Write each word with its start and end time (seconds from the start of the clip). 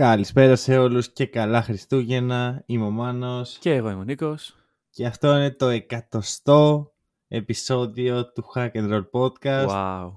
Καλησπέρα 0.00 0.56
σε 0.56 0.78
όλους 0.78 1.12
και 1.12 1.26
καλά 1.26 1.62
Χριστούγεννα. 1.62 2.62
Είμαι 2.66 2.84
ο 2.84 2.90
Μάνος 2.90 3.58
Και 3.60 3.74
εγώ 3.74 3.90
είμαι 3.90 4.00
ο 4.00 4.04
Νίκος. 4.04 4.56
και 4.90 5.06
αυτό 5.06 5.36
είναι 5.36 5.50
το 5.50 5.66
εκατοστό 5.68 6.92
επεισόδιο 7.28 8.32
του 8.32 8.44
Hack 8.54 8.70
and 8.72 8.92
Roll 8.92 9.04
Podcast 9.10 9.68
Wow. 9.68 10.12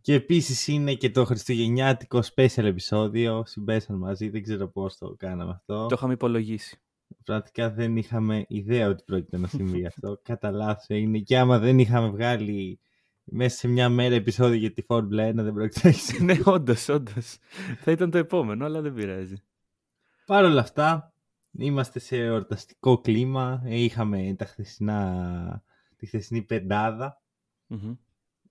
και 0.00 0.14
επίσης 0.14 0.66
είναι 0.68 0.94
και 0.94 1.10
το 1.10 1.24
χριστουγεννιάτικο 1.24 2.22
special 2.34 2.64
επεισόδιο. 2.64 3.42
Συμπέσαν 3.46 3.96
μαζί, 3.96 4.28
δεν 4.28 4.42
ξέρω 4.42 4.68
πώς 4.68 4.98
το 4.98 5.14
κάναμε 5.18 5.50
αυτό. 5.50 5.86
Το 5.86 5.94
είχαμε 5.94 6.12
υπολογίσει. 6.12 6.80
Πραγματικά 7.24 7.70
δεν 7.70 7.96
είχαμε 7.96 8.44
ιδέα 8.48 8.88
ότι 8.88 9.02
πρόκειται 9.06 9.38
να 9.38 9.46
συμβεί 9.46 9.86
αυτό. 9.96 10.20
Κατά 10.22 10.50
λάθος 10.50 10.86
είναι 10.88 11.18
και 11.18 11.38
άμα 11.38 11.58
δεν 11.58 11.78
είχαμε 11.78 12.08
βγάλει 12.08 12.80
μέσα 13.28 13.56
σε 13.56 13.68
μια 13.68 13.88
μέρα 13.88 14.14
επεισόδιο 14.14 14.58
για 14.58 14.72
τη 14.72 14.82
Formula 14.88 15.28
1 15.30 15.34
δεν 15.34 15.52
πρόκειται 15.52 15.80
να 15.82 15.88
έχει 15.88 16.00
συμβεί. 16.00 16.24
ναι, 16.24 16.38
όντως, 16.44 16.88
όντως. 16.88 17.38
Θα 17.80 17.90
ήταν 17.90 18.10
το 18.10 18.18
επόμενο, 18.18 18.64
αλλά 18.64 18.80
δεν 18.80 18.94
πειράζει. 18.94 19.34
Παρ' 20.26 20.44
όλα 20.44 20.60
αυτά, 20.60 21.12
είμαστε 21.50 21.98
σε 21.98 22.16
εορταστικό 22.16 22.98
κλίμα. 23.00 23.62
Ε, 23.64 23.80
Είχαμε 23.80 24.34
τα 24.38 24.44
χθεσινά, 24.44 25.62
τη 25.96 26.06
χθεσινή 26.06 26.42
πεντάδα, 26.42 27.22
Μμμ. 27.66 27.94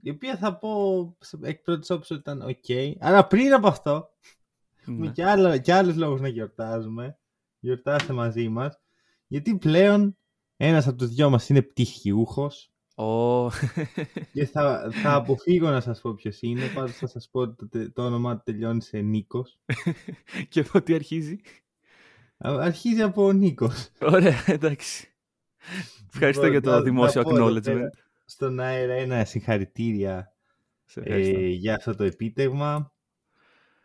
η 0.01 0.09
οποία 0.09 0.37
θα 0.37 0.57
πω 0.57 1.15
σε- 1.19 1.39
εκ 1.41 1.61
πρώτης 1.61 1.89
όψης 1.89 2.11
ότι 2.11 2.19
ήταν 2.19 2.41
ok. 2.47 2.93
Αλλά 2.99 3.27
πριν 3.27 3.53
από 3.53 3.67
αυτό, 3.67 4.09
έχουμε 4.81 5.05
Ναι. 5.05 5.11
και, 5.11 5.25
άλλα, 5.25 5.57
και 5.57 5.73
άλλους 5.73 5.95
λόγους 5.95 6.21
να 6.21 6.27
γιορτάζουμε. 6.27 7.17
Γιορτάστε 7.59 8.13
μαζί 8.13 8.49
μας. 8.49 8.79
Γιατί 9.27 9.57
πλέον 9.57 10.17
ένας 10.57 10.87
από 10.87 10.97
τους 10.97 11.09
δυο 11.09 11.29
μας 11.29 11.49
είναι 11.49 11.61
πτυχιούχος 11.61 12.71
Ω, 12.95 13.49
και 14.33 14.45
θα, 14.45 14.89
θα 14.91 15.13
αποφύγω 15.13 15.69
να 15.69 15.81
σας 15.81 16.01
πω 16.01 16.13
ποιος 16.13 16.41
είναι. 16.41 16.61
Πάντως 16.75 16.95
θα 16.95 17.07
σας 17.07 17.29
πω 17.31 17.39
ότι 17.39 17.55
το, 17.55 17.67
τε- 17.67 17.93
το 17.93 18.05
όνομά 18.05 18.35
του 18.35 18.41
τελειώνει 18.45 18.81
σε 18.81 18.97
Νίκος. 18.97 19.59
και 20.49 20.59
εδώ 20.59 20.81
τι 20.81 20.93
αρχίζει; 20.93 21.39
Α- 22.37 22.57
Αρχίζει 22.61 23.01
από 23.01 23.31
Νίκος. 23.31 23.89
Ωραία, 24.01 24.43
εντάξει. 24.45 25.07
Ευχαριστώ 26.13 26.43
Λοιπόν, 26.45 26.61
για 26.61 26.71
να- 26.71 26.77
το 26.77 26.83
δημόσιο 26.83 27.21
να 27.21 27.27
πω 27.29 27.35
εδώ 27.35 27.47
acknowledgement. 27.47 27.61
πέρα 27.63 27.89
Στον 28.25 28.59
αέρα 28.59 28.93
ένα 28.93 29.25
συγχαρητήρια 29.25 30.33
Σε 30.85 30.99
ευχαριστώ. 30.99 31.39
ε, 31.39 31.47
για 31.47 31.75
αυτό 31.75 31.95
το 31.95 32.03
επίτευγμα 32.03 32.93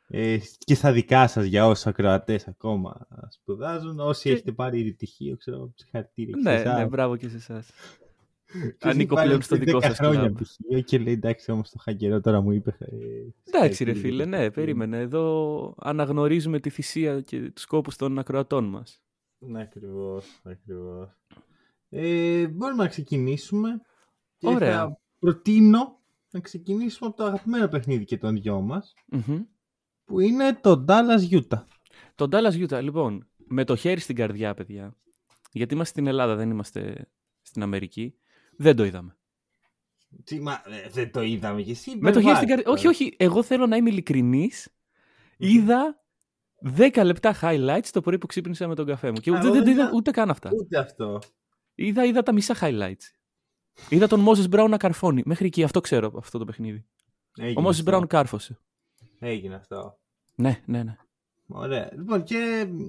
ε, 0.08 0.38
και 0.58 0.74
στα 0.74 0.92
δικά 0.92 1.26
σας 1.28 1.44
για 1.44 1.66
όσους 1.66 1.86
ακροατές 1.86 2.48
ακόμα 2.48 3.06
σπουδάζουν. 3.28 4.00
Όσοι 4.00 4.22
Και- 4.28 4.34
έχετε 4.34 4.52
πάρει 4.52 4.78
ήδη 4.80 4.92
πτυχίο, 4.92 5.36
ξέρω, 5.36 5.72
συγχαρητήρια 5.74 6.34
και 6.34 6.42
σε 6.42 6.48
ναι, 6.48 6.60
εσάς. 6.60 6.78
ναι, 6.78 6.86
μπράβο 6.86 7.16
και 7.16 7.28
σε 7.28 7.36
εσάς. 7.36 7.68
Ποιος 8.52 8.92
ανήκω 8.92 9.00
έχει 9.00 9.06
πάρει 9.14 9.26
πλέον 9.26 9.42
στο 9.42 9.56
10 9.56 9.58
δικό 9.60 9.80
σας 9.80 9.96
χρόνια 9.96 10.20
κλαμπ. 10.20 10.34
πτυχίο 10.34 10.80
και 10.80 10.98
λέει 10.98 11.12
εντάξει 11.12 11.50
όμως 11.50 11.70
το 11.70 11.78
χαγκερό 11.78 12.20
τώρα 12.20 12.40
μου 12.40 12.52
είπε. 12.52 12.76
ε, 12.80 12.86
Εντάξει, 13.44 13.84
ρε 13.84 13.92
συγχαρητήρια 13.94 13.94
φίλε, 13.94 14.14
για 14.14 14.26
ναι, 14.38 14.44
το 14.44 14.50
περίμενε. 14.50 14.98
Εδώ 14.98 15.74
αναγνωρίζουμε 15.78 16.60
τη 16.60 16.70
θυσία 16.70 17.20
και 17.20 17.50
τους 17.50 17.62
σκόπους 17.62 17.96
των 17.96 18.18
ακροατών 18.18 18.64
μας. 18.64 19.02
Ναι, 19.38 19.60
ακριβώς, 19.60 20.40
ακριβώς. 20.44 21.08
Ε, 21.88 22.46
μπορούμε 22.48 22.82
να 22.82 22.88
ξεκινήσουμε. 22.88 23.80
Και 24.38 24.48
Ωραία. 24.48 24.78
Θα 24.78 25.00
προτείνω 25.18 25.98
να 26.30 26.40
ξεκινήσουμε 26.40 27.08
από 27.08 27.16
το 27.16 27.24
αγαπημένο 27.24 27.68
παιχνίδι 27.68 28.04
και 28.04 28.16
των 28.18 28.34
δυο 28.40 28.60
μας, 28.60 28.94
Μμμ. 29.06 29.40
που 30.04 30.20
είναι 30.20 30.58
το 30.62 30.84
Dallas 30.88 31.30
Utah. 31.30 31.62
Το 32.14 32.28
Dallas 32.32 32.68
Utah, 32.68 32.82
λοιπόν, 32.82 33.28
με 33.36 33.64
το 33.64 33.76
χέρι 33.76 34.00
στην 34.00 34.16
καρδιά, 34.16 34.54
παιδιά, 34.54 34.96
γιατί 35.52 35.74
είμαστε 35.74 35.92
στην 35.92 36.06
Ελλάδα, 36.06 36.36
δεν 36.36 36.50
είμαστε 36.50 37.08
στην 37.42 37.62
Αμερική, 37.62 38.14
δεν 38.60 38.76
το 38.76 38.84
είδαμε. 38.84 39.16
Τι, 40.24 40.40
μα, 40.40 40.52
ε, 40.52 40.88
δεν 40.88 41.10
το 41.12 41.22
είδαμε 41.22 41.62
και 41.62 41.70
εσύ. 41.70 41.96
Με 41.98 42.12
το 42.12 42.20
χέρι 42.20 42.34
στην 42.34 42.48
υπερβάλλεις 42.48 42.48
καρδιά. 42.64 42.72
Όχι, 42.72 42.82
τώρα. 42.82 42.94
όχι, 42.94 43.14
εγώ 43.18 43.42
θέλω 43.42 43.66
να 43.66 43.76
είμαι 43.76 43.90
ειλικρινής. 43.90 44.68
Είδα 45.36 46.02
10 46.76 47.02
λεπτά 47.04 47.38
highlights 47.40 47.88
το 47.92 48.00
πρωί 48.00 48.18
που 48.18 48.26
ξύπνησα 48.26 48.68
με 48.68 48.74
τον 48.74 48.86
καφέ 48.86 49.10
μου. 49.10 49.20
Και 49.20 49.30
Α, 49.30 49.32
δεν, 49.34 49.42
εγώ 49.44 49.52
δεν 49.54 49.64
το 49.64 49.70
είδα 49.70 49.82
είδα- 49.82 49.92
ούτε 49.94 50.10
καν 50.10 50.30
αυτά. 50.30 50.50
Ούτε 50.52 50.78
αυτό. 50.78 51.18
Είδα, 51.74 52.04
είδα 52.04 52.22
τα 52.22 52.32
μισά 52.32 52.56
highlights. 52.60 53.12
Είδα 53.88 54.06
τον 54.06 54.26
Moses 54.28 54.54
Brown 54.54 54.68
να 54.68 54.76
καρφώνει. 54.76 55.22
Μέχρι 55.24 55.46
εκεί 55.46 55.62
αυτό 55.62 55.80
ξέρω 55.80 56.06
από 56.06 56.18
αυτό 56.18 56.38
το 56.38 56.44
παιχνίδι. 56.44 56.86
Έγινε 57.38 57.60
Ο 57.60 57.64
Moses 57.64 57.70
αυτό. 57.70 57.98
Brown 57.98 58.06
κάρφωσε. 58.08 58.58
Έγινε 59.18 59.54
αυτό. 59.54 59.98
Ναι, 60.34 60.62
ναι, 60.66 60.82
ναι. 60.82 60.96
Ωραία. 61.46 61.90
Λοιπόν, 61.96 62.22
και 62.22 62.66
μ, 62.70 62.84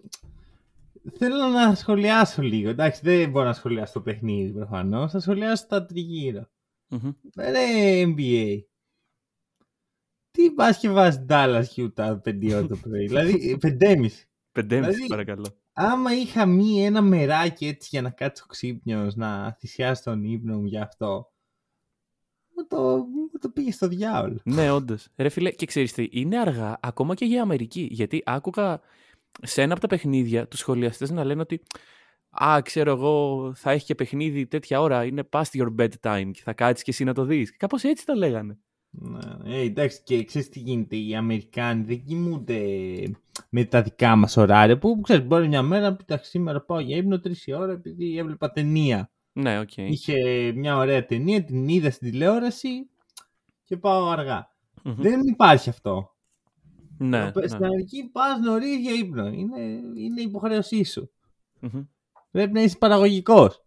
θέλω 1.18 1.46
να 1.48 1.76
σχολιάσω 1.76 2.42
λίγο. 2.42 2.70
Εντάξει, 2.70 3.02
δεν 3.04 3.30
μπορώ 3.30 3.46
να 3.46 3.54
σχολιάσω 3.54 3.94
το 3.94 4.02
παιχνίδι 4.02 4.52
προφανώς. 4.52 5.12
Θα 5.12 5.20
σχολιάσω 5.20 5.66
τα 5.68 5.86
τριγύρω. 5.86 6.50
Μμμ. 6.88 7.12
Ρε 7.38 8.04
NBA. 8.06 8.60
Τι 10.32 10.52
πας 10.52 10.78
και 10.78 10.90
βάζεις 10.90 11.26
Dallas 11.30 11.64
Utah 11.76 12.18
5 12.22 12.54
ώρα 12.54 12.68
το 12.68 12.78
πρωί. 12.78 13.06
δηλαδή 13.08 13.58
5,5. 13.64 13.70
Πεντέμιση, 13.72 14.92
Δηλαδή- 14.92 15.08
παρακαλώ. 15.08 15.46
Άμα 15.74 16.14
είχα 16.16 16.46
μία 16.46 16.86
ένα 16.86 17.02
μεράκι 17.02 17.66
έτσι 17.66 17.88
για 17.92 18.02
να 18.02 18.10
κάτσω 18.10 18.46
ξύπνιος, 18.46 19.16
να 19.16 19.56
θυσιάσω 19.60 20.04
τον 20.04 20.24
ύπνο 20.24 20.58
μου 20.60 20.66
για 20.66 20.82
αυτό, 20.84 21.32
μου 22.56 22.68
το, 22.68 22.78
μου 22.98 23.40
το 23.42 23.50
πήγε 23.50 23.72
στο 23.72 23.88
διάολο. 23.88 24.40
ναι, 24.44 24.72
όντως. 24.72 25.08
Ρε 25.16 25.30
φίλε, 25.30 25.52
και 25.52 25.66
ξέρεις 25.66 25.94
τι, 25.94 26.08
είναι 26.12 26.40
αργά 26.40 26.78
ακόμα 26.82 27.16
και 27.16 27.26
για 27.26 27.42
Αμερική. 27.42 27.88
Γιατί 27.92 28.22
άκουγα 28.26 28.80
σε 29.42 29.62
ένα 29.62 29.72
από 29.72 29.82
τα 29.82 29.88
παιχνίδια 29.88 30.48
τους 30.48 30.60
σχολιαστές 30.60 31.12
να 31.12 31.24
λένε 31.24 31.42
ότι 31.42 31.62
Α, 32.44 32.62
ξέρω 32.62 32.92
εγώ, 32.92 33.52
θα 33.56 33.72
έχει 33.72 33.86
και 33.86 33.96
παιχνίδι 33.96 34.48
τέτοια 34.48 34.82
ώρα. 34.82 35.06
Είναι 35.06 35.30
past 35.32 35.42
your 35.54 35.76
bedtime 35.80 36.30
και 36.34 36.42
θα 36.44 36.54
κάτσεις 36.54 36.84
και 36.84 36.92
εσύ 36.92 37.04
να 37.04 37.14
το 37.14 37.26
δεις. 37.26 37.58
Κάπως 37.58 37.84
έτσι 37.84 38.06
τα 38.06 38.16
λέγανε. 38.16 38.58
Ναι, 38.90 39.20
ε, 39.46 39.62
εντάξει, 39.62 40.02
και 40.04 40.24
ξέρεις 40.24 40.50
τι 40.50 40.60
γίνεται, 40.60 40.96
οι 40.96 41.16
Αμερικάνοι 41.16 41.84
δεν 41.84 42.04
κοιμούνται 42.04 42.62
με 43.50 43.64
τα 43.64 43.82
δικά 43.82 44.16
μας 44.16 44.38
ωράρια, 44.38 44.78
που 44.78 45.00
ξέρεις, 45.02 45.26
μπορεί 45.26 45.48
μια 45.48 45.62
μέρα 45.62 45.90
να 45.90 45.96
πει, 45.96 46.04
«Εντάξει, 46.08 46.30
σήμερα 46.30 46.62
πάω 46.62 46.80
για 46.80 46.98
ύπνο 46.98 47.20
τρεις 47.20 47.48
η 47.48 47.54
ώρα 47.54 47.72
επειδή 47.72 48.18
έβλεπα 48.18 48.52
ταινία. 48.52 49.12
Ναι, 49.34 49.60
οκ. 49.60 49.78
Είχε 49.78 50.52
μια 50.56 50.78
ωραία 50.78 51.06
ταινία, 51.06 51.44
την 51.44 51.68
είδα 51.68 51.92
στην 51.92 52.12
τηλεόραση 52.12 52.90
και 53.64 53.78
πάω 53.78 54.10
αργά. 54.10 54.56
Μμμ. 54.84 54.96
Δεν 54.98 55.20
υπάρχει 55.20 55.70
αυτό. 55.70 56.11
Ναι, 57.04 57.32
Στην 57.46 57.60
ναι. 57.60 57.66
Αμερική 57.66 58.10
πας 58.12 58.40
νωρίς 58.40 58.78
για 58.78 58.94
ύπνο. 58.94 59.28
Είναι, 59.28 59.60
είναι 59.96 60.22
υποχρέωσή 60.22 60.84
σου. 60.84 61.12
Μμμ. 61.60 61.82
Πρέπει 62.32 62.54
να 62.54 62.62
είσαι 62.62 62.78
παραγωγικός. 62.78 63.62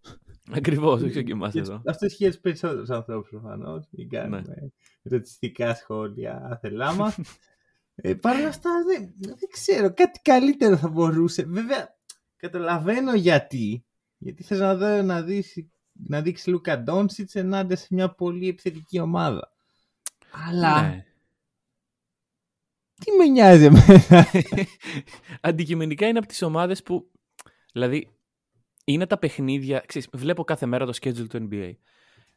Ακριβώς, 0.52 1.02
όχι 1.02 1.24
και 1.24 1.32
εμάς 1.32 1.52
Και 1.52 1.58
εδώ. 1.58 1.82
Αυτό 1.86 2.06
ισχύει 2.06 2.22
για 2.24 2.32
του 2.32 2.40
περισσότερους 2.40 2.90
ανθρώπους 2.90 3.28
προφανώς. 3.30 3.86
Μην 3.90 4.08
κάνουμε 4.08 4.40
Ναι. 4.46 4.54
ρατσιστικά 5.02 5.74
σχόλια 5.74 6.48
άθελά 6.50 6.92
μας. 6.94 7.18
ε, 7.94 8.14
Παρ' 8.14 8.36
όλα 8.36 8.48
αυτά 8.48 8.70
δεν, 8.86 9.14
δεν 9.18 9.48
ξέρω. 9.50 9.92
Κάτι 9.94 10.20
καλύτερο 10.22 10.76
θα 10.76 10.88
μπορούσε. 10.88 11.42
Βέβαια, 11.44 11.96
καταλαβαίνω 12.36 13.14
γιατί. 13.14 13.84
Γιατί 14.18 14.42
θες 14.42 14.58
να, 14.58 14.76
δω, 14.76 15.02
να, 15.02 15.22
δεις, 15.22 15.66
να 15.92 16.20
δείξεις 16.22 16.46
Λούκα 16.46 16.78
Ντόνσιτς 16.82 17.34
ενάντια 17.34 17.76
σε 17.76 17.86
μια 17.90 18.14
πολύ 18.14 18.48
επιθετική 18.48 18.98
ομάδα. 19.00 19.52
Αλλά 20.48 20.82
Ναι. 20.82 21.04
Τι 22.94 23.12
με 23.18 23.26
νοιάζει 23.26 23.64
εμένα; 23.64 24.26
Αντικειμενικά 25.40 26.06
είναι 26.06 26.18
από 26.18 26.26
τις 26.28 26.42
ομάδες 26.42 26.82
που, 26.82 27.10
δηλαδή, 27.72 28.08
είναι 28.84 29.06
τα 29.06 29.18
παιχνίδια, 29.18 29.82
ξέρεις, 29.86 30.08
βλέπω 30.12 30.44
κάθε 30.44 30.66
μέρα 30.66 30.86
το 30.86 30.92
schedule 31.00 31.28
του 31.28 31.48
NBA. 31.50 31.72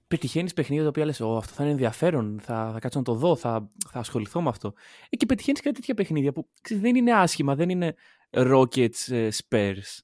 Πετυχαίνεις 0.08 0.54
παιχνίδια 0.54 0.84
τα 0.84 0.90
οποία 0.90 1.06
λες, 1.06 1.20
Ω, 1.22 1.38
αυτό 1.38 1.54
θα 1.54 1.64
είναι 1.64 1.72
ενδιαφέρον, 1.72 2.40
θα, 2.42 2.70
θα 2.74 2.80
κάτσω 2.80 2.98
να 2.98 3.04
το 3.04 3.14
δω, 3.14 3.36
θα, 3.36 3.72
θα 3.90 4.00
ασχοληθώ 4.00 4.42
με 4.42 4.50
αυτό. 4.50 4.74
Ε, 5.10 5.16
και 5.16 5.26
πετυχαίνεις 5.26 5.62
κάτι 5.62 5.76
τέτοια 5.76 5.94
παιχνίδια 5.94 6.32
που 6.32 6.50
ξέρεις, 6.62 6.84
δεν 6.84 6.96
είναι 6.96 7.14
άσχημα, 7.14 7.56
δεν 7.56 7.70
είναι 7.70 7.96
Rockets, 8.30 9.12
ε, 9.12 9.30
Spurs. 9.48 10.00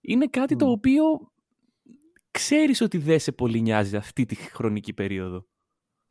Είναι 0.00 0.26
κάτι 0.26 0.56
το 0.56 0.66
Μμ. 0.66 0.70
οποίο 0.70 1.02
ξέρεις 2.30 2.80
ότι 2.80 2.98
δεν 2.98 3.18
σε 3.18 3.32
πολύ 3.32 3.60
νοιάζει 3.60 3.96
αυτή 3.96 4.26
τη 4.26 4.34
χρονική 4.34 4.92
περίοδο. 4.92 5.46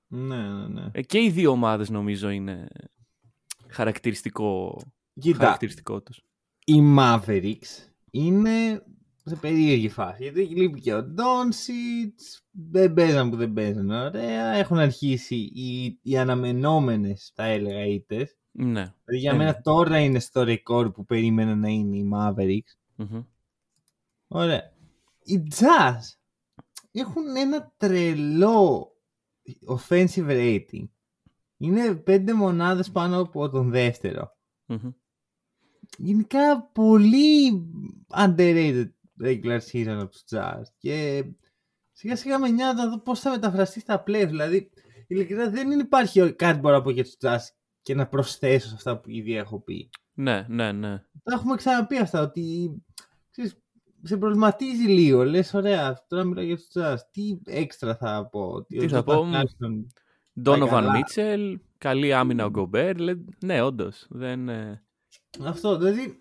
ναι, 0.08 0.38
ναι, 0.38 0.68
ναι. 0.68 0.90
Ε, 0.92 1.02
και 1.02 1.22
οι 1.22 1.30
δύο 1.30 1.52
ομάδες 1.52 1.90
νομίζω 1.90 2.30
είναι 2.30 2.68
χαρακτηριστικό, 3.70 4.82
Κοίτα, 5.20 5.38
χαρακτηριστικό 5.38 6.02
τους. 6.02 6.22
οι 6.66 6.96
Mavericks 6.98 7.92
είναι 8.12 8.84
σε 9.24 9.36
περίεργη 9.36 9.90
φάση. 9.90 10.24
Γιατί 10.24 10.42
λείπει 10.46 10.80
και 10.80 10.94
ο 10.94 11.04
Ντόνσιτ. 11.04 12.20
Δεν 12.52 12.94
παίζαν 12.94 13.30
που 13.30 13.36
δεν 13.36 13.54
παίζαν. 13.54 13.90
Ωραία. 13.90 14.46
Έχουν 14.48 14.78
αρχίσει 14.78 15.36
οι, 15.36 16.00
οι 16.02 16.18
αναμενόμενες, 16.18 17.32
θα 17.36 17.44
έλεγα, 17.44 17.86
ήττες. 17.86 18.38
Ναι. 18.52 18.94
Δηλαδή 19.06 19.18
για 19.20 19.32
Ε, 19.32 19.36
μένα 19.36 19.52
ναι. 19.52 19.62
τώρα 19.62 20.00
είναι 20.00 20.20
στο 20.20 20.44
ρεκόρ 20.44 20.92
που 20.92 21.06
περίμενα 21.06 21.56
να 21.56 21.68
είναι 21.70 21.98
οι 21.98 22.10
Mavericks. 22.14 22.78
Μμμ. 22.96 23.24
Ωραία. 24.28 24.74
Οι 25.24 25.44
Jazz 25.56 26.00
έχουν 26.92 27.36
ένα 27.36 27.74
τρελό 27.78 28.92
offensive 29.68 30.28
rating. 30.28 30.88
Είναι 31.62 31.96
πέντε 31.96 32.34
μονάδες 32.34 32.92
πάνω 32.92 33.20
από 33.20 33.50
τον 33.50 33.70
δεύτερο. 33.70 34.38
Μμμ. 34.66 34.92
Γενικά 35.98 36.62
πολύ 36.74 37.66
underrated 38.18 38.90
regular 39.24 39.60
season 39.72 39.88
από 40.00 40.10
τους 40.12 40.24
Jazz. 40.32 40.62
Και 40.78 41.24
σιγά 41.92 42.16
σιγά 42.16 42.40
με 42.40 42.50
νοιάζει 42.50 42.76
να 42.78 42.90
δω 42.90 43.00
πώς 43.00 43.20
θα 43.20 43.30
μεταφραστεί 43.30 43.80
στα 43.80 44.04
play. 44.08 44.26
Δηλαδή, 44.28 44.70
ειλικρινά 45.08 45.50
δεν 45.50 45.80
υπάρχει 45.80 46.34
κάτι 46.34 46.54
που 46.54 46.60
μπορώ 46.60 46.76
να 46.76 46.82
πω 46.82 46.90
για 46.90 47.04
τους 47.04 47.16
Jazz 47.22 47.40
και 47.82 47.96
να 47.96 48.08
προσθέσω 48.08 48.68
σε 48.68 48.74
αυτά 48.76 49.00
που 49.00 49.10
ήδη 49.10 49.36
έχω 49.36 49.60
πει. 49.62 49.90
Ναι, 50.14 50.46
ναι, 50.50 50.72
ναι. 50.72 50.98
Τα 51.24 51.34
έχουμε 51.34 51.56
ξαναπεί 51.56 51.98
αυτά, 51.98 52.22
ότι 52.22 52.72
ξέρεις, 53.32 53.58
σε 54.04 54.18
προβληματίζει 54.18 54.84
λίγο. 54.88 55.24
Λες, 55.24 55.54
ωραία, 55.54 56.06
τώρα 56.08 56.24
μιλάω 56.24 56.44
για 56.44 56.56
τους 56.56 56.68
Jazz. 56.74 56.96
Τι 57.12 57.40
έξτρα 57.46 57.96
θα 57.96 58.28
πω. 58.32 58.42
ότι 58.50 58.78
Τι 58.78 58.86
ο 58.86 58.90
θα 58.90 59.00
Jordan 59.00 59.06
πω, 59.06 59.26
Clarkson- 59.34 59.86
Donovan 60.46 60.68
καλά. 60.70 60.94
Mitchell, 61.00 61.56
καλή 61.78 62.14
άμυνα 62.14 62.46
ο 62.46 62.50
Γκομπέρ. 62.50 62.96
Ναι, 63.44 63.62
όντως. 63.62 64.06
Δεν... 64.10 64.50
ε, 64.50 64.84
Αυτό, 65.46 65.78
δηλαδή 65.78 66.20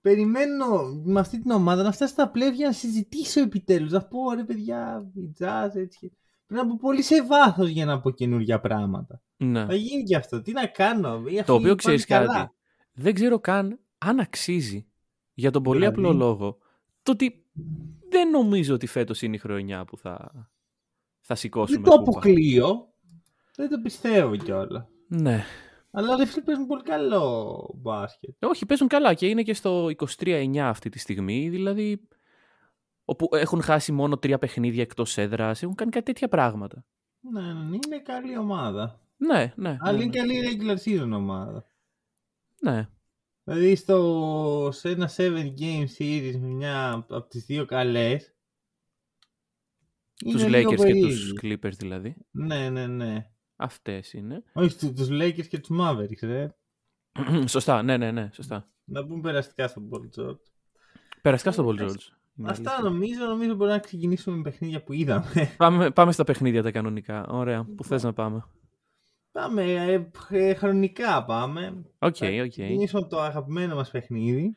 περιμένω 0.00 0.82
με 1.04 1.20
αυτή 1.20 1.40
την 1.40 1.50
ομάδα 1.50 1.82
να 1.82 1.92
φτάσει 1.92 2.12
στα 2.12 2.30
πλεύρια 2.30 2.66
να 2.66 2.72
συζητήσω 2.72 3.40
επιτέλους. 3.40 3.92
Να 3.92 4.00
πω 4.00 4.18
ρε 4.34 4.44
παιδιά, 4.44 5.10
η 5.14 5.34
jazz 5.40 5.70
έτσι. 5.74 6.12
Πρέπει 6.46 6.62
να 6.64 6.68
πω 6.70 6.76
πολύ 6.80 7.02
σε 7.02 7.22
βάθος 7.24 7.68
για 7.68 7.84
να 7.84 8.00
πω 8.00 8.10
καινούργια 8.10 8.60
πράγματα. 8.60 9.22
Ναι. 9.36 9.66
Θα 9.66 9.74
γίνει 9.74 10.02
και 10.02 10.16
αυτό. 10.16 10.42
Τι 10.42 10.52
να 10.52 10.66
κάνω. 10.66 11.22
οι 11.26 11.32
Το 11.34 11.38
αυτοί 11.40 11.50
οποίο 11.52 11.60
πάνε 11.62 11.74
ξέρεις 11.74 12.04
καλά. 12.04 12.34
κάτι. 12.34 12.52
Δεν 12.92 13.14
ξέρω 13.14 13.38
καν 13.40 13.78
αν 13.98 14.18
αξίζει. 14.20 14.86
Για 15.34 15.50
τον 15.50 15.62
πολύ 15.62 15.78
Δηλαδή; 15.78 15.96
απλό 15.98 16.12
λόγο. 16.12 16.58
Το 17.02 17.12
ότι 17.12 17.44
δεν 18.08 18.30
νομίζω 18.30 18.74
ότι 18.74 18.86
φέτος 18.86 19.22
είναι 19.22 19.34
η 19.36 19.38
χρονιά 19.38 19.84
που 19.84 19.96
θα, 19.98 20.30
θα 21.20 21.34
σηκώσουμε 21.34 21.80
Δεν 21.80 21.90
το 21.90 21.96
κούπα. 21.98 22.10
αποκλείω. 22.10 22.92
Δεν 23.58 23.68
το 23.68 23.80
πιστεύω 23.82 24.36
κιόλας. 24.36 24.86
Ναι. 25.08 25.44
Αλλά 25.90 26.16
ρε 26.16 26.26
φίλοι 26.26 26.44
παίζουν 26.44 26.66
πολύ 26.66 26.82
καλό 26.82 27.74
μπάσκετ. 27.74 28.44
Όχι, 28.44 28.66
παίζουν 28.66 28.88
καλά 28.88 29.14
και 29.14 29.26
είναι 29.28 29.42
και 29.42 29.54
στο 29.54 29.90
23-9 30.22 30.56
αυτή 30.56 30.88
τη 30.88 30.98
στιγμή. 30.98 31.48
Δηλαδή, 31.48 32.08
όπου 33.04 33.28
έχουν 33.32 33.62
χάσει 33.62 33.92
μόνο 33.92 34.18
τρία 34.18 34.38
παιχνίδια 34.38 34.82
εκτός 34.82 35.18
έδρας. 35.18 35.62
Έχουν 35.62 35.74
κάνει 35.74 35.90
κάτι 35.90 36.04
τέτοια 36.04 36.28
πράγματα. 36.28 36.84
Ναι, 37.20 37.40
ναι, 37.40 37.52
ναι, 37.52 37.76
είναι 37.86 37.98
καλή 38.02 38.38
ομάδα. 38.38 39.00
Ναι, 39.16 39.52
ναι. 39.56 39.76
Αλλά 39.80 39.98
ναι, 39.98 40.04
είναι 40.04 40.22
ναι. 40.22 40.40
καλή 40.40 40.58
regular 40.60 40.88
season 40.88 41.10
ομάδα. 41.12 41.66
ναι. 42.60 42.88
Δηλαδή 43.44 43.74
στο, 43.74 44.68
σε 44.72 44.88
ένα 44.90 45.10
7 45.16 45.20
game 45.60 45.86
series 45.98 46.36
με 46.40 46.46
μια 46.46 46.92
από 46.92 47.28
τις 47.28 47.44
δύο 47.44 47.64
καλές 47.64 48.34
Τους 50.14 50.42
είναι 50.42 50.58
λίγο 50.58 50.70
Lakers 50.70 50.76
και 50.76 50.82
περίεργη. 50.82 51.32
τους 51.32 51.34
Clippers 51.42 51.76
δηλαδή. 51.78 52.16
Ναι, 52.30 52.68
ναι, 52.68 52.86
ναι. 52.86 53.30
Αυτές 53.60 54.12
είναι. 54.12 54.42
Όχι, 54.52 54.76
του- 54.78 54.92
τους 54.92 55.08
Lakers 55.10 55.46
και 55.46 55.58
τους 55.58 55.76
Mavericks, 55.80 56.22
ρε. 56.22 56.54
σωστά, 57.46 57.82
ναι, 57.82 57.96
ναι, 57.96 58.10
ναι, 58.10 58.30
σωστά. 58.32 58.68
Να 58.84 59.06
πούμε 59.06 59.20
περαστικά 59.20 59.68
στον 59.68 59.88
Paul 59.92 60.20
George. 60.20 60.38
Περαστικά 61.22 61.52
στον 61.52 61.66
Paul 61.66 61.72
Ευχαριστώ. 61.72 62.00
George. 62.00 62.16
Είναι 62.36 62.50
Αυτά 62.50 62.70
αλήθεια. 62.70 62.90
νομίζω, 62.90 63.24
νομίζω 63.26 63.54
μπορούμε 63.54 63.76
να 63.76 63.82
ξεκινήσουμε 63.82 64.36
με 64.36 64.42
παιχνίδια 64.42 64.82
που 64.82 64.92
είδαμε. 64.92 65.54
Πάμε, 65.56 65.90
πάμε 65.90 66.12
στα 66.12 66.24
παιχνίδια 66.24 66.62
τα 66.62 66.70
κανονικά. 66.70 67.26
Ωραία. 67.26 67.64
Πού 67.76 67.84
θες 67.84 68.02
να 68.02 68.12
πάμε. 68.12 68.44
πάμε, 69.32 69.62
ε, 69.72 70.10
ε, 70.28 70.54
χρονικά 70.54 71.24
πάμε. 71.24 71.84
Οκ, 71.98 72.16
Θα 72.16 72.26
οκ. 72.26 72.48
ξεκινήσουμε 72.48 73.00
από 73.00 73.10
το 73.10 73.20
αγαπημένο 73.20 73.74
μας 73.74 73.90
παιχνίδι 73.90 74.56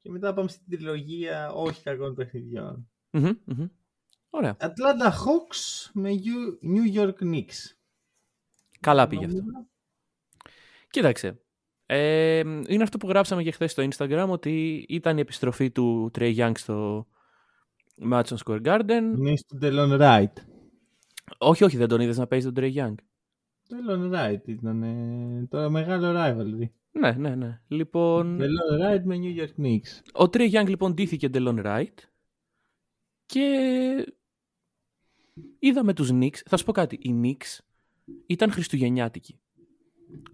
και 0.00 0.10
μετά 0.10 0.34
πάμε 0.34 0.48
στην 0.48 0.62
τριλογία 0.70 1.52
όχι 1.52 1.82
κακών 1.82 2.14
παιχνιδιών. 2.14 2.90
Μμμ, 3.10 3.30
μμμ. 3.44 3.66
Ωραία. 4.30 4.56
Atlanta 4.60 5.08
Hawks 5.10 5.90
με 5.92 6.10
U- 6.10 6.66
New 6.76 6.98
York 7.00 7.14
Knicks. 7.24 7.74
Καλά 8.80 9.06
πήγε 9.06 9.24
αυτό. 9.24 9.40
Κοίταξε. 10.90 11.40
Ε, 11.86 12.38
είναι 12.66 12.82
αυτό 12.82 12.98
που 12.98 13.08
γράψαμε 13.08 13.42
και 13.42 13.50
χθες 13.50 13.70
στο 13.70 13.88
Instagram 13.90 14.26
ότι 14.28 14.84
ήταν 14.88 15.16
η 15.16 15.20
επιστροφή 15.20 15.70
του 15.70 16.10
Trey 16.18 16.36
Young 16.36 16.52
στο 16.54 17.06
Madison 18.10 18.36
Square 18.44 18.62
Garden. 18.62 19.02
Είναι 19.16 19.36
στο 19.36 19.58
Delon 19.62 20.00
Wright. 20.00 20.32
Όχι, 21.38 21.64
όχι, 21.64 21.76
δεν 21.76 21.88
τον 21.88 22.00
είδες 22.00 22.18
να 22.18 22.26
παίζει 22.26 22.52
τον 22.52 22.64
Trey 22.64 22.74
Young. 22.74 22.94
Delon 23.68 24.12
Wright 24.12 24.40
ήταν 24.44 24.82
ε, 24.82 25.46
το 25.50 25.70
μεγάλο 25.70 26.12
rivalry. 26.16 26.68
Ναι, 26.92 27.12
ναι, 27.12 27.34
ναι. 27.34 27.60
Λοιπόν, 27.68 28.38
Delon 28.40 28.80
Wright 28.80 29.02
με 29.04 29.16
New 29.16 29.40
York 29.40 29.64
Knicks. 29.64 30.22
ο 30.24 30.24
Trey 30.24 30.50
Young 30.52 30.68
λοιπόν 30.68 30.92
ντύθηκε 30.94 31.30
Delon 31.32 31.64
Wright 31.64 31.94
και 33.26 33.46
είδαμε 35.58 35.92
τους 35.92 36.10
Knicks. 36.12 36.38
Θα 36.46 36.56
σου 36.56 36.64
πω 36.64 36.72
κάτι, 36.72 36.98
οι 37.02 37.20
Knicks 37.22 37.58
ήταν 38.26 38.50
χριστουγεννιάτικοι. 38.52 39.40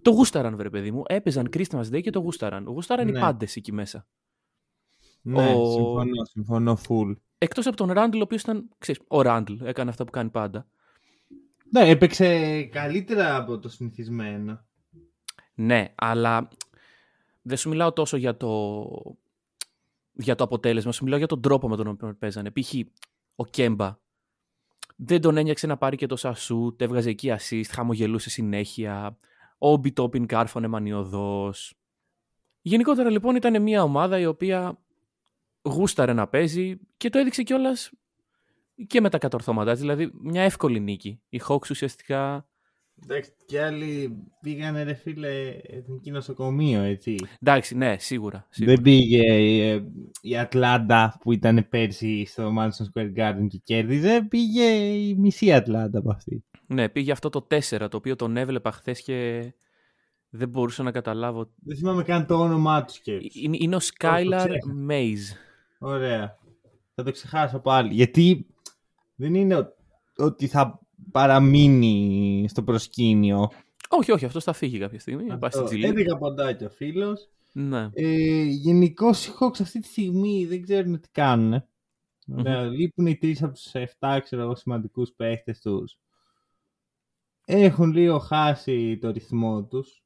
Το 0.01 0.11
γούσταραν, 0.11 0.55
βρε 0.55 0.69
παιδί 0.69 0.91
μου. 0.91 1.03
Έπαιζαν 1.07 1.49
Christmas 1.53 1.83
Day 1.91 2.01
και 2.01 2.09
το 2.09 2.19
γούσταραν. 2.19 2.65
Γούσταραν 2.65 3.07
οι 3.07 3.11
Ναι. 3.11 3.19
πάντες 3.19 3.55
εκεί 3.55 3.71
μέσα. 3.71 4.07
Ναι, 5.21 5.53
Ο- 5.55 5.71
συμφωνώ, 5.71 6.25
συμφωνώ 6.25 6.77
full. 6.87 7.15
Εκτός 7.37 7.65
από 7.67 7.75
τον 7.75 7.91
Ράντλ, 7.91 8.19
ο 8.19 8.21
οποίος 8.23 8.41
ήταν, 8.41 8.69
ξέρεις, 8.77 9.01
ο 9.07 9.21
Ράντλ 9.21 9.53
έκανε 9.65 9.89
αυτά 9.89 10.03
που 10.03 10.11
κάνει 10.11 10.29
πάντα. 10.29 10.67
Ναι, 11.71 11.89
έπαιξε 11.89 12.63
καλύτερα 12.63 13.35
από 13.35 13.59
το 13.59 13.69
συνηθισμένο. 13.69 14.65
Ναι, 15.55 15.93
αλλά 15.95 16.47
δεν 17.41 17.57
σου 17.57 17.69
μιλάω 17.69 17.93
τόσο 17.93 18.17
για 18.17 18.37
το, 18.37 18.85
για 20.13 20.35
το 20.35 20.43
αποτέλεσμα, 20.43 20.91
σου 20.91 21.03
μιλάω 21.03 21.17
για 21.19 21.27
τον 21.27 21.41
τρόπο 21.41 21.69
με 21.69 21.75
τον 21.75 21.87
οποίο 21.87 22.15
παίζανε. 22.19 22.51
Π.χ. 22.51 22.73
ο 23.35 23.45
Κέμπα 23.45 23.97
δεν 24.99 25.21
τον 25.21 25.37
ένιωξε 25.37 25.67
να 25.67 25.77
πάρει 25.77 25.97
και 25.97 26.05
το 26.05 26.15
σασούτ, 26.15 26.81
έβγαζε 26.81 27.09
εκεί 27.09 27.35
assist, 27.37 27.69
χαμογελούσε 27.69 28.29
συνέχεια. 28.29 29.17
Ο 29.57 29.75
Μπιτόπιν 29.75 30.25
κάρφωνε 30.25 30.67
μανιωδώς. 30.67 31.77
Γενικότερα 32.61 33.09
λοιπόν 33.09 33.35
ήταν 33.35 33.61
μια 33.61 33.83
ομάδα 33.83 34.19
η 34.19 34.25
οποία 34.25 34.79
γούσταρε 35.61 36.13
να 36.13 36.27
παίζει 36.27 36.79
και 36.97 37.09
το 37.09 37.19
έδειξε 37.19 37.43
κιόλας 37.43 37.91
και 38.87 39.01
με 39.01 39.09
τα 39.09 39.17
κατορθώματά 39.17 39.71
της, 39.71 39.79
δηλαδή 39.81 40.11
μια 40.13 40.41
εύκολη 40.41 40.79
νίκη. 40.79 41.21
Οι 41.29 41.41
Hawks 41.47 41.69
ουσιαστικά 41.69 42.47
Εντάξει, 43.03 43.31
και 43.45 43.61
άλλοι 43.63 44.17
πήγανε 44.41 44.83
ρε 44.83 44.93
φίλε 44.93 45.47
εθνική 45.63 46.11
νοσοκομείο, 46.11 46.81
έτσι. 46.81 47.15
Εντάξει, 47.41 47.75
ναι, 47.75 47.95
σίγουρα. 47.99 48.47
σίγουρα. 48.49 48.75
Δεν 48.75 48.83
πήγε 48.83 49.21
ε, 49.71 49.83
η 50.21 50.37
Ατλάντα 50.37 51.17
που 51.21 51.31
ήταν 51.31 51.67
πέρσι 51.69 52.25
στο 52.25 52.51
Madison 52.59 52.85
Square 53.01 53.13
Garden 53.17 53.47
και 53.49 53.57
κέρδιζε, 53.63 54.25
πήγε 54.29 54.63
η 54.63 55.15
μισή 55.15 55.53
Ατλάντα 55.53 55.99
από 55.99 56.11
αυτή. 56.11 56.43
Ναι, 56.67 56.89
πήγε 56.89 57.11
αυτό 57.11 57.29
το 57.29 57.47
4, 57.49 57.59
το 57.89 57.97
οποίο 57.97 58.15
τον 58.15 58.37
έβλεπα 58.37 58.71
χθες 58.71 59.01
και 59.01 59.51
δεν 60.29 60.49
μπορούσα 60.49 60.83
να 60.83 60.91
καταλάβω. 60.91 61.49
Δεν 61.63 61.77
θυμάμαι 61.77 62.03
καν 62.03 62.25
το 62.25 62.35
όνομά 62.35 62.83
τους 62.83 62.99
και. 62.99 63.11
Είναι, 63.33 63.57
είναι 63.59 63.75
ο 63.75 63.79
Skylar 63.81 64.25
ξέχασα. 64.35 64.75
Mays. 64.89 65.35
Ωραία. 65.79 66.37
Θα 66.95 67.03
το 67.03 67.11
ξεχάσω 67.11 67.59
πάλι. 67.59 67.93
Γιατί 67.93 68.47
δεν 69.15 69.35
είναι 69.35 69.55
ο- 69.55 69.75
ότι 70.17 70.47
θα 70.47 70.79
παραμείνει 71.11 72.45
στο 72.49 72.63
προσκήνιο. 72.63 73.49
Όχι, 73.89 74.11
όχι, 74.11 74.25
αυτό 74.25 74.39
θα 74.39 74.53
φύγει 74.53 74.79
κάποια 74.79 74.99
στιγμή. 74.99 75.27
Θα 75.27 75.37
πάει 75.37 75.49
στη 75.49 75.59
Αυτό. 75.59 75.75
G 75.75 75.79
League. 75.79 76.13
11 76.15 76.17
ποντάκια 76.19 76.67
ο 76.67 76.69
φίλος. 76.69 77.29
Ναι. 77.53 77.89
Ε, 77.93 78.43
Γενικώ 78.43 79.09
οι 79.09 79.33
Hawks 79.39 79.61
αυτή 79.61 79.79
τη 79.79 79.87
στιγμή 79.87 80.45
δεν 80.45 80.61
ξέρουν 80.61 80.99
τι 80.99 81.09
κάνουν. 81.11 81.63
Ωραία, 82.37 82.63
Λείπουν 82.63 83.05
οι 83.05 83.17
τρεις 83.17 83.43
από 83.43 83.53
τους 83.53 83.71
7 83.99 84.19
ξέρω 84.23 84.41
εγώ, 84.41 84.55
σημαντικούς 84.55 85.11
παίχτες 85.15 85.59
τους. 85.59 85.97
Έχουν 87.45 87.91
λίγο 87.91 88.19
χάσει 88.19 88.97
το 88.97 89.11
ρυθμό 89.11 89.63
τους. 89.65 90.03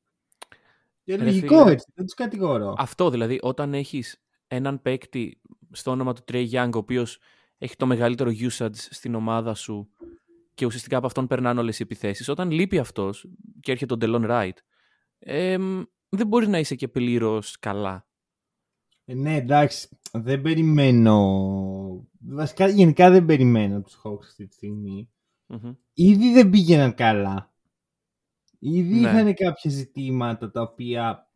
Και 1.04 1.16
Ρε 1.16 1.24
λογικό 1.24 1.58
φίλε. 1.58 1.72
έτσι, 1.72 1.92
δεν 1.96 2.06
τους 2.06 2.14
κατηγορώ. 2.14 2.76
Αυτό 2.78 3.10
δηλαδή, 3.10 3.40
όταν 3.42 3.74
έχεις 3.74 4.22
έναν 4.48 4.82
παίκτη 4.82 5.42
στο 5.72 5.92
όνομα 5.92 6.14
του 6.14 6.22
Trey 6.32 6.50
Young, 6.52 6.70
ο 6.74 6.78
οποίος 6.78 7.20
έχει 7.58 7.76
το 7.76 7.86
μεγαλύτερο 7.86 8.32
usage 8.40 8.76
στην 8.76 9.16
ομάδα 9.16 9.54
σου 9.54 9.90
και 10.54 10.66
ουσιαστικά 10.66 10.98
από 10.98 11.06
αυτόν 11.06 11.28
περνάνε 11.28 11.60
όλες 11.60 11.80
οι 11.80 11.84
επιθέσεις, 11.84 12.28
όταν 12.28 12.52
λείπει 12.52 12.80
αυτός 12.80 13.28
και 13.60 13.72
έρχεται 13.72 13.94
ο 13.94 13.98
Delon 14.02 14.30
Wright, 14.30 14.58
εμ, 15.20 15.84
δεν 16.10 16.28
μπορεί 16.28 16.48
να 16.48 16.60
είσαι 16.60 16.76
και 16.76 16.88
πλήρως 16.88 17.60
καλά. 17.60 18.06
Ε, 19.06 19.14
ναι, 19.14 19.36
εντάξει, 19.36 19.90
δεν 20.12 20.42
περιμένω. 20.42 22.08
Βασικά, 22.20 22.68
γενικά 22.68 23.10
δεν 23.10 23.26
περιμένω 23.26 23.78
από 23.78 23.86
τους 23.86 24.02
Hawks 24.04 24.24
αυτή 24.28 24.48
τη 24.48 24.54
στιγμή. 24.54 25.10
Μμμ. 25.48 25.74
Ήδη 25.94 26.34
δεν 26.34 26.50
πήγαιναν 26.50 26.94
καλά. 26.96 27.54
Ήδη 28.60 28.94
Ναι. 29.00 29.10
είχαν 29.10 29.34
κάποια 29.34 29.72
ζητήματα 29.72 30.52
τα 30.52 30.62
οποία. 30.62 31.32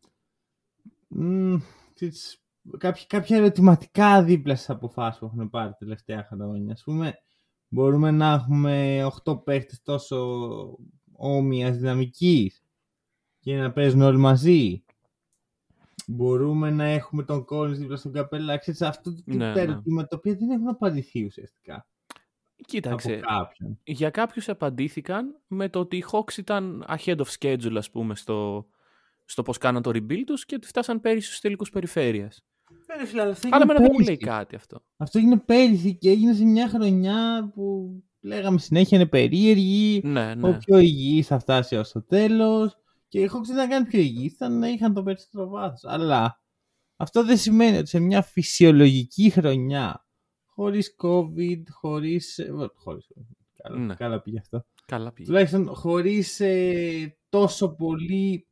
Μ, 1.08 1.56
ξέρεις, 1.94 2.44
κάποια, 2.78 3.04
κάποια 3.08 3.36
ερωτηματικά 3.36 4.24
δίπλα 4.24 4.54
στις 4.54 4.70
αποφάσεις 4.70 5.18
που 5.20 5.26
έχουν 5.26 5.50
πάρει 5.50 5.70
τα 5.70 5.76
τελευταία 5.76 6.24
χρόνια. 6.24 6.72
Ας 6.72 6.82
πούμε, 6.82 7.14
μπορούμε 7.68 8.10
να 8.10 8.32
έχουμε 8.32 9.04
8 9.24 9.44
παίχτες 9.44 9.82
τόσο 9.82 10.78
όμοιας 11.12 11.76
δυναμικής 11.76 12.62
και 13.40 13.56
να 13.56 13.72
παίζουν 13.72 14.00
όλοι 14.02 14.18
μαζί. 14.18 14.84
μπορούμε 16.06 16.70
να 16.70 16.84
έχουμε 16.84 17.22
τον 17.24 17.44
Collins 17.50 17.74
δίπλα 17.76 17.96
στον 17.96 18.12
Καπέλα. 18.12 18.56
Ξέρεις, 18.58 18.82
αυτό 18.82 19.10
το 19.14 19.22
τύπο 19.22 19.32
Ναι, 19.36 19.52
τα 19.52 19.64
ναι. 19.64 19.72
ερωτήματα 19.72 20.08
τα 20.08 20.16
οποία 20.16 20.34
δεν 20.34 20.50
έχουν 20.50 20.68
απαντηθεί 20.68 21.24
ουσιαστικά 21.24 21.86
Κοίταξε, 22.66 23.12
από 23.12 23.26
κάποιον. 23.26 23.80
για 23.84 24.10
κάποιους 24.10 24.48
απαντήθηκαν 24.48 25.40
με 25.46 25.68
το 25.68 25.78
ότι 25.80 25.96
οι 25.96 26.04
Hawks 26.12 26.36
ήταν 26.38 26.84
ahead 26.88 27.16
of 27.16 27.26
schedule, 27.38 27.76
ας 27.76 27.90
πούμε, 27.90 28.14
στο, 28.16 28.66
στο 29.24 29.42
πώς 29.42 29.58
κάναν 29.58 29.82
το 29.82 29.90
rebuild 29.94 30.22
τους 30.26 30.44
και 30.44 30.54
ότι 30.54 30.66
φτάσαν 30.66 31.00
πέρυσι 31.00 31.26
στους 31.26 31.40
τελικούς 31.40 31.70
περιφέρειας. 31.70 32.44
Ε, 32.96 33.00
ρε 33.00 33.06
φίλε, 33.06 33.22
αλλά 33.22 33.30
αυτό 33.30 33.48
Αλλά 33.52 33.56
έγινε 33.56 33.72
εμένα 33.72 33.86
δεν 33.86 33.90
μου 33.98 34.04
λέει 34.06 34.16
πέρυσι. 34.16 34.38
κάτι 34.38 34.56
αυτό. 34.56 34.82
Αυτό 34.96 35.18
έγινε 35.18 35.36
πέρυσι 35.38 35.96
και 35.96 36.10
έγινε 36.10 36.32
σε 36.34 36.44
μια 36.44 36.68
χρονιά 36.68 37.50
που 37.54 37.90
λέγαμε 38.20 38.58
συνέχεια 38.58 38.98
είναι 38.98 39.06
περίεργη. 39.06 40.00
Ναι, 40.04 40.30
Ο 40.30 40.34
ναι. 40.34 40.56
πιο 40.58 40.78
υγιής 40.78 41.26
θα 41.26 41.38
φτάσει 41.38 41.76
ως 41.76 41.92
το 41.92 42.02
τέλος. 42.02 42.76
Και 43.08 43.20
οι 43.20 43.30
Hawks 43.32 43.44
δεν 43.46 43.56
ήταν 43.56 43.68
καν 43.68 43.86
πιο 43.86 43.98
υγιεί, 44.00 44.30
ήταν 44.34 44.58
να 44.58 44.68
είχαν 44.68 44.94
το 44.94 45.02
περισσότερο 45.02 45.48
βάθος. 45.48 45.84
Αλλά 45.84 46.40
αυτό 46.96 47.24
δεν 47.24 47.36
σημαίνει 47.36 47.76
ότι 47.76 47.88
σε 47.88 47.98
μια 47.98 48.22
φυσιολογική 48.22 49.30
χρονιά, 49.30 50.06
χωρίς 50.46 50.94
COVID, 51.02 51.62
χωρίς. 51.70 52.40
Χωρίς... 52.74 53.06
Καλά, 53.62 53.78
Ναι. 53.78 53.94
καλά 53.94 54.20
πήγε 54.22 54.38
αυτό. 54.38 54.64
Καλά 54.86 55.12
πήγε. 55.12 55.26
Τουλάχιστον 55.28 55.68
χωρίς 55.74 56.40
τόσο 57.28 57.68
πολύ 57.74 58.46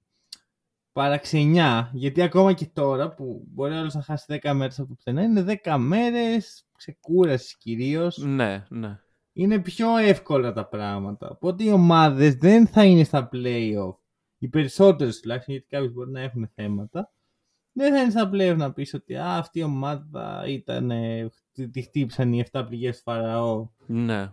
παραξενιά. 0.95 1.91
Γιατί 1.95 2.23
ακόμα 2.23 2.53
και 2.53 2.67
τώρα 2.73 3.15
που 3.15 3.45
μπορεί 3.49 3.75
όλος 3.75 3.95
να 3.95 4.03
χάσει 4.03 4.25
10 4.43 4.53
μέρες 4.55 4.79
από 4.79 4.89
το 4.89 4.95
πουθενά, 4.95 5.23
είναι 5.23 5.59
10 5.65 5.77
μέρες 5.79 6.67
ξεκούρασης 6.77 7.57
κυρίως 7.57 8.19
Ναι, 8.19 8.65
ναι. 8.69 8.99
είναι 9.33 9.59
πιο 9.61 9.97
εύκολα 9.97 10.53
τα 10.53 10.67
πράγματα. 10.69 11.29
Οπότε 11.31 11.65
οι 11.65 11.71
ομάδες 11.71 12.35
δεν 12.35 12.67
θα 12.67 12.85
είναι 12.85 13.05
στα 13.05 13.29
playoff. 13.33 13.95
Οι 14.39 14.49
περισσότερες 14.49 15.21
τουλάχιστον, 15.21 15.55
γιατί 15.55 15.69
κάποιες 15.71 15.93
μπορεί 15.93 16.11
να 16.11 16.21
έχουν 16.21 16.51
θέματα. 16.55 17.13
Δεν 17.77 17.93
θα 17.93 18.01
είναι 18.01 18.11
στα 18.11 18.31
playoff 18.33 18.57
να 18.57 18.73
πεις 18.73 18.95
ότι 18.95 19.17
α, 19.17 19.37
αυτή 19.37 19.59
η 19.59 19.63
ομάδα 19.63 20.45
ήταν. 20.49 20.91
ε, 20.91 21.31
τη- 21.53 21.69
τη 21.71 21.83
χτύπησαν 21.83 22.33
οι 22.33 22.45
7 22.53 22.65
πληγές 22.69 22.97
του 22.97 23.03
Φαραώ. 23.03 23.69
Ναι. 23.87 24.33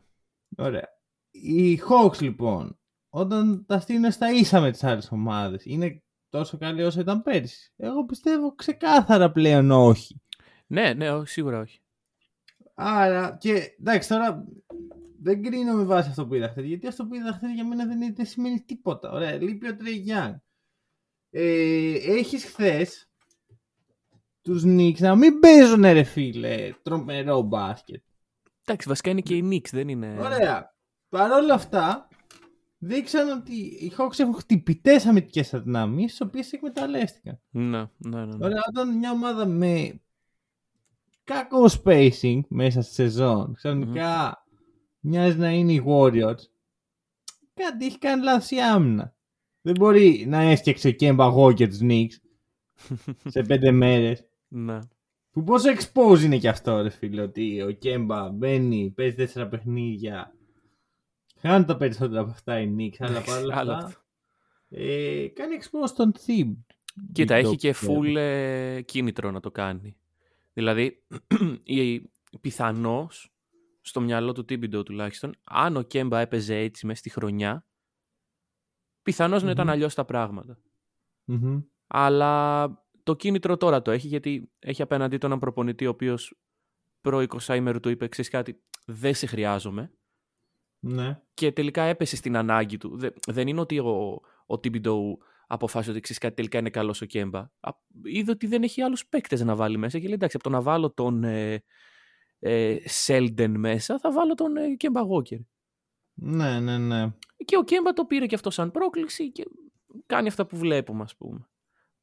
Ωραία. 0.57 0.87
Οι 1.31 1.79
Hawks 1.89 2.19
λοιπόν, 2.21 2.79
όταν 3.09 3.65
τα 3.65 3.79
στείλουν 3.79 4.11
στα 4.11 4.31
ίσα 4.31 4.59
με 4.61 4.71
τις 4.71 4.83
άλλες 4.83 5.11
ομάδες, 5.11 5.65
είναι 5.65 6.03
τόσο 6.31 6.57
καλή 6.57 6.83
όσο 6.83 6.99
ήταν 6.99 7.21
πέρυσι. 7.21 7.73
Εγώ 7.77 8.05
πιστεύω 8.05 8.55
ξεκάθαρα 8.55 9.31
πλέον 9.31 9.71
όχι. 9.71 10.21
Ναι, 10.67 10.93
ναι, 10.93 11.11
όχι, 11.11 11.27
σίγουρα 11.27 11.59
όχι. 11.59 11.79
Άρα, 12.73 13.37
και 13.39 13.75
εντάξει, 13.79 14.09
τώρα 14.09 14.45
δεν 15.21 15.43
κρίνω 15.43 15.73
με 15.73 15.83
βάση 15.83 16.09
αυτό 16.09 16.27
που 16.27 16.33
είδα 16.33 16.47
χθες, 16.49 16.65
γιατί 16.65 16.87
αυτό 16.87 17.05
που 17.05 17.15
είδα 17.15 17.33
χθες 17.33 17.51
για 17.53 17.65
μένα 17.67 17.85
δεν, 17.85 18.01
είναι- 18.01 18.13
δεν 18.15 18.25
σημαίνει 18.25 18.61
τίποτα. 18.61 19.11
Ωραία, 19.11 19.33
λείπει 19.41 19.67
ο 19.67 19.75
Τρέι 19.75 19.93
Γιάνγκ. 19.95 20.35
Ε, 21.29 21.93
έχεις 22.17 22.45
χθες 22.45 23.09
τους 24.41 24.63
Knicks 24.65 24.99
να 24.99 25.15
μην 25.15 25.39
παίζουν 25.39 25.81
ρε 25.81 26.03
φίλε 26.03 26.73
τρομερό 26.81 27.41
μπάσκετ. 27.41 28.03
Εντάξει, 28.65 28.87
βασικά 28.87 29.09
είναι 29.09 29.21
και 29.21 29.35
οι 29.35 29.47
Knicks, 29.51 29.69
δεν 29.71 29.87
είναι. 29.87 30.17
Ωραία. 30.19 30.75
Παρ' 31.09 31.31
όλα 31.31 31.53
αυτά, 31.53 32.07
δείξαν 32.83 33.29
ότι 33.29 33.53
οι 33.55 33.91
Hawks 33.97 34.19
έχουν 34.19 34.33
χτυπητές 34.33 35.05
αμυντικές 35.05 35.53
αδυναμίες, 35.53 36.09
τις 36.09 36.21
οποίες 36.21 36.51
εκμεταλλεύτηκαν. 36.51 37.39
Ναι, 37.49 37.63
ναι, 37.63 37.85
ναι. 37.97 38.25
ναι. 38.25 38.45
Ωραία, 38.45 38.61
όταν 38.67 38.97
μια 38.97 39.11
ομάδα 39.11 39.45
με 39.45 40.01
κακό 41.23 41.65
spacing 41.83 42.39
μέσα 42.47 42.81
στη 42.81 42.93
σεζόν 42.93 43.53
ξαφνικά 43.53 44.43
μοιάζει 44.99 45.37
να 45.37 45.51
είναι 45.51 45.73
οι 45.73 45.83
Warriors, 45.87 46.39
κάτι 47.53 47.85
έχει 47.85 47.97
κάνει 47.97 48.23
λάθος 48.23 48.51
η 48.51 48.59
άμυνα. 48.59 49.15
Δεν 49.61 49.75
μπορεί 49.79 50.25
να 50.27 50.41
έφτιαξε 50.41 50.87
ο 50.87 50.91
Κέμπα 50.91 51.25
εγώ 51.25 51.53
και 51.53 51.67
τους 51.67 51.79
Knicks 51.81 52.15
σε 53.33 53.41
πέντε 53.41 53.71
μέρες. 53.71 54.25
Ναι. 54.47 54.79
Που 55.31 55.43
πόσο 55.43 55.69
expose 55.69 56.21
είναι 56.23 56.37
και 56.37 56.49
αυτό 56.49 56.81
ρε 56.81 56.89
φίλε, 56.89 57.21
ότι 57.21 57.61
ο 57.61 57.71
Κέμπα 57.71 58.29
μπαίνει, 58.29 58.93
παίζει 58.95 59.15
τέσσερα 59.15 59.47
παιχνίδια, 59.47 60.35
χάνει 61.41 61.65
τα 61.65 61.77
περισσότερα 61.77 62.21
από 62.21 62.29
αυτά 62.31 62.59
οι 62.59 62.75
Knicks, 62.77 62.95
αλλά 62.99 63.21
παρόλα 63.21 63.57
Άλλο 63.57 63.71
αυτά 63.71 63.85
αυτό. 63.85 63.99
ε, 64.69 65.27
κάνει 65.27 65.57
expose 65.61 65.89
τον 65.95 66.13
Thib. 66.25 66.55
Κοίτα, 67.11 67.35
έχει 67.35 67.55
και 67.55 67.75
full 67.81 67.87
full 67.87 68.15
ε, 68.15 68.81
κίνητρο 68.81 69.31
να 69.31 69.39
το 69.39 69.51
κάνει. 69.51 69.95
Δηλαδή, 70.53 71.03
η, 71.63 72.09
πιθανώς, 72.41 73.33
στο 73.81 74.01
μυαλό 74.01 74.31
του 74.31 74.45
Τίμπιντο 74.45 74.83
τουλάχιστον, 74.83 75.35
αν 75.43 75.77
ο 75.77 75.81
Κέμπα 75.81 76.19
έπαιζε 76.19 76.55
έτσι 76.55 76.85
μέσα 76.85 76.99
στη 76.99 77.09
χρονιά, 77.09 77.65
πιθανώς 79.03 79.43
να 79.43 79.51
ήταν 79.51 79.65
Μμμ. 79.65 79.73
αλλιώς 79.73 79.93
τα 79.93 80.05
πράγματα. 80.05 80.57
Αλλά 81.87 82.67
το 83.03 83.15
κίνητρο 83.15 83.57
τώρα 83.57 83.81
το 83.81 83.91
έχει, 83.91 84.07
γιατί 84.07 84.51
έχει 84.59 84.81
απέναντί 84.81 85.17
του 85.17 85.25
έναν 85.25 85.39
προπονητή 85.39 85.85
ο 85.85 85.89
οποίος 85.89 86.39
προ 87.01 87.25
20 87.41 87.55
ημέρου 87.55 87.79
του 87.79 87.89
είπε, 87.89 88.07
ξέρεις 88.07 88.31
κάτι, 88.31 88.63
δεν 88.85 89.13
σε 89.13 89.25
χρειάζομαι. 89.25 89.91
Ναι. 90.83 91.21
Και 91.33 91.51
τελικά 91.51 91.83
έπεσε 91.83 92.15
στην 92.15 92.37
ανάγκη 92.37 92.77
του. 92.77 92.97
Δε- 92.97 93.09
δεν 93.27 93.47
είναι 93.47 93.59
ότι 93.59 93.79
ο, 93.79 94.21
ο 94.45 94.59
Τίμπιντο 94.59 95.17
αποφάσισε 95.47 95.91
ότι 95.91 95.99
ξέρεις 95.99 96.21
κάτι 96.21 96.35
τελικά 96.35 96.57
είναι 96.57 96.69
καλός 96.69 97.01
ο 97.01 97.05
Κέμπα. 97.05 97.39
Α, 97.39 97.71
είδε 98.03 98.31
ότι 98.31 98.47
δεν 98.47 98.63
έχει 98.63 98.81
άλλους 98.81 99.07
παίκτες 99.07 99.41
να 99.41 99.55
βάλει 99.55 99.77
μέσα 99.77 99.97
και 99.97 100.05
λέει 100.05 100.13
εντάξει 100.13 100.35
από 100.35 100.49
το 100.49 100.55
να 100.55 100.61
βάλω 100.61 100.91
τον 100.91 101.23
ε, 101.23 101.63
ε, 102.39 102.77
Σέλντεν 102.85 103.59
μέσα 103.59 103.99
θα 103.99 104.11
βάλω 104.11 104.33
τον 104.33 104.57
ε, 104.57 104.75
Κέμπα 104.75 105.01
Γόκερ. 105.01 105.39
Ναι, 106.13 106.59
ναι, 106.59 106.77
ναι. 106.77 107.13
Και 107.45 107.57
ο 107.57 107.63
Κέμπα 107.63 107.93
το 107.93 108.05
πήρε 108.05 108.25
και 108.25 108.35
αυτό 108.35 108.49
σαν 108.49 108.71
πρόκληση 108.71 109.31
και 109.31 109.45
κάνει 110.05 110.27
αυτά 110.27 110.45
που 110.45 110.57
βλέπουμε 110.57 111.03
ας 111.03 111.15
πούμε. 111.15 111.49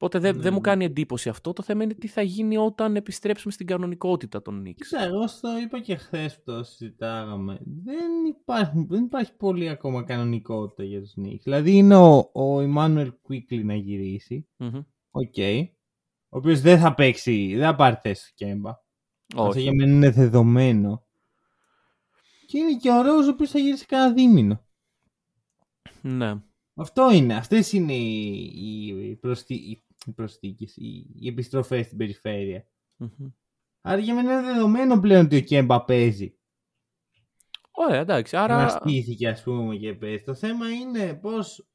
Οπότε 0.01 0.19
δεν, 0.19 0.35
Ναι, 0.35 0.41
δεν 0.41 0.53
μου 0.53 0.59
ναι. 0.59 0.65
κάνει 0.65 0.85
εντύπωση 0.85 1.29
αυτό. 1.29 1.53
Το 1.53 1.63
θέμα 1.63 1.83
είναι 1.83 1.93
τι 1.93 2.07
θα 2.07 2.21
γίνει 2.21 2.57
όταν 2.57 2.95
επιστρέψουμε 2.95 3.53
στην 3.53 3.67
κανονικότητα 3.67 4.41
των 4.41 4.63
Knicks. 4.65 4.73
Κοίτα, 4.75 5.03
εγώ 5.03 5.27
στο 5.27 5.59
είπα 5.59 5.79
και 5.79 5.95
χθες 5.95 6.35
που 6.35 6.41
το 6.45 6.63
συζητάγαμε. 6.63 7.59
Δεν 7.83 8.25
υπάρχει, 8.29 8.85
δεν 8.89 9.03
υπάρχει 9.03 9.35
πολύ 9.35 9.69
ακόμα 9.69 10.03
κανονικότητα 10.03 10.83
για 10.83 11.01
τους 11.01 11.13
Knicks. 11.21 11.39
Δηλαδή 11.43 11.71
είναι 11.71 11.95
ο, 11.95 12.17
ο 12.17 12.59
Immanuel 12.59 13.07
Quickley 13.07 13.63
να 13.63 13.75
γυρίσει. 13.75 14.47
Μμμ. 14.57 14.81
Οκ. 15.11 15.37
Ο 16.29 16.37
οποίος 16.37 16.61
δεν 16.61 16.79
θα 16.79 16.93
παίξει, 16.93 17.55
δεν 17.55 17.65
θα 17.65 17.75
πάρει 17.75 17.97
θέση 18.01 18.25
στο 18.25 18.33
Κέμπα. 18.35 18.69
Αυτό 19.35 19.47
Όχι. 19.47 19.61
για 19.61 19.73
μένα 19.73 19.91
είναι 19.91 20.09
δεδομένο. 20.09 21.07
Και 22.45 22.57
είναι 22.57 22.77
και 22.77 22.91
ο 22.91 23.01
Ρόουζ 23.01 23.27
ο 23.27 23.29
οποίος 23.29 23.49
θα 23.51 23.59
γυρίσει 23.59 23.85
κανένα 23.85 24.13
δίμηνο. 24.13 24.65
Ναι. 26.01 26.35
Αυτό 26.75 27.11
είναι. 27.11 27.35
Αυτές 27.35 27.73
είναι 27.73 27.93
οι, 27.93 28.43
οι, 28.55 28.87
οι, 29.09 29.15
προσθή, 29.15 29.53
οι, 29.53 29.83
οι 30.05 30.11
προσθήκες, 30.11 30.77
οι, 30.77 31.07
οι 31.15 31.27
επιστροφές 31.27 31.85
στην 31.85 31.97
περιφέρεια. 31.97 32.67
Μμμ. 32.95 33.29
Άρα 33.81 34.01
για 34.01 34.15
μένα 34.15 34.33
είναι 34.33 34.53
δεδομένο 34.53 34.99
πλέον 34.99 35.25
ότι 35.25 35.35
ο 35.35 35.41
Κέμπα 35.41 35.85
παίζει. 35.85 36.33
Ωραία, 37.71 37.99
εντάξει. 37.99 38.37
Άρα. 38.37 38.57
Αναστήθηκε 38.57 39.27
ας 39.27 39.43
πούμε 39.43 39.75
και 39.75 39.93
παίζει. 39.93 40.23
Το 40.23 40.33
θέμα 40.33 40.69
είναι 40.69 41.13
πως 41.13 41.67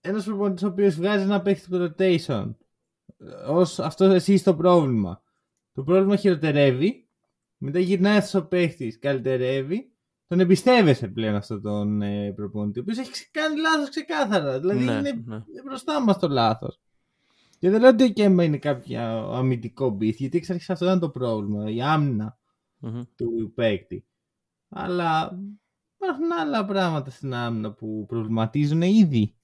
ένας 0.00 0.24
προπονητής 0.24 0.62
ο 0.62 0.66
οποίος 0.66 0.94
βγάζει 0.94 1.22
ένα 1.22 1.42
παίχτη 1.42 1.64
στο 1.64 1.94
rotation 1.96 2.54
ως 3.46 3.78
αυτός 3.78 4.14
εσύ 4.14 4.36
στο 4.36 4.56
πρόβλημα. 4.56 5.22
Το 5.72 5.82
πρόβλημα 5.82 6.16
χειροτερεύει, 6.16 7.08
μετά 7.56 7.78
γυρνάει 7.78 8.16
αυτός 8.16 8.42
ο 8.42 8.46
παίχτης, 8.46 8.98
καλυτερεύει, 8.98 9.91
τον 10.32 10.40
εμπιστεύεσαι 10.40 11.08
πλέον 11.08 11.34
αυτόν 11.34 11.62
τον 11.62 12.02
ε, 12.02 12.32
προπονητή, 12.32 12.78
ο 12.78 12.82
οποίος 12.82 12.98
έχει 12.98 13.10
ξε- 13.10 13.30
κάνει 13.30 13.60
λάθος 13.60 13.88
ξεκάθαρα. 13.88 14.60
Δηλαδή 14.60 14.84
ναι, 14.84 14.92
είναι 14.92 15.00
ναι. 15.00 15.34
είναι 15.34 15.62
μπροστά 15.64 16.00
μας 16.00 16.18
το 16.18 16.28
λάθος. 16.28 16.80
Και 17.58 17.70
δεν 17.70 17.80
λέω 17.80 17.90
ότι 17.90 18.04
ο 18.04 18.08
Κέμπα 18.08 18.44
είναι 18.44 18.58
κάποιο 18.58 19.00
αμυντικό 19.32 19.90
μπιθ, 19.90 20.18
γιατί 20.18 20.36
εξ 20.36 20.50
αρχής 20.50 20.70
αυτό 20.70 20.84
ήταν 20.84 20.98
το 20.98 21.08
πρόβλημα, 21.10 21.70
η 21.70 21.82
άμυνα 21.82 22.38
Μμμ. 22.78 23.00
του 23.16 23.52
παίκτη. 23.54 24.04
Αλλά 24.68 25.38
υπάρχουν 25.96 26.32
άλλα 26.40 26.64
πράγματα 26.64 27.10
στην 27.10 27.34
άμυνα 27.34 27.72
που 27.72 28.04
προβληματίζουν 28.08 28.82
ήδη. 28.82 29.34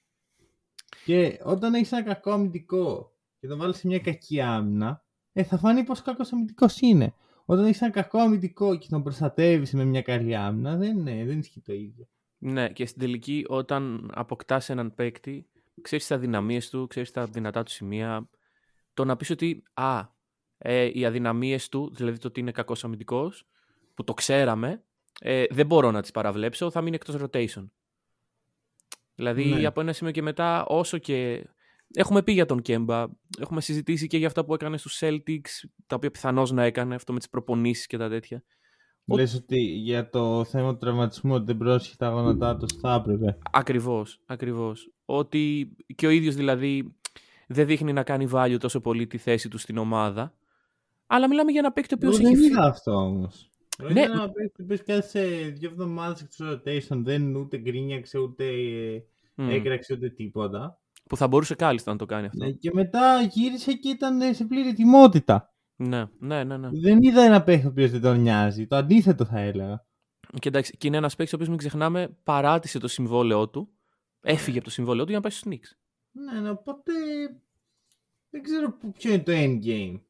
Και 1.04 1.40
όταν 1.44 1.74
έχεις 1.74 1.92
ένα 1.92 2.02
κακό 2.02 2.30
αμυντικό 2.30 3.12
και 3.40 3.46
τον 3.46 3.58
βάλεις 3.58 3.76
σε 3.76 3.86
μια 3.86 3.98
κακή 3.98 4.40
άμυνα, 4.40 5.04
ε, 5.32 5.42
θα 5.42 5.58
φανεί 5.58 5.84
πόσο 5.84 6.02
κακός 6.04 6.32
αμυντικός 6.32 6.80
είναι. 6.80 7.14
Όταν 7.50 7.64
έχεις 7.64 7.80
ένα 7.80 7.90
κακό 7.90 8.18
αμυντικό 8.18 8.76
και 8.78 8.86
τον 8.90 9.02
προστατεύεις 9.02 9.72
με 9.72 9.84
μια 9.84 10.02
καλή 10.02 10.36
άμυνα, 10.36 10.76
δεν, 10.76 10.98
είναι, 10.98 11.24
δεν 11.24 11.38
ισχύει 11.38 11.60
το 11.60 11.72
ίδιο. 11.72 12.08
Ναι, 12.38 12.68
και 12.72 12.86
στην 12.86 13.00
τελική, 13.00 13.44
όταν 13.48 14.10
αποκτάς 14.14 14.68
έναν 14.70 14.94
παίκτη, 14.94 15.46
ξέρεις 15.82 16.06
τις 16.06 16.16
αδυναμίες 16.16 16.70
του, 16.70 16.86
ξέρεις 16.86 17.10
τα 17.10 17.26
δυνατά 17.26 17.62
του 17.62 17.70
σημεία. 17.70 18.28
Το 18.94 19.04
να 19.04 19.16
πεις 19.16 19.30
ότι 19.30 19.62
α, 19.74 20.00
ε, 20.58 20.90
οι 20.92 21.04
αδυναμίες 21.04 21.68
του, 21.68 21.94
δηλαδή 21.94 22.18
το 22.18 22.28
ότι 22.28 22.40
είναι 22.40 22.52
κακός 22.52 22.84
αμυντικός, 22.84 23.46
που 23.94 24.04
το 24.04 24.14
ξέραμε, 24.14 24.82
ε, 25.20 25.44
δεν 25.50 25.66
μπορώ 25.66 25.90
να 25.90 26.00
τις 26.00 26.10
παραβλέψω, 26.10 26.70
θα 26.70 26.80
μείνει 26.80 26.96
εκτός 26.96 27.16
rotation. 27.22 27.68
Δηλαδή 29.14 29.44
Ναι. 29.44 29.66
από 29.66 29.80
ένα 29.80 29.92
σημείο 29.92 30.12
και 30.12 30.22
μετά, 30.22 30.66
όσο 30.66 30.98
και. 30.98 31.48
Έχουμε 31.94 32.22
πει 32.22 32.32
για 32.32 32.46
τον 32.46 32.62
Κέμπα, 32.62 33.06
έχουμε 33.38 33.60
συζητήσει 33.60 34.06
και 34.06 34.18
για 34.18 34.26
αυτά 34.26 34.44
που 34.44 34.54
έκανε 34.54 34.76
στους 34.76 34.98
Celtics, 35.02 35.68
τα 35.86 35.96
οποία 35.96 36.10
πιθανώς 36.10 36.50
να 36.52 36.64
έκανε, 36.64 36.94
αυτό 36.94 37.12
με 37.12 37.18
τις 37.18 37.28
προπονήσεις 37.28 37.86
και 37.86 37.96
τα 37.96 38.08
τέτοια. 38.08 38.44
Ο- 39.06 39.16
Λες 39.16 39.34
ότι 39.34 39.60
για 39.60 40.08
το 40.08 40.44
θέμα 40.44 40.72
του 40.72 40.78
τραυματισμού 40.78 41.34
ότι 41.34 41.44
δεν 41.44 41.56
πρόσχει 41.56 41.96
τα 41.96 42.08
γόνατά 42.08 42.56
του 42.56 42.66
θα 42.80 42.94
έπρεπε. 42.94 43.38
Ακριβώς, 43.52 44.20
ακριβώς. 44.26 44.92
Ότι 45.04 45.70
και 45.94 46.06
ο 46.06 46.10
ίδιος 46.10 46.34
δηλαδή 46.34 46.94
δεν 47.48 47.66
δείχνει 47.66 47.92
να 47.92 48.02
κάνει 48.02 48.28
value 48.32 48.56
τόσο 48.60 48.80
πολύ 48.80 49.06
τη 49.06 49.18
θέση 49.18 49.48
του 49.48 49.58
στην 49.58 49.78
ομάδα. 49.78 50.34
Αλλά 51.06 51.28
μιλάμε 51.28 51.50
για 51.50 51.60
ένα 51.60 51.72
παίκτη 51.72 51.94
ο 51.94 51.96
οποίος 52.00 52.16
Δεν 52.16 52.26
έχει. 52.26 52.36
φύ- 52.36 52.50
είδα 52.50 52.64
αυτό 52.64 52.92
όμως. 52.92 53.50
Ναι. 53.82 53.92
Ναι. 53.92 54.00
Ένα 54.00 54.30
παίκτη 54.30 54.62
που 54.62 54.76
κάθισε 54.86 55.52
δύο 55.58 55.70
εβδομάδες 55.70 56.20
εκτός 56.22 56.48
rotation, 56.64 57.02
δεν 57.04 57.36
ούτε 57.36 57.56
γκρίνιαξε, 57.58 58.18
ούτε 58.18 58.44
ε, 58.44 59.02
Μμ. 59.34 59.48
έκραξε, 59.50 59.94
ούτε 59.94 60.08
τίποτα. 60.08 60.80
Που 61.08 61.16
θα 61.16 61.28
μπορούσε 61.28 61.54
κάλλιστα 61.54 61.92
να 61.92 61.98
το 61.98 62.06
κάνει 62.06 62.26
αυτό. 62.26 62.44
Ναι, 62.44 62.50
και 62.50 62.70
μετά 62.72 63.20
γύρισε 63.22 63.72
και 63.72 63.88
ήταν 63.88 64.20
ε, 64.20 64.32
σε 64.32 64.44
πλήρη 64.44 64.68
ετοιμότητα. 64.68 65.52
Ναι, 65.76 66.04
ναι, 66.18 66.44
ναι. 66.44 66.56
ναι. 66.56 66.68
Δεν 66.72 67.02
είδα 67.02 67.22
ένα 67.22 67.42
παίκτη 67.42 67.66
ο 67.66 67.68
οποίος 67.68 67.90
δεν 67.90 68.00
τον 68.00 68.20
νοιάζει. 68.20 68.66
Το 68.66 68.76
αντίθετο 68.76 69.24
θα 69.24 69.38
έλεγα. 69.38 69.86
Και 70.38 70.48
εντάξει, 70.48 70.76
και 70.76 70.86
είναι 70.86 70.96
ένας 70.96 71.16
παίκτης 71.16 71.32
ο 71.32 71.36
οποίος 71.36 71.48
μην 71.48 71.58
ξεχνάμε 71.58 72.16
παράτησε 72.22 72.78
το 72.78 72.88
συμβόλαιό 72.88 73.48
του. 73.48 73.68
Έφυγε 74.20 74.56
από 74.56 74.66
το 74.66 74.72
συμβόλαιό 74.72 75.04
του 75.04 75.10
για 75.10 75.20
να 75.20 75.28
πάει 75.28 75.38
στους 75.38 75.52
Knicks. 75.52 75.76
Ναι, 76.10 76.40
ναι, 76.40 76.50
οπότε 76.50 76.92
δεν 78.30 78.42
ξέρω 78.42 78.72
που- 78.76 78.92
ποιο 78.92 79.12
είναι 79.12 79.22
το 79.22 79.32
endgame 79.34 80.00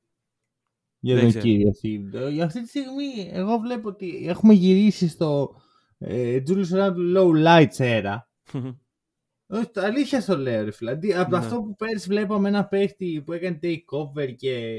για 1.00 1.14
Δεν 1.14 1.23
τον 1.23 1.28
ξέρω. 1.28 1.45
κύριο 1.45 1.75
Θήμπτο. 1.75 2.28
Για 2.28 2.45
αυτή 2.45 2.62
τη 2.62 2.69
στιγμή 2.69 3.28
εγώ 3.33 3.59
βλέπω 3.59 3.88
ότι 3.88 4.26
έχουμε 4.28 4.55
γυρίσει 4.55 5.09
στο 5.09 5.55
ε, 5.99 6.43
Julius 6.49 6.71
Randle 6.73 7.17
Low 7.17 7.45
Lights 7.47 7.76
era. 7.76 8.17
Όχι, 9.50 9.71
το 9.71 9.81
αλήθεια 9.81 10.21
στο 10.21 10.37
λέω, 10.37 10.64
ρε 10.64 10.71
φίλε. 10.71 10.90
Αντί, 10.90 11.14
από 11.14 11.31
Ναι. 11.31 11.37
αυτό 11.37 11.62
που 11.62 11.75
πέρυσι 11.75 12.09
βλέπαμε 12.09 12.49
ένα 12.49 12.67
παίχτη 12.67 13.23
που 13.26 13.33
έκανε 13.33 13.59
takeover 13.62 14.35
και, 14.37 14.75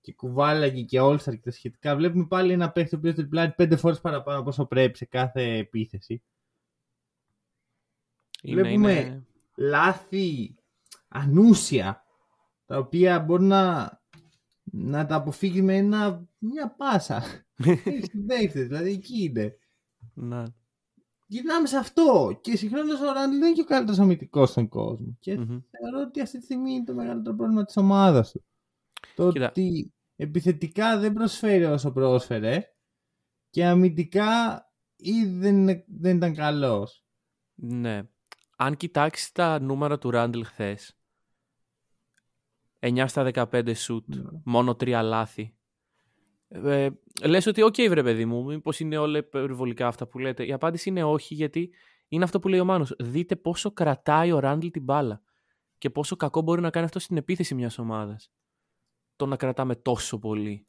και 0.00 0.12
κουβάλαγε 0.12 0.82
και 0.82 1.00
all 1.02 1.16
και 1.24 1.36
τα 1.36 1.50
σχετικά, 1.50 1.96
βλέπουμε 1.96 2.26
πάλι 2.26 2.52
ένα 2.52 2.70
παίχτη 2.72 2.94
ο 2.94 2.98
οποίος 2.98 3.14
τριπλάρει 3.14 3.52
πέντε 3.52 3.76
φορές 3.76 4.00
παραπάνω 4.00 4.38
από 4.40 4.48
όσο 4.48 4.66
πρέπει 4.66 4.96
σε 4.96 5.04
κάθε 5.04 5.42
επίθεση. 5.56 6.22
Είναι, 8.42 8.62
Βλέπουμε- 8.62 9.00
είναι... 9.04 9.26
Λάθη 9.56 10.54
ανούσια, 11.08 12.04
τα 12.66 12.78
οποία 12.78 13.20
μπορεί 13.20 13.42
να, 13.44 14.00
να 14.62 15.06
τα 15.06 15.14
αποφύγει 15.14 15.62
με 15.62 15.76
ένα, 15.76 16.28
μια 16.38 16.74
πάσα. 16.76 17.22
Έχεις 17.84 18.10
παίχτες, 18.26 18.66
δηλαδή 18.66 18.90
εκεί 18.90 19.22
είναι. 19.22 19.56
Ναι. 20.14 20.42
Γυρνάμε 21.32 21.66
σε 21.66 21.76
αυτό. 21.76 22.38
Και 22.40 22.56
συγχρόνως 22.56 23.00
ο 23.00 23.04
Ράντλ 23.12 23.30
δεν 23.38 23.42
είναι 23.42 23.52
και 23.52 23.60
ο 23.60 23.64
καλύτερος 23.64 23.98
αμυντικός 24.00 24.50
στον 24.50 24.68
κόσμο. 24.68 25.16
Και 25.20 25.34
Μμμ. 25.38 25.46
θεωρώ 25.46 26.06
ότι 26.06 26.20
αυτή 26.20 26.38
τη 26.38 26.44
στιγμή 26.44 26.72
είναι 26.72 26.84
το 26.84 26.94
μεγαλύτερο 26.94 27.36
πρόβλημα 27.36 27.64
της 27.64 27.76
ομάδας 27.76 28.30
του. 28.30 28.44
Το 29.16 29.32
Κοίτα. 29.32 29.48
ότι 29.48 29.92
επιθετικά 30.16 30.98
δεν 30.98 31.12
προσφέρει 31.12 31.64
όσο 31.64 31.92
πρόσφερε 31.92 32.64
και 33.50 33.64
αμυντικά 33.66 34.30
ή 34.96 35.24
δεν, 35.26 35.56
είναι- 35.56 35.84
δεν 35.88 36.16
ήταν 36.16 36.34
καλός. 36.34 37.04
Ναι. 37.54 38.02
Αν 38.56 38.76
κοιτάξεις 38.76 39.32
τα 39.32 39.60
νούμερα 39.60 39.98
του 39.98 40.10
Ράντλ 40.10 40.40
χθες. 40.42 40.96
9 42.78 43.06
στα 43.08 43.22
15 43.22 43.74
σουτ, 43.74 44.14
Ναι. 44.14 44.22
μόνο 44.44 44.74
3 44.74 45.02
λάθη. 45.02 45.54
Ε, 46.48 46.88
λες 47.26 47.46
ότι 47.46 47.62
οκ 47.62 47.74
βρε 47.88 48.02
παιδί 48.02 48.24
μου, 48.24 48.44
μήπως 48.44 48.80
είναι 48.80 48.96
όλα 48.96 49.18
υπερβολικά 49.18 49.86
αυτά 49.86 50.06
που 50.06 50.18
λέτε. 50.18 50.46
Η 50.46 50.52
απάντηση 50.52 50.88
είναι 50.88 51.04
όχι 51.04 51.34
γιατί 51.34 51.70
είναι 52.08 52.24
αυτό 52.24 52.40
που 52.40 52.48
λέει 52.48 52.60
ο 52.60 52.64
Μάνος. 52.64 52.94
Δείτε 52.98 53.36
πόσο 53.36 53.72
κρατάει 53.72 54.32
ο 54.32 54.38
Ράντλ 54.38 54.66
την 54.66 54.82
μπάλα 54.82 55.22
και 55.78 55.90
πόσο 55.90 56.16
κακό 56.16 56.40
μπορεί 56.40 56.60
να 56.60 56.70
κάνει 56.70 56.84
αυτό 56.84 56.98
στην 56.98 57.16
επίθεση 57.16 57.54
μιας 57.54 57.78
ομάδας. 57.78 58.32
Το 59.16 59.26
να 59.26 59.36
κρατάμε 59.36 59.74
τόσο 59.74 60.18
πολύ. 60.18 60.66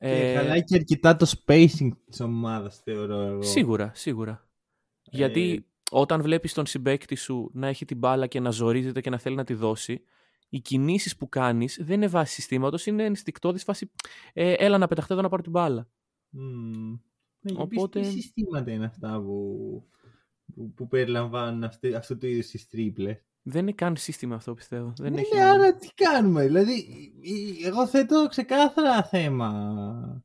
Και 0.00 0.06
Ε, 0.06 0.34
χαλάει 0.34 0.64
και 0.64 0.74
αρκετά 0.74 1.16
το 1.16 1.32
spacing 1.36 1.88
της 2.04 2.20
ομάδας, 2.20 2.80
θεωρώ 2.84 3.20
εγώ. 3.20 3.42
Σίγουρα, 3.42 3.90
σίγουρα. 3.94 4.48
Γιατί 5.02 5.66
όταν 5.90 6.22
βλέπεις 6.22 6.52
τον 6.52 6.66
συμπέκτη 6.66 7.14
σου 7.14 7.50
να 7.54 7.66
έχει 7.66 7.84
την 7.84 7.98
μπάλα 7.98 8.26
και 8.26 8.40
να 8.40 8.50
ζορίζεται 8.50 9.00
και 9.00 9.10
να 9.10 9.18
θέλει 9.18 9.36
να 9.36 9.44
τη 9.44 9.54
δώσει, 9.54 10.02
οι 10.54 10.60
κινήσεις 10.60 11.16
που 11.16 11.28
κάνεις 11.28 11.78
δεν 11.82 11.96
είναι 11.96 12.06
βάση 12.06 12.34
συστήματος, 12.34 12.86
είναι 12.86 13.04
ενστικτόδης 13.04 13.62
φάση 13.62 13.90
ε, 14.32 14.52
έλα 14.52 14.78
να 14.78 14.86
πεταχτώ 14.86 15.12
εδώ 15.12 15.22
να 15.22 15.28
πάρω 15.28 15.42
την 15.42 15.50
μπάλα. 15.50 15.88
Mm. 16.36 16.98
Ναι, 17.40 17.52
Οπότε- 17.52 17.78
Οπότε... 17.78 18.00
Τι 18.00 18.06
συστήματα 18.06 18.70
είναι 18.70 18.84
αυτά 18.84 19.20
που, 19.22 19.58
που, 20.54 20.72
που 20.74 20.88
περιλαμβάνουν 20.88 21.64
αυτή, 21.64 21.94
αυτού 21.94 22.16
του 22.18 22.26
είδου 22.26 22.40
τις 22.40 22.66
τρίπλες; 22.68 23.16
Δεν 23.42 23.62
είναι 23.62 23.72
καν 23.72 23.96
σύστημα 23.96 24.34
αυτό 24.34 24.54
πιστεύω. 24.54 24.92
Δεν 24.96 25.12
Ναι, 25.12 25.20
έχει... 25.20 25.34
ναι, 25.34 25.42
άρα 25.44 25.76
τι 25.76 25.88
κάνουμε; 25.94 26.44
Δηλαδή, 26.46 26.72
η- 26.72 27.14
η- 27.20 27.64
εγώ 27.64 27.86
θέτω 27.86 28.26
ξεκάθαρα 28.28 29.02
θέμα 29.04 30.22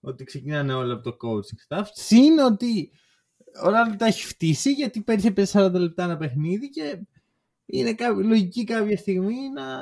ότι 0.00 0.24
ξεκινάνε 0.24 0.74
όλα 0.74 0.92
από 0.94 1.02
το 1.10 1.16
coaching 1.20 1.76
staff. 1.78 1.84
Συν 1.92 2.38
ότι 2.38 2.90
ο 3.64 3.68
Ράντλ 3.70 3.96
τα 3.96 4.06
έχει 4.06 4.26
φτύσει 4.26 4.72
γιατί 4.72 5.02
πέρυσι 5.02 5.26
έπαιζε 5.26 5.66
40 5.66 5.72
λεπτά 5.72 6.04
ένα 6.04 6.16
παιχνίδι 6.16 6.68
και 6.68 7.00
είναι 7.66 7.94
κά- 7.94 8.24
λογική 8.24 8.64
κάποια 8.64 8.96
στιγμή 8.96 9.48
να, 9.54 9.76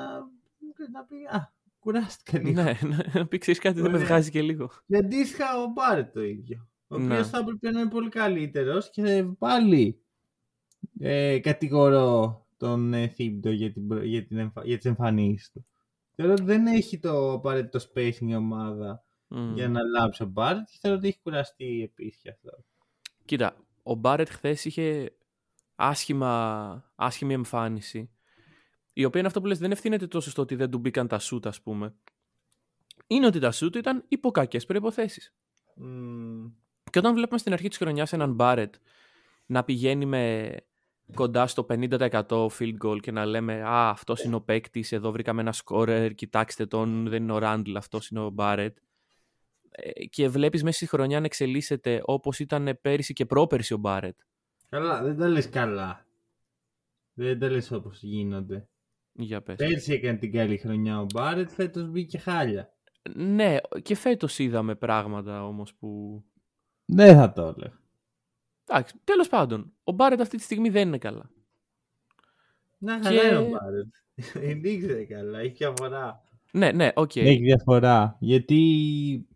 να 0.92 1.04
πει 1.08 1.16
Α, 1.36 1.52
κουράστηκα 1.78 2.38
λίγο. 2.38 2.62
ναι, 2.62 2.78
να 3.14 3.26
πει 3.26 3.38
ξέρεις 3.38 3.60
κάτι 3.60 3.80
δεν 3.80 3.90
με 3.90 3.96
Ωραία. 3.96 4.06
βγάζει 4.08 4.30
και 4.30 4.42
λίγο. 4.42 4.70
Και 4.86 4.96
αντίστοιχα 4.96 5.62
ο 5.62 5.66
Μπάρετ 5.72 6.12
το 6.12 6.22
ίδιο. 6.22 6.68
Ο 6.88 6.98
Ναι. 6.98 7.04
οποίος 7.14 7.28
θα 7.28 7.38
έπρεπε 7.38 7.70
να 7.70 7.80
είναι 7.80 7.90
πολύ 7.90 8.08
καλύτερος 8.08 8.90
και 8.90 9.24
πάλι 9.38 9.98
ε, 10.98 11.38
κατηγορώ 11.38 12.38
τον 12.56 12.94
ε, 12.94 13.06
Θήμπτο 13.08 13.50
για, 13.50 13.72
την, 13.72 13.86
προ- 13.88 14.02
για, 14.04 14.26
την 14.26 14.38
εμφα... 14.38 14.62
για 14.64 14.76
τις 14.76 14.86
εμφανίσεις 14.86 15.50
του. 15.50 15.66
Θεωρώ 16.14 16.32
ότι 16.32 16.42
δεν 16.42 16.66
έχει 16.66 16.98
το 16.98 17.32
απαραίτητο 17.32 17.78
spacing 17.78 18.26
η 18.28 18.34
ομάδα 18.34 19.04
Μμ. 19.28 19.54
για 19.54 19.68
να 19.68 19.80
λάψει 19.82 20.22
ο 20.22 20.26
Μπάρετ 20.26 20.64
και 20.70 20.78
θεωρώ 20.80 20.96
ότι 20.98 21.08
έχει 21.08 21.18
κουραστεί 21.22 21.82
επίση 21.82 22.18
και 22.22 22.30
αυτό. 22.30 22.50
Κοίτα, 23.24 23.56
ο 23.82 23.94
Μπάρετ 23.94 24.28
χθες 24.28 24.64
είχε 24.64 25.12
άσχημα, 25.74 26.92
άσχημη 26.94 27.32
εμφάνιση. 27.32 28.10
Η 28.92 29.04
οποία 29.04 29.18
είναι 29.18 29.28
αυτό 29.28 29.40
που 29.40 29.46
λες, 29.46 29.58
δεν 29.58 29.70
ευθύνεται 29.70 30.06
τόσο 30.06 30.30
στο 30.30 30.42
ότι 30.42 30.54
δεν 30.54 30.70
του 30.70 30.78
μπήκαν 30.78 31.08
τα 31.08 31.18
σούτ, 31.18 31.46
ας 31.46 31.62
πούμε. 31.62 31.94
Είναι 33.06 33.26
ότι 33.26 33.38
τα 33.38 33.50
σούτ 33.50 33.76
ήταν 33.76 34.04
υπό 34.08 34.30
κακές 34.30 34.66
προποθέσει. 34.66 35.32
Μμμ. 35.74 36.50
Και 36.90 36.98
όταν 36.98 37.14
βλέπουμε 37.14 37.38
στην 37.38 37.52
αρχή 37.52 37.68
της 37.68 37.78
χρονιάς 37.78 38.12
έναν 38.12 38.32
Μπάρετ 38.32 38.74
να 39.46 39.64
πηγαίνει 39.64 40.06
με 40.06 40.54
κοντά 41.14 41.46
στο 41.46 41.66
50% 41.68 42.46
field 42.58 42.76
goal 42.84 43.00
και 43.00 43.10
να 43.10 43.24
λέμε 43.24 43.62
Α, 43.62 43.88
αυτός 43.88 44.22
είναι 44.22 44.34
ο 44.34 44.40
παίκτης, 44.40 44.92
εδώ 44.92 45.10
βρήκαμε 45.10 45.40
ένα 45.40 45.52
σκόρερ, 45.52 46.14
κοιτάξτε 46.14 46.66
τον, 46.66 47.08
δεν 47.08 47.22
είναι 47.22 47.32
ο 47.32 47.38
Ράντλ, 47.38 47.76
αυτός 47.76 48.08
είναι 48.08 48.20
ο 48.20 48.30
Μπάρετ. 48.30 48.76
Ε, 49.70 50.04
Και 50.04 50.28
βλέπεις 50.28 50.62
μέσα 50.62 50.76
στη 50.76 50.86
χρονιά 50.86 51.20
να 51.20 51.26
εξελίσσεται 51.26 52.00
όπως 52.04 52.38
ήταν 52.38 52.78
πέρυσι 52.80 53.12
και 53.12 53.26
πρόπερσι 53.26 53.74
ο 53.74 53.76
Μπάρετ. 53.76 54.18
Καλά, 54.74 55.02
δεν 55.02 55.16
τα 55.16 55.28
λες 55.28 55.48
καλά. 55.48 56.06
Δεν 57.14 57.38
τα 57.38 57.50
λες 57.50 57.70
όπως 57.70 58.02
γίνονται. 58.02 58.68
Για 59.12 59.42
πες. 59.42 59.56
Πέρσι 59.56 59.92
έκανε 59.92 60.18
την 60.18 60.32
καλή 60.32 60.56
χρονιά 60.56 61.00
ο 61.00 61.06
Μπάρετ, 61.14 61.50
φέτος 61.50 61.88
μπήκε 61.88 62.18
χάλια. 62.18 62.72
Ναι, 63.14 63.56
και 63.82 63.94
φέτος 63.94 64.38
είδαμε 64.38 64.74
πράγματα 64.74 65.46
όμως 65.46 65.74
που. 65.74 66.22
Δεν 66.84 67.16
θα 67.16 67.32
το 67.32 67.42
έλεγα. 67.42 67.80
Εντάξει, 68.68 68.94
τέλος 69.04 69.28
πάντων. 69.28 69.72
Ο 69.84 69.92
Μπάρετ 69.92 70.20
αυτή 70.20 70.36
τη 70.36 70.42
στιγμή 70.42 70.68
δεν 70.68 70.88
είναι 70.88 70.98
καλά. 70.98 71.30
Να 72.78 72.98
Και- 72.98 73.02
καλά 73.02 73.22
είναι 73.26 73.36
ο 73.36 73.48
Μπάρετ. 73.48 73.94
Δεν 74.34 74.64
ξέρει 74.64 75.04
καλά, 75.04 75.38
έχει 75.38 75.54
διαφορά. 75.54 76.22
Ναι, 76.52 76.72
ναι, 76.72 76.90
οκ. 76.94 77.16
Έχει 77.16 77.42
διαφορά. 77.42 78.16
Γιατί 78.20 79.26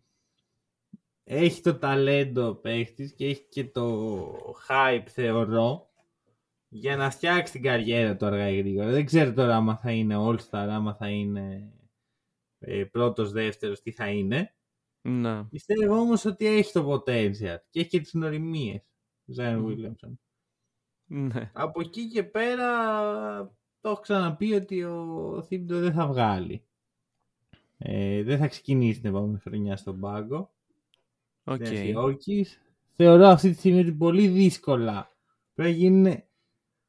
έχει 1.31 1.61
το 1.61 1.79
ταλέντο 1.79 2.49
ο 2.49 2.55
παίχτης 2.55 3.14
και 3.14 3.27
έχει 3.27 3.49
και 3.49 3.64
το 3.64 4.27
hype 4.69 5.05
θεωρώ 5.09 5.91
για 6.69 6.97
να 6.97 7.11
φτιάξει 7.11 7.53
την 7.53 7.62
καριέρα 7.62 8.17
του 8.17 8.27
αργά 8.27 8.49
ή 8.49 8.59
γρήγορα. 8.59 8.91
Δεν 8.91 9.05
ξέρω 9.05 9.33
τώρα 9.33 9.57
άμα 9.57 9.77
θα 9.77 9.91
είναι 9.93 10.14
all-star, 10.19 10.67
άμα 10.71 10.95
θα 10.95 11.09
είναι 11.09 11.73
ε, 12.59 12.85
πρώτος, 12.85 13.33
δεύτερος, 13.33 13.81
τι 13.81 13.91
θα 13.93 14.09
είναι. 14.09 14.55
Ναι. 15.01 15.45
Πιστεύω 15.45 15.95
όμως 15.95 16.25
ότι 16.25 16.47
έχει 16.47 16.73
το 16.73 16.93
potential 16.93 17.59
και 17.71 17.81
έχει 17.81 17.88
και 17.88 18.01
τις 18.01 18.14
νοημίες. 18.14 18.83
Ζάιν 19.25 19.59
Μμμ. 19.59 19.67
Williamson. 19.67 20.12
ναι. 21.07 21.51
Από 21.55 21.81
εκεί 21.81 22.09
και 22.09 22.23
πέρα 22.25 22.67
το 23.81 23.88
έχω 23.88 24.01
ξαναπεί 24.01 24.55
ότι 24.55 24.85
ο 24.85 25.43
Θήμπτο 25.47 25.79
δεν 25.79 25.93
θα 25.93 26.07
βγάλει. 26.07 26.62
Ε, 27.79 28.23
δεν 28.23 28.38
θα 28.38 28.49
ξεκινήσει 28.49 29.01
την 29.01 29.09
επόμενη 29.11 29.38
χρονιά 29.38 29.77
στον 29.77 30.01
πάγκο. 30.01 30.53
Οκ. 31.48 31.61
Okay. 31.61 31.84
Γιώκης. 31.84 32.61
Θεωρώ 32.96 33.26
αυτή 33.26 33.50
τη 33.50 33.58
στιγμή 33.58 33.80
ότι 33.80 33.92
πολύ 33.92 34.28
δύσκολα 34.28 35.11
πρέπει 35.54 35.70
να 35.70 35.76
γίνουν 35.76 36.22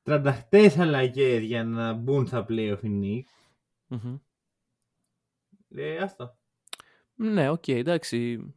τρανταχτές 0.03 0.77
αλλαγές 0.77 1.43
για 1.43 1.63
να 1.63 1.93
μπουν 1.93 2.27
στα 2.27 2.45
playoff 2.49 2.79
οι 2.81 2.99
Knicks. 3.01 3.51
Μμμ. 3.87 4.17
Ε, 5.69 5.97
αυτό. 5.97 6.37
Ναι, 7.15 7.49
οκ, 7.49 7.67
εντάξει. 7.67 8.53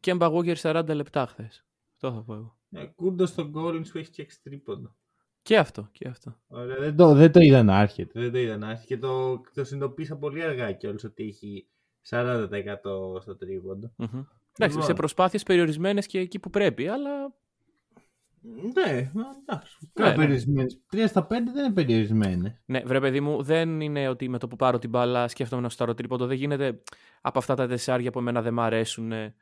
Kemba 0.00 0.28
Walker 0.30 0.56
40 0.56 0.94
λεπτά 0.94 1.26
χθες. 1.26 1.66
Αυτό 1.94 2.12
θα 2.12 2.22
πω 2.22 2.34
εγώ. 2.34 2.58
Ε, 2.70 2.84
Kudos 2.84 3.28
στον 3.28 3.52
Collins 3.56 3.86
που 3.92 3.98
έχει 3.98 4.10
και 4.10 4.26
τρίποντο. 4.42 4.94
Και 5.42 5.58
αυτό, 5.58 5.88
και 5.92 6.08
αυτό. 6.08 6.36
Ωραία, 6.46 6.76
δεν 6.76 6.96
το, 6.96 7.14
δεν 7.14 7.32
το 7.32 7.40
είδα 7.40 7.62
να 7.62 7.80
έρχεται. 7.80 8.20
Δεν 8.20 8.32
το 8.32 8.38
είδα 8.38 8.56
να 8.56 8.70
έρχεται 8.70 8.94
και 8.94 8.98
το, 8.98 9.40
το 9.54 9.64
συνειδητοποίησα 9.64 10.16
πολύ 10.16 10.42
αργά 10.42 10.72
κιόλας 10.72 11.04
ότι 11.04 11.24
έχει 11.24 11.68
40% 12.08 12.50
στο 13.20 13.36
τρίποντο. 13.36 13.92
Μμμ. 13.96 14.22
Εντάξει, 14.58 14.76
Λοιπόν. 14.76 14.82
σε 14.82 14.94
προσπάθειες 14.94 15.42
περιορισμένες 15.42 16.06
και 16.06 16.18
εκεί 16.18 16.38
που 16.38 16.50
πρέπει, 16.50 16.88
αλλά 16.88 17.34
Ναι, 18.74 19.10
εντάξει. 19.40 19.78
Ναι, 19.94 20.04
Ναι, 20.04 20.10
ναι. 20.10 20.16
περιορισμένες. 20.16 20.80
Τρία 20.88 21.06
στα 21.06 21.26
πέντε 21.26 21.50
δεν 21.52 21.64
είναι 21.64 21.74
περιορισμένες. 21.74 22.62
Ναι, 22.66 22.80
βρε 22.80 23.00
παιδί 23.00 23.20
μου, 23.20 23.42
δεν 23.42 23.80
είναι 23.80 24.08
ότι 24.08 24.28
με 24.28 24.38
το 24.38 24.48
που 24.48 24.56
πάρω 24.56 24.78
την 24.78 24.90
μπάλα 24.90 25.28
σκέφτομαι 25.28 25.62
να 25.62 25.68
στάρω 25.68 25.94
τρίποντο. 25.94 26.26
Δεν 26.26 26.36
γίνεται 26.36 26.82
από 27.20 27.38
αυτά 27.38 27.54
τα 27.54 27.66
τεσσάρια 27.66 28.10
που 28.10 28.18
εμένα 28.18 28.42
δεν 28.42 28.52
μ' 28.52 28.60
αρέσουν, 28.60 29.12
ε, 29.12 29.34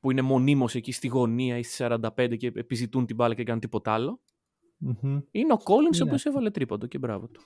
που 0.00 0.10
είναι 0.10 0.22
μονίμως 0.22 0.74
εκεί 0.74 0.92
στη 0.92 1.06
γωνία 1.08 1.58
ή 1.58 1.62
στη 1.62 1.74
45 1.84 2.36
και 2.36 2.46
επιζητούν 2.54 3.06
την 3.06 3.16
μπάλα 3.16 3.30
και 3.30 3.36
δεν 3.36 3.44
κάνουν 3.46 3.60
τίποτα 3.60 3.92
άλλο. 3.92 4.20
Είναι 5.30 5.52
ο 5.52 5.56
Collins 5.64 5.94
ο 5.94 5.98
Ναι. 5.98 6.02
οποίος 6.04 6.24
έβαλε 6.24 6.50
τρίποντο 6.50 6.86
και 6.86 6.98
μπράβο 6.98 7.28
του. 7.28 7.42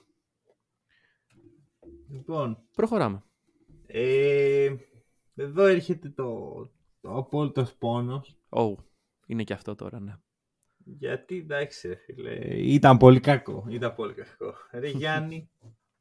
Λοιπόν, 2.11 2.57
Προχωράμε. 2.75 3.23
ε, 3.87 4.69
εδώ 5.35 5.65
έρχεται 5.65 6.09
το, 6.09 6.43
το 7.01 7.17
απόλυτος 7.17 7.73
πόνος. 7.73 8.37
Oh, 8.49 8.75
είναι 9.25 9.43
και 9.43 9.53
αυτό 9.53 9.75
τώρα, 9.75 9.99
ναι. 9.99 10.15
Γιατί 10.83 11.37
εντάξει, 11.37 11.87
ρε 11.87 11.95
φίλε. 11.95 12.35
Ήταν 12.57 12.97
πολύ 12.97 13.19
κακό. 13.19 13.65
Ήταν 13.69 13.95
πολύ 13.95 14.13
κακό. 14.13 14.53
Ρε 14.71 14.89
Γιάννη, 14.89 15.49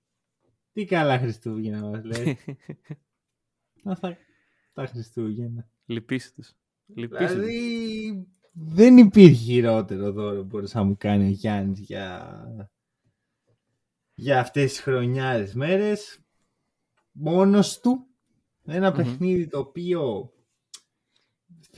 τι 0.72 0.84
καλά 0.84 1.18
Χριστούγεννα 1.18 1.86
μας 1.86 2.04
λέει. 2.04 2.38
Μας 3.82 4.00
τα, 4.00 4.16
τα 4.72 4.86
Χριστούγεννα. 4.86 5.68
Λυπήσει 5.86 6.34
τους. 6.34 6.54
Λυπήσει 6.86 7.24
τους. 7.24 7.34
Δηλαδή, 7.34 8.28
δεν 8.52 8.96
υπήρχε 8.96 9.44
χειρότερο 9.44 10.12
δώρο 10.12 10.40
που 10.40 10.46
μπορούσε 10.46 10.78
να 10.78 10.84
μου 10.84 10.96
κάνει 10.96 11.24
ο 11.24 11.30
Γιάννης 11.30 11.80
για, 11.80 12.42
για 14.14 14.40
αυτές 14.40 14.70
τις 14.70 14.80
χρονιάρες 14.80 15.54
μέρες. 15.54 16.20
Μόνος 17.12 17.80
του. 17.80 18.06
Ένα 18.64 18.90
Μμμ. 18.90 18.96
παιχνίδι 18.96 19.48
το 19.48 19.58
οποίο 19.58 20.32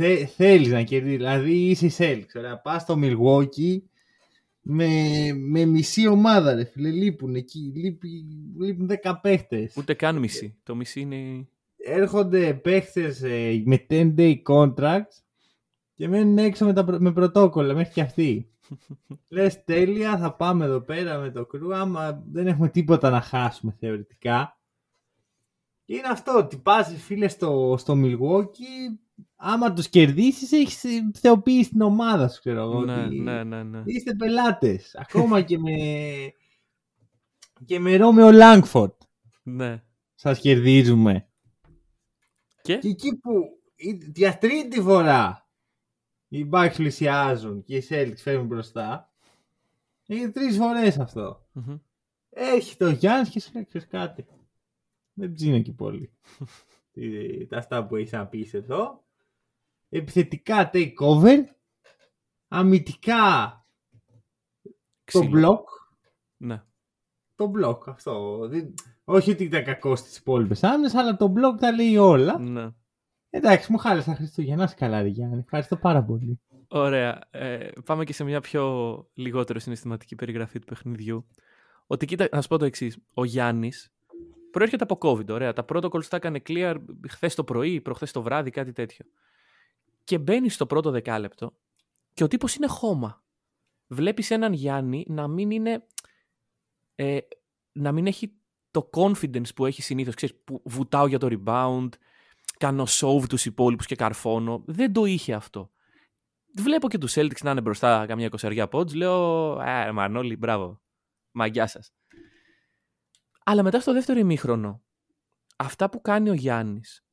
θε, 0.00 0.26
θέλεις 0.26 0.68
να 0.68 0.82
κερδίσεις. 0.82 1.16
Δηλαδή 1.16 1.52
είσαι 1.52 1.86
η 1.86 1.92
Celtics. 1.98 2.36
Ωραία, 2.36 2.60
πας 2.60 2.82
στο 2.82 2.98
Milwaukee 3.02 3.80
με, 4.60 4.88
με 5.34 5.64
μισή 5.64 6.06
ομάδα 6.06 6.54
ρε 6.54 6.64
φίλε. 6.64 6.90
Λείπουν 6.90 7.34
εκεί. 7.34 7.72
Λείπει, 7.74 8.08
λείπουν 8.58 8.90
10 9.02 9.14
παίχτες 9.22 9.76
Ούτε 9.76 9.94
καν 9.94 10.18
μισή. 10.18 10.56
Το 10.62 10.74
μισή 10.74 11.00
είναι... 11.00 11.48
έρχονται 11.76 12.54
παίχτες 12.54 13.22
ε, 13.22 13.62
με 13.64 13.86
10 13.90 14.14
day 14.16 14.34
contracts 14.42 15.22
και 15.94 16.08
μένουν 16.08 16.38
έξω 16.38 16.64
με, 16.64 16.72
τα, 16.72 16.84
πρω- 16.84 17.00
με 17.00 17.12
πρωτόκολλα 17.12 17.74
μέχρι 17.74 17.92
και 17.92 18.00
αυτοί. 18.00 18.50
Λες 19.28 19.64
τέλεια 19.64 20.18
θα 20.18 20.34
πάμε 20.34 20.64
εδώ 20.64 20.80
πέρα 20.80 21.18
με 21.18 21.30
το 21.30 21.46
κρού 21.46 21.74
άμα 21.74 22.22
δεν 22.30 22.46
έχουμε 22.46 22.68
τίποτα 22.68 23.10
να 23.10 23.20
χάσουμε 23.20 23.76
θεωρητικά. 23.78 24.58
Και 25.84 25.94
είναι 25.96 26.08
αυτό 26.08 26.36
ότι 26.36 26.56
πας 26.56 26.94
φίλε 26.96 27.28
στο, 27.28 27.74
στο 27.78 27.94
Milwaukee 27.96 28.98
άμα 29.42 29.72
τους 29.72 29.88
κερδίσεις 29.88 30.52
έχεις 30.52 30.84
ε, 30.84 31.10
θεοποιήσει 31.20 31.70
την 31.70 31.80
ομάδα 31.80 32.28
σου 32.28 32.38
ξέρω 32.40 32.60
εγώ. 32.60 32.84
ναι, 32.84 33.04
ότι 33.04 33.20
ναι, 33.20 33.44
ναι, 33.44 33.62
ναι. 33.62 33.82
Είστε 33.84 34.14
πελάτες. 34.14 34.94
Ακόμα 34.94 35.42
και 35.42 35.58
με 35.58 35.72
και 37.64 37.78
με 37.78 37.96
Ρόμεο 37.96 38.30
Λάγκφορντ 38.32 38.92
ναι. 39.42 39.82
σας 40.14 40.40
κερδίζουμε. 40.40 41.28
Και; 42.62 42.76
Και 42.76 42.88
εκεί 42.88 43.16
που 43.16 43.30
η- 43.74 44.12
για 44.14 44.38
τρίτη 44.38 44.80
φορά 44.80 45.48
οι 46.28 46.48
Bucks 46.52 46.72
πλησιάζουν 46.76 47.62
και 47.62 47.76
οι 47.76 47.86
Celtics 47.88 48.16
φέρνουν 48.16 48.46
μπροστά. 48.46 49.12
Είναι 50.06 50.30
τρεις 50.30 50.56
φορές 50.56 50.98
αυτό. 50.98 51.46
Μμμ. 51.52 51.76
Έρχεται 52.30 52.84
ο 52.84 52.90
Γιάννης 52.90 53.28
και 53.28 53.40
σου 53.40 53.50
λέει 53.54 53.64
«Ξέρεις 53.64 53.86
κάτι. 53.86 54.26
Δεν 55.12 55.32
ψήνω 55.32 55.60
και 55.60 55.72
πολύ. 55.72 56.10
Τι- 56.92 57.46
τα 57.46 57.58
αυτά 57.58 57.86
που 57.86 57.96
έχεις 57.96 58.12
να 58.12 58.26
πεις 58.26 58.54
εδώ. 58.54 59.04
Επιθετικά 59.92 60.70
takeover. 60.72 61.36
Αμυντικά 62.48 63.54
το 65.04 65.18
Ξύλο. 65.18 65.48
block. 65.48 65.64
Ναι. 66.36 66.62
Το 67.34 67.50
block 67.58 67.78
αυτό. 67.86 68.38
Δεν- 68.48 68.74
Όχι 69.04 69.30
ότι 69.30 69.44
ήταν 69.44 69.64
κακό 69.64 69.96
στις 69.96 70.16
υπόλοιπες 70.16 70.62
άμυνες, 70.62 70.94
αλλά 70.94 71.16
το 71.16 71.32
block 71.36 71.58
τα 71.60 71.72
λέει 71.72 71.96
όλα. 71.96 72.38
ναι. 72.38 72.68
Εντάξει, 73.32 73.72
μου 73.72 73.78
χάλεσε 73.78 74.10
τα 74.10 74.14
Χριστούγεννα. 74.16 74.56
Να 74.56 74.64
είσαι 74.64 74.74
καλά, 74.74 75.02
ρε 75.02 75.08
Γιάννη. 75.08 75.38
Ευχαριστώ 75.38 75.76
πάρα 75.76 76.02
πολύ. 76.04 76.40
Ωραία. 76.68 77.18
Ε, 77.30 77.68
πάμε 77.84 78.04
και 78.04 78.12
σε 78.12 78.24
μια 78.24 78.40
πιο 78.40 78.96
λιγότερο 79.14 79.58
συναισθηματική 79.58 80.14
περιγραφή 80.14 80.58
του 80.58 80.66
παιχνιδιού. 80.66 81.26
Ότι 81.86 82.06
κοίτα, 82.06 82.28
να 82.32 82.42
σου 82.42 82.48
πω 82.48 82.58
το 82.58 82.64
εξής. 82.64 82.98
Ο 83.14 83.24
Γιάννης 83.24 83.92
προέρχεται 84.50 84.84
από 84.88 84.98
COVID. 85.02 85.28
Ωραία. 85.28 85.52
Τα 85.52 85.64
protocols 85.68 86.04
τα 86.04 86.16
έκανε 86.16 86.40
clear 86.48 86.76
χθες 87.08 87.34
το 87.34 87.44
πρωί, 87.44 87.80
προχθές 87.80 88.12
το 88.12 88.22
βράδυ, 88.22 88.50
κάτι 88.50 88.72
τέτοιο. 88.72 89.06
Και 90.10 90.18
μπαίνεις 90.18 90.54
στο 90.54 90.66
πρώτο 90.66 90.90
δεκάλεπτο 90.90 91.56
και 92.12 92.24
ο 92.24 92.28
τύπος 92.28 92.54
είναι 92.54 92.66
χώμα. 92.66 93.24
Βλέπεις 93.86 94.30
έναν 94.30 94.52
Γιάννη 94.52 95.04
να 95.08 95.28
μην 95.28 95.50
είναι. 95.50 95.86
Ε, 96.94 97.18
να 97.72 97.92
μην 97.92 98.06
έχει 98.06 98.32
το 98.70 98.90
confidence 98.92 99.54
που 99.54 99.66
έχει 99.66 99.82
συνήθως. 99.82 100.34
Που 100.44 100.62
βουτάω 100.64 101.06
για 101.06 101.18
το 101.18 101.28
rebound, 101.30 101.88
κάνω 102.58 102.86
sove 102.88 103.24
τους 103.28 103.44
υπόλοιπους 103.44 103.86
και 103.86 103.94
καρφώνω. 103.94 104.62
Δεν 104.66 104.92
το 104.92 105.04
είχε 105.04 105.34
αυτό. 105.34 105.70
Βλέπω 106.56 106.88
και 106.88 106.98
τους 106.98 107.12
Celtics 107.16 107.42
να 107.42 107.50
είναι 107.50 107.60
μπροστά 107.60 108.06
καμιά 108.06 108.26
εικοσαριά 108.26 108.68
πόντς. 108.68 108.94
Λέω, 108.94 109.52
Α, 109.52 109.92
Μανώλη, 109.92 110.36
μπράβο. 110.36 110.80
Μαγκιά 111.30 111.66
σας. 111.66 111.92
Αλλά 113.44 113.62
μετά 113.62 113.80
στο 113.80 113.92
δεύτερο 113.92 114.18
ημίχρονο, 114.18 114.82
αυτά 115.56 115.90
που 115.90 116.00
κάνει 116.00 116.30
ο 116.30 116.34
Γιάννης 116.34 117.04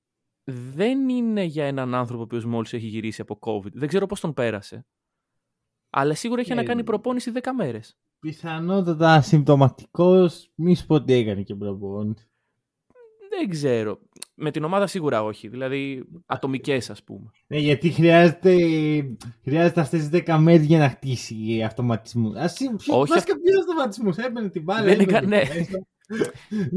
δεν 0.52 1.10
είναι 1.10 1.44
για 1.44 1.66
έναν 1.66 1.96
άνθρωπο 1.96 2.22
ο 2.22 2.24
οποίος 2.26 2.46
μόλις 2.46 2.74
έχει 2.74 2.88
γυρίσει 2.88 3.22
από 3.22 3.40
COVID. 3.42 3.72
Δεν 3.74 3.88
ξέρω 3.88 4.06
πώς 4.06 4.20
τον 4.20 4.34
πέρασε. 4.34 4.86
Αλλά 5.90 6.14
σίγουρα 6.16 6.42
έχει 6.42 6.50
Ναι. 6.50 6.56
να 6.56 6.64
κάνει 6.64 6.84
προπόνηση 6.84 7.32
10 7.32 7.40
μέρες. 7.56 7.98
Πιθανότατα 8.20 9.14
ασυμπτωματικός, 9.14 10.52
μη 10.56 10.76
σου 10.76 10.86
πω 10.86 10.96
ότι 10.96 11.14
έκανε 11.14 11.42
και 11.42 11.56
προπόνηση. 11.56 12.30
Δεν 13.30 13.50
ξέρω. 13.50 14.00
Με 14.36 14.52
την 14.52 14.64
ομάδα 14.64 14.88
σίγουρα 14.88 15.24
όχι. 15.24 15.48
Δηλαδή 15.48 16.08
ατομικές 16.26 16.90
ας 16.90 17.04
πούμε. 17.04 17.30
Ναι, 17.48 17.58
γιατί 17.58 17.90
χρειάζεται, 17.90 18.56
χρειάζεται 19.44 19.82
αυτές 19.82 20.00
τις 20.00 20.10
10 20.10 20.38
μέρες 20.38 20.66
για 20.66 20.78
να 20.80 20.90
χτίσει 20.90 21.64
αυτοματισμούς. 21.66 22.36
Α 22.36 22.44
Όχι, 22.44 23.12
βασικά 23.12 23.40
ποιο 23.40 23.60
αυτοματισμούς; 23.60 24.18
Έπαιρνε 24.18 24.50
την 24.50 24.64
μπάλα. 24.64 24.84
Δεν 24.84 25.00
έμπαινε 25.00 25.18
έκα- 25.18 25.28
ναι. 25.28 25.42
Μέσα. 26.08 26.24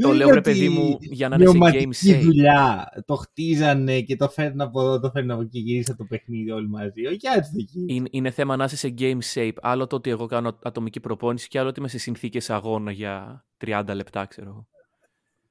Το 0.00 0.08
Δεν 0.08 0.16
λέω 0.16 0.26
είναι 0.26 0.34
ρε 0.34 0.40
παιδί 0.40 0.66
ότι 0.66 0.78
μου 0.78 0.96
για 1.00 1.28
να 1.28 1.34
είναι 1.36 1.46
σε 1.46 1.52
game 1.52 1.58
Πνευματική 1.58 2.12
save. 2.18 2.20
δουλειά. 2.22 2.88
Το 3.06 3.14
χτίζανε 3.14 4.00
και 4.00 4.16
το 4.16 4.28
φέρνουν 4.28 4.60
από 4.60 4.80
εδώ, 4.80 5.00
το 5.00 5.10
φέρνουν 5.10 5.30
από 5.30 5.42
εκεί. 5.42 5.58
Γύρισα 5.58 5.96
το 5.96 6.04
παιχνίδι 6.04 6.50
όλοι 6.50 6.68
μαζί. 6.68 7.06
Ο 7.06 7.10
Γιάννη 7.12 7.40
το 7.42 7.48
εκεί. 7.58 7.84
Είναι, 7.88 8.08
είναι 8.10 8.30
θέμα 8.30 8.56
να 8.56 8.64
είσαι 8.64 8.76
σε 8.76 8.94
game 8.98 9.18
shape. 9.34 9.52
Άλλο 9.60 9.86
το 9.86 9.96
ότι 9.96 10.10
εγώ 10.10 10.26
κάνω 10.26 10.58
ατομική 10.62 11.00
προπόνηση 11.00 11.48
και 11.48 11.58
άλλο 11.58 11.68
ότι 11.68 11.78
είμαι 11.78 11.88
σε 11.88 11.98
συνθήκες 11.98 12.50
αγώνα 12.50 12.90
για 12.90 13.44
30 13.66 13.82
λεπτά, 13.94 14.24
ξέρω 14.26 14.48
εγώ. 14.48 14.68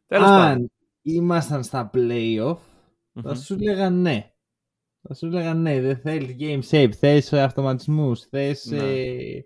Τέλος 0.07 0.27
πάντων. 0.27 0.41
Αν 0.51 0.71
ήμασταν 1.01 1.63
στα 1.63 1.89
playoff, 1.93 2.57
θα 3.21 3.29
Μμμ. 3.29 3.35
σου 3.35 3.53
έλεγα 3.53 3.89
ναι. 3.89 4.31
Θα 5.01 5.13
σου 5.13 5.25
έλεγα 5.25 5.53
ναι, 5.53 5.81
δεν 5.81 5.97
θέλεις 5.97 6.35
game 6.39 6.61
shape, 6.69 6.91
θες 6.99 7.31
ε, 7.31 7.41
αυτοματισμούς, 7.41 8.21
θες... 8.29 8.65
Ναι. 8.65 8.77
Ε, 8.77 9.43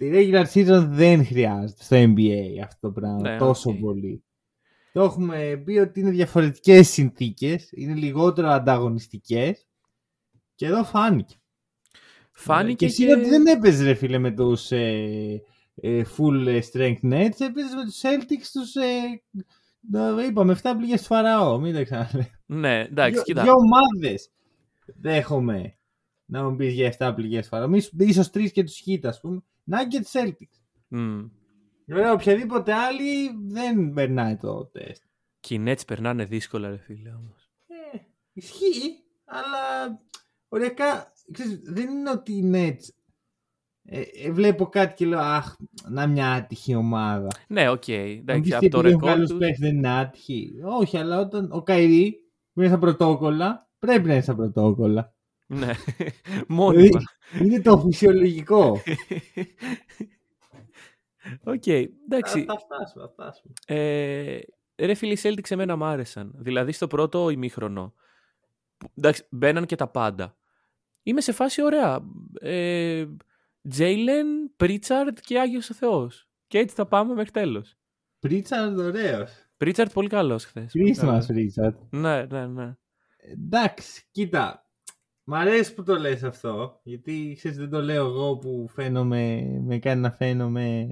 στη 0.00 0.10
regular 0.14 0.44
season 0.54 0.86
δεν 0.88 1.26
χρειάζεται 1.26 1.82
στο 1.82 1.96
NBA 1.96 2.58
αυτό 2.64 2.78
το 2.80 2.92
πράγμα 2.92 3.20
Ναι, 3.30 3.38
τόσο 3.38 3.70
οκ. 3.70 3.76
πολύ. 3.78 4.22
Το 4.92 5.02
έχουμε 5.02 5.62
πει 5.64 5.78
ότι 5.78 6.00
είναι 6.00 6.10
διαφορετικές 6.10 6.88
συνθήκες, 6.88 7.68
είναι 7.72 7.94
λιγότερο 7.94 8.48
ανταγωνιστικές 8.48 9.66
και 10.54 10.66
εδώ 10.66 10.84
φάνηκε. 10.84 11.36
Φάνηκε 12.32 12.74
και 12.74 12.84
εσύ 12.86 13.10
ότι 13.10 13.28
δεν 13.28 13.46
έπαιζε 13.46 13.84
ρε 13.84 13.94
φίλε 13.94 14.18
με 14.18 14.30
τους 14.30 14.70
ε, 14.72 15.42
ε, 15.74 16.02
full 16.16 16.46
ε, 16.46 16.58
strength 16.72 17.04
Nets, 17.12 17.38
έπαιζε 17.38 17.74
με 17.76 17.84
τους 17.84 18.00
Celtics 18.02 18.46
τους... 18.52 18.74
Ε, 18.74 19.22
το 19.92 20.20
είπαμε, 20.20 20.56
7 20.62 20.72
πληγές 20.76 21.00
του 21.00 21.06
Φαραώ, 21.06 21.58
μην 21.58 21.74
τα 21.74 21.82
ξαναλέω. 21.84 22.26
Ναι, 22.46 22.80
εντάξει, 22.80 23.12
Δύο, 23.12 23.22
κοίτα. 23.22 23.42
δύο 23.42 23.52
ομάδες 23.52 24.30
δέχομαι 24.84 25.76
να 26.24 26.48
μου 26.48 26.56
πεις 26.56 26.72
για 26.72 26.94
7 26.98 27.12
πληγές 27.14 27.42
του 27.42 27.48
Φαραώ. 27.48 27.68
Μη- 27.68 27.88
Ίσως 27.98 28.30
τρεις 28.30 28.52
και 28.52 28.64
τους 28.64 28.82
Heat, 28.86 29.00
ας 29.02 29.20
πούμε. 29.20 29.42
Nuggets 29.70 30.20
Celtics. 30.20 30.60
Μμ. 30.88 31.24
Βέβαια, 31.86 32.12
οποιαδήποτε 32.12 32.72
άλλη 32.72 33.30
δεν 33.48 33.92
περνάει 33.92 34.36
το 34.36 34.66
τεστ. 34.66 35.02
Και 35.40 35.54
οι 35.54 35.64
Nets 35.66 35.86
περνάνε 35.86 36.24
δύσκολα, 36.24 36.68
ρε 36.68 36.76
φίλε, 36.76 37.10
όμως. 37.10 37.50
Ε, 37.66 37.98
ισχύει, 38.32 39.04
αλλά 39.24 39.98
οριακά, 40.48 41.12
ξέρεις, 41.32 41.60
δεν 41.64 41.88
είναι 41.88 42.10
ότι 42.10 42.32
οι 42.32 42.50
Nets 42.54 42.88
ε, 43.90 44.00
ε, 44.00 44.30
βλέπω 44.32 44.66
κάτι 44.66 44.94
και 44.94 45.06
λέω 45.06 45.18
αχ, 45.18 45.56
να 45.88 46.06
μια 46.06 46.32
άτυχη 46.32 46.74
ομάδα. 46.74 47.28
Ναι, 47.48 47.68
οκ. 47.68 47.88
Αν 47.88 47.94
εντάξει, 47.94 48.40
πεις 48.40 48.52
από 48.52 48.64
και 48.64 48.68
το 48.68 48.78
επειδή 48.78 48.92
έχουν 48.92 49.00
ρεκόρ 49.00 49.08
καλούς 49.08 49.28
τους... 49.28 49.38
παίκτες 49.38 49.58
δεν 49.58 49.76
είναι 49.76 49.88
άτυχη. 49.88 50.54
Όχι, 50.64 50.96
αλλά 50.96 51.20
όταν 51.20 51.48
ο 51.52 51.62
Kyrie 51.62 52.16
που 52.52 52.60
είναι 52.60 52.68
στα 52.68 52.78
πρωτόκολλα, 52.78 53.68
πρέπει 53.78 54.06
να 54.06 54.12
είναι 54.12 54.22
στα 54.22 54.34
πρωτόκολλα. 54.34 55.14
Ναι, 55.50 55.70
μόνιμα. 56.48 57.00
Είναι 57.42 57.60
το 57.60 57.78
φυσιολογικό. 57.78 58.82
Οκ, 61.44 61.66
εντάξει. 61.66 62.44
Θα 62.44 62.58
φτάσουμε, 62.58 63.04
θα 63.04 63.08
φτάσουμε. 63.10 63.52
Ε, 63.66 64.38
ρε 64.76 64.94
φίλοι, 64.94 65.12
οι 65.12 65.18
Celtics 65.22 65.50
εμένα 65.50 65.76
μ' 65.76 65.84
άρεσαν. 65.84 66.32
Δηλαδή 66.38 66.72
στο 66.72 66.86
πρώτο 66.86 67.30
ημίχρονο. 67.30 67.94
που- 68.78 68.90
Εντάξει, 68.98 69.26
μπαίναν 69.30 69.66
και 69.66 69.76
τα 69.76 69.88
πάντα. 69.88 70.36
είμαι 71.02 71.20
σε 71.20 71.32
φάση 71.32 71.62
ωραία. 71.62 72.00
Ε, 72.40 73.06
Τζέιλεν, 73.68 74.26
Πρίτσαρντ 74.56 75.18
και 75.20 75.38
Άγιος 75.40 75.70
ο 75.70 75.74
Θεός. 75.74 76.28
Και 76.46 76.58
έτσι 76.58 76.74
θα 76.74 76.86
πάμε 76.86 77.14
μέχρι 77.14 77.30
τέλος. 77.30 77.76
Πρίτσαρντ 78.18 78.78
ωραίος. 78.78 79.30
Πρίτσαρντ 79.56 79.90
πολύ 79.92 80.08
καλός 80.08 80.44
χθες. 80.44 80.72
Christmas 80.74 81.20
Πρίτσαρντ. 81.26 81.74
Ναι, 81.90 82.24
ναι, 82.24 82.46
ναι. 82.46 82.76
Εντάξει, 83.16 84.04
κοίτα. 84.10 84.67
Μ' 85.30 85.34
αρέσει 85.34 85.74
που 85.74 85.82
το 85.82 85.98
λες 85.98 86.22
αυτό, 86.22 86.80
γιατί 86.82 87.34
ξέρεις 87.36 87.56
δεν 87.58 87.70
το 87.70 87.82
λέω 87.82 88.06
εγώ 88.06 88.36
που 88.36 88.68
φαίνομαι, 88.68 89.42
με 89.64 89.78
κάνει 89.78 90.00
να 90.00 90.10
φαίνομαι 90.10 90.86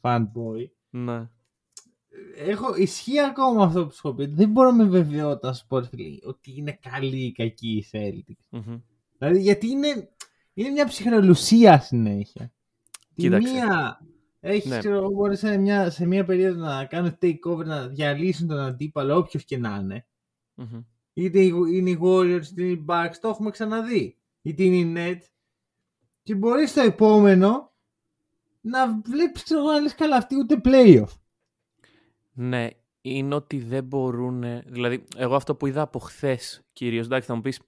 fanboy. 0.00 0.68
ναι. 0.90 1.28
Έχω, 2.36 2.74
ισχύει 2.74 3.20
ακόμα 3.20 3.64
αυτό 3.64 3.86
που 3.86 3.92
σου 3.94 4.00
έχω 4.08 4.16
πει. 4.16 4.26
Δεν 4.26 4.50
μπορώ 4.50 4.72
με 4.72 4.84
βεβαιότητα 4.84 5.48
να 5.48 5.54
σου 5.54 5.66
πω 5.66 5.82
φίλε, 5.82 6.18
ότι 6.24 6.54
είναι 6.56 6.78
καλή 6.90 7.16
ή 7.24 7.32
κακή 7.32 7.68
η 7.68 7.86
Celtics. 7.92 8.46
Μμμ. 8.50 8.76
Δηλαδή 9.18 9.40
γιατί 9.40 9.68
είναι, 9.68 10.08
είναι 10.54 10.68
μια 10.68 10.86
ψυχρολουσία 10.86 11.80
συνέχεια. 11.80 12.52
Τη 13.14 13.22
Κοίταξε. 13.22 13.52
μία 13.52 14.00
έχεις, 14.40 14.70
Ναι. 14.70 14.78
ξέρω 14.78 14.96
εγώ, 14.96 15.10
μπορείς 15.10 15.38
σε 15.38 15.56
μια, 15.58 15.90
σε 15.90 16.06
μια 16.06 16.24
περίοδο 16.24 16.60
να 16.60 16.84
κάνουν 16.84 17.18
takeover, 17.22 17.64
να 17.64 17.88
διαλύσουν 17.88 18.48
τον 18.48 18.58
αντίπαλο, 18.58 19.16
όποιος 19.16 19.44
και 19.44 19.58
να 19.58 19.78
είναι. 19.82 20.06
Μμμ. 20.54 20.80
Είτε 21.18 21.40
είναι 21.40 21.90
οι 21.90 21.98
Warriors, 22.02 22.44
είτε 22.50 22.62
είναι 22.62 22.70
οι 22.70 22.84
Bucks, 22.88 23.14
το 23.20 23.28
έχουμε 23.28 23.50
ξαναδεί. 23.50 24.16
Είτε 24.42 24.62
είναι 24.62 24.76
οι 24.76 24.94
Nets. 24.96 25.26
Και 26.22 26.34
μπορείς 26.34 26.70
στο 26.70 26.80
επόμενο 26.80 27.72
να 28.60 29.00
βλέπεις, 29.04 29.42
ξέρω 29.42 29.60
εγώ, 29.60 29.70
να 29.70 29.80
λες 29.80 29.94
καλά 29.94 30.16
αυτή 30.16 30.36
ούτε 30.36 30.60
playoff. 30.64 31.18
Ναι, 32.32 32.68
είναι 33.00 33.34
ότι 33.34 33.58
δεν 33.58 33.84
μπορούν. 33.84 34.62
Δηλαδή, 34.66 35.04
εγώ 35.16 35.34
αυτό 35.34 35.54
που 35.54 35.66
είδα 35.66 35.82
από 35.82 35.98
χθες 35.98 36.66
κυρίως. 36.72 37.06
Εντάξει, 37.06 37.28
θα 37.28 37.34
μου 37.34 37.40
πεις, 37.40 37.60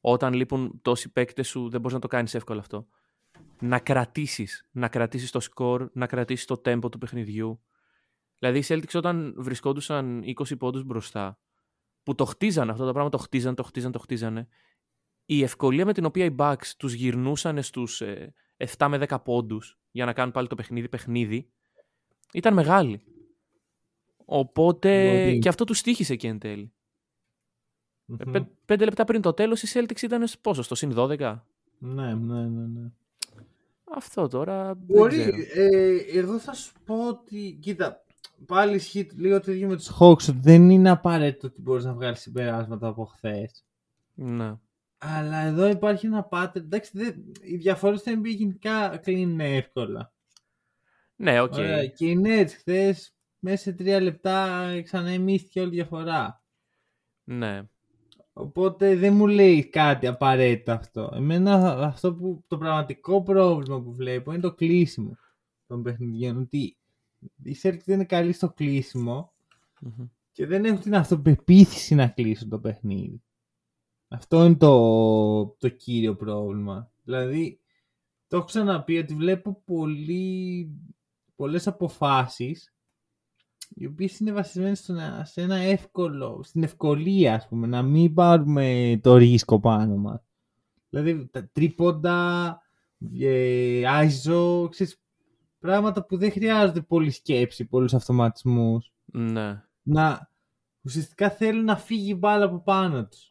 όταν 0.00 0.32
λείπουν 0.32 0.78
τόσοι 0.82 1.12
παίκτες 1.12 1.48
σου, 1.48 1.68
δεν 1.68 1.80
μπορείς 1.80 1.94
να 1.94 2.00
το 2.00 2.08
κάνεις 2.08 2.34
εύκολα 2.34 2.60
αυτό. 2.60 2.86
Να 3.60 3.78
κρατήσεις. 3.78 4.68
Να 4.70 4.88
κρατήσεις 4.88 5.30
το 5.30 5.40
σκορ, 5.40 5.88
να 5.92 6.06
κρατήσεις 6.06 6.44
το 6.44 6.60
tempo 6.64 6.90
του 6.90 6.98
παιχνιδιού. 6.98 7.60
Δηλαδή, 8.38 8.58
οι 8.58 8.64
Celtics 8.68 8.94
όταν 8.94 9.34
βρισκόντουσαν 9.38 10.22
20 10.22 10.56
πόντους 10.58 10.84
μπροστά, 10.84 11.38
που 12.06 12.14
το 12.14 12.24
χτίζανε 12.24 12.72
αυτό 12.72 12.84
το 12.86 12.92
πράγμα, 12.92 13.10
το 13.10 13.18
χτίζανε, 13.18 13.54
το 13.54 13.62
χτίζανε, 13.62 13.92
το 13.92 13.98
χτίζανε. 13.98 14.48
Η 15.26 15.42
ευκολία 15.42 15.84
με 15.84 15.92
την 15.92 16.04
οποία 16.04 16.24
οι 16.24 16.34
Bucks 16.38 16.66
τους 16.76 16.92
γυρνούσαν 16.92 17.62
στους 17.62 18.00
ε, 18.00 18.34
7 18.76 18.86
με 18.88 19.06
10 19.08 19.16
πόντους 19.24 19.78
για 19.90 20.04
να 20.04 20.12
κάνουν 20.12 20.32
πάλι 20.32 20.48
το 20.48 20.54
παιχνίδι 20.54 20.88
παιχνίδι 20.88 21.50
ήταν 22.32 22.54
μεγάλη. 22.54 23.02
Οπότε 24.24 25.10
Μπορεί. 25.26 25.38
και 25.38 25.48
αυτό 25.48 25.64
τους 25.64 25.78
στήχησε 25.78 26.16
και 26.16 26.28
εν 26.28 26.38
τέλει. 26.38 26.72
Ε, 28.18 28.24
Μμμ. 28.24 28.32
πέ- 28.32 28.48
πέντε 28.64 28.84
λεπτά 28.84 29.04
πριν 29.04 29.20
το 29.20 29.32
τέλος 29.32 29.62
οι 29.62 29.68
Celtics 29.80 30.02
ήταν 30.02 30.26
στο 30.26 30.38
πόσο, 30.40 30.62
στο 30.62 30.74
συν 30.74 30.92
12. 30.96 31.42
Ναι, 31.78 32.14
ναι, 32.14 32.46
ναι. 32.46 32.66
ναι. 32.66 32.90
Αυτό 33.84 34.28
τώρα 34.28 34.64
δεν 34.74 34.84
Μπορεί. 34.86 35.16
ξέρω. 35.16 35.36
Ε, 35.54 35.96
εδώ 36.18 36.38
θα 36.38 36.52
σου 36.52 36.72
πω 36.84 37.08
ότι. 37.08 37.58
Κοίτα, 37.62 38.04
πάλι 38.46 38.74
ισχύει 38.74 39.08
λίγο 39.16 39.40
το 39.40 39.52
ίδιο 39.52 39.68
με 39.68 39.76
τους 39.76 39.90
Hawks. 40.00 40.28
ότι 40.28 40.38
Δεν 40.40 40.70
είναι 40.70 40.90
απαραίτητο 40.90 41.46
ότι 41.46 41.60
μπορείς 41.60 41.84
να 41.84 41.92
βγάλεις 41.92 42.20
συμπεράσματα 42.20 42.86
από 42.86 43.04
χθες. 43.04 43.64
Ναι. 44.14 44.54
Αλλά 44.98 45.36
εδώ 45.36 45.66
υπάρχει 45.66 46.06
ένα 46.06 46.28
pattern. 46.30 46.56
Εντάξει, 46.56 46.90
δεν, 46.94 47.32
οι 47.42 47.56
διαφορές 47.56 48.00
στο 48.00 48.12
NBA 48.12 48.34
γενικά 48.36 48.96
κλείνουν 48.96 49.40
εύκολα. 49.40 50.12
Ναι, 51.16 51.40
οκ. 51.40 51.52
Ωραία, 51.52 51.86
Και 51.86 52.06
οι 52.06 52.22
Nets 52.24 52.50
χθες 52.58 53.14
μέσα 53.38 53.62
σε 53.62 53.72
τρία 53.72 54.00
λεπτά 54.00 54.66
ξανανεμίστηκε 54.82 55.60
όλη 55.60 55.68
η 55.68 55.74
διαφορά. 55.74 56.42
Ναι. 57.24 57.62
Οπότε 58.32 58.96
δεν 58.96 59.14
μου 59.14 59.26
λέει 59.26 59.68
κάτι 59.68 60.06
απαραίτητο 60.06 60.72
αυτό. 60.72 61.10
Εμένα 61.14 61.78
αυτό 61.86 62.14
που 62.14 62.44
το 62.46 62.58
πραγματικό 62.58 63.22
πρόβλημα 63.22 63.82
που 63.82 63.94
βλέπω 63.94 64.32
είναι 64.32 64.40
το 64.40 64.54
κλείσιμο 64.54 65.16
των 65.66 65.82
παιχνιδιών. 65.82 66.36
Ότι 66.38 66.76
οι 67.42 67.56
Celtics 67.62 67.82
δεν 67.84 67.94
είναι 67.94 68.04
καλοί 68.04 68.32
στο 68.32 68.50
κλείσιμο 68.52 69.32
Μμμ. 69.80 70.06
και 70.32 70.46
δεν 70.46 70.64
έχουν 70.64 70.80
την 70.80 70.94
αυτοπεποίθηση 70.94 71.94
να 71.94 72.06
κλείσουν 72.08 72.48
το 72.48 72.58
παιχνίδι. 72.58 73.22
Αυτό 74.08 74.44
είναι 74.44 74.54
το, 74.56 75.46
το 75.46 75.68
κύριο 75.68 76.16
πρόβλημα. 76.16 76.90
Δηλαδή, 77.04 77.60
το 78.26 78.36
έχω 78.36 78.46
ξαναπεί 78.46 78.98
ότι 78.98 79.14
βλέπω 79.14 79.62
πολύ, 79.64 80.70
πολλές 81.36 81.66
αποφάσεις 81.66 82.74
οι 83.68 83.86
οποίες 83.86 84.18
είναι 84.18 84.32
βασισμένες 84.32 84.78
στο 84.78 84.92
να- 84.92 85.24
σε 85.24 85.40
ένα 85.42 85.56
εύκολο, 85.56 86.40
στην 86.42 86.62
ευκολία 86.62 87.34
ας 87.34 87.48
πούμε, 87.48 87.66
να 87.66 87.82
μην 87.82 88.14
πάρουμε 88.14 88.98
το 89.02 89.16
ρίσκο 89.16 89.60
πάνω 89.60 89.96
μας. 89.96 90.20
Δηλαδή, 90.88 91.26
τα 91.26 91.48
τρίποντα, 91.52 92.60
ε, 93.20 93.82
ISO, 94.02 94.66
ξέρεις, 94.70 95.02
πράγματα 95.66 96.04
που 96.06 96.16
δεν 96.16 96.30
χρειάζονται 96.32 96.80
πολλή 96.82 97.10
σκέψη, 97.10 97.66
πολλούς 97.66 97.94
αυτοματισμούς 97.94 98.92
Ναι. 99.04 99.62
να 99.82 100.30
ουσιαστικά 100.82 101.30
θέλουν 101.30 101.64
να 101.64 101.76
φύγει 101.76 102.10
η 102.10 102.14
μπάλα 102.18 102.44
από 102.44 102.60
πάνω 102.62 103.06
τους. 103.06 103.30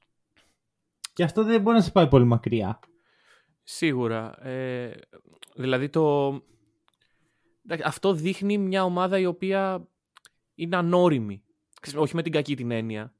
Και 1.14 1.24
αυτό 1.24 1.44
δεν 1.44 1.62
μπορεί 1.62 1.76
να 1.78 1.84
σε 1.84 1.92
πάει 1.92 2.08
πολύ 2.08 2.26
μακριά. 2.26 2.80
Σίγουρα. 3.64 4.46
Ε, 4.48 4.94
δηλαδή 5.56 5.90
το... 5.90 6.28
εντάξει, 7.66 7.84
Αυτό 7.88 8.14
δείχνει 8.14 8.58
μια 8.58 8.84
ομάδα 8.84 9.20
η 9.20 9.26
οποία 9.26 9.88
είναι 10.56 10.76
ανώριμη. 10.76 11.44
Ξέρεις, 11.82 12.00
Όχι 12.02 12.16
με 12.16 12.22
την 12.22 12.32
κακή 12.32 12.56
την 12.56 12.72
έννοια. 12.72 13.14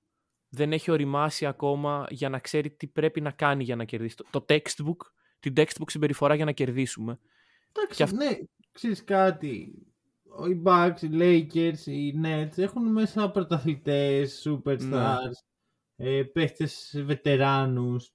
Δεν 0.50 0.72
έχει 0.74 0.92
οριμάσει 0.92 1.46
ακόμα 1.46 2.06
για 2.10 2.30
να 2.30 2.40
ξέρει 2.40 2.70
τι 2.72 2.88
πρέπει 2.88 3.22
να 3.22 3.32
κάνει 3.32 3.64
για 3.64 3.76
να 3.76 3.84
κερδίσει. 3.84 4.16
Το, 4.16 4.26
το 4.30 4.46
textbook, 4.50 4.98
την 5.40 5.54
textbook 5.58 5.86
συμπεριφορά 5.90 6.36
για 6.36 6.46
να 6.46 6.52
κερδίσουμε. 6.52 7.20
Εντάξει, 7.72 7.98
Και 7.98 8.04
αυ- 8.04 8.14
ναι, 8.14 8.30
ξέρεις 8.76 9.04
κάτι. 9.04 9.86
Οι 10.50 10.62
Bucks, 10.66 11.02
οι 11.02 11.10
Lakers, 11.12 11.86
οι 11.86 12.14
Nets 12.24 12.58
έχουν 12.58 12.92
μέσα 12.92 13.32
πρωταθλητές, 13.32 14.48
superstars, 14.48 15.38
ε, 15.96 16.24
παίχτες 16.24 17.02
βετεράνους. 17.06 18.14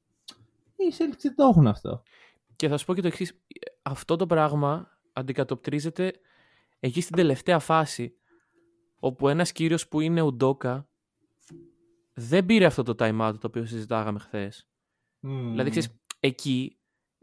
Οι 0.77 0.94
Celtics 0.99 1.20
δεν 1.23 1.35
το 1.35 1.44
έχουν 1.44 1.66
αυτό. 1.66 2.03
Και 2.57 2.68
θα 2.68 2.77
σου 2.77 2.85
πω 2.85 2.94
και 2.94 3.01
το 3.01 3.07
εξής. 3.07 3.40
Αυτό 3.83 4.16
το 4.16 4.27
πράγμα 4.27 4.99
αντικατοπτρίζεται 5.12 6.12
εκεί 6.81 7.01
στην 7.01 7.16
τελευταία 7.16 7.59
φάση 7.59 8.14
όπου 8.99 9.29
ένας 9.29 9.53
κύριος 9.53 9.88
που 9.88 10.01
είναι 10.01 10.20
ουντόκα 10.20 10.88
δεν 12.14 12.46
πήρε 12.46 12.64
αυτό 12.64 12.83
το 12.83 12.94
time 12.99 13.29
out 13.29 13.35
το 13.40 13.46
οποίο 13.46 13.66
συζητάγαμε 13.66 14.18
χθες. 14.18 14.68
Μμμ. 15.20 15.51
Δηλαδή, 15.51 15.70
ξέρεις, 15.70 16.01
εκεί 16.20 16.80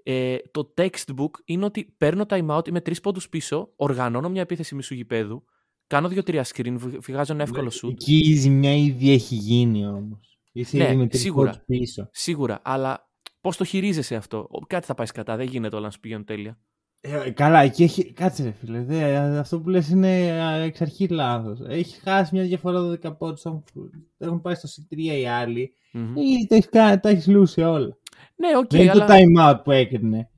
ε, 0.10 0.38
το 0.52 0.74
textbook 0.78 1.30
είναι 1.46 1.66
ότι 1.66 1.94
παίρνω 1.98 2.26
time 2.30 2.48
out, 2.58 2.68
είμαι 2.68 2.82
τρεις 2.82 3.00
πόντους 3.02 3.30
πίσω, 3.30 3.74
οργανώνω 3.76 4.30
μια 4.30 4.42
επίθεση 4.42 4.76
μισού 4.76 4.94
γηπέδου, 4.94 5.44
κάνω 5.88 6.08
δύο-τρία 6.08 6.46
screen, 6.46 6.74
β- 6.78 6.96
βγάζω 7.08 7.34
ένα 7.34 7.44
εύκολο 7.44 7.72
shoot. 7.82 7.90
Εκεί 7.92 8.18
η 8.18 8.34
ζημιά 8.36 8.76
ήδη 8.76 9.12
έχει 9.12 9.36
γίνει 9.36 9.88
όμως. 9.88 10.40
Είσαι 10.52 10.78
Ναι, 10.78 10.84
ήδη 10.84 10.96
με 10.96 11.08
τρεις 11.08 11.22
σίγουρα. 11.22 11.50
πόντους 11.50 11.66
πίσω. 11.66 12.10
Σίγουρα, 12.12 12.60
αλλά 12.64 13.10
πώς 13.42 13.58
το 13.58 13.64
χειρίζεσαι 13.64 14.16
αυτό; 14.16 14.48
Ο- 14.52 14.60
Κάτι 14.66 14.86
θα 14.86 14.94
πάει 14.94 15.08
κατά, 15.08 15.36
δεν 15.36 15.48
γίνεται 15.48 15.76
όλα 15.76 15.86
να 15.86 15.92
σου 15.92 16.00
πηγαίνουν 16.00 16.26
τέλεια. 16.26 16.58
Ε, 17.02 17.30
καλά, 17.30 17.60
εκεί 17.62 17.84
έχει. 17.84 18.14
Κάτσε, 18.14 18.44
ρε 18.44 18.52
φίλε. 18.52 18.84
Δε, 18.84 19.16
αυτό 19.40 19.60
που 19.62 19.70
λες 19.70 19.90
είναι 19.90 20.32
α, 20.32 20.56
εξ 20.56 20.82
αρχής 20.82 21.10
λάθος. 21.10 21.60
Έχει 21.68 22.00
χάσει 22.00 22.36
μια 22.36 22.44
διαφορά 22.44 22.82
12 22.82 23.18
πόντους. 23.18 23.46
Έχουν, 23.46 23.64
έχουν 24.18 24.42
πάει 24.42 24.56
στο 24.56 24.68
C3 24.68 24.98
οι 24.98 25.28
άλλοι. 25.28 25.74
Μμμ. 25.92 26.16
Ήδη 26.18 26.48
τα 26.48 26.56
έχεις 26.56 26.70
κάνει- 26.70 27.00
τα 27.00 27.10
έχεις 27.10 27.28
λούσει 27.28 27.62
όλα. 27.62 27.98
Ναι, 28.36 28.58
οκ, 28.58 28.70
Δεν 28.70 28.82
είναι 28.82 28.92
αλλά... 28.92 29.06
το 29.06 29.14
time 29.14 29.50
out 29.52 29.64
που 29.64 29.72
έκρινε. 29.72 30.30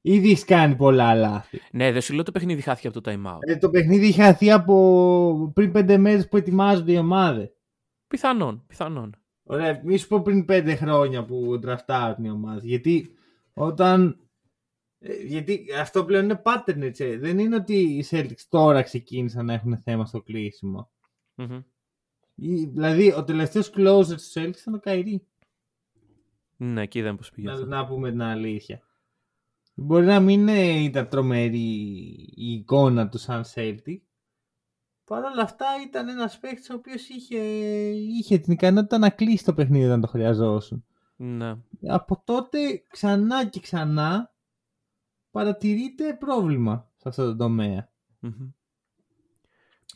Ήδη 0.00 0.30
έχει 0.30 0.44
κάνει 0.44 0.76
πολλά 0.76 1.14
λάθη. 1.14 1.60
Ναι, 1.72 1.92
δεν 1.92 2.00
σου 2.00 2.14
λέω 2.14 2.22
το 2.22 2.32
παιχνίδι 2.32 2.60
χάθηκε 2.60 2.88
από 2.88 3.00
το 3.00 3.10
time 3.10 3.32
out. 3.34 3.38
Ε, 3.40 3.56
το 3.56 3.70
παιχνίδι 3.70 4.06
είχε 4.06 4.22
χαθεί 4.22 4.50
από 4.50 5.50
πριν 5.54 5.72
πέντε 5.72 5.96
μέρες 5.96 6.28
που 6.28 6.36
ετοιμάζονται 6.36 6.92
οι 6.92 6.96
ομάδες. 6.96 7.50
Πιθανόν, 8.06 8.64
πιθανόν. 8.66 9.16
Ωραία, 9.42 9.80
μη 9.84 9.96
σου 9.96 10.08
πω 10.08 10.20
πριν 10.22 10.44
πέντε 10.44 10.74
χρόνια 10.74 11.24
που 11.24 11.58
τραφτάρουν 11.58 12.24
οι 12.24 12.30
ομάδες. 12.30 12.64
Γιατί 12.64 13.10
όταν. 13.54 14.20
ε, 14.98 15.12
Γιατί 15.14 15.64
αυτό 15.80 16.04
πλέον 16.04 16.24
είναι 16.24 16.42
pattern, 16.44 16.80
έτσι. 16.80 17.16
Δεν 17.16 17.38
είναι 17.38 17.56
ότι 17.56 17.74
οι 17.76 18.04
Celtics 18.10 18.44
τώρα 18.48 18.82
ξεκίνησαν 18.82 19.44
να 19.46 19.52
έχουν 19.52 19.78
θέμα 19.84 20.06
στο 20.06 20.22
κλείσιμο. 20.22 20.90
Μμμ. 21.34 21.60
Ή- 22.34 22.64
Δηλαδή, 22.66 23.12
ο 23.12 23.24
τελευταίος 23.24 23.70
closer 23.76 24.06
του 24.16 24.32
Celtics 24.34 24.56
ήταν 24.60 24.74
ο 24.74 24.78
Καϊρή. 24.78 25.26
Ναι, 26.56 26.82
εκεί 26.82 26.98
είδαμε 26.98 27.16
πώς 27.16 27.30
πήγε 27.30 27.46
Να, 27.46 27.52
αυτό. 27.52 27.66
να 27.66 27.86
πούμε 27.86 28.10
την 28.10 28.22
αλήθεια. 28.22 28.80
Μπορεί 29.74 30.06
να 30.06 30.20
μην 30.20 30.48
ε, 30.48 30.82
ήταν 30.82 31.08
τρομερή 31.08 31.58
η 32.34 32.52
εικόνα 32.52 33.08
του 33.08 33.18
σαν 33.18 33.44
Celtic. 33.54 34.00
Παρ' 35.04 35.24
όλα 35.24 35.42
αυτά 35.42 35.66
ήταν 35.86 36.08
ένας 36.08 36.38
παίκτης 36.38 36.70
ο 36.70 36.74
οποίος 36.74 37.08
είχε, 37.08 37.38
είχε 37.90 38.38
την 38.38 38.52
ικανότητα 38.52 38.98
να 38.98 39.10
κλείσει 39.10 39.44
το 39.44 39.54
παιχνίδι 39.54 39.84
όταν 39.84 40.00
το 40.00 40.06
χρειαζόσουν. 40.06 40.84
Ναι. 41.16 41.56
Από 41.88 42.22
τότε 42.24 42.82
ξανά 42.88 43.46
και 43.46 43.60
ξανά 43.60 44.34
παρατηρείται 45.30 46.14
πρόβλημα 46.14 46.90
σε 46.96 47.08
αυτό 47.08 47.24
το 47.24 47.36
τομέα. 47.36 47.92
Μμμ. 48.20 48.50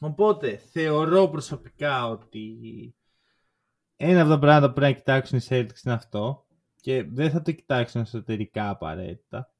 Οπότε 0.01 0.57
θεωρώ 0.57 1.29
προσωπικά 1.29 2.09
ότι 2.09 2.59
ένα 3.97 4.21
από 4.21 4.31
τα 4.31 4.39
πράγματα 4.39 4.67
που 4.67 4.73
πρέπει 4.73 4.93
να 4.93 4.99
κοιτάξουν 4.99 5.39
οι 5.39 5.43
Celtics 5.49 5.85
είναι 5.85 5.95
αυτό. 5.95 6.47
Και 6.81 7.03
δεν 7.03 7.31
θα 7.31 7.43
το 7.43 7.53
κοιτάξουν 7.53 8.01
εσωτερικά 8.01 8.71
απαραίτητα. 8.71 9.53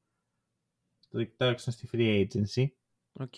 Θα 1.09 1.17
το 1.17 1.23
κοιτάξουν 1.23 1.73
στη 1.73 1.89
free 1.93 2.27
agency. 2.27 2.65
OK. 3.13 3.37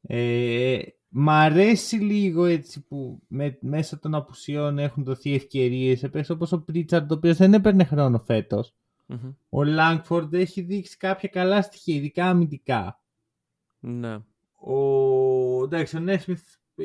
Ε, 0.00 0.82
μ' 1.08 1.30
αρέσει 1.30 1.96
λίγο 1.96 2.44
έτσι 2.44 2.86
που 2.86 3.22
με, 3.28 3.58
μέσω 3.60 3.98
των 3.98 4.14
απουσιών 4.14 4.78
έχουν 4.78 5.04
δοθεί 5.04 5.34
ευκαιρίες. 5.34 6.02
Επίσης, 6.02 6.32
όπως 6.32 6.52
ο 6.52 6.60
Πρίτσαρντ, 6.60 7.10
ο 7.10 7.14
οποίος 7.14 7.36
δεν 7.36 7.54
έπαιρνε 7.54 7.84
χρόνο 7.84 8.18
φέτος. 8.18 8.74
Μμμ. 9.06 9.32
Ο 9.48 9.64
Λάγκφορντ 9.64 10.34
έχει 10.34 10.60
δείξει 10.60 10.96
κάποια 10.96 11.28
καλά 11.28 11.62
στοιχεία, 11.62 11.94
ειδικά 11.94 12.28
αμυντικά. 12.28 13.02
Ναι. 13.78 14.18
Ο, 14.54 15.64
εντάξει, 15.64 15.96
ο 15.96 16.00
Νέσμιθ 16.00 16.42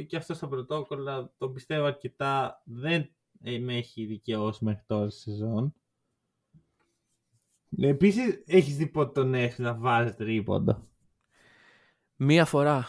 και 0.07 0.17
αυτός 0.17 0.37
στα 0.37 0.47
πρωτόκολλα 0.47 1.33
τον 1.37 1.53
πιστεύω 1.53 1.85
αρκετά. 1.85 2.61
Δεν 2.65 3.09
ε, 3.41 3.59
με 3.59 3.75
έχει 3.77 4.05
δικαιώσει 4.05 4.63
μέχρι 4.63 4.83
τώρα 4.85 5.09
στη 5.09 5.19
σεζόν. 5.19 5.73
Επίσης, 7.77 8.43
έχεις 8.45 8.75
δει 8.77 8.87
πότε 8.87 9.11
τον 9.21 9.29
Νέσμιθ 9.29 9.59
να 9.59 9.73
βάζεις 9.75 10.15
τρίποντο. 10.15 10.87
Μία 12.15 12.45
φορά. 12.45 12.87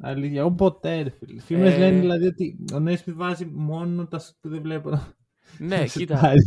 Αλήθεια, 0.00 0.40
εγώ 0.40 0.52
ποτέ 0.52 1.02
ρε 1.02 1.10
φίλε. 1.10 1.40
Φήμες 1.40 1.74
Ε. 1.74 1.78
λένε 1.78 2.00
δηλαδή 2.00 2.26
ότι 2.26 2.58
ο 2.72 2.78
Νέσμιθ 2.78 3.16
βάζει 3.16 3.44
μόνο 3.44 4.06
τα 4.06 4.18
σουτ 4.18 4.34
που 4.40 4.48
δεν 4.48 4.62
βλέπω 4.62 4.90
να 4.90 5.14
Ναι, 5.58 5.76
να 5.78 5.84
κοίτα. 5.86 6.16
σουτάρει. 6.16 6.42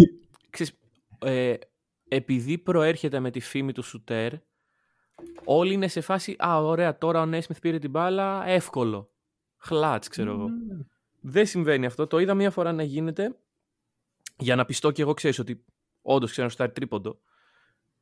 Ξέρεις, 0.49 0.73
ε, 1.19 1.53
επειδή 2.07 2.57
προέρχεται 2.57 3.19
με 3.19 3.31
τη 3.31 3.39
φήμη 3.39 3.71
του 3.71 3.81
σουτέρ, 3.81 4.33
όλοι 5.43 5.73
είναι 5.73 5.87
σε 5.87 6.01
φάση 6.01 6.35
«Α, 6.45 6.61
ωραία, 6.63 6.97
τώρα 6.97 7.21
ο 7.21 7.25
Νέσμιθ 7.25 7.59
πήρε 7.59 7.79
την 7.79 7.89
μπάλα, 7.89 8.47
εύκολο». 8.47 9.11
Χλάτς, 9.57 10.07
ξέρω 10.07 10.31
εγώ. 10.31 10.47
Δεν 11.21 11.45
συμβαίνει 11.45 11.85
αυτό. 11.85 12.07
Το 12.07 12.19
είδα 12.19 12.33
μία 12.33 12.51
φορά 12.51 12.71
να 12.71 12.83
γίνεται 12.83 13.35
για 14.37 14.55
να 14.55 14.65
πιστώ 14.65 14.91
και 14.91 15.01
εγώ 15.01 15.13
ξέρεις 15.13 15.39
ότι 15.39 15.65
όντως 16.01 16.31
ξέρω 16.31 16.45
να 16.45 16.51
σουτάρει 16.51 16.71
τρίποντο. 16.71 17.19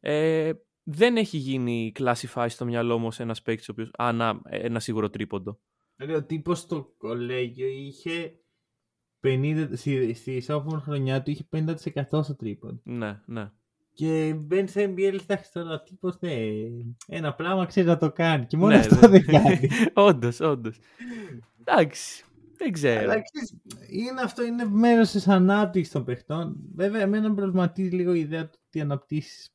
Ε, 0.07 0.53
δεν 0.83 1.17
έχει 1.17 1.37
γίνει 1.37 1.91
classify 1.99 2.45
στο 2.49 2.65
μυαλό 2.65 2.97
μου 2.97 3.07
ως 3.07 3.19
ένας 3.19 3.41
παίκτης 3.41 3.69
ο 3.69 3.71
οποίος... 3.71 3.91
Α, 3.97 4.11
να, 4.11 4.41
ένα 4.43 4.79
σίγουρο 4.79 5.09
τρίποντο. 5.09 5.59
Δηλαδή, 5.95 6.17
ο 6.17 6.23
τύπος 6.23 6.59
στο 6.59 6.93
κολέγιο 6.97 7.67
είχε 7.67 8.39
50, 9.23 9.69
στη, 9.73 10.13
στη 10.13 10.43
sophomore 10.47 10.79
χρονιά 10.81 11.23
του 11.23 11.31
είχε 11.31 11.47
50% 11.55 11.75
στο 12.23 12.35
τρίποντο. 12.35 12.79
Ναι, 12.83 13.21
ναι. 13.25 13.51
Και 13.93 14.33
μπαίνεις 14.37 14.71
σε 14.71 14.83
NBA, 14.83 15.19
εντάξει 15.21 15.51
τώρα 15.51 15.73
ο 15.73 15.81
τύπος, 15.81 16.17
ναι, 16.19 16.35
ένα 17.07 17.33
πράγμα 17.33 17.65
ξέρει 17.65 17.87
να 17.87 17.97
το 17.97 18.11
κάνει. 18.11 18.45
Και 18.45 18.57
μόνο 18.57 18.73
Ναι, 18.73 18.79
αυτό 18.79 18.95
ναι. 18.95 19.07
δεν 19.07 19.25
κάνει. 19.25 19.69
όντως, 19.93 20.39
όντως. 20.39 20.79
Εντάξει, 21.59 22.25
δεν 22.57 22.71
ξέρω. 22.71 22.99
Αλλά 22.99 23.21
ξέρεις, 23.21 23.55
είναι 23.89 24.21
αυτό 24.21 24.43
είναι 24.43 24.65
μέρος 24.65 25.11
της 25.11 25.27
ανάπτυξης 25.27 25.93
των 25.93 26.03
παιχτών. 26.03 26.55
Βέβαια, 26.75 27.01
εμένα 27.01 27.29
με 27.29 27.35
προβληματίζει 27.35 27.95
λίγο 27.95 28.13
η 28.13 28.19
ιδέα 28.19 28.49
του 28.49 28.59
ότι 28.67 28.81
αναπτύσσεις 28.81 29.54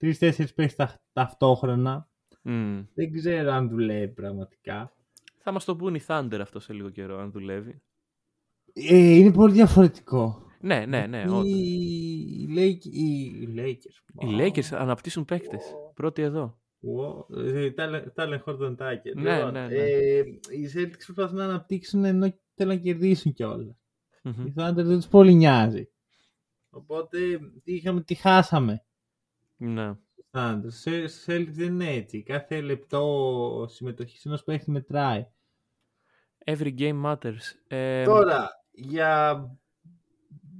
τρεις-τέσσερις 0.00 0.54
παίχτες 0.54 0.76
τα- 0.76 1.00
ταυτόχρονα. 1.12 2.08
Μμ. 2.42 2.80
Δεν 2.94 3.12
ξέρω 3.12 3.50
αν 3.52 3.68
δουλεύει 3.68 4.12
πραγματικά. 4.12 4.92
Θα 5.38 5.52
μας 5.52 5.64
το 5.64 5.76
πούν 5.76 5.94
οι 5.94 6.00
Thunder 6.06 6.38
αυτό 6.40 6.60
σε 6.60 6.72
λίγο 6.72 6.90
καιρό, 6.90 7.18
αν 7.18 7.30
δουλεύει. 7.30 7.82
Ε, 8.72 8.96
είναι 8.96 9.32
πολύ 9.32 9.52
διαφορετικό. 9.52 10.46
Ναι, 10.60 10.86
ναι, 10.86 11.06
ναι, 11.06 11.18
οι, 11.18 11.28
όντως. 11.28 11.44
οι, 11.46 12.46
Lake- 12.56 12.84
οι, 12.84 13.22
οι 13.24 13.54
Lakers. 13.56 14.24
Οι 14.28 14.36
Lakers 14.38 14.76
αναπτύσσουν 14.76 15.24
παίκτες. 15.24 15.62
Πρώτοι 15.94 16.22
εδώ. 16.22 16.58
Wow. 16.82 17.36
Ε, 17.36 17.70
Τάλεν 18.14 18.40
Χόρτον 18.40 18.76
Τάκερ. 18.76 19.16
Ναι, 19.16 19.50
ναι, 19.50 19.66
ναι. 19.66 19.74
Ε, 19.74 20.18
οι 20.50 20.70
Celtics 20.74 21.02
προσπαθούν 21.04 21.36
να 21.36 21.44
αναπτύξουν 21.44 22.04
ενώ 22.04 22.34
θέλουν 22.54 22.74
να 22.74 22.80
κερδίσουν 22.80 23.32
κιόλας. 23.32 23.76
Μμμ. 24.22 24.46
Οι 24.46 24.52
Thunder 24.56 24.72
δεν 24.74 24.96
τους 24.96 25.08
πολύ 25.08 25.34
νοιάζει. 25.34 25.88
Οπότε 26.70 27.18
τι 27.64 27.74
είχαμε, 27.74 28.00
τι 28.02 28.14
χάσαμε. 28.14 28.84
Ναι. 29.60 29.92
Thunder. 30.30 30.64
Σε 30.66 31.06
σε 31.06 31.36
Celtics 31.36 31.50
δεν 31.50 31.66
είναι 31.72 31.90
έτσι. 31.90 32.22
Κάθε 32.22 32.60
λεπτό 32.60 33.66
συμμετοχής 33.68 34.24
ενός 34.24 34.44
παίχτη 34.44 34.70
μετράει. 34.70 35.26
Every 36.44 36.78
game 36.78 37.04
matters. 37.04 37.38
Ε, 37.68 38.04
Τώρα, 38.04 38.50
για 38.70 39.44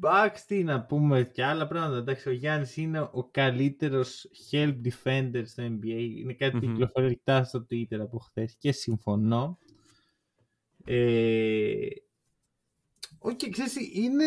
Bucks 0.02 0.38
τι 0.46 0.64
να 0.64 0.84
πούμε 0.84 1.22
και 1.22 1.44
άλλα 1.44 1.66
πράγματα. 1.66 1.96
Εντάξει, 1.96 2.28
ο 2.28 2.32
Γιάννης 2.32 2.76
είναι 2.76 3.00
ο 3.00 3.28
καλύτερος 3.30 4.30
help 4.50 4.74
defender 4.84 5.42
στο 5.44 5.62
NBA. 5.62 6.10
Είναι 6.16 6.32
κάτι 6.32 6.58
που 6.58 6.64
Μμμ. 6.64 6.72
κυκλοφορεί 6.72 7.06
αρκετά 7.06 7.44
στο 7.44 7.66
Twitter 7.70 7.98
από 8.00 8.18
χθες 8.18 8.56
και 8.58 8.72
συμφωνώ. 8.72 9.58
Ε... 10.84 11.88
Οκ, 13.18 13.38
ξέρεις, 13.50 13.76
είναι... 13.94 14.24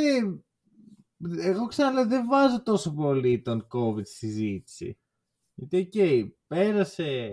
Εγώ 1.37 1.67
ξαναλέω, 1.67 2.07
δεν 2.07 2.25
βάζω 2.27 2.63
τόσο 2.63 2.93
πολύ 2.93 3.41
τον 3.41 3.67
COVID 3.73 4.05
στη 4.05 4.15
συζήτηση. 4.15 4.97
Γιατί, 5.53 5.77
οκ, 5.77 6.29
πέρασε... 6.47 7.31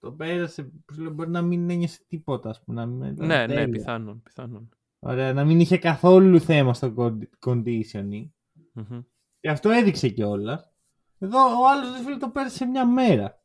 Το 0.00 0.12
πέρασε, 0.12 0.72
πώς 0.84 0.98
λέω, 0.98 1.10
μπορεί 1.10 1.30
να 1.30 1.42
μην 1.42 1.70
ένιωσε 1.70 2.04
τίποτα, 2.08 2.48
ας 2.48 2.62
πούμε. 2.64 2.80
Να 2.80 2.86
μην, 2.86 3.14
ναι, 3.14 3.26
ναι, 3.26 3.46
τέλεια. 3.46 3.68
πιθανόν. 3.68 4.22
πιθανόν. 4.22 4.68
Ωραία, 4.98 5.32
να 5.32 5.44
μην 5.44 5.60
είχε 5.60 5.78
καθόλου 5.78 6.40
θέμα 6.40 6.74
στο 6.74 6.94
condi- 6.96 7.48
conditioning. 7.50 8.28
Μμμ. 8.72 9.00
Και 9.40 9.50
αυτό 9.50 9.70
έδειξε 9.70 10.08
κιόλας. 10.08 10.72
Εδώ 11.18 11.38
ο 11.38 11.68
άλλος 11.68 11.92
ρε 11.92 12.02
φίλε 12.04 12.16
το 12.16 12.28
πέρασε 12.28 12.56
σε 12.56 12.64
μια 12.64 12.86
μέρα. 12.86 13.42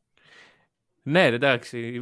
Ναι, 1.03 1.29
ρε, 1.29 1.35
εντάξει. 1.35 2.01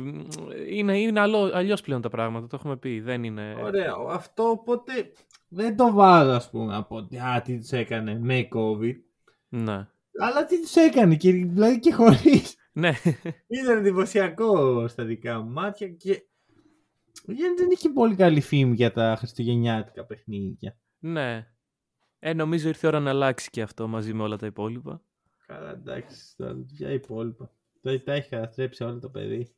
Είναι, 0.70 1.00
είναι 1.00 1.20
αλλο- 1.20 1.52
αλλιώς 1.54 1.82
πλέον 1.82 2.02
τα 2.02 2.10
πράγματα, 2.10 2.48
το 2.48 2.56
έχουμε 2.60 2.78
πει. 2.78 3.00
Δεν 3.00 3.24
είναι... 3.24 3.56
Ωραία, 3.64 3.94
αυτό 4.10 4.50
οπότε 4.50 5.12
δεν 5.48 5.76
το 5.76 5.94
βάζω 5.94 6.32
ας 6.32 6.50
πούμε 6.50 6.76
από 6.76 6.96
ότι 6.96 7.18
α, 7.20 7.42
τι 7.42 7.58
τους 7.60 7.72
έκανε 7.72 8.20
με 8.20 8.48
COVID. 8.52 8.96
Ναι. 9.50 9.88
Αλλά 10.20 10.46
τι 10.48 10.62
τους 10.62 10.76
έκανε, 10.76 11.16
και, 11.16 11.32
δηλαδή 11.32 11.80
και 11.80 11.94
χωρίς. 11.94 12.56
Ναι. 12.72 12.92
Ήταν 13.48 13.78
εντυπωσιακό 13.78 14.88
στα 14.88 15.04
δικά 15.04 15.40
μου 15.40 15.52
μάτια 15.52 15.88
και. 15.88 16.26
Ο 17.28 17.32
Γιάννη 17.32 17.56
δεν 17.58 17.68
είχε 17.72 17.90
πολύ 17.90 18.16
καλή 18.16 18.42
φήμη 18.42 18.76
για 18.76 18.92
τα 18.92 19.16
χριστουγεννιάτικα 19.18 20.06
παιχνίδια. 20.06 20.78
ναι. 21.00 21.48
Ε, 22.20 22.34
νομίζω 22.34 22.68
ήρθε 22.68 22.88
η 22.88 22.90
ώρα 22.90 23.00
να 23.00 23.10
αλλάξει 23.10 23.50
και 23.50 23.62
αυτό 23.62 23.88
μαζί 23.88 24.14
με 24.14 24.24
όλα 24.24 24.38
τα 24.38 24.46
υπόλοιπα. 24.46 25.02
Καλά, 25.46 25.70
εντάξει, 25.72 26.36
τώρα 26.38 26.56
ποια 26.78 26.90
υπόλοιπα. 26.92 27.52
Τώρα 27.82 28.02
τα 28.02 28.14
έχει 28.14 28.30
καταστρέψει 28.30 28.84
όλο 28.84 29.00
το 29.00 29.10
παιδί. 29.10 29.56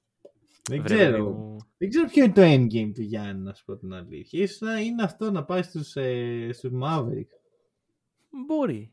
Δεν 0.68 0.82
Βρε, 0.84 0.96
ξέρω. 0.96 1.12
παιδί 1.12 1.22
μου. 1.24 1.58
Δεν 1.78 1.90
ξέρω 1.90 2.08
ποιο 2.08 2.24
είναι 2.24 2.34
το 2.34 2.42
endgame 2.42 2.92
του 2.96 3.02
Γιάννη, 3.02 3.44
να 3.44 3.54
σου 3.54 3.66
πω 3.66 3.76
την 3.78 3.94
αλήθεια. 3.94 4.42
Ίσως 4.44 4.60
να 4.60 4.80
είναι 4.80 5.04
αυτό 5.04 5.32
να 5.32 5.44
πάει 5.44 5.62
στους, 5.62 5.96
ε, 5.96 6.50
στους 6.54 6.72
Mavericks. 6.84 7.36
Μπορεί. 8.48 8.92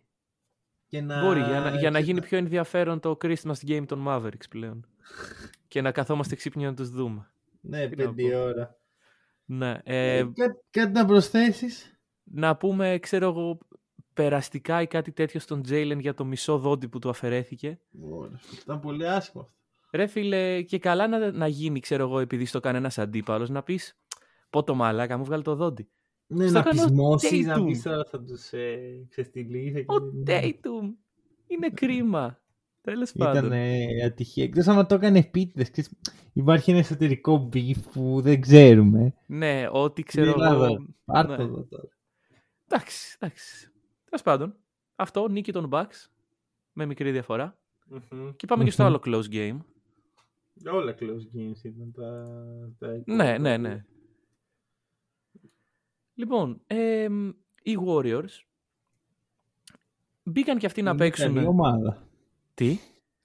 Και 0.87 1.01
να... 1.01 1.21
Μπορεί, 1.25 1.41
για 1.41 1.61
να, 1.61 1.77
για 1.77 1.91
να 1.91 1.99
και 1.99 2.05
γίνει 2.05 2.21
να- 2.21 2.27
πιο 2.27 2.39
ενδιαφέρον 2.39 3.01
το 3.01 3.17
Christmas 3.23 3.55
game 3.67 3.85
των 3.87 4.05
Mavericks 4.09 4.49
πλέον. 4.51 4.87
και 5.69 5.81
να 5.81 5.93
καθόμαστε 5.93 6.35
ξύπνοι 6.35 6.65
να 6.65 6.75
τους 6.75 6.91
δούμε. 6.91 7.31
Ναι, 7.61 7.89
τι 7.89 7.97
να 7.97 8.13
πέντε 8.15 8.31
πω. 8.33 8.41
ώρα. 8.43 8.79
Ναι. 9.45 9.79
Ε, 9.85 10.17
Ε, 10.19 10.23
κάτι, 10.35 10.59
κάτι 10.71 10.93
να 10.93 11.05
προσθέσεις; 11.05 11.99
να 12.25 12.57
πούμε, 12.57 12.99
ξέρω 12.99 13.29
εγώ, 13.29 13.59
περαστικά 14.15 14.83
ή 14.83 14.87
κάτι 14.87 15.13
τέτοιο 15.13 15.41
στον 15.41 15.63
Jalen 15.69 15.97
για 16.01 16.15
το 16.15 16.25
μισό 16.25 16.59
δόντι 16.59 16.89
που 16.89 16.99
του 16.99 17.09
αφαιρέθηκε. 17.09 17.79
Ωραία, 18.11 18.41
Ήταν 18.63 18.81
πολύ 18.81 19.09
άσχημο 19.09 19.43
αυτό. 19.43 19.55
Ρε 19.95 20.07
φίλε, 20.07 20.63
και 20.63 20.79
καλά 20.79 21.09
να, 21.09 21.33
να 21.33 21.47
γίνει, 21.47 21.81
ξέρω 21.81 22.03
εγώ, 22.03 22.19
επειδή 22.19 22.45
στο 22.45 22.61
κάνει 22.61 22.77
ένα 22.77 22.91
αντίπαλος, 22.97 23.51
να 23.51 23.63
πεις 23.63 23.99
Πω 24.51 24.63
το 24.63 24.75
μαλάκα, 24.75 25.17
μου 25.19 25.25
βγάλει 25.25 25.43
το 25.43 25.55
δόντι. 25.55 25.89
Ναι, 26.27 26.45
Στο 26.47 26.53
να 26.53 26.59
έκανε 26.59 26.81
ο 26.81 26.85
πεισμώσεις, 26.85 27.47
να 27.47 27.57
Tatum. 27.59 27.67
πεις 27.67 27.83
τώρα 27.83 28.05
θα 28.05 28.23
τους 28.23 28.53
ε, 28.53 29.07
ξεστηλείς. 29.09 29.75
Ο 29.79 29.95
Tatum. 30.27 30.95
Είναι 31.47 31.71
κρίμα. 31.75 32.39
Τέλος 32.81 33.13
πάντων. 33.13 33.45
Ήταν 33.45 33.53
ε, 33.53 34.05
ατυχία. 34.05 34.45
Εκτός 34.45 34.67
άμα 34.67 34.87
το 34.87 34.95
έκανε 34.95 35.19
επίτηδες. 35.19 35.71
ξέρεις, 35.71 35.91
Υπάρχει 36.33 36.71
ένα 36.71 36.79
εσωτερικό 36.81 37.49
beef 37.53 37.77
που 37.93 38.21
δεν 38.21 38.41
ξέρουμε. 38.41 39.15
Ναι, 39.27 39.69
ό,τι 39.73 40.03
ξέρω 40.03 40.31
Στην 40.31 40.43
Ελλάδα. 40.43 40.67
εγώ. 40.67 40.87
Πάρ' 41.05 41.29
ναι. 41.29 41.37
το 41.37 41.43
εδώ 41.43 41.67
τώρα. 41.71 41.89
Εντάξει, 42.69 43.17
εντάξει. 43.21 43.71
Τέλος 44.05 44.23
πάντων. 44.25 44.57
Αυτό, 44.97 45.29
νίκη 45.29 45.53
των 45.53 45.69
Bucks. 45.73 46.07
Με 46.73 46.87
μικρή 46.87 47.11
διαφορά. 47.11 47.59
Και 48.37 48.47
πάμε 48.47 48.65
και 48.65 48.71
στο 48.71 48.83
Μμμ. 48.83 48.89
άλλο 48.89 49.01
close 49.05 49.35
game. 49.35 49.59
Όλα 50.67 50.95
close 50.99 51.37
games 51.37 51.65
ήταν 51.65 51.93
τα... 51.93 52.25
τα 52.79 53.03
Ναι, 53.07 53.39
ναι, 53.39 53.57
ναι. 53.57 53.85
Λοιπόν, 56.15 56.61
εμ, 56.67 57.29
οι 57.63 57.77
Warriors 57.87 58.43
μπήκαν 60.23 60.59
και 60.59 60.67
αυτοί 60.67 60.83
να 60.83 60.91
Είναι 60.91 60.99
παίξουν. 60.99 61.35
καλή 61.35 61.47
ομάδα. 61.47 62.09
Τι; 62.55 62.79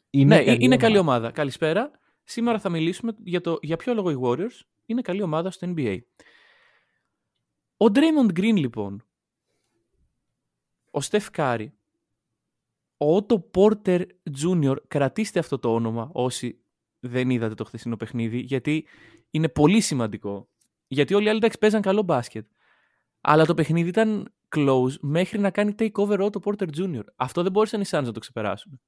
Είναι 0.10 0.36
ναι, 0.42 0.56
είναι 0.60 0.78
καλή 0.78 0.98
ομάδα. 0.98 1.32
Καλησπέρα. 1.32 1.92
Σήμερα 2.24 2.60
θα 2.60 2.70
μιλήσουμε 2.70 3.16
για, 3.24 3.42
το, 3.42 3.58
για 3.62 3.78
ποιο 3.78 3.94
λόγο 3.94 4.10
οι 4.10 4.20
Warriors 4.22 4.62
είναι 4.86 5.02
καλή 5.02 5.22
ομάδα 5.22 5.52
στο 5.52 5.74
NBA. 5.76 6.00
Ο 7.78 7.86
Draymond 7.86 8.40
Green 8.40 8.56
λοιπόν, 8.56 9.04
ο 10.92 11.00
Steph 11.10 11.28
Curry, 11.36 11.68
ο 12.98 13.18
Otto 13.18 13.40
Porter 13.54 14.06
Jr. 14.44 14.76
κρατήστε 14.88 15.40
αυτό 15.40 15.60
το 15.60 15.74
όνομα 15.74 16.10
όσοι 16.14 16.60
δεν 17.00 17.30
είδατε 17.30 17.54
το 17.54 17.64
χθεσινό 17.64 17.95
παιχνίδι 17.97 18.39
γιατί 18.39 18.86
είναι 19.30 19.50
πολύ 19.50 19.82
σημαντικό. 19.82 20.50
Γιατί 20.88 21.14
όλοι 21.14 21.26
οι 21.26 21.30
άλλοι 21.30 21.38
εντάξει 21.38 21.58
παίζαν 21.58 21.82
καλό 21.82 22.02
μπάσκετ. 22.02 22.47
Αλλά 23.22 23.45
το 23.45 23.54
παιχνίδι 23.54 23.89
ήταν 23.89 24.34
close 24.56 24.97
μέχρι 25.02 25.39
να 25.39 25.50
κάνει 25.52 25.76
takeover 25.80 26.20
Otto 26.20 26.41
Porter 26.43 26.68
Jr. 26.78 27.04
Αυτό 27.16 27.43
δεν 27.43 27.52
μπόρεσαν 27.52 27.82
οι 27.82 27.86
Suns 27.89 28.04
να 28.04 28.12
το 28.12 28.20
ξεπεράσουν. 28.20 28.82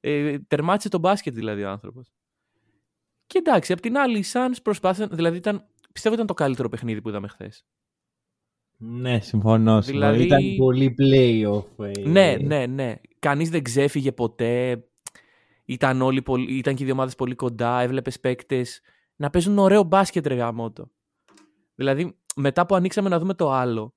Ε, 0.00 0.38
τερμάτισε 0.38 0.88
το 0.88 0.98
μπάσκετ 0.98 1.34
δηλαδή 1.34 1.62
ο 1.62 1.70
άνθρωπος. 1.70 2.12
Και 3.26 3.38
εντάξει, 3.38 3.72
απ' 3.72 3.80
την 3.80 3.96
άλλη 3.98 4.18
οι 4.18 4.24
Suns 4.32 4.56
προσπάθησαν, 4.62 5.08
δηλαδή 5.12 5.36
ήταν, 5.36 5.66
πιστεύω 5.92 6.14
ήταν 6.14 6.26
το 6.26 6.34
καλύτερο 6.34 6.68
παιχνίδι 6.68 7.02
που 7.02 7.08
είδαμε 7.08 7.28
χθες. 7.28 7.66
Ναι, 8.78 9.20
συμφωνώ. 9.20 9.80
Δηλαδή- 9.80 10.24
Ήταν 10.24 10.42
πολύ 10.56 10.94
playoff. 10.98 11.84
ε. 11.86 12.08
Ναι, 12.08 12.36
ναι, 12.42 12.66
ναι. 12.66 12.94
Κανείς 13.18 13.50
δεν 13.50 13.62
ξέφυγε 13.62 14.12
ποτέ. 14.12 14.84
Ήταν, 15.68 16.02
όλοι, 16.02 16.22
πολύ- 16.22 16.56
ήταν 16.56 16.74
και 16.74 16.82
οι 16.82 16.84
δύο 16.86 16.94
ομάδες 16.94 17.14
πολύ 17.14 17.34
κοντά. 17.34 17.80
Έβλεπες 17.80 18.20
παίκτες 18.20 18.80
να 19.16 19.30
παίζουν 19.30 19.58
ωραίο 19.58 19.82
μπάσκετ, 19.82 20.26
ρε 20.26 20.34
γαμότο. 20.34 20.90
Δηλαδή, 21.74 22.18
μετά 22.36 22.66
που 22.66 22.74
ανοίξαμε 22.74 23.08
να 23.08 23.18
δούμε 23.18 23.34
το 23.34 23.50
άλλο, 23.50 23.94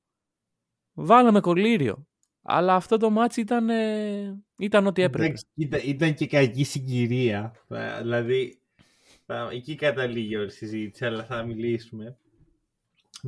βάλαμε 0.94 1.40
κολλήριο. 1.40 2.08
Αλλά 2.42 2.76
αυτό 2.76 2.98
το 2.98 3.10
ματς 3.10 3.38
ήταν, 3.38 3.70
ε, 3.70 4.44
ήταν 4.58 4.88
ό,τι 4.88 5.02
έπρεπε. 5.02 5.26
Εντάξει, 5.26 5.46
Ήταν, 5.54 5.82
ήταν 5.84 6.14
και 6.14 6.28
κακή 6.28 6.64
συγκυρία. 6.64 7.54
Θα- 7.68 7.98
Δηλαδή, 8.02 8.62
θα- 9.26 9.50
εκεί 9.52 9.76
καταλήγει 9.76 10.36
όλη 10.36 10.46
η 10.46 10.50
συζήτηση, 10.50 11.06
αλλά 11.06 11.24
θα 11.24 11.44
μιλήσουμε. 11.44 12.18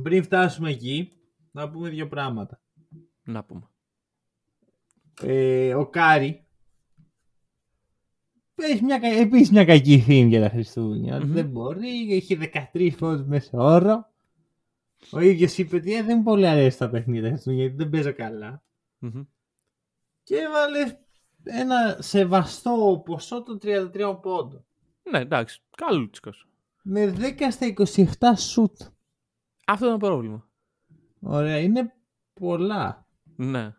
Πριν 0.02 0.22
φτάσουμε 0.22 0.70
εκεί, 0.70 1.12
να 1.50 1.70
πούμε 1.70 1.88
δύο 1.88 2.08
πράγματα. 2.08 2.60
Να 3.24 3.44
πούμε. 3.44 3.66
Ε, 5.22 5.74
ο 5.74 5.86
Κάρι 5.88 6.46
έχει 8.56 8.84
μια, 8.84 8.98
κα- 8.98 9.06
επίσης 9.06 9.50
μια 9.50 9.64
κακή 9.64 10.00
φήμη 10.00 10.28
για 10.28 10.40
τα 10.40 10.48
Χριστούγεννα 10.48 11.16
ότι 11.16 11.26
Μμμ. 11.26 11.32
Δεν 11.32 11.46
μπορεί, 11.48 12.12
έχει 12.14 12.38
13 12.72 12.90
πόντους 12.98 13.26
μέσο 13.26 13.58
όρο. 13.58 14.10
Ο 15.12 15.20
ίδιος 15.20 15.58
είπε 15.58 15.76
ότι 15.76 15.94
«Ε, 15.94 16.02
δεν 16.02 16.16
μου 16.16 16.22
πολύ 16.22 16.46
αρέσει 16.46 16.78
τα 16.78 16.90
παιχνίδια 16.90 17.22
τα 17.22 17.28
Χριστούγεννα 17.28 17.62
γιατί 17.62 17.76
δεν 17.76 17.90
παίζω 17.90 18.14
καλά. 18.14 18.62
Μμμ. 18.98 19.22
Και 20.22 20.36
έβαλε 20.36 20.98
ένα 21.44 21.96
σεβαστό 22.00 23.02
ποσό 23.04 23.42
των 23.42 23.58
33 23.62 24.18
πόντων. 24.22 24.64
Ναι, 25.10 25.18
εντάξει. 25.18 25.60
Καλούτσικος. 25.76 26.48
Με 26.82 27.14
10 27.18 27.50
στα 27.50 27.66
27 27.66 28.04
σουτ. 28.36 28.80
Αυτό 29.66 29.86
ήταν 29.86 29.98
το 29.98 30.06
πρόβλημα. 30.06 30.48
Ωραία, 31.20 31.58
είναι 31.58 31.94
πολλά 32.32 33.06
Ναι. 33.36 33.74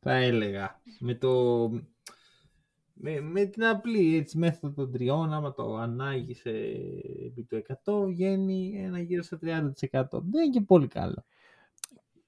θα 0.00 0.12
έλεγα. 0.14 0.80
Με 0.98 1.14
το... 1.14 1.68
Με, 3.00 3.20
με 3.20 3.44
την 3.44 3.64
απλή 3.64 4.16
έτσι, 4.16 4.38
μέθοδο 4.38 4.74
των 4.74 4.92
τριών, 4.92 5.32
άμα 5.32 5.52
το 5.52 5.76
ανάγεις 5.76 6.44
ε, 6.44 6.50
επί 7.26 7.44
το 7.44 7.62
100, 7.84 8.06
βγαίνει 8.06 8.72
ένα 8.84 9.00
γύρω 9.00 9.22
στα 9.22 9.38
30%. 9.42 9.42
Δεν 10.10 10.42
είναι 10.42 10.50
και 10.52 10.60
πολύ 10.60 10.86
καλό. 10.86 11.24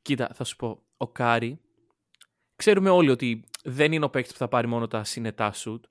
Κοίτα, 0.03 0.31
θα 0.35 0.45
σου 0.45 0.57
πω. 0.57 0.83
Ο 0.97 1.09
Κάρι, 1.09 1.61
ξέρουμε 2.57 2.91
όλοι 2.91 3.11
ότι 3.11 3.45
δεν 3.65 3.93
είναι 3.93 4.05
ο 4.05 4.11
παίκτης 4.11 4.33
που 4.33 4.39
θα 4.39 4.49
πάρει 4.49 4.67
μόνο 4.67 4.87
τα 4.87 5.05
συνετά 5.05 5.53
σουτ, 5.53 5.85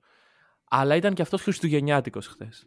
αλλά 0.64 0.96
ήταν 0.96 1.14
και 1.14 1.22
αυτός 1.22 1.42
χριστουγεννιάτικος 1.42 2.26
χθες. 2.26 2.66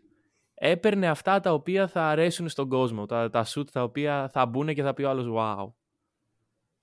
Έπαιρνε 0.54 1.08
αυτά 1.08 1.40
τα 1.40 1.54
οποία 1.54 1.88
θα 1.88 2.10
αρέσουν 2.10 2.50
στον 2.50 2.70
κόσμο, 2.70 3.06
τα, 3.06 3.30
τα 3.30 3.44
σουτ 3.44 3.70
τα 3.72 3.84
οποία 3.84 4.30
θα 4.30 4.46
μπουν 4.46 4.74
και 4.74 4.84
θα 4.84 4.94
πει 4.94 5.04
ο 5.04 5.10
άλλος 5.10 5.28
wow. 5.38 5.72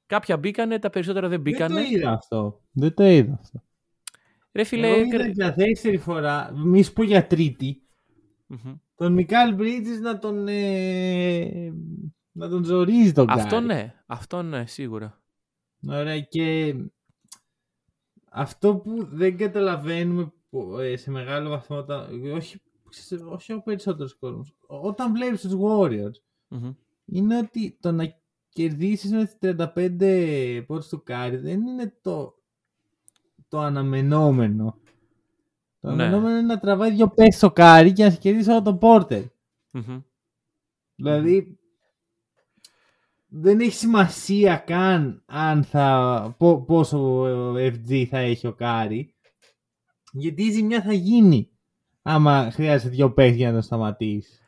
Κάποια 0.07 0.37
μπήκανε, 0.37 0.79
τα 0.79 0.91
περισσότερα 0.91 1.29
δεν 1.29 1.43
Δεν 1.43 1.53
μπήκανε. 1.53 1.75
το 1.83 1.89
είδα 1.91 2.11
αυτό. 2.13 2.61
Δεν 2.71 2.95
το 2.95 3.05
είδα 3.05 3.39
αυτό. 3.43 3.63
Ρε 4.53 4.65
φίλε, 4.65 4.87
Εγώ 4.89 5.01
έκρε- 5.01 5.21
είδα 5.21 5.29
για 5.33 5.53
δεύτερη 5.53 5.97
φορά, 5.99 6.53
μη 6.57 6.83
σου 6.83 6.93
πω 6.93 7.03
για 7.03 7.27
τρίτη, 7.27 7.83
Μμμ. 8.47 8.75
τον 8.95 9.13
Μικάλ 9.13 9.55
Μπρίτζης 9.55 10.01
να 10.01 10.19
τον, 10.19 10.49
ε, 10.49 11.73
να 12.33 12.49
τον 12.49 12.65
ζορίζει 12.65 13.13
τον 13.13 13.31
Αυτό 13.31 13.49
Κάρι. 13.55 13.67
ναι, 13.67 13.95
αυτό 14.07 14.43
ναι, 14.43 14.67
σίγουρα. 14.67 15.23
Ωραία 15.89 16.21
και 16.21 16.75
αυτό 18.31 18.77
που 18.77 19.07
δεν 19.11 19.37
καταλαβαίνουμε 19.37 20.33
που, 20.51 20.77
ε, 20.79 20.97
σε 20.97 21.11
μεγάλο 21.11 21.49
βαθμό 21.49 21.77
όταν, 21.77 22.31
όχι, 22.35 22.61
σε- 22.89 23.25
όχι 23.25 23.53
ο 23.53 23.63
περισσότερος 23.63 24.15
κόσμος 24.19 24.55
όταν 24.67 25.13
βλέπεις 25.13 25.41
τους 25.41 25.53
Warriors 25.63 26.21
Μμμ. 26.49 26.73
είναι 27.05 27.39
ότι 27.39 27.77
το 27.81 27.93
να 27.93 28.15
κερδίσεις 28.49 29.11
με 29.11 29.25
τις 29.25 29.39
35 29.39 30.65
πόντους 30.67 30.89
του 30.89 31.03
Κάρι 31.03 31.37
δεν 31.37 31.67
είναι 31.67 31.99
το, 32.03 32.35
το 33.51 33.59
αναμενόμενο 33.61 34.79
το 35.81 35.89
Ναι. 35.91 36.03
αναμενόμενο 36.03 36.39
είναι 36.39 36.47
να 36.47 36.59
τραβάει 36.59 36.91
δύο 36.91 37.09
παίχτες 37.09 37.37
ο 37.39 37.51
Κάρι 37.51 37.93
και 37.93 38.05
να 38.05 38.11
σε 38.11 38.17
κερδίσει 38.19 38.51
ο 38.51 38.63
Ότο 38.63 38.79
Πόρτερ 38.79 39.23
Μμμ. 39.71 40.01
Δηλαδή 40.95 41.59
δεν 43.27 43.61
έχει 43.61 43.73
σημασία 43.73 44.57
καν 44.57 45.23
αν 45.27 45.65
θα, 45.65 46.35
πο- 46.39 46.63
πόσο 46.65 47.23
FG 47.55 48.05
θα 48.11 48.19
έχει 48.19 48.47
ο 48.47 48.53
Κάρι. 48.55 49.15
Γιατί 50.13 50.43
η 50.43 50.51
ζημιά 50.51 50.83
θα 50.83 50.93
γίνει 50.93 51.51
άμα 52.03 52.51
χρειάζεται 52.51 52.89
δύο 52.95 53.13
παίχτες 53.13 53.37
για 53.37 53.51
να 53.51 53.57
το 53.57 53.63
σταματήσεις. 53.63 54.41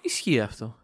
Ισχύει 0.00 0.40
αυτό. 0.40 0.76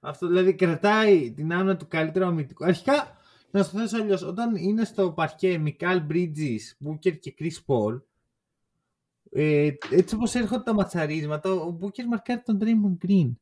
Αυτό 0.00 0.26
δηλαδή 0.26 0.54
κρατάει 0.54 1.32
την 1.32 1.52
άμυνα 1.52 1.76
του 1.76 1.88
καλύτερου 1.88 2.26
αμυντικού. 2.26 2.64
Αρχικά, 2.64 3.19
να 3.50 3.62
σου 3.62 3.72
το 3.72 3.78
θέσω 3.78 3.96
αλλιώς, 3.96 4.22
όταν 4.22 4.56
είναι 4.56 4.84
στο 4.84 5.12
παρκέ 5.12 5.58
Μικάλ 5.58 6.00
Μπρίτζης, 6.00 6.76
Μπούκερ 6.78 7.18
και 7.18 7.34
Chris 7.38 7.56
Paul, 7.66 8.00
ε, 9.30 9.70
έτσι 9.90 10.14
όπως 10.14 10.34
έρχονται 10.34 10.62
τα 10.62 10.74
ματσαρίσματα, 10.74 11.50
ο 11.52 11.70
Μπούκερ 11.70 12.06
μαρκάρει 12.06 12.42
τον 12.42 12.58
Draymond 12.62 13.06
Green. 13.06 13.32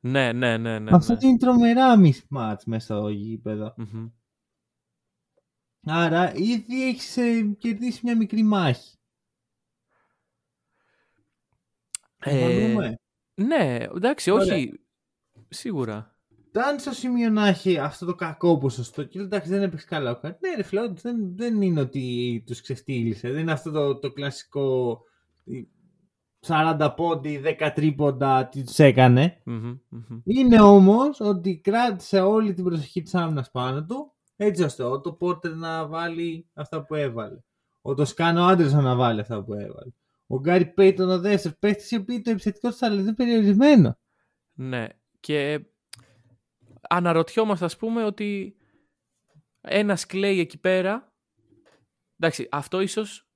Ναι, 0.00 0.32
ναι, 0.32 0.56
ναι, 0.56 0.78
ναι. 0.78 0.90
Αυτό 0.94 1.12
ναι. 1.12 1.18
είναι 1.22 1.38
τρομερά 1.38 1.94
mismatch 2.00 2.62
μέσα 2.66 2.98
στο 2.98 3.08
γήπεδο. 3.08 3.74
Μμμ. 3.76 4.08
Άρα 5.86 6.34
ήδη 6.34 6.88
έχεις 6.88 7.14
κερδίσει 7.58 8.00
μια 8.02 8.16
μικρή 8.16 8.42
μάχη. 8.42 8.96
Ε, 12.18 12.30
Συμφωνούμε. 12.30 12.98
ναι, 13.34 13.86
εντάξει, 13.94 14.30
Ωραία. 14.30 14.54
όχι. 14.54 14.80
Σίγουρα. 15.48 16.11
Αν 16.54 16.78
στο 16.78 16.92
σημείο 16.92 17.30
να 17.30 17.46
έχει 17.46 17.78
αυτό 17.78 18.06
το 18.06 18.14
κακό 18.14 18.58
ποσοστό 18.58 19.04
και 19.04 19.18
εντάξει 19.18 19.50
δεν 19.50 19.62
έπαιξε 19.62 19.86
καλά 19.86 20.10
ο 20.10 20.16
Κάρι. 20.16 20.36
Ναι, 20.40 20.54
ρε 20.56 20.62
φίλε, 20.62 20.80
όντως, 20.80 21.02
δεν, 21.02 21.36
δεν 21.36 21.62
είναι 21.62 21.80
ότι 21.80 22.42
τους 22.46 22.60
ξεφτύλισε. 22.60 23.30
Δεν 23.30 23.40
είναι 23.40 23.52
αυτό 23.52 23.70
το, 23.70 23.98
το 23.98 24.12
κλασικό 24.12 25.00
ε, 25.44 25.62
40 26.46 26.92
πόντοι, 26.96 27.42
10 27.60 27.70
τρίποντα, 27.74 28.46
τι 28.46 28.64
τους 28.64 28.78
έκανε. 28.78 29.40
Μμμ, 29.44 29.78
μμμ. 29.88 30.20
Είναι 30.24 30.60
όμως 30.60 31.20
ότι 31.20 31.60
κράτησε 31.60 32.20
όλη 32.20 32.52
την 32.52 32.64
προσοχή 32.64 33.02
της 33.02 33.14
άμυνας 33.14 33.50
πάνω 33.50 33.84
του, 33.84 34.12
έτσι 34.36 34.62
ώστε 34.62 34.82
ο 34.82 35.00
Ότο 35.00 35.12
Πόρτερ 35.12 35.54
να 35.54 35.86
βάλει 35.86 36.46
αυτά 36.52 36.84
που 36.84 36.94
έβαλε. 36.94 37.38
Ο 37.82 37.94
Τοσκάνο 37.94 38.44
Άντερσον 38.44 38.82
να 38.82 38.94
βάλει 38.94 39.20
αυτά 39.20 39.44
που 39.44 39.54
έβαλε. 39.54 39.92
Ο 40.26 40.38
Γκάρι 40.40 40.66
Πέιτον 40.66 41.08
ο 41.08 41.18
δεύτερος 41.18 41.58
παίχτες, 41.58 41.94
οι 41.94 41.98
οποίοι 41.98 42.20
το 42.20 42.30
επιθετικό 42.30 42.72
τους 42.72 42.78
ταλέντο 42.78 43.02
είναι 43.02 43.14
περιορισμένο. 43.14 43.98
Ναι. 44.52 44.86
Και 45.20 45.64
αναρωτιόμαστε, 46.92 47.64
ας 47.64 47.76
πούμε, 47.76 48.04
ότι 48.04 48.56
ένας 49.60 50.06
κλέι 50.06 50.38
εκεί 50.38 50.58
πέρα. 50.58 51.12
Εντάξει, 52.16 52.48
αυτό 52.50 52.80
ίσως 52.80 53.26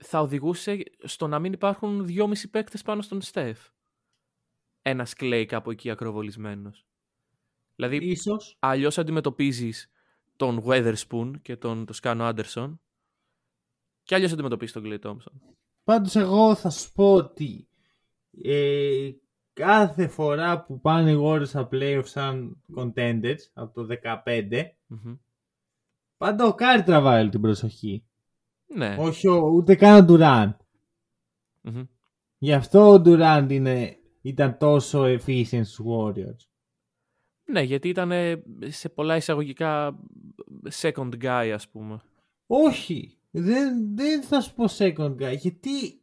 θα 0.00 0.20
οδηγούσε 0.20 0.82
στο 1.02 1.26
να 1.26 1.38
μην 1.38 1.52
υπάρχουν 1.52 2.06
δυόμισι 2.06 2.50
παίκτες 2.50 2.82
πάνω 2.82 3.02
στον 3.02 3.20
Στεφ. 3.20 3.68
Ένας 4.82 5.14
κλέι 5.14 5.44
κάπου 5.44 5.70
εκεί 5.70 5.90
ακροβολισμένος. 5.90 6.86
Δηλαδή, 7.74 7.96
Ίσως 7.96 8.56
αλλιώς 8.58 8.98
αντιμετωπίζεις 8.98 9.90
τον 10.36 10.62
Weatherspoon 10.66 11.32
και 11.42 11.56
τον 11.56 11.86
το 11.86 11.92
Σκάνο 11.92 12.24
Άντερσον 12.24 12.80
και 14.02 14.14
αλλιώς 14.14 14.32
αντιμετωπίζεις 14.32 14.74
τον 14.74 14.82
Clay 14.86 15.00
Thompson. 15.00 15.54
Πάντως 15.84 16.16
εγώ 16.16 16.54
θα 16.54 16.70
σου 16.70 16.92
πω 16.92 17.14
ότι 17.14 17.68
ε, 18.42 19.10
κάθε 19.54 20.08
φορά 20.08 20.64
που 20.64 20.80
πάνε 20.80 21.10
οι 21.10 21.20
Warriors 21.22 21.46
στα 21.46 21.68
playoffs 21.72 22.04
σαν 22.04 22.62
contenders 22.76 23.38
από 23.52 23.74
το 23.74 23.86
15 24.24 24.62
Μμμ. 24.86 25.14
πάντα 26.16 26.44
ο 26.44 26.54
Κάρι 26.54 26.82
τραβάει 26.82 27.20
όλη 27.20 27.30
την 27.30 27.40
προσοχή. 27.40 28.04
Ναι. 28.66 28.96
Όχι 28.98 29.28
ο, 29.28 29.36
ούτε 29.36 29.74
καν 29.74 30.02
ο 30.02 30.06
Durant. 30.08 30.56
Μμμ. 31.60 31.82
Γι' 32.38 32.52
αυτό 32.52 32.92
ο 32.92 33.02
Durant 33.04 33.46
είναι, 33.48 33.98
ήταν 34.22 34.58
τόσο 34.58 35.04
efficient 35.04 35.64
στους 35.64 35.80
Warriors. 35.86 36.48
Ναι, 37.44 37.62
γιατί 37.62 37.88
ήταν 37.88 38.10
ε, 38.12 38.42
σε 38.66 38.88
πολλά 38.88 39.16
εισαγωγικά 39.16 39.98
second 40.70 41.10
guy, 41.22 41.50
ας 41.54 41.68
πούμε. 41.68 42.00
Όχι, 42.46 43.18
δεν, 43.30 43.94
δεν 43.96 44.22
θα 44.22 44.40
σου 44.40 44.54
πω 44.54 44.64
second 44.78 45.14
guy, 45.16 45.36
γιατί 45.36 46.00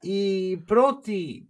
η 0.00 0.56
πρώτη 0.56 1.46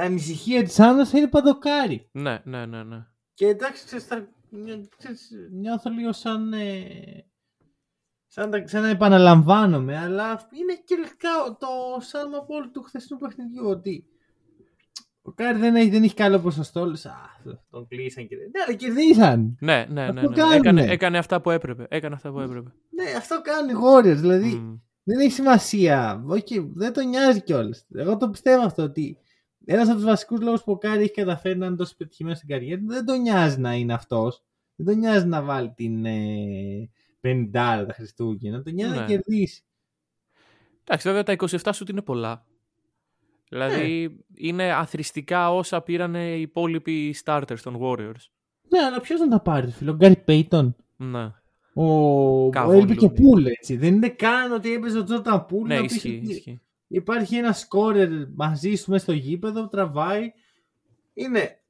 ανησυχία 0.00 0.62
της 0.62 0.80
άμυνας 0.80 1.10
θα 1.10 1.18
είναι 1.18 1.28
πάντα 1.28 1.50
ο 1.50 1.58
Κάρι. 1.58 2.08
Ναι, 2.12 2.38
ναι, 2.44 2.66
ναι, 2.66 2.82
ναι. 2.82 3.06
Και 3.34 3.46
εντάξει, 3.46 3.84
ξέρεις, 3.84 4.04
θα, 4.04 4.28
νιώ- 4.50 4.88
ξέρεις, 4.96 5.30
νιώθω 5.52 5.90
λίγο 5.90 6.12
σαν, 6.12 6.52
ε, 6.52 6.84
σαν, 8.26 8.50
τα- 8.50 8.66
σαν 8.68 8.82
να 8.82 8.88
επαναλαμβάνομαι, 8.88 9.98
αλλά 9.98 10.48
είναι 10.60 10.80
και 10.84 10.96
λεπτά 10.96 11.56
το 11.60 11.66
σαν 12.00 12.34
απόλυτο 12.34 12.70
του 12.70 12.82
χθεσινού 12.82 13.18
παιχνιδιού, 13.18 13.66
ότι 13.66 14.04
Ο 15.26 15.32
Κάρι 15.32 15.58
δεν 15.58 15.76
έχει, 15.76 15.90
δεν 15.90 16.02
έχει 16.02 16.14
καλό 16.14 16.40
ποσοστό. 16.40 16.84
Λες, 16.86 17.06
Α, 17.06 17.12
τον 17.70 17.86
κλείσαν 17.88 18.26
και. 18.28 18.36
Ναι, 18.36 18.62
αλλά 18.66 18.76
κερδίσαν. 18.76 19.56
Ναι, 19.60 19.86
ναι, 19.90 20.10
ναι. 20.12 20.20
Αυτό 20.20 20.28
ναι. 20.30 20.36
κάνουνε. 20.36 20.56
Έκανε, 20.58 20.92
έκανε 20.92 21.18
αυτά 21.18 21.40
που 21.40 21.50
έπρεπε. 21.50 21.86
Έκανε 21.88 22.14
αυτά 22.14 22.30
που 22.32 22.40
έπρεπε. 22.40 22.70
Ναι, 22.90 23.10
αυτό 23.16 23.40
κάνουν 23.42 23.70
οι 23.70 23.78
Warriors. 23.84 24.16
Δηλαδή 24.20 24.54
Μμ. 24.54 24.74
δεν 25.02 25.18
έχει 25.20 25.30
σημασία. 25.32 26.24
Όχι, 26.26 26.70
δεν 26.74 26.92
τον 26.92 27.08
νοιάζει 27.08 27.42
κιόλας. 27.42 27.86
Εγώ 27.94 28.16
το 28.16 28.30
πιστεύω 28.30 28.64
αυτό 28.64 28.82
ότι 28.82 29.18
ένας 29.64 29.86
από 29.88 29.96
τους 29.96 30.04
βασικούς 30.04 30.40
λόγους 30.40 30.62
που 30.62 30.72
ο 30.72 30.78
Κάρι 30.78 31.02
έχει 31.02 31.12
καταφέρει 31.12 31.58
να 31.58 31.66
είναι 31.66 31.76
τόσο 31.76 31.94
πετυχημένος 31.96 32.38
στην 32.38 32.48
καριέρα 32.50 32.80
του 32.80 32.86
δεν 32.86 33.04
τον 33.04 33.20
νοιάζει 33.20 33.60
να 33.60 33.74
είναι 33.74 33.92
αυτός. 33.92 34.42
Δεν 34.76 34.86
τον 34.86 34.98
νοιάζει 34.98 35.26
να 35.26 35.42
βάλει 35.42 35.72
την 35.76 36.04
ε, 36.04 36.90
50 37.20 37.48
τα 37.52 37.86
Χριστούγεννα. 37.94 38.62
Τον 38.62 38.72
νοιάζει 38.74 38.94
να 38.94 39.00
Ναι. 39.00 39.06
κερδίσει. 39.06 39.62
Εντάξει, 40.84 41.08
βέβαια 41.08 41.22
τα 41.22 41.32
27 41.62 41.70
σου 41.72 41.84
είναι 41.90 42.02
πολλά. 42.02 42.46
Δηλαδή 43.48 44.16
είναι 44.34 44.72
αθροιστικά 44.72 45.52
όσα 45.54 45.80
πήραν 45.82 46.14
οι 46.14 46.38
υπόλοιποι 46.40 47.14
starters 47.24 47.58
των 47.62 47.78
Warriors. 47.80 48.28
Ναι, 48.68 48.78
αλλά 48.86 49.00
ποιος 49.00 49.20
να 49.20 49.28
τα 49.28 49.40
πάρει, 49.40 49.70
φίλε. 49.70 49.90
Ο 49.92 49.94
Γκάρι 49.94 50.16
Πέιτον. 50.16 50.76
Ναι, 50.96 51.32
Ο, 51.74 51.84
ο 52.46 52.50
Καβόν 52.50 52.74
έλειπε 52.76 52.94
και 52.94 53.06
Λούνι. 53.06 53.20
Πουλ, 53.20 53.46
έτσι. 53.46 53.76
Δεν 53.76 53.94
είναι 53.94 54.08
καν 54.08 54.52
ότι 54.52 54.72
έπαιζε 54.72 54.98
ο 54.98 55.04
Τζόρταν 55.04 55.46
Πουλ. 55.46 55.66
ναι 55.66 55.74
να 55.76 55.82
πεις 55.82 55.94
ισχύει, 55.96 56.20
ότι 56.22 56.32
ισχύει. 56.32 56.60
Υπάρχει 56.86 57.36
ένας 57.36 57.52
σκόρερ 57.52 58.08
μαζί 58.34 58.74
σου 58.74 58.90
μέσα 58.90 59.02
στο 59.02 59.12
γήπεδο, 59.12 59.68
τραβάει. 59.68 60.32
Είναι 61.14 61.62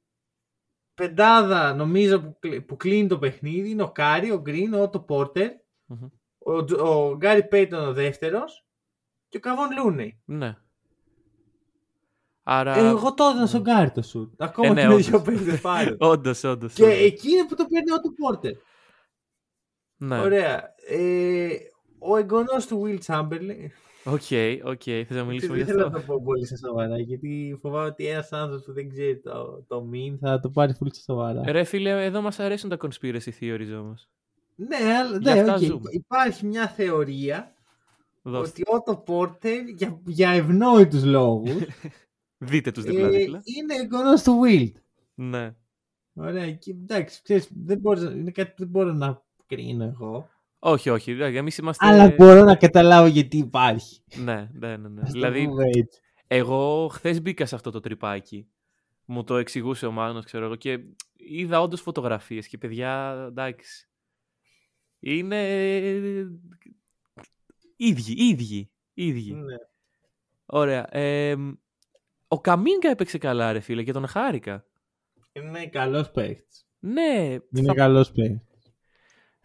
πεντάδα 0.93 1.73
νομίζω 1.73 2.19
που, 2.21 2.37
κλει- 2.39 2.61
που 2.61 2.75
κλείνει 2.77 3.07
το 3.07 3.17
παιχνίδι. 3.19 3.69
Είναι 3.69 3.83
ο 3.83 3.91
Κάρι, 3.91 4.31
ο 4.31 4.39
Γκριν, 4.41 4.73
ο 4.73 4.81
Ότο 4.81 4.99
Πόρτερ, 4.99 5.51
Μμμ. 5.85 6.07
ο, 6.39 6.63
Τζο- 6.63 7.09
ο 7.09 7.15
Γκάρι 7.15 7.47
Πέιτον 7.47 7.87
ο 7.87 7.93
δεύτερος 7.93 8.65
και 9.29 9.37
ο 9.37 9.39
Καβόν 9.39 9.67
Λούνεϊ. 9.77 10.19
Ναι. 10.25 10.57
Άρα. 12.43 12.75
Ε, 12.75 12.87
εγώ 12.87 13.13
το 13.13 13.23
έδινα 13.23 13.45
στον 13.45 13.61
Γκάρι 13.61 13.91
το 13.91 14.01
σουτ. 14.01 14.41
Ακόμα 14.41 14.67
Ε, 14.67 14.73
ναι, 14.73 14.81
και 14.81 14.87
με 14.87 14.93
όντως. 14.93 15.07
δύο 15.09 15.21
παίκτες 15.21 15.61
πάρει. 15.61 15.95
Όντως, 16.11 16.43
όντως. 16.43 16.73
και 16.73 16.85
εκεί 16.85 17.31
είναι 17.31 17.45
που 17.47 17.55
το 17.55 17.65
παίρνει 17.65 17.91
ο 17.91 17.95
Ότο 17.95 18.11
Πόρτερ. 18.11 18.53
Ναι. 19.97 20.19
Ωραία. 20.19 20.73
Ε, 20.87 21.47
ο 21.99 22.17
εγγονός 22.17 22.67
του 22.67 22.81
Will 22.85 22.99
Chamberlain. 23.05 23.67
OK, 24.05 24.21
OK. 24.63 24.81
Θες 24.83 25.09
να 25.09 25.23
μιλήσουμε 25.23 25.55
Δεν 25.57 25.65
γι' 25.65 25.71
θέλω 25.71 25.79
να 25.79 25.85
αυτό; 25.85 25.99
το 25.99 26.05
πω 26.13 26.21
πολύ 26.23 26.45
στα 26.45 26.55
σοβαρά, 26.57 26.99
γιατί 26.99 27.57
φοβάμαι 27.61 27.85
ότι 27.87 28.07
ένας 28.07 28.31
άνθρωπος 28.33 28.65
που 28.65 28.73
δεν 28.73 28.89
ξέρει 28.89 29.19
το, 29.19 29.63
το 29.67 29.89
meme 29.93 30.17
θα 30.19 30.39
το 30.39 30.49
πάρει 30.49 30.75
πολύ 30.75 30.93
στα 30.93 31.13
σοβαρά. 31.13 31.51
Ρε 31.51 31.63
φίλε, 31.63 32.03
εδώ 32.05 32.21
μας 32.21 32.39
αρέσουν 32.39 32.69
τα 32.69 32.77
conspiracy 32.81 33.29
theories 33.39 33.79
όμως. 33.79 34.09
ναι, 34.55 34.75
αλλά 34.99 35.17
Γι' 35.17 35.23
ναι, 35.23 35.39
αυτά 35.39 35.53
οκ. 35.53 35.59
ζούμε. 35.61 35.89
Υπάρχει 35.91 36.45
μια 36.45 36.67
θεωρία 36.67 37.53
Δώστε. 38.21 38.61
ότι 38.61 38.71
ο 38.71 38.75
Ότο 38.75 38.95
Πόρτερ 39.05 39.67
για, 39.67 40.01
για 40.05 40.29
ευνόητους 40.29 41.03
λόγους 41.03 41.51
Δείτε 42.37 42.71
τους 42.71 42.83
ε, 42.83 42.89
δίπλα-δίπλα. 42.89 43.41
είναι 43.57 43.73
εγγονός 43.75 44.23
του 44.23 44.39
Wild. 44.45 44.71
Ναι. 45.15 45.55
Ωραία, 46.13 46.51
και 46.51 46.71
εντάξει, 46.71 47.21
ξέρεις, 47.23 47.49
δεν 47.65 47.77
μπορείς, 47.79 48.03
είναι 48.03 48.31
κάτι 48.31 48.49
που 48.49 48.55
δεν 48.57 48.67
μπορώ 48.67 48.93
να 48.93 49.21
κρίνω 49.47 49.83
εγώ. 49.83 50.29
Όχι, 50.67 50.89
όχι. 50.89 51.13
δηλαδή, 51.13 51.37
Εμείς 51.37 51.57
είμαστε... 51.57 51.85
Αλλά 51.85 52.13
μπορώ 52.17 52.43
να 52.43 52.55
καταλάβω 52.55 53.07
γιατί 53.07 53.37
υπάρχει. 53.37 54.01
Ναι, 54.15 54.49
ναι, 54.53 54.77
ναι. 54.77 54.87
ναι. 54.87 55.01
Ας 55.01 55.07
το 55.07 55.13
δηλαδή, 55.13 55.45
πούμε 55.45 55.63
έτσι. 55.65 55.99
εγώ 56.27 56.87
χθες 56.87 57.21
μπήκα 57.21 57.45
σε 57.45 57.55
αυτό 57.55 57.71
το 57.71 57.79
τρυπάκι. 57.79 58.47
Μου 59.05 59.23
το 59.23 59.35
εξηγούσε 59.35 59.85
ο 59.85 59.91
Μάνος, 59.91 60.25
ξέρω 60.25 60.45
εγώ, 60.45 60.55
και 60.55 60.79
είδα 61.15 61.61
όντως 61.61 61.81
φωτογραφίες 61.81 62.47
και 62.47 62.57
παιδιά, 62.57 63.25
εντάξει. 63.27 63.89
Είναι 64.99 65.41
ίδιοι, 67.75 68.27
ίδιοι, 68.27 68.71
ίδιοι. 68.93 69.33
Ναι. 69.33 69.55
Ωραία. 70.45 70.95
Ε, 70.97 71.35
ο 72.27 72.41
Καμίνκα 72.41 72.89
έπαιξε 72.89 73.17
καλά, 73.17 73.51
ρε 73.51 73.59
φίλε, 73.59 73.83
και 73.83 73.91
τον 73.91 74.07
χάρηκα. 74.07 74.65
Είναι 75.33 75.67
καλός 75.67 76.11
παίκτης. 76.11 76.67
Ναι, 76.79 77.37
Είναι 77.51 77.67
θα, 77.67 77.73
καλός 77.73 78.11
παίκτης. 78.11 78.54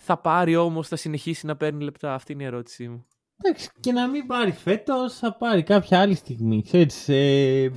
Θα 0.03 0.20
πάρει 0.20 0.57
όμως, 0.57 0.88
θα 0.88 0.96
συνεχίσει 0.96 1.46
να 1.46 1.57
παίρνει 1.57 1.84
λεπτά. 1.84 2.14
Αυτή 2.14 2.32
είναι 2.32 2.42
η 2.42 2.46
ερώτησή 2.46 2.88
μου. 2.88 3.07
Εντάξει, 3.42 3.70
και 3.80 3.92
να 3.92 4.09
μην 4.09 4.26
πάρει 4.26 4.53
φέτος, 4.53 5.18
θα 5.18 5.36
πάρει 5.36 5.62
κάποια 5.62 6.01
άλλη 6.01 6.14
στιγμή. 6.14 6.62
Ξέρεις, 6.62 7.09
ε, 7.09 7.70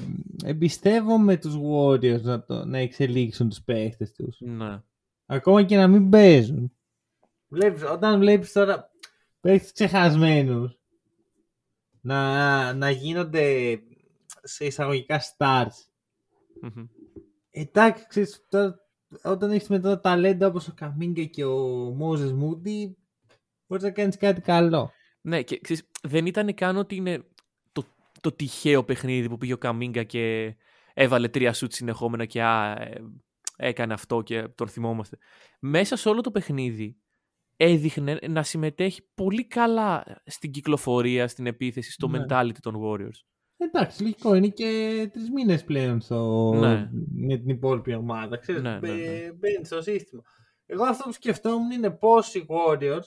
εμπιστεύομαι 0.43 1.37
τους 1.37 1.55
Warriors 1.55 2.21
να, 2.21 2.43
το, 2.43 2.65
να 2.65 2.77
εξελίξουν 2.77 3.49
τους 3.49 3.61
παίχτες 3.61 4.11
τους. 4.11 4.37
Ναι. 4.39 4.81
Ακόμα 5.25 5.63
και 5.63 5.77
να 5.77 5.87
μην 5.87 6.09
παίζουν. 6.09 6.71
Βλέπεις, 7.47 7.83
όταν 7.83 8.19
βλέπεις 8.19 8.51
τώρα 8.51 8.91
παίχτες 9.39 9.71
ξεχασμένους 9.71 10.79
να, 12.01 12.73
να 12.73 12.89
γίνονται 12.89 13.77
σε 14.43 14.65
εισαγωγικά 14.65 15.21
stars. 15.21 15.75
Μμμ. 16.61 16.87
Εντάξει, 17.51 18.05
ξέρεις, 18.07 18.45
τώρα, 18.49 18.82
όταν 19.23 19.51
έχεις 19.51 19.67
μετά 19.67 19.89
τα 19.89 19.99
ταλέντα 19.99 20.47
όπως 20.47 20.67
ο 20.67 20.73
Καμίνκα 20.75 21.23
και 21.23 21.45
ο 21.45 21.57
Μόζες 21.95 22.33
Μούντι, 22.33 22.97
μπορείς 23.67 23.83
να 23.83 23.91
κάνεις 23.91 24.17
κάτι 24.17 24.41
καλό. 24.41 24.91
Ναι, 25.21 25.41
και 25.41 25.59
ξέρεις, 25.59 25.83
δεν 26.03 26.25
ήταν 26.25 26.53
καν 26.53 26.77
ότι 26.77 26.95
είναι 26.95 27.23
το, 27.71 27.83
το 28.21 28.31
τυχαίο 28.31 28.83
παιχνίδι 28.83 29.29
που 29.29 29.37
πήγε 29.37 29.53
ο 29.53 29.57
Καμίνκα 29.57 30.03
και 30.03 30.55
έβαλε 30.93 31.27
τρία 31.27 31.53
σουτ 31.53 31.71
συνεχόμενα 31.73 32.25
και 32.25 32.43
α, 32.43 32.71
ε, 32.71 33.01
έκανε 33.55 33.93
αυτό 33.93 34.21
και 34.21 34.47
τον 34.47 34.67
θυμόμαστε. 34.67 35.17
Μέσα 35.59 35.95
σε 35.95 36.09
όλο 36.09 36.21
το 36.21 36.31
παιχνίδι 36.31 36.97
έδειχνε 37.57 38.19
να 38.29 38.43
συμμετέχει 38.43 39.01
πολύ 39.13 39.47
καλά 39.47 40.21
στην 40.25 40.51
κυκλοφορία, 40.51 41.27
στην 41.27 41.47
επίθεση, 41.47 41.91
στο 41.91 42.07
Ναι. 42.07 42.19
mentality 42.19 42.57
των 42.61 42.75
Warriors. 42.83 43.32
Εντάξει, 43.67 44.01
λογικό 44.01 44.35
είναι 44.35 44.47
και 44.47 45.09
τρεις 45.13 45.29
μήνες 45.31 45.63
πλέον 45.63 46.01
στο... 46.01 46.51
Ναι. 46.55 46.89
με 47.13 47.37
την 47.37 47.49
υπόλοιπη 47.49 47.93
ομάδα. 47.93 48.37
Ξέρεις, 48.37 48.61
Ναι, 48.61 48.71
ναι, 48.71 48.77
μπαι- 48.79 48.91
ναι. 48.91 49.31
μπαίνει 49.33 49.65
στο 49.65 49.81
σύστημα. 49.81 50.21
Εγώ 50.65 50.83
αυτό 50.83 51.03
που 51.03 51.11
σκεφτόμουν 51.13 51.71
είναι 51.71 51.89
πώς 51.91 52.33
οι 52.35 52.45
Warriors 52.49 53.05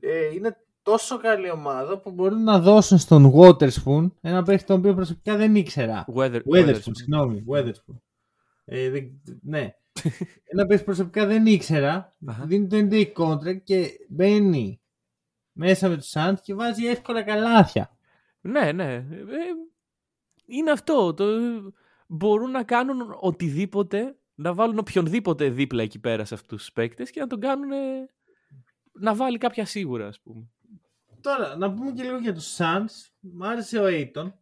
ε, 0.00 0.34
είναι 0.34 0.56
τόσο 0.82 1.18
καλή 1.18 1.50
ομάδα 1.50 2.00
που 2.00 2.10
μπορούν 2.10 2.42
να 2.42 2.60
δώσουν 2.60 2.98
στον 2.98 3.32
Waterspoon 3.36 4.10
ένα 4.20 4.42
παίχτη 4.42 4.66
τον 4.66 4.78
οποίο 4.78 4.94
προσωπικά 4.94 5.36
δεν 5.36 5.54
ήξερα. 5.54 6.04
Weather, 6.16 6.40
Weatherspoon, 6.54 6.90
συγγνώμη. 6.92 7.44
Weatherspoon. 7.52 7.96
Ε, 8.64 8.90
δεν- 8.90 9.20
ναι. 9.42 9.70
ένα 10.52 10.66
παίχτη 10.66 10.84
προσωπικά 10.84 11.26
δεν 11.26 11.46
ήξερα. 11.46 12.16
Αχα. 12.26 12.44
Δίνει 12.46 12.66
το 12.66 12.76
NBA 12.90 13.12
contract 13.16 13.62
και 13.64 13.88
μπαίνει 14.08 14.80
μέσα 15.52 15.88
με 15.88 15.96
τους 15.96 16.12
Suns 16.14 16.34
και 16.42 16.54
βάζει 16.54 16.86
εύκολα 16.86 17.22
καλάθια. 17.22 17.97
Ναι, 18.40 18.72
ναι. 18.72 18.94
Ε, 18.94 19.04
είναι 20.46 20.70
αυτό. 20.70 21.14
Το... 21.14 21.24
Μπορούν 22.06 22.50
να 22.50 22.64
κάνουν 22.64 23.16
οτιδήποτε, 23.20 24.18
να 24.34 24.54
βάλουν 24.54 24.78
οποιονδήποτε 24.78 25.48
δίπλα 25.48 25.82
εκεί 25.82 25.98
πέρα 25.98 26.24
σε 26.24 26.34
αυτούς 26.34 26.58
τους 26.58 26.72
παίκτες 26.72 27.10
και 27.10 27.20
να 27.20 27.26
τον 27.26 27.40
κάνουν 27.40 27.70
να 28.92 29.14
βάλει 29.14 29.38
κάποια 29.38 29.64
σίγουρα, 29.64 30.06
ας 30.06 30.20
πούμε. 30.20 30.48
Τώρα, 31.20 31.56
να 31.56 31.74
πούμε 31.74 31.92
και 31.92 32.02
λίγο 32.02 32.18
για 32.18 32.34
τους 32.34 32.56
Suns. 32.58 33.10
Μ' 33.20 33.42
άρεσε 33.42 33.78
ο 33.78 33.84
Aiton. 33.86 34.32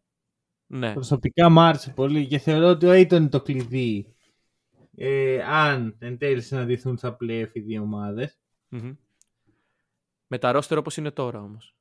Ναι. 0.67 0.93
Προσωπικά 0.93 1.49
μ' 1.49 1.59
άρεσε 1.59 1.91
πολύ 1.91 2.27
και 2.27 2.37
θεωρώ 2.37 2.67
ότι 2.67 2.85
ο 2.85 2.91
Aiton 2.91 3.11
είναι 3.11 3.29
το 3.29 3.41
κλειδί. 3.41 4.15
Ε, 4.95 5.43
αν 5.43 5.95
εν 5.99 6.17
τέλει 6.17 6.41
συναντηθούν 6.41 6.97
στα 6.97 7.17
playoff 7.21 7.49
οι 7.53 7.59
δύο 7.59 7.81
ομάδες. 7.81 8.39
Μμμ. 8.67 8.95
Με 10.27 10.37
τα 10.37 10.51
ρόστερ 10.51 10.77
όπως 10.77 10.97
είναι 10.97 11.11
τώρα 11.11 11.41
όμως. 11.41 11.76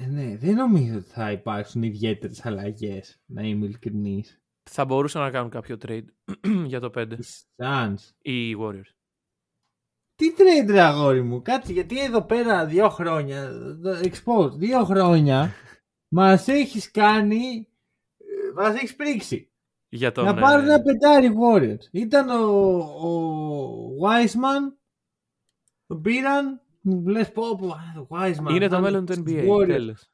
Ε, 0.00 0.06
ναι, 0.06 0.36
δεν 0.36 0.54
νομίζω 0.54 0.96
ότι 0.96 1.08
θα 1.08 1.32
υπάρξουν 1.32 1.82
ιδιαίτερες 1.82 2.46
αλλαγές, 2.46 3.22
να 3.26 3.42
είμαι 3.42 3.66
ειλικρινής. 3.66 4.42
Θα 4.70 4.84
μπορούσαν 4.84 5.22
να 5.22 5.30
κάνουν 5.30 5.50
κάποιο 5.50 5.76
trade 5.86 6.04
για 6.66 6.80
το 6.80 6.90
5. 6.94 7.10
Οι 7.10 7.24
Suns. 7.56 7.94
Οι 8.22 8.56
Warriors. 8.60 8.92
Τι 10.14 10.34
trade 10.36 10.70
ρε 10.70 10.80
αγόρι 10.80 11.22
μου, 11.22 11.42
κάτσε 11.42 11.72
γιατί 11.72 12.00
εδώ 12.00 12.22
πέρα 12.22 12.66
δύο 12.66 12.88
χρόνια, 12.88 13.50
expose, 14.02 14.50
δύο 14.52 14.84
χρόνια 14.84 15.52
μας 16.16 16.48
έχεις 16.48 16.90
κάνει, 16.90 17.68
ε, 18.16 18.52
μας 18.54 18.74
έχεις 18.74 18.96
πρίξει. 18.96 19.52
Για 19.88 20.12
τον, 20.12 20.24
να 20.24 20.34
πάρουν 20.34 20.68
ε, 20.68 20.72
ένα 20.72 20.82
πεντάρι 20.82 21.32
Warriors. 21.40 21.92
Ήταν 21.92 22.28
ο, 22.28 22.78
ο 22.78 23.10
Wiseman, 24.02 24.76
τον 25.86 26.02
πήραν, 26.02 26.62
μου 26.80 27.06
λες 27.06 27.32
πω 27.32 27.56
πω, 27.56 27.66
α, 27.68 28.00
ο 28.00 28.06
Wiseman. 28.10 28.50
Είναι 28.54 28.68
θα 28.68 28.76
το 28.76 28.80
μέλλον 28.82 29.06
του 29.06 29.12
στους 29.12 29.24
NBA. 29.26 29.48
Warriors. 29.48 29.66
Τέλος. 29.66 30.10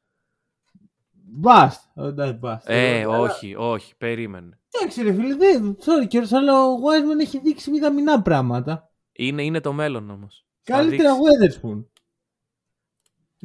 Bust. 1.43 2.03
Oh, 2.05 2.15
that's 2.19 2.41
bust. 2.41 2.59
Ε, 2.65 3.03
Αλλά- 3.03 3.19
όχι, 3.19 3.55
όχι. 3.59 3.97
Περίμενε. 3.97 4.59
Εντάξει 4.71 5.03
ρε 5.03 5.12
φίλε, 5.12 5.35
δεν, 5.35 5.77
sorry 5.81 6.07
κιόλας, 6.09 6.33
αλλά 6.33 6.65
ο 6.65 6.75
Wiseman 6.77 7.21
έχει 7.21 7.39
δείξει 7.39 7.71
μηδαμινά 7.71 8.23
πράγματα. 8.23 8.91
Είναι, 9.12 9.43
είναι 9.43 9.61
το 9.61 9.73
μέλλον 9.73 10.11
όμως. 10.11 10.47
Θα 10.62 10.77
Καλύτερα 10.77 11.15
δείξει. 11.15 11.61
Weatherspoon. 11.62 11.85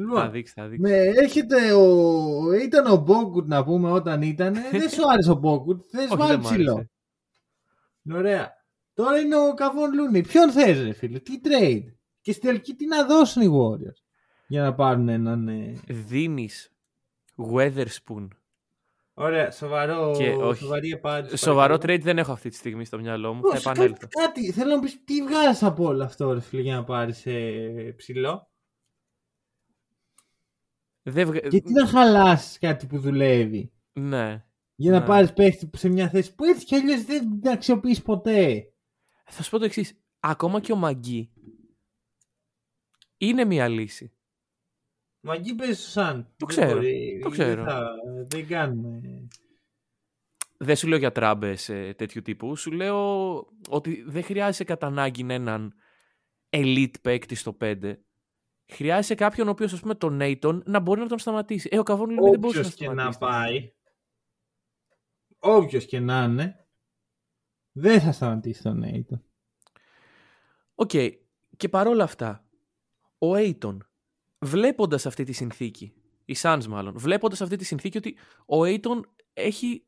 Θα 0.01 0.03
Λοιπόν, 0.05 0.31
δείξει, 0.31 0.53
θα 0.53 0.67
δείξει. 0.67 0.81
με, 0.81 0.97
έρχεται 0.97 1.71
ο, 1.73 2.53
ήταν 2.53 2.85
ο 2.91 2.95
Μπόγκουτ 2.95 3.47
να 3.47 3.63
πούμε 3.63 3.91
όταν 3.91 4.21
ήταν, 4.21 4.53
δεν 4.71 4.89
σου 4.89 5.09
άρεσε 5.11 5.31
ο 5.31 5.35
Μπόγκουτ, 5.35 5.81
θες 5.91 6.05
Όχι, 6.05 6.15
βάλει 6.15 6.29
δεν 6.31 6.39
μ' 6.39 6.43
ψηλό. 6.43 6.73
άρεσε. 6.73 6.91
Ωραία. 8.13 8.51
Τώρα 8.93 9.19
είναι 9.19 9.35
ο 9.35 9.53
Καβόν 9.53 9.93
Λούνι. 9.93 10.21
Ποιον 10.21 10.51
θες 10.51 10.81
ρε 10.83 10.93
φίλε, 10.93 11.19
τι 11.19 11.39
trade. 11.43 11.83
Και 12.29 12.35
στην 12.35 12.49
τελική 12.49 12.73
τι 12.75 12.85
να 12.87 13.05
δώσουν 13.05 13.41
οι 13.41 13.49
Warriors 13.51 14.03
για 14.47 14.61
να 14.61 14.73
πάρουν 14.73 15.09
έναν... 15.09 15.47
ε, 15.47 15.73
Δίνεις 15.87 16.71
Weatherspoon 17.53 18.27
Ωραία, 19.13 19.51
σοβαρό, 19.51 20.13
Και 20.17 20.29
όχι. 20.29 20.59
σοβαρή 20.61 20.91
απάντηση. 20.91 21.37
Σοβαρό 21.37 21.77
παρακαλώ. 21.77 21.99
trade 21.99 22.03
δεν 22.03 22.17
έχω 22.17 22.31
αυτή 22.31 22.49
τη 22.49 22.55
στιγμή 22.55 22.85
στο 22.85 22.99
μυαλό 22.99 23.33
μου. 23.33 23.41
Πώς, 23.41 23.61
Θα 23.61 23.69
επανέλθω. 23.71 23.97
Κάτι, 24.07 24.15
κάτι, 24.41 24.51
θέλω 24.51 24.75
να 24.75 24.81
πεις 24.81 25.03
τι 25.03 25.21
βγάζεις 25.23 25.63
από 25.63 25.83
όλο 25.83 26.03
αυτό 26.03 26.33
ρε 26.33 26.39
φίλε 26.39 26.61
για 26.61 26.75
να 26.75 26.83
πάρεις 26.83 27.25
ε, 27.25 27.93
ψηλό. 27.97 28.49
Δεν 31.03 31.27
βγα- 31.27 31.47
Γιατί 31.47 31.71
να 31.73 31.87
χαλάσεις 31.87 32.59
κάτι 32.59 32.85
που 32.87 32.99
δουλεύει. 32.99 33.71
Ναι. 33.93 34.43
Για 34.75 34.91
να 34.91 34.99
Ναι. 34.99 35.05
πάρεις 35.05 35.33
παίχτη 35.33 35.69
σε 35.77 35.89
μια 35.89 36.09
θέση 36.09 36.35
που 36.35 36.43
έτσι 36.43 36.65
κι 36.65 36.75
αλλιώς 36.75 37.03
δεν 37.03 37.39
την 37.41 37.49
αξιοποιείς 37.51 38.01
ποτέ. 38.01 38.71
Θα 39.25 39.43
σου 39.43 39.49
πω 39.49 39.57
το 39.59 39.65
εξής. 39.65 39.99
Ακόμα 40.19 40.59
και 40.59 40.71
ο 40.71 40.75
Μαγκή 40.75 41.31
είναι 43.19 43.45
μια 43.45 43.67
λύση. 43.67 44.13
Μα 45.21 45.33
εκεί 45.33 45.55
παίζει 45.55 45.81
στο 45.81 45.89
Σαν. 45.89 46.23
Το 46.37 46.45
Δεν 46.45 46.47
ξέρω, 46.47 46.73
μπορεί, 46.73 47.19
το 47.21 47.29
δεν 47.29 47.39
ξέρω. 47.39 47.63
θα- 47.63 47.93
δεν 48.27 48.47
κάνουμε. 48.47 49.27
Δεν 50.57 50.75
σου 50.75 50.87
λέω 50.87 50.97
για 50.97 51.11
τράμπες 51.11 51.65
τέτοιου 51.95 52.21
τύπου. 52.21 52.55
Σου 52.55 52.71
λέω 52.71 53.37
ότι 53.69 54.03
δεν 54.07 54.23
χρειάζεσαι 54.23 54.63
κατά 54.63 54.87
ανάγκη 54.87 55.25
έναν 55.29 55.73
elite 56.49 56.93
παίκτη 57.01 57.35
στο 57.35 57.53
5. 57.61 57.95
Χρειάζεσαι 58.71 59.15
κάποιον 59.15 59.47
ο 59.47 59.51
οποίος, 59.51 59.73
ας 59.73 59.79
πούμε, 59.79 59.95
τον 59.95 60.15
Έιτον 60.15 60.63
να 60.65 60.79
μπορεί 60.79 60.99
να 61.01 61.07
τον 61.07 61.19
σταματήσει. 61.19 61.69
Ε, 61.71 61.79
ο 61.79 61.83
Καβόν 61.83 62.09
λέμε, 62.09 62.29
δεν 62.29 62.39
μπορούσε 62.39 62.59
να 62.61 62.65
Όποιος 62.67 62.75
και 62.87 62.89
να 62.95 63.11
σταματήσει. 63.11 63.19
πάει, 63.19 63.73
όποιος 65.39 65.85
και 65.85 65.99
να 65.99 66.23
είναι, 66.23 66.67
δεν 67.71 68.01
θα 68.01 68.11
σταματήσει 68.11 68.61
τον 68.63 68.77
Έιτον. 68.77 69.23
Οκ. 70.75 70.91
Και 71.57 71.69
παρόλα 71.69 72.03
αυτά, 72.03 72.48
ο 73.19 73.35
Aiton, 73.35 73.77
βλέποντας 74.39 75.05
αυτή 75.05 75.23
τη 75.23 75.31
συνθήκη, 75.31 75.93
οι 76.25 76.35
Suns 76.41 76.65
μάλλον, 76.69 76.97
βλέποντας 76.97 77.41
αυτή 77.41 77.55
τη 77.55 77.65
συνθήκη 77.65 77.97
ότι 77.97 78.17
ο 78.45 78.61
Aiton 78.63 79.01
έχει 79.33 79.83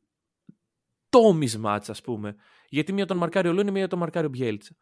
το 1.08 1.38
mismatch, 1.40 1.84
ας 1.86 2.00
πούμε. 2.00 2.36
Γιατί 2.68 2.92
μία 2.92 3.06
τον 3.06 3.16
μαρκάρει 3.16 3.48
ο 3.48 3.52
Λούνι, 3.52 3.70
μία 3.70 3.88
τον 3.88 3.98
μαρκάρει 3.98 4.26
ο 4.26 4.28
Μπιέλτσα. 4.28 4.76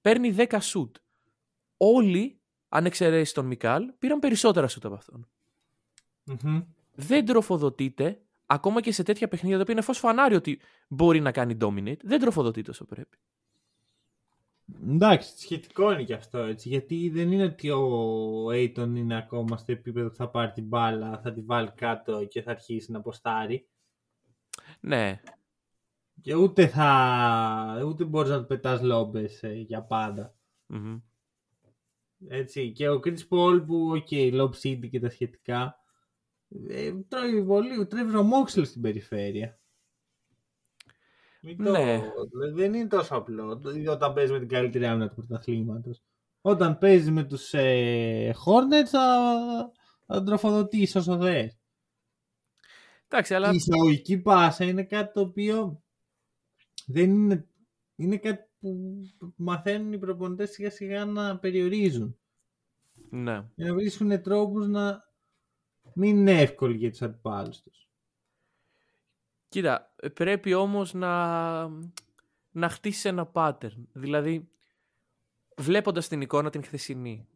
Παίρνει 0.00 0.34
10 0.36 0.60
σουτ. 0.60 0.96
Όλοι, 1.76 2.40
αν 2.68 2.86
εξαιρέσεις 2.86 3.32
τον 3.32 3.46
Μικάλ, 3.46 3.92
πήραν 3.98 4.18
περισσότερα 4.18 4.68
σουτ 4.68 4.84
από 4.84 4.94
αυτόν. 4.94 5.28
Μμμ. 6.24 6.62
Δεν 6.94 7.24
τροφοδοτείται, 7.24 8.22
ακόμα 8.46 8.80
και 8.80 8.92
σε 8.92 9.02
τέτοια 9.02 9.28
παιχνίδια, 9.28 9.56
τα 9.56 9.62
οποία 9.62 9.74
είναι 9.74 9.84
φως 9.84 9.98
φανάρι 9.98 10.34
ότι 10.34 10.60
μπορεί 10.88 11.20
να 11.20 11.32
κάνει 11.32 11.56
dominate, 11.60 12.00
δεν 12.02 12.20
τροφοδοτείται 12.20 12.70
όσο 12.70 12.84
πρέπει. 12.84 13.18
Εντάξει, 14.82 15.38
σχετικό 15.38 15.92
είναι 15.92 16.04
και 16.04 16.14
αυτό 16.14 16.38
έτσι. 16.38 16.68
Γιατί 16.68 17.08
δεν 17.08 17.32
είναι 17.32 17.44
ότι 17.44 17.70
ο 17.70 18.46
Aiton 18.48 18.92
είναι 18.94 19.16
ακόμα 19.16 19.56
στο 19.56 19.72
επίπεδο 19.72 20.08
που 20.08 20.14
θα 20.14 20.30
πάρει 20.30 20.52
την 20.52 20.64
μπάλα, 20.64 21.20
θα 21.22 21.32
τη 21.32 21.40
βάλει 21.40 21.70
κάτω 21.74 22.24
και 22.24 22.42
θα 22.42 22.50
αρχίσει 22.50 22.92
να 22.92 23.00
ποστάρει. 23.00 23.68
Ναι, 24.80 25.20
Και 26.20 26.34
ούτε 26.34 26.66
θα. 26.66 27.82
ούτε 27.86 28.04
μπορείς 28.04 28.30
να 28.30 28.40
του 28.40 28.46
πετάς 28.46 28.82
λόμπες 28.82 29.40
για 29.66 29.82
πάντα. 29.82 30.34
Μμμ. 30.66 30.98
Έτσι. 32.28 32.72
Και 32.72 32.88
ο 32.88 33.00
Chris 33.04 33.28
Paul 33.28 33.62
που, 33.66 33.90
OK, 33.90 34.06
okay, 34.10 34.40
Lob 34.40 34.50
City 34.62 34.88
και 34.90 35.00
τα 35.00 35.10
σχετικά. 35.10 35.78
Ε, 36.68 36.92
τρώει 37.08 37.44
πολύ, 37.44 37.86
τρώει 37.86 38.04
βρωμόξυλο 38.04 38.64
στην 38.64 38.82
περιφέρεια. 38.82 39.59
Μην 41.40 41.56
το- 41.64 41.70
Ναι. 41.70 42.00
Δεν 42.54 42.74
είναι 42.74 42.86
τόσο 42.88 43.14
απλό 43.16 43.58
το- 43.58 43.90
όταν 43.92 44.12
παίζεις 44.12 44.32
με 44.32 44.38
την 44.38 44.48
καλύτερη 44.48 44.86
άμυνα 44.86 45.08
του 45.08 45.14
πρωταθλήματος. 45.14 46.02
Όταν 46.40 46.78
παίζεις 46.78 47.10
με 47.10 47.24
τους 47.24 47.54
ε, 47.54 48.34
Hornets 48.44 48.86
θα, 48.86 49.30
θα 50.06 50.14
τον 50.14 50.24
τροφοδοτήσει 50.24 50.98
όσο 50.98 51.18
θες. 51.20 51.58
Εντάξει, 53.08 53.34
αλλά 53.34 53.52
Η 53.52 53.54
εισαγωγική 53.54 54.18
πάσα 54.18 54.64
είναι 54.64 54.84
κάτι 54.84 55.12
το 55.12 55.20
οποίο 55.20 55.82
δεν 56.86 57.10
είναι, 57.10 57.48
είναι 57.96 58.16
κάτι 58.18 58.48
που 58.60 59.00
μαθαίνουν 59.36 59.92
οι 59.92 59.98
προπονητές 59.98 60.50
σιγά 60.50 60.70
σιγά 60.70 61.04
να 61.04 61.38
περιορίζουν. 61.38 62.18
ναι. 63.10 63.44
Για 63.54 63.66
να 63.68 63.74
βρίσκουν 63.74 64.22
τρόπους 64.22 64.66
να 64.68 65.08
μην 65.94 66.16
είναι 66.16 66.40
εύκολοι 66.40 66.76
για 66.76 66.90
τους 66.90 67.02
αντιπάλους 67.02 67.60
τους. 67.62 67.88
Κοίτα, 69.50 69.94
πρέπει 70.14 70.54
όμως 70.54 70.92
να, 70.94 71.68
να 72.50 72.68
χτίσεις 72.68 73.04
ένα 73.04 73.30
pattern. 73.32 73.86
Δηλαδή, 73.92 74.48
βλέποντας 75.56 76.08
την 76.08 76.20
εικόνα 76.20 76.50
την 76.50 76.64
χθεσινή, 76.64 77.28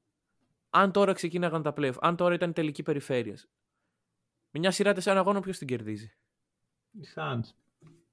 αν 0.70 0.92
τώρα 0.92 1.12
ξεκίναγαν 1.12 1.62
τα 1.62 1.74
playoff, 1.76 1.94
αν 2.00 2.16
τώρα 2.16 2.34
ήταν 2.34 2.50
η 2.50 2.52
τελική 2.52 2.82
περιφέρειας, 2.82 3.48
μια 4.50 4.70
σειρά 4.70 4.92
τεσσάρων 4.92 5.20
αγώνων 5.20 5.42
ποιος 5.42 5.58
την 5.58 5.66
κερδίζει; 5.66 6.12
Οι 6.90 7.06
Suns. 7.14 7.48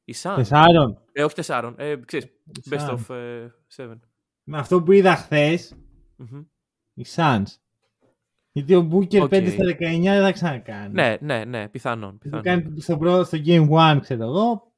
Η 0.04 0.14
Suns. 0.22 0.34
Τεσσάρων. 0.36 1.02
Ε, 1.12 1.24
όχι 1.24 1.36
τεσσάρων. 1.36 1.76
Ε, 1.78 1.96
ξέρεις, 1.96 2.26
Οι 2.26 2.62
best 2.70 2.90
Suns. 2.90 2.98
of 3.08 3.16
ε, 3.16 3.48
seven. 3.76 4.00
Με 4.44 4.58
αυτό 4.58 4.84
που 4.84 4.92
είδα 4.92 5.16
χθες, 5.16 5.76
Μμμ. 6.16 6.44
οι 6.94 7.06
Suns. 7.16 7.44
Γιατί 8.52 8.76
ο 8.76 8.90
Booker 8.92 9.22
OK. 9.22 9.30
5 9.34 9.48
στα 9.50 9.64
19 9.66 10.02
δεν 10.02 10.22
θα 10.24 10.32
ξανακάνει. 10.32 10.94
Ναι, 10.94 11.18
ναι, 11.22 11.44
ναι, 11.46 11.70
πιθανόν. 11.70 12.10
Θα 12.10 12.30
το 12.30 12.40
πιθανόν. 12.42 12.44
κάνει 12.44 12.82
στο, 12.82 12.98
πρώτο, 12.98 13.24
στο 13.24 13.38
Game 13.46 13.70
1, 13.70 13.98
ξέρω 14.02 14.24
εγώ. 14.24 14.72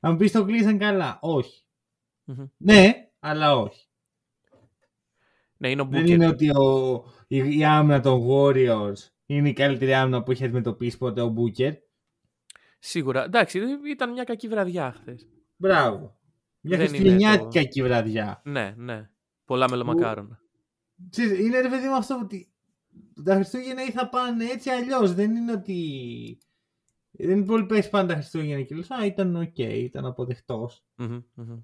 Θα 0.00 0.10
μου 0.10 0.16
πεις 0.16 0.32
το 0.32 0.44
κλείσαν 0.44 0.78
καλά. 0.78 1.18
Όχι. 1.20 1.62
Μμμ. 2.24 2.44
Ναι, 2.56 2.92
αλλά 3.20 3.56
όχι. 3.56 3.86
Ναι, 5.56 5.70
είναι 5.70 5.82
ο 5.82 5.88
Δεν 5.90 6.02
Booker. 6.02 6.08
είναι 6.08 6.26
ότι 6.26 6.50
ο, 6.50 7.04
η, 7.26 7.58
η 7.58 7.64
άμυνα 7.64 8.00
των 8.00 8.26
Warriors 8.28 9.08
είναι 9.26 9.48
η 9.48 9.52
καλύτερη 9.52 9.94
άμυνα 9.94 10.22
που 10.22 10.30
έχει 10.30 10.44
αντιμετωπίσει 10.44 10.98
ποτέ 10.98 11.20
ο 11.20 11.34
Booker. 11.36 11.72
Σίγουρα. 12.78 13.24
Εντάξει, 13.24 13.60
ήταν 13.90 14.12
μια 14.12 14.24
κακή 14.24 14.48
βραδιά 14.48 14.92
χθες. 15.00 15.28
Μπράβο. 15.56 15.98
Μια 16.60 16.76
Δεν 16.76 16.86
είναι 16.86 16.88
χριστουγεννιάτικα 16.88 17.48
το- 17.48 17.58
εκεί 17.58 17.82
βραδιά. 17.82 18.40
Ναι, 18.44 18.74
ναι. 18.76 19.10
Πολλά 19.44 19.70
μελομακάρονα. 19.70 20.38
Ξέρεις, 21.10 21.38
είναι 21.38 21.60
ρε 21.60 21.68
παιδί 21.68 21.86
μου 21.86 21.94
αυτό 21.96 22.18
ότι 22.22 22.48
τα 23.24 23.34
Χριστούγεννα 23.34 23.82
ή 23.84 23.90
θα 23.90 24.08
πάνε 24.08 24.44
έτσι 24.44 24.70
αλλιώς. 24.70 25.14
Δεν 25.14 25.36
είναι 25.36 25.52
ότι. 25.52 26.38
Δεν 27.10 27.30
είναι 27.30 27.46
πολύ 27.46 27.66
πέσει 27.66 27.90
πάντα 27.90 28.06
τα 28.06 28.14
Χριστούγεννα 28.14 28.62
και 28.62 28.74
λες, 28.74 28.90
Α, 28.90 29.06
ήταν 29.06 29.36
οκ, 29.36 29.58
ήταν 29.58 30.06
αποδεκτός. 30.06 30.84
Μμμ, 30.94 31.20
μμμ. 31.34 31.60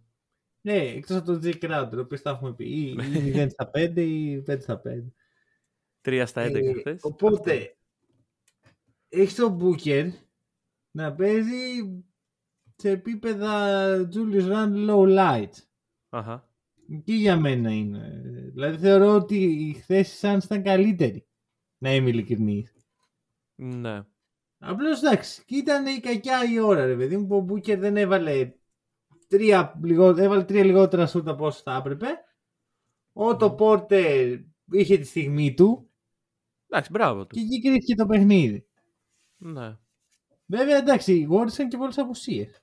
Ναι, 0.63 0.77
εκτός 0.77 1.17
από 1.17 1.27
τον 1.27 1.41
Jae 1.45 1.55
Crowder, 1.65 1.97
ο 1.97 2.01
οποίο 2.01 2.21
τα 2.21 2.31
έχουμε 2.31 2.55
πει. 2.55 2.65
Ή, 2.65 2.89
ή 2.91 3.33
0 3.37 3.47
στα 3.51 3.71
5 3.75 3.93
ή 3.97 4.43
5 4.47 4.61
στα 4.61 4.83
5. 4.87 5.13
Τρία 6.01 6.27
στα 6.27 6.43
11 6.47 6.55
Ε, 6.55 6.73
χθες. 6.79 7.01
Οπότε, 7.03 7.77
έχεις 9.09 9.35
τον 9.35 9.59
Booker 9.61 10.11
να 10.91 11.15
παίζει 11.15 12.05
σε 12.77 12.91
επίπεδα 12.91 13.77
Julius 14.15 14.49
Randle 14.53 14.91
low 14.91 15.19
light. 15.19 15.53
Αχα. 16.09 16.49
Και 17.05 17.15
για 17.15 17.37
μένα 17.37 17.71
είναι. 17.71 18.21
Δηλαδή 18.53 18.77
θεωρώ 18.77 19.15
ότι 19.15 19.45
η 19.45 19.75
θέση 19.75 20.17
σαν 20.17 20.41
ήταν 20.45 20.63
καλύτερη. 20.63 21.27
Να 21.83 21.95
είμαι 21.95 22.09
ειλικρινής. 22.09 22.75
Ναι. 23.55 24.03
Απλώς 24.59 25.03
εντάξει, 25.03 25.45
και 25.45 25.57
ήταν 25.57 25.87
η 25.87 26.01
κακιά 26.01 26.45
η 26.53 26.59
ώρα, 26.59 26.87
ρε 26.87 26.97
παιδί 26.97 27.17
μου, 27.17 27.27
που 27.27 27.37
ο 27.37 27.41
Μπούκερ 27.41 27.79
δεν 27.79 27.97
έβαλε 27.97 28.53
τρία, 29.29 29.81
λιγό, 29.83 30.09
έβαλε 30.09 30.45
τρία 30.45 30.65
λιγότερα 30.65 31.07
σούτ 31.07 31.29
από 31.29 31.47
όσο 31.47 31.61
θα 31.65 31.77
έπρεπε. 31.77 32.07
Ο 33.13 33.37
το 33.37 33.51
Πόρτερ 33.51 34.39
είχε 34.71 34.99
τη 34.99 35.05
στιγμή 35.07 35.55
του 35.55 35.91
Εντάξει, 36.69 36.91
μπράβο 36.91 37.27
του. 37.27 37.35
και 37.35 37.41
εκεί 37.41 37.61
κρίθηκε 37.61 37.95
το 37.95 38.07
παιχνίδι. 38.07 38.67
Ναι. 39.37 39.77
Βέβαια, 40.47 40.77
εντάξει, 40.77 41.13
οι 41.15 41.29
Warriors 41.31 41.53
είχαν 41.53 41.69
και 41.69 41.77
πολλές 41.77 41.99
απουσίες. 41.99 42.63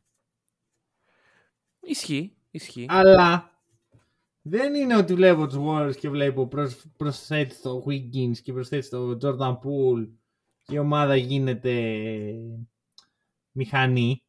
Ισχύει. 1.80 2.36
Ισχύει. 2.52 2.86
Αλλά 2.90 3.57
δεν 4.50 4.76
είναι 4.76 4.98
ότι 4.98 5.14
βλέπω 5.14 5.48
τους 5.48 5.58
Warriors 5.60 5.96
και 6.00 6.10
βλέπω 6.10 6.48
προσ, 6.48 6.86
προσθέτεις 6.98 7.62
το 7.62 7.84
Wiggins 7.88 8.38
και 8.44 8.54
προσθέτεις 8.54 8.90
το 8.90 9.18
Jordan 9.22 9.54
Poole 9.54 10.10
και 10.64 10.76
η 10.76 10.78
ομάδα 10.78 11.16
γίνεται 11.16 12.34
μηχανή. 13.52 14.24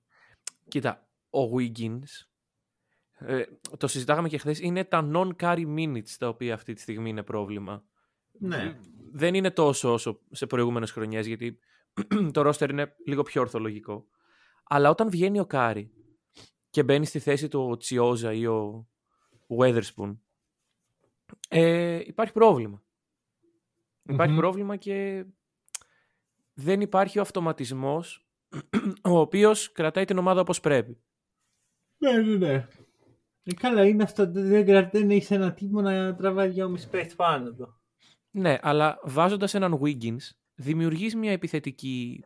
Κοίτα, 0.68 1.08
ο 1.30 1.40
Wiggins, 1.56 2.28
ε, 3.18 3.42
το 3.76 3.86
συζητάγαμε 3.86 4.28
και 4.28 4.38
χθες, 4.38 4.60
είναι 4.60 4.84
τα 4.84 5.10
non-carry 5.14 5.76
minutes 5.76 6.10
τα 6.18 6.28
οποία 6.28 6.54
αυτή 6.54 6.72
τη 6.72 6.80
στιγμή 6.80 7.10
είναι 7.10 7.22
πρόβλημα. 7.22 7.84
Ναι. 8.38 8.78
Δεν 9.12 9.34
είναι 9.34 9.50
τόσο 9.50 9.92
όσο 9.92 10.20
σε 10.30 10.46
προηγούμενες 10.46 10.90
χρονιές, 10.90 11.26
γιατί 11.26 11.58
το 12.32 12.48
roster 12.48 12.70
είναι 12.70 12.94
λίγο 13.06 13.22
πιο 13.22 13.40
ορθολογικό. 13.40 14.06
Αλλά 14.64 14.90
όταν 14.90 15.10
βγαίνει 15.10 15.40
ο 15.40 15.46
Κάρι 15.46 15.90
και 16.70 16.82
μπαίνει 16.82 17.06
στη 17.06 17.18
θέση 17.18 17.48
του 17.48 17.68
ο 17.70 17.76
Chiozza 17.76 18.32
ή 18.32 18.46
ο 18.46 18.88
Weatherspoon, 19.56 20.16
ε, 21.48 22.00
υπάρχει 22.06 22.32
πρόβλημα. 22.32 22.82
Υπάρχει 24.02 24.32
Μμμ. 24.32 24.38
πρόβλημα 24.38 24.76
και 24.76 25.24
δεν 26.52 26.80
υπάρχει 26.80 27.18
ο 27.18 27.20
αυτοματισμός 27.20 28.26
ο 29.12 29.18
οποίος 29.18 29.72
κρατάει 29.72 30.04
την 30.04 30.18
ομάδα 30.18 30.40
όπως 30.40 30.60
πρέπει. 30.60 31.02
Ναι, 31.98 32.12
ναι, 32.12 32.36
ναι. 32.36 32.68
Ε, 33.42 33.54
καλά, 33.54 33.86
είναι 33.86 34.02
αυτό. 34.02 34.30
Δεν, 34.30 34.64
δεν, 34.64 34.88
δεν 34.92 35.10
έχεις 35.10 35.30
ένα 35.30 35.52
τύπο 35.52 35.80
να 35.80 36.14
τραβάει 36.14 36.48
δυόμιση 36.48 36.88
παίχτη 36.88 37.14
πάνω 37.14 37.52
του. 37.52 37.80
Ναι, 38.30 38.58
αλλά 38.62 38.98
βάζοντας 39.02 39.54
έναν 39.54 39.80
Wiggins 39.82 40.30
δημιουργείς 40.54 41.16
μια 41.16 41.32
επιθετική 41.32 42.24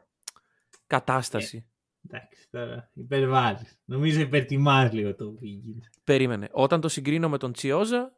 κατάσταση. 0.86 1.66
Εντάξει, 2.14 2.50
τώρα 2.50 2.90
υπερβάλλει. 2.94 3.66
Νομίζω 3.84 4.20
υπερτιμάς 4.20 4.92
λίγο 4.92 5.14
το 5.14 5.38
Wiggins. 5.42 6.00
Περίμενε. 6.04 6.48
Όταν 6.52 6.80
το 6.80 6.88
συγκρίνω 6.88 7.28
με 7.28 7.38
τον 7.38 7.52
Τσιόζα, 7.52 8.16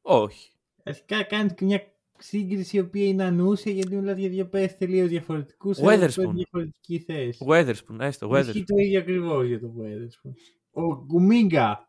όχι. 0.00 0.50
Αρχικά 0.84 1.22
κάνεις 1.22 1.54
και 1.54 1.64
μια 1.64 1.82
σύγκριση 2.18 2.76
η 2.76 2.80
οποία 2.80 3.04
είναι 3.06 3.24
ανούσια 3.24 3.72
γιατί 3.72 3.96
μιλάς 3.96 4.18
για 4.18 4.28
δύο 4.28 4.46
παίχτες 4.48 4.76
τελείως 4.78 5.08
διαφορετικούς. 5.08 5.78
Weatherspoon. 5.78 5.88
αλλά 5.88 6.08
σε 6.08 6.22
διαφορετική 6.22 6.98
θέση. 6.98 7.44
Weatherspoon, 7.48 7.96
έστω. 7.98 8.36
Ισχύει 8.36 8.60
Weatherspoon. 8.60 8.64
το 8.66 8.76
ίδιο 8.76 9.00
ακριβώς 9.00 9.46
για 9.46 9.60
το 9.60 9.74
Weatherspoon. 9.78 10.32
Ο 10.70 10.96
Κουμίνγκα. 10.96 11.86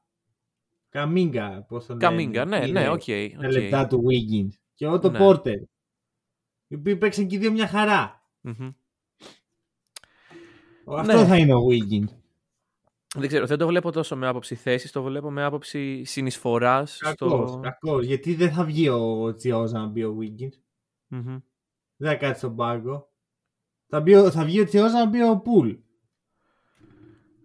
Καμίνγκα, 0.89 1.65
πώς 1.67 1.85
τον 1.85 1.99
Καμίνγκα, 1.99 2.45
ναι, 2.45 2.59
λένε, 2.59 2.71
ναι, 2.71 2.79
πήρε 2.79 2.89
οκ. 2.89 3.03
Τα 3.41 3.47
οκ. 3.47 3.53
λεπτά 3.53 3.87
του 3.87 4.03
Wiggins. 4.07 4.53
Και 4.73 4.87
ο 4.87 4.99
το 4.99 5.11
Ναι. 5.11 5.17
Πόρτερ. 5.17 5.59
Οι 6.67 6.75
οποίοι 6.75 6.95
παίξαν 6.95 7.27
και 7.27 7.35
οι 7.35 7.39
δύο 7.39 7.51
μια 7.51 7.67
χαρά. 7.67 8.27
Μμμ. 8.41 8.71
Αυτό 10.87 11.13
Ναι. 11.13 11.25
θα 11.25 11.37
είναι 11.37 11.53
ο 11.53 11.61
Wiggins. 11.69 12.07
Δεν 13.15 13.27
ξέρω, 13.27 13.45
δεν 13.45 13.57
το 13.57 13.67
βλέπω 13.67 13.91
τόσο 13.91 14.15
με 14.15 14.27
άποψη 14.27 14.55
θέσης, 14.55 14.91
το 14.91 15.03
βλέπω 15.03 15.31
με 15.31 15.43
άποψη 15.43 16.03
συνεισφοράς. 16.03 16.97
Κακός, 16.97 17.49
Στο... 17.49 17.59
κακός. 17.59 18.05
Γιατί 18.05 18.35
δεν 18.35 18.51
θα 18.51 18.63
βγει 18.63 18.89
ο 18.89 19.33
Chiozza 19.35 19.79
να 19.79 19.85
μπει 19.87 20.03
ο 20.03 20.17
Wiggins. 20.19 20.59
Μμμ. 21.07 21.37
Δεν 21.97 22.09
θα 22.11 22.15
κάτσει 22.15 22.37
στον 22.39 22.55
πάγκο. 22.55 23.11
Θα, 23.87 24.01
μπει, 24.01 24.15
ο- 24.15 24.31
θα 24.31 24.43
βγει 24.45 24.59
ο 24.59 24.65
Chiozza 24.65 24.97
να 24.97 25.05
μπει 25.09 25.23
ο 25.23 25.37
Πουλ. 25.39 25.69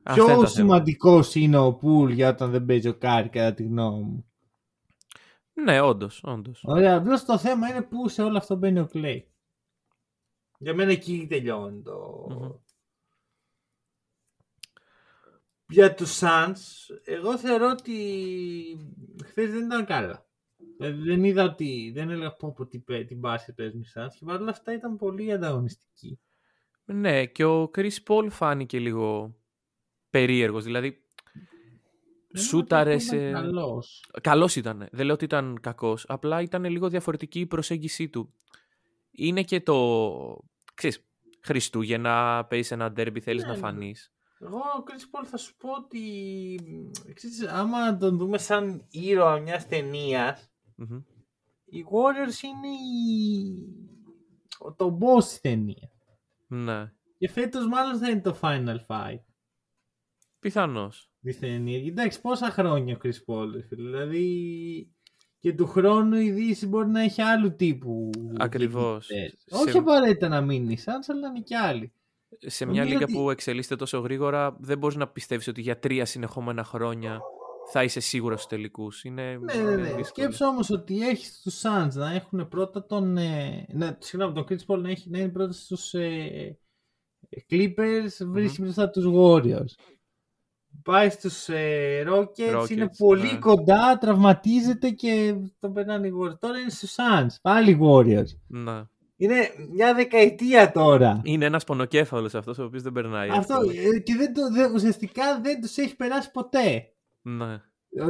Αυτά 0.02 0.12
είναι 0.12 0.14
Πιο 0.14 0.24
τα 0.24 0.30
θέματα. 0.32 0.46
σημαντικός 0.48 1.34
είναι 1.34 1.56
ο 1.56 1.74
Πουλ 1.74 2.10
για 2.12 2.28
όταν 2.28 2.50
δεν 2.50 2.64
παίζει 2.64 2.88
ο 2.88 2.94
Κάρι, 2.94 3.28
κατά 3.28 3.54
τη 3.54 3.62
γνώμη 3.62 4.02
μου. 4.02 4.22
Ναι, 5.52 5.80
όντως. 5.80 6.20
Όντως. 6.24 6.60
Ωραία, 6.64 6.96
απλώς 6.96 7.24
το 7.24 7.38
θέμα 7.38 7.68
είναι 7.68 7.82
που 7.82 8.08
σε 8.08 8.22
όλο 8.22 8.36
αυτό 8.36 8.56
μπαίνει 8.56 8.78
ο 8.78 8.86
Κλέη. 8.86 9.28
Για 10.58 10.74
μένα 10.74 10.90
εκεί 10.90 11.26
τελειώνει 11.28 11.82
το. 11.82 12.26
Μμμ. 12.30 12.50
Για 15.68 15.94
τους 15.94 16.18
Suns, 16.22 16.56
εγώ 17.04 17.38
θεωρώ 17.38 17.70
ότι 17.70 17.96
χθες 19.24 19.50
δεν 19.50 19.64
ήταν 19.64 19.84
καλά. 19.84 20.26
Δηλαδή 20.76 21.02
δεν 21.02 21.24
είδα 21.24 21.44
ότι. 21.44 21.90
Δεν 21.94 22.10
έλεγα 22.10 22.32
πω 22.32 22.52
πω 22.52 22.66
τι, 22.66 22.78
πέ- 22.78 23.06
τι 23.06 23.14
μπάσκετ 23.14 23.54
παίζουν 23.54 23.80
οι 23.80 23.84
Suns 23.94 24.12
και 24.18 24.24
παρόλα 24.24 24.50
αυτά 24.50 24.72
ήταν 24.72 24.96
πολύ 24.96 25.32
ανταγωνιστικοί. 25.32 26.20
Ναι, 26.84 27.26
και 27.26 27.44
ο 27.44 27.70
Chris 27.74 27.96
Paul 28.06 28.26
φάνηκε 28.30 28.78
λίγο 28.78 29.36
περίεργος. 30.10 30.64
Δηλαδή, 30.64 31.02
σούταρε 32.36 32.98
σε... 32.98 33.30
Καλός. 33.30 34.04
Καλός 34.20 34.56
ήταν. 34.56 34.88
Δεν 34.92 35.04
λέω 35.04 35.14
ότι 35.14 35.24
ήταν 35.24 35.58
κακός. 35.60 36.04
Απλά 36.08 36.40
ήταν 36.40 36.64
λίγο 36.64 36.88
διαφορετική 36.88 37.40
η 37.40 37.46
προσέγγιση 37.46 38.08
του. 38.08 38.34
Είναι 39.10 39.42
και 39.42 39.60
το... 39.60 40.38
Ξέρεις, 40.74 41.08
Χριστούγεννα, 41.40 42.46
παίζεις 42.48 42.70
ένα 42.70 42.92
ντέρμπι, 42.92 43.20
θέλεις 43.20 43.42
Ναι, 43.42 43.48
να 43.48 43.54
ναι. 43.54 43.60
φανείς. 43.60 44.12
Εγώ, 44.40 44.56
ο 44.56 44.84
Chris 44.86 45.18
Paul, 45.20 45.24
θα 45.26 45.36
σου 45.36 45.56
πω 45.56 45.68
ότι. 45.72 46.02
Ξέρεις, 47.14 47.46
άμα 47.46 47.96
τον 47.96 48.16
δούμε 48.16 48.38
σαν 48.38 48.86
ήρωα 48.90 49.38
μιας 49.40 49.66
ταινίας, 49.66 50.50
Μμμ. 50.76 50.96
οι 51.64 51.84
Warriors 51.90 52.42
είναι 52.42 52.68
η... 52.68 53.66
ο- 54.58 54.74
το 54.74 54.98
boss 55.00 55.22
της 55.24 55.40
ταινία. 55.40 55.90
Ναι. 56.46 56.92
Και 57.18 57.28
φέτος 57.28 57.66
μάλλον 57.66 57.98
θα 57.98 58.10
είναι 58.10 58.20
το 58.20 58.38
Final 58.42 58.76
Fight 58.86 59.20
Πιθανώς. 60.38 61.10
της 61.22 61.38
ταινία. 61.38 61.78
Εντάξει, 61.86 62.20
πόσα 62.20 62.50
χρόνια 62.50 62.96
ο 62.96 62.98
Chris 63.02 63.34
Paul, 63.34 63.50
ρε 63.54 63.62
φίλε. 63.62 63.88
Δηλαδή 63.90 64.92
και 65.38 65.52
του 65.52 65.66
χρόνου 65.66 66.16
η 66.16 66.30
Δύση 66.30 66.66
μπορεί 66.66 66.88
να 66.88 67.00
έχει 67.00 67.22
άλλου 67.22 67.56
τύπου. 67.56 68.10
Ακριβώς. 68.38 69.06
διαιτητές. 69.06 69.42
Σε- 69.46 69.56
Όχι 69.68 69.76
απαραίτητα 69.78 70.28
να 70.28 70.40
μείνει 70.40 70.76
σαν, 70.76 71.00
αλλά 71.08 71.28
είναι 71.28 71.40
και 71.40 71.56
άλλοι. 71.56 71.92
Σε 72.38 72.64
μια 72.64 72.74
Νομίζω 72.82 72.94
λίγα 72.98 73.04
ότι- 73.04 73.12
που 73.22 73.30
εξελίσσεται 73.30 73.76
τόσο 73.76 73.98
γρήγορα, 73.98 74.56
δεν 74.60 74.78
μπορείς 74.78 74.96
να 74.96 75.08
πιστεύεις 75.08 75.48
ότι 75.48 75.60
για 75.60 75.78
τρία 75.78 76.04
συνεχόμενα 76.04 76.64
χρόνια 76.64 77.20
θα 77.70 77.84
είσαι 77.84 78.00
σίγουρος 78.00 78.38
στους 78.42 78.50
τελικούς. 78.56 79.04
Είναι, 79.04 79.22
Ναι, 79.36 79.54
ναι, 79.54 79.60
είναι 79.60 79.70
ναι. 79.70 79.82
δύσκολο. 79.82 80.04
Σκέψου 80.04 80.46
όμως 80.46 80.70
ότι 80.70 81.08
έχεις 81.08 81.40
τους 81.42 81.60
Suns 81.64 81.90
να 81.92 82.12
έχουν 82.12 82.48
πρώτα 82.48 82.86
τον. 82.86 83.16
Ε, 83.16 83.66
να, 83.72 83.96
συγγνώμη, 84.00 84.34
τον 84.34 84.44
Chris 84.48 84.74
Paul 84.74 84.78
να, 84.78 84.90
έχει, 84.90 85.10
να 85.10 85.18
είναι 85.18 85.28
πρώτα 85.28 85.52
στους 85.52 85.94
ε, 85.94 86.58
Clippers, 87.50 88.26
βρίσκεις 88.26 88.58
μπροστά 88.60 88.90
τους 88.90 89.04
Warriors. 89.14 89.74
Πάει 90.82 91.10
στους 91.10 91.48
ε, 91.48 92.04
Rockets, 92.08 92.56
Rockets, 92.60 92.70
είναι 92.70 92.90
πολύ 92.98 93.32
ναι. 93.32 93.38
κοντά, 93.38 93.98
τραυματίζεται 93.98 94.90
και 94.90 95.34
τον 95.58 95.72
περνάνε 95.72 96.06
οι 96.06 96.12
Warriors. 96.20 96.38
Τώρα 96.38 96.58
είναι 96.58 96.70
στους 96.70 96.94
Suns, 96.96 97.34
πάλι 97.42 97.78
Warriors. 97.82 98.28
Ναι. 98.46 98.82
Είναι 99.20 99.50
μια 99.70 99.94
δεκαετία 99.94 100.72
τώρα. 100.72 101.20
Είναι 101.24 101.44
ένας 101.44 101.64
πονοκέφαλος 101.64 102.34
αυτός 102.34 102.58
ο 102.58 102.64
οποίος 102.64 102.82
δεν 102.82 102.92
περνάει. 102.92 103.28
Αυτό, 103.30 103.54
ε, 103.94 103.98
και 103.98 104.14
δεν 104.14 104.34
το, 104.34 104.50
δεν, 104.52 104.74
ουσιαστικά 104.74 105.40
δεν 105.40 105.60
τους 105.60 105.76
έχει 105.76 105.96
περάσει 105.96 106.30
ποτέ. 106.30 106.92
Ναι. 107.22 107.62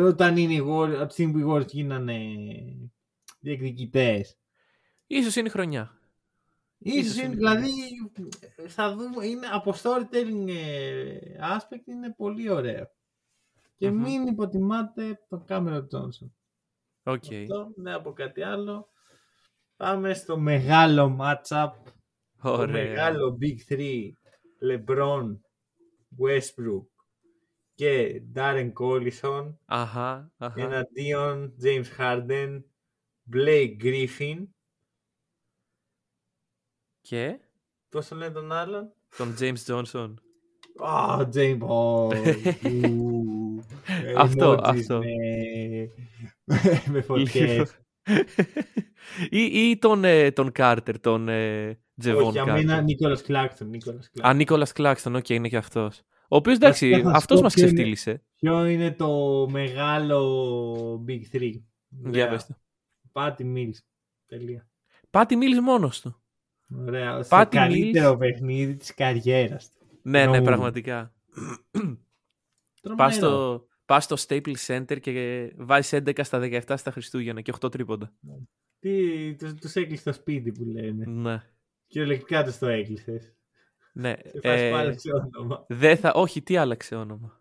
Όταν 0.07 0.37
είναι 0.37 0.53
οι 0.53 0.63
Warriors, 0.69 0.97
από 0.97 1.07
τη 1.07 1.13
στιγμή 1.13 1.33
που 1.33 1.39
οι 1.39 1.53
Warriors 1.53 1.67
γίνανε 1.67 2.19
διεκδικητές. 3.41 4.39
Ίσως 5.07 5.37
είναι 5.37 5.49
η 5.49 5.51
χρονιά. 5.51 5.99
Ίσως 6.79 7.05
Ίσως 7.05 7.17
είναι, 7.17 7.25
είναι 7.25 7.35
δηλαδή 7.35 7.71
θα 8.67 8.95
δούμε, 8.95 9.27
είναι, 9.27 9.47
από 9.53 9.75
storytelling 9.83 10.49
ε, 10.49 11.19
aspect 11.57 11.87
είναι 11.87 12.15
πολύ 12.17 12.51
ωραίο. 12.51 12.91
Και 13.77 13.91
Μμμ. 13.91 14.03
μην 14.03 14.27
υποτιμάτε 14.27 15.21
τον 15.29 15.45
Κάμερο 15.45 15.87
Τζόνσον. 15.87 16.35
Οκ. 17.03 17.25
Αυτό, 17.33 17.73
ναι, 17.77 17.95
από 17.95 18.13
κάτι 18.13 18.43
άλλο. 18.43 18.89
Πάμε 19.79 20.15
στο 20.15 20.39
μεγάλο 20.39 21.17
matchup. 21.21 21.71
Το 22.43 22.51
Ωραία. 22.53 22.67
μεγάλο 22.89 23.39
Big 23.41 23.73
3. 23.73 24.13
LeBron, 24.63 25.37
Westbrook 26.21 26.87
και 27.75 28.23
Darren 28.35 28.73
Collison. 28.81 29.55
Αχα, 29.65 30.33
αχα. 30.37 30.61
Εναντίον 30.63 31.55
James 31.63 31.85
Harden, 31.99 32.63
Blake 33.33 33.77
Griffin. 33.83 34.45
Και 37.01 37.41
Πώς 37.89 38.09
το 38.09 38.15
λένε 38.17 38.33
τον 38.33 38.53
άλλον? 38.53 38.93
τον 39.17 39.35
James 39.39 39.65
Johnson. 39.67 40.15
Α, 40.85 41.29
James 41.35 41.59
Bond. 41.59 42.13
Ου, 42.89 43.65
ε, 43.87 44.13
Αυτό, 44.17 44.53
emojis 44.53 44.61
αυτό. 44.63 44.99
Με, 44.99 46.83
με 46.87 47.01
φωτιές. 47.01 47.79
Ή, 49.31 49.43
ή 49.71 49.79
τον, 49.79 50.05
ε, 50.05 50.31
τον 50.31 50.53
Carter, 50.59 50.95
τον 51.01 51.29
ε, 51.29 51.79
Τζεβόν 52.01 52.23
Όχι, 52.23 52.33
για 52.33 52.45
μένα 52.53 52.81
Carter. 52.81 52.85
Νίκολας 52.85 53.23
Κλάξτον. 53.23 53.69
Νίκολας 53.69 54.07
Α, 54.07 54.11
Κλάξτον. 54.13 54.37
Νίκολας 54.37 54.73
Κλάξτον, 54.73 55.15
οκ, 55.15 55.29
είναι 55.29 55.49
και 55.49 55.57
αυτός. 55.57 56.03
Ο 56.31 56.37
οποίος 56.37 56.57
εντάξει, 56.57 56.89
Βασικά 56.91 57.05
θα 57.07 57.11
σου 57.13 57.17
αυτός 57.17 57.37
πω 57.37 57.43
μας 57.43 57.55
ποιο 57.55 57.63
είναι. 57.63 57.73
ξεφτίλισε. 57.73 58.23
Ποιο 58.37 58.67
είναι 58.67 58.93
το 58.93 59.47
μεγάλο 59.51 61.05
Big 61.09 61.21
3. 61.37 61.65
Για 61.89 62.29
πες 62.29 62.47
το. 62.47 62.55
Patty 63.13 63.53
Mills. 63.57 63.79
Τελεία. 64.27 64.69
Patty 65.11 65.37
Mills 65.37 65.61
μόνος 65.61 66.01
του. 66.01 66.23
Ωραία. 66.87 67.23
Στο 67.23 67.37
Patty 67.37 67.47
καλύτερο 67.51 68.17
παιχνίδι 68.17 68.77
της 68.77 68.95
καριέρας 68.95 69.71
του. 69.71 69.87
Ναι, 70.03 70.11
ναι, 70.19 70.23
Εννοούμε. 70.25 70.45
πραγματικά. 70.45 71.15
Τρομερό. 72.81 73.05
Πας 73.07 73.15
στο, 73.15 73.67
πας 73.89 74.05
στο 74.05 74.17
Staples 74.19 74.67
Center 74.67 75.01
και 75.01 75.53
βάζεις 75.57 75.93
11 76.05 76.21
στα 76.25 76.39
17 76.43 76.75
στα 76.77 76.91
Χριστούγεννα 76.91 77.41
και 77.41 77.53
8 77.61 77.71
τρίποντα. 77.71 78.13
Τι, 78.79 79.35
τους, 79.35 79.55
τους 79.55 79.75
έκλεισε 79.75 80.05
το 80.05 80.13
σπίτι 80.13 80.53
που 80.53 80.65
λένε. 80.65 81.05
Ναι. 81.07 81.43
Κυριολεκτικά 81.87 82.45
τους 82.45 82.59
το 82.59 82.67
έκλεισες. 82.67 83.35
ναι. 83.93 84.15
Σε 84.25 84.41
φάση 84.43 84.65
Ε, 84.65 84.71
πάλι 84.71 85.01
σε 85.01 85.11
όνομα. 85.13 85.65
δεν 85.69 85.97
θα... 85.97 86.13
Όχι, 86.15 86.43
τι 86.43 86.57
άλλαξε 86.57 86.95
όνομα. 86.95 87.41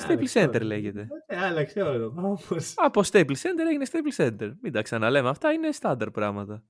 Staples 0.00 0.08
Άλλαξε 0.08 0.40
Center 0.44 0.48
όνομα. 0.54 0.64
λέγεται. 0.64 1.08
Ε, 1.26 1.36
Άλλαξε 1.36 1.82
όνομα 1.82 2.22
όμως. 2.22 2.72
Από 2.76 3.00
Staples 3.04 3.36
Center 3.36 3.66
έγινε 3.70 3.86
Staples 3.90 4.24
Center. 4.26 4.52
Μην 4.62 4.72
τα 4.72 4.82
ξαναλέμε. 4.82 5.28
Αυτά 5.28 5.52
είναι 5.52 5.72
στάνταρ 5.72 6.10
πράγματα. 6.10 6.64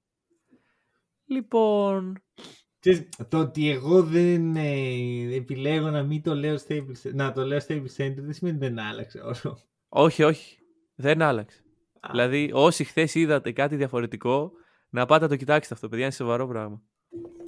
Λοιπόν. 1.26 2.22
Ξέρεις, 2.85 3.09
το 3.28 3.39
ότι 3.39 3.70
εγώ 3.70 4.03
δεν 4.03 4.57
ε, 4.57 5.35
επιλέγω 5.35 5.91
να 5.91 6.03
μην 6.03 6.22
το 6.22 6.35
λέω 6.35 6.57
Staples, 6.68 7.12
να 7.12 7.32
το 7.32 7.45
λέω 7.45 7.59
Staples 7.68 7.97
Center 7.97 8.14
δεν 8.16 8.32
σημαίνει 8.32 8.57
ότι 8.57 8.66
δεν 8.66 8.78
άλλαξε 8.78 9.20
όρο. 9.20 9.59
Όχι, 9.89 10.22
όχι. 10.22 10.59
Δεν 10.95 11.22
άλλαξε. 11.22 11.62
Α. 12.01 12.09
Δηλαδή, 12.11 12.51
όσοι 12.53 12.85
χθες 12.85 13.14
είδατε 13.14 13.53
κάτι 13.53 13.76
διαφορετικό, 13.76 14.53
να 14.89 15.07
πάτε 15.07 15.22
να 15.22 15.28
το 15.30 15.37
κοιτάξετε 15.37 15.74
αυτό, 15.74 15.89
παιδιά. 15.89 16.05
Είναι 16.05 16.14
σοβαρό 16.14 16.47
πράγμα. 16.47 16.82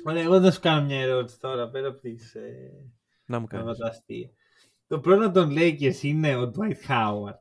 Ωραία, 0.04 0.22
εγώ 0.22 0.40
δεν 0.40 0.52
σου 0.52 0.60
κάνω 0.60 0.84
μια 0.84 1.00
ερώτηση 1.00 1.40
τώρα 1.40 1.70
πέρα 1.70 1.88
από 1.88 2.00
τις 2.00 2.34
ε, 2.34 2.72
Να 3.24 3.38
μου 3.38 3.46
κάνεις. 3.46 3.66
από 3.68 3.78
τα 3.78 3.86
αστεία. 3.86 4.30
Το 4.86 5.00
πρόβλημα 5.00 5.30
των 5.30 5.54
Lakers 5.56 6.02
είναι 6.02 6.36
ο 6.36 6.52
Dwight 6.54 6.88
Howard. 6.88 7.38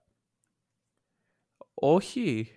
Όχι. 1.74 2.48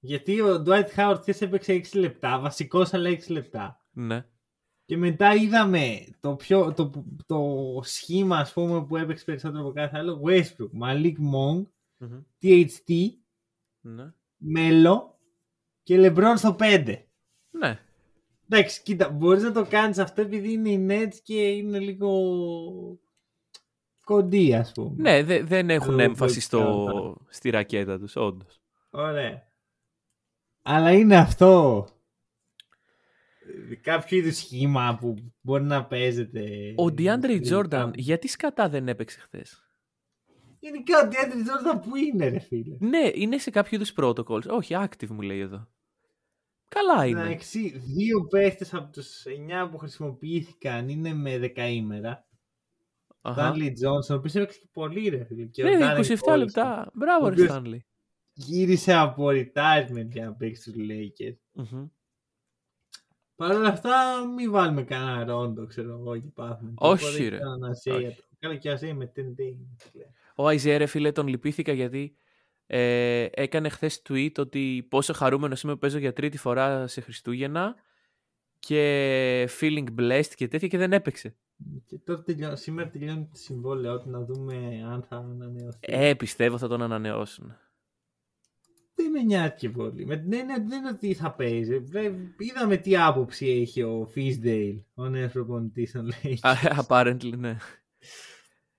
Γιατί 0.00 0.40
ο 0.40 0.62
Dwight 0.66 0.86
Howard 0.96 1.16
χθες 1.20 1.40
έπαιξε 1.40 1.80
6 1.92 1.98
λεπτά, 1.98 2.38
βασικός 2.38 2.92
αλλά 2.94 3.10
6 3.10 3.28
λεπτά. 3.28 3.86
Ναι. 3.92 4.26
Και 4.88 4.96
μετά 4.96 5.34
είδαμε 5.34 6.04
το, 6.20 6.34
πιο, 6.36 6.72
το, 6.74 6.90
το 7.26 7.40
σχήμα 7.82 8.36
ας 8.38 8.52
πούμε, 8.52 8.84
που 8.84 8.96
έπαιξε 8.96 9.24
περισσότερο 9.24 9.60
από 9.62 9.72
κάθε 9.72 9.98
άλλο. 9.98 10.22
Westbrook, 10.24 10.70
Malik 10.82 11.12
Monk, 11.12 11.62
Μμμ. 11.96 12.20
THT, 12.42 13.08
Ναι. 13.80 14.12
Μέλο 14.36 15.18
και 15.82 15.96
LeBron 16.00 16.32
στο 16.36 16.56
5. 16.60 16.96
Ναι. 17.50 17.78
Εντάξει, 18.48 18.82
κοίτα, 18.82 19.10
μπορείς 19.10 19.42
να 19.42 19.52
το 19.52 19.66
κάνεις 19.66 19.98
αυτό 19.98 20.20
επειδή 20.20 20.52
είναι 20.52 20.68
οι 20.70 20.86
Nets 20.90 21.16
και 21.22 21.48
είναι 21.48 21.78
λίγο 21.78 22.10
κοντή, 24.04 24.54
ας 24.54 24.72
πούμε. 24.72 24.94
Ναι, 24.96 25.22
δε- 25.22 25.42
δεν 25.42 25.70
έχουν 25.70 25.92
Εγώ 25.92 26.02
έμφαση 26.02 26.32
δεν 26.34 26.42
στο, 26.42 26.58
κάνω. 26.58 27.16
στη 27.28 27.50
ρακέτα 27.50 27.98
τους, 27.98 28.16
όντως. 28.16 28.60
Ωραία. 28.90 29.46
Αλλά 30.62 30.92
είναι 30.92 31.16
αυτό 31.16 31.84
ε, 31.88 31.97
κάποιο 33.80 34.18
είδους 34.18 34.36
σχήμα 34.36 34.96
που 35.00 35.14
μπορεί 35.40 35.64
να 35.64 35.84
παίζεται. 35.86 36.74
Ο 36.76 36.84
DeAndre 36.84 37.20
τελικά. 37.20 37.56
Jordan, 37.70 37.90
γιατί 37.94 38.28
σκατά 38.28 38.68
δεν 38.68 38.88
έπαιξε 38.88 39.20
χθες; 39.20 39.62
Γενικά 40.58 40.98
ο 41.04 41.08
DeAndre 41.12 41.36
Jordan 41.36 41.80
που 41.88 41.96
είναι, 41.96 42.28
ρε 42.28 42.38
φίλε. 42.38 42.76
Ναι, 42.80 43.10
είναι 43.14 43.38
σε 43.38 43.50
κάποιο 43.50 43.76
είδους 43.76 43.92
protocols. 43.96 44.46
Όχι, 44.48 44.74
active 44.78 45.06
μου 45.08 45.20
λέει 45.20 45.38
εδώ. 45.40 45.68
Καλά 46.68 47.06
είναι. 47.06 47.20
Εντάξει, 47.20 47.78
δύο 47.78 48.26
παίχτες 48.26 48.74
από 48.74 48.92
τους 48.92 49.24
9 49.26 49.68
που 49.70 49.78
χρησιμοποιήθηκαν 49.78 50.88
είναι 50.88 51.14
με 51.14 51.38
δεκαήμερα. 51.38 52.26
Ο 53.22 53.30
Αχα. 53.30 53.52
Stanley 53.54 53.66
Johnson, 53.68 54.10
ο 54.10 54.14
οποίος 54.14 54.34
έπαιξε 54.34 54.58
και 54.58 54.68
πολύ, 54.72 55.08
ρε 55.08 55.24
φίλε. 55.24 55.44
Και 55.44 55.64
ο 55.64 55.68
Ναι, 55.68 55.78
Darren 55.80 56.04
27 56.04 56.14
Collison 56.34 56.36
λεπτά. 56.38 56.90
Μπράβο, 56.94 57.26
ο 57.26 57.28
ρε 57.28 57.34
οποίος- 57.34 57.50
Stanley. 57.58 57.78
Γύρισε 58.32 58.92
από 58.94 59.26
retirement 59.28 60.08
για 60.10 60.24
να 60.24 60.34
παίξει 60.34 60.72
τους 60.72 60.82
Lakers. 60.88 61.38
Μμμ. 61.52 61.86
Παρ' 63.38 63.50
όλα 63.56 63.68
αυτά, 63.68 63.90
μην 64.36 64.50
βάλουμε 64.50 64.82
κανένα 64.82 65.24
ρόντο, 65.24 65.66
ξέρω 65.66 65.90
εγώ, 65.90 66.16
και 66.18 66.28
πάθουμε. 66.34 66.72
Όχι, 66.74 67.04
Οπότε 67.06 67.28
ρε. 67.28 67.38
κανέναν 67.38 67.64
Αζέια 67.70 67.96
Όχι. 67.96 68.16
το- 68.16 68.22
Καλά 68.40 68.54
και 68.56 68.68
ο 68.68 68.72
Αζέια 68.72 68.94
με 68.94 69.12
10 69.16 69.20
days. 69.20 69.56
φίλε. 69.76 70.04
Ο 70.36 70.46
Αϊζέ, 70.46 70.76
ρε 70.76 70.86
φίλε, 70.86 71.12
τον 71.12 71.26
λυπήθηκα 71.26 71.72
γιατί 71.72 72.16
ε, 72.66 73.26
έκανε 73.30 73.68
χθες 73.68 74.02
tweet 74.08 74.32
ότι 74.38 74.86
πόσο 74.90 75.12
χαρούμενος 75.12 75.62
είμαι 75.62 75.72
που 75.72 75.78
παίζω 75.78 75.98
για 75.98 76.12
τρίτη 76.12 76.38
φορά 76.38 76.86
σε 76.86 77.00
Χριστούγεννα 77.00 77.74
και 78.58 79.48
feeling 79.60 79.86
blessed 80.00 80.32
και 80.34 80.48
τέτοια 80.48 80.68
και 80.68 80.78
δεν 80.78 80.92
έπαιξε. 80.92 81.36
Και 81.86 81.98
τώρα 81.98 82.22
τελειώ... 82.22 82.56
σήμερα 82.56 82.88
τελειώνει 82.90 83.24
το 83.32 83.36
συμβόλαιο 83.38 84.00
του 84.00 84.10
να 84.10 84.20
δούμε 84.24 84.54
αν 84.92 85.02
θα 85.02 85.16
ανανεωθεί. 85.16 85.78
Ε, 85.80 86.14
πιστεύω 86.14 86.58
θα 86.58 86.68
τον 86.68 86.82
ανανεώσουν. 86.82 87.56
Δεν 89.00 89.10
με 89.10 89.22
νοιάζει 89.22 89.54
και 89.58 89.70
πολύ. 89.70 90.06
Με 90.06 90.16
την 90.16 90.32
έννοια 90.32 90.54
ότι 90.56 90.66
δεν 90.68 90.78
είναι 90.78 90.88
ότι 90.88 91.14
θα 91.14 91.32
παίζει. 91.34 91.78
Βρε, 91.78 92.12
Είδαμε 92.38 92.76
τι 92.76 92.96
άποψη 92.96 93.46
έχει 93.48 93.82
ο 93.82 94.06
Φίσντέιλ, 94.10 94.78
ο 94.94 95.08
νέος 95.08 95.32
προπονητής 95.32 95.92
των 95.92 96.10
Α, 96.10 96.14
Lakers. 96.22 96.84
Apparently, 96.86 97.32
ναι. 97.38 97.56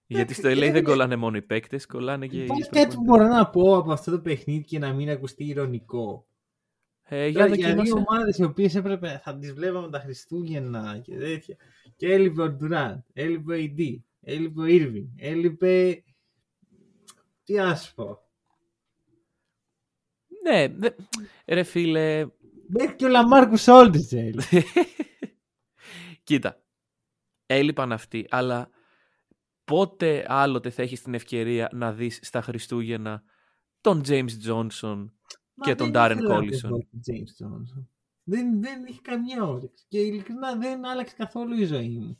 Γιατί 0.07 0.34
στο 0.34 0.49
LA 0.49 0.70
δεν 0.72 0.84
κολλάνε 0.84 1.15
μόνο 1.15 1.38
οι 1.38 1.41
παίκτες, 1.41 1.86
κολλάνε 1.86 2.28
και 2.28 2.38
οι 2.38 2.43
Υπάρχει 2.43 2.70
κάτι 2.70 2.95
που 2.95 3.03
προπονητές. 3.03 3.28
μπορώ 3.28 3.28
να 3.28 3.49
πω 3.49 3.78
από 3.78 3.91
αυτό 3.91 4.11
το 4.11 4.20
παιχνίδι 4.20 4.63
και 4.63 4.80
να 4.80 4.93
μην 4.93 5.09
ακουστεί 5.09 5.45
ηρωνικό. 5.45 6.28
Ε, 7.03 7.28
για 7.28 7.39
Τώρα, 7.43 7.55
για 7.55 7.67
δύο 7.67 7.76
δοκίμασε. 7.76 8.05
ομάδες 8.09 8.38
οι 8.38 8.43
οποίες 8.43 8.76
έπρεπε 8.76 9.20
θα 9.24 9.38
τις 9.38 9.53
βλέπαμε 9.53 9.89
τα 9.89 9.99
Χριστούγεννα 9.99 10.99
και 11.03 11.15
τέτοια. 11.17 11.55
Και 11.95 12.13
έλειπε 12.13 12.41
ο 12.41 12.49
Ντουράντ, 12.49 12.99
έλειπε 13.13 13.53
ο 13.53 13.57
AD, 13.57 13.97
έλειπε 14.22 14.61
ο 14.61 14.65
Irving, 14.67 15.07
έλειπε. 15.15 16.03
Τι 17.43 17.53
να 17.53 17.76
σου 17.76 17.93
πω. 17.95 18.29
Ναι, 20.50 20.68
δε- 20.68 20.89
ρε 21.47 21.64
φίλε, 21.64 22.26
Μέχρι 22.68 22.95
και 22.95 23.06
ο 23.06 23.08
Λαμάρκου 23.08 23.58
Σόλτιτ 23.58 24.14
έλειπε. 24.14 24.64
Κοίτα, 26.24 26.64
έλειπαν 27.45 27.91
αυτοί, 27.91 28.26
αλλά 28.30 28.70
πότε 29.64 30.26
άλλοτε 30.28 30.70
θα 30.70 30.82
έχεις 30.82 31.02
την 31.02 31.14
ευκαιρία 31.14 31.70
να 31.74 31.93
δεις 31.93 32.20
στα 32.22 32.41
Χριστούγεννα 32.41 33.24
τον 33.82 34.02
James 34.08 34.30
Johnson 34.47 35.06
και 35.62 35.76
τον 35.76 35.91
Darren 35.93 36.18
Collison; 36.30 36.70
James 37.08 37.45
Johnson. 37.45 37.86
Δεν, 38.24 38.62
δεν 38.62 38.86
έχει 38.86 39.02
καμιά 39.02 39.43
όρεξη. 39.43 39.86
Και 39.88 40.00
ειλικρινά 40.00 40.56
δεν 40.56 40.86
άλλαξε 40.86 41.16
καθόλου 41.18 41.60
η 41.60 41.66
ζωή 41.66 41.97
μου. 42.00 42.20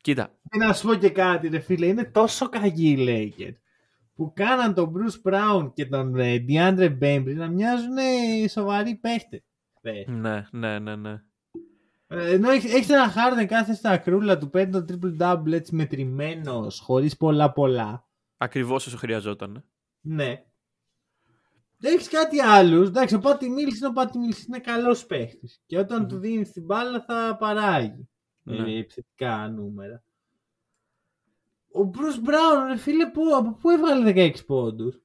Κοίτα, 0.00 0.38
Και 0.50 0.58
να 0.58 0.72
σου 0.72 0.86
πω 0.86 0.94
και 0.94 1.10
κάτι, 1.10 1.48
ρε 1.48 1.58
φίλε, 1.58 1.86
είναι 1.86 2.04
τόσο 2.04 2.48
κακοί 2.48 2.90
οι 2.90 2.96
Lakers 2.98 3.56
που 4.20 4.32
κάναν 4.34 4.74
τον 4.74 4.92
Bruce 4.96 5.30
Brown 5.32 5.70
και 5.74 5.86
τον 5.86 6.16
ε, 6.16 6.44
DeAndre 6.48 6.98
Bembry 7.02 7.34
να 7.36 7.48
μοιάζουν 7.48 7.96
ε, 7.96 8.48
σοβαροί 8.48 8.94
παίχτες. 8.94 9.42
ναι, 10.06 10.46
ναι, 10.50 10.78
ναι, 10.78 10.96
ναι. 10.96 11.22
Ε, 12.06 12.32
Ενώ 12.32 12.50
έχει 12.50 12.66
έχεις 12.66 12.88
ένα 12.88 13.12
Harden 13.14 13.46
κάθε 13.46 13.74
στα 13.74 13.98
κρούλα 13.98 14.38
του 14.38 14.50
παίρνει 14.50 14.72
τον 14.72 14.84
triple 14.88 15.18
double 15.22 15.52
έτσι 15.52 15.74
μετρημένος, 15.74 16.78
χωρίς 16.80 17.16
πολλά 17.16 17.52
πολλά. 17.52 18.08
Ακριβώς 18.36 18.86
όσο 18.86 18.96
χρειαζόταν. 18.96 19.56
ε. 19.56 19.62
Ναι. 20.00 20.44
Δεν 21.78 21.94
έχεις 21.94 22.08
κάτι 22.08 22.40
άλλους. 22.40 22.88
Εντάξει, 22.88 23.14
ο 23.14 23.18
Πάτι 23.18 23.48
Μίλς 23.48 23.78
είναι 23.78 23.86
ο 23.88 23.92
Πάτι 23.92 24.18
Μίλς, 24.18 24.44
είναι 24.44 24.58
καλός 24.58 25.06
παίχτης. 25.06 25.62
Και 25.66 25.78
όταν 25.78 26.00
Μμμ. 26.00 26.08
του 26.08 26.18
δίνεις 26.18 26.52
την 26.52 26.64
μπάλα 26.64 27.04
θα 27.06 27.36
παράγει 27.38 28.08
Ναι. 28.42 28.56
ε, 28.72 28.78
επιθετικά 28.78 29.48
νούμερα. 29.48 30.02
Ο 31.72 31.90
Bruce 31.94 32.28
Brown, 32.28 32.68
ρε 32.68 32.76
φίλε, 32.76 33.06
που, 33.06 33.22
από 33.38 33.52
πού 33.60 33.70
έβγαλε 33.70 34.30
16 34.34 34.44
πόντους; 34.46 35.00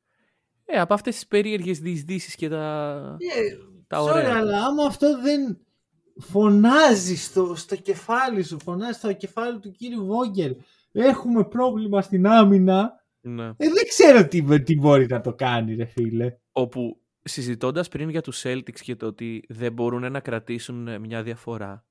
Ε, 0.65 0.79
από 0.79 0.93
αυτές 0.93 1.13
τις 1.15 1.27
περίεργες 1.27 1.79
διεισδύσεις 1.79 2.35
και 2.35 2.49
τα, 2.49 3.17
Ε, 3.19 3.55
τα 3.87 3.99
sorry, 4.01 4.13
ωραία. 4.13 4.37
αλλά 4.37 4.65
άμα 4.65 4.83
αυτό 4.85 5.21
δεν 5.21 5.59
φωνάζει 6.17 7.15
στο, 7.17 7.55
στο 7.55 7.75
κεφάλι 7.75 8.43
σου, 8.43 8.59
φωνάζει 8.63 8.97
στο 8.97 9.13
κεφάλι 9.13 9.59
του 9.59 9.71
κύριου 9.71 10.05
Βόγγελ, 10.05 10.55
έχουμε 10.91 11.43
πρόβλημα 11.43 12.01
στην 12.01 12.27
άμυνα, 12.27 12.93
Ναι. 13.21 13.45
ε, 13.45 13.53
δεν 13.57 13.87
ξέρω 13.87 14.27
τι, 14.27 14.63
τι 14.63 14.75
μπορεί 14.75 15.05
να 15.09 15.21
το 15.21 15.33
κάνει, 15.33 15.75
ρε 15.75 15.85
φίλε. 15.85 16.37
Όπου 16.51 17.01
συζητώντας 17.23 17.87
πριν 17.87 18.09
για 18.09 18.21
τους 18.21 18.41
Celtics 18.45 18.79
και 18.81 18.95
το 18.95 19.05
ότι 19.05 19.43
δεν 19.49 19.73
μπορούν 19.73 20.11
να 20.11 20.19
κρατήσουν 20.19 20.87
ε, 20.87 20.99
μια 20.99 21.23
διαφορά, 21.23 21.85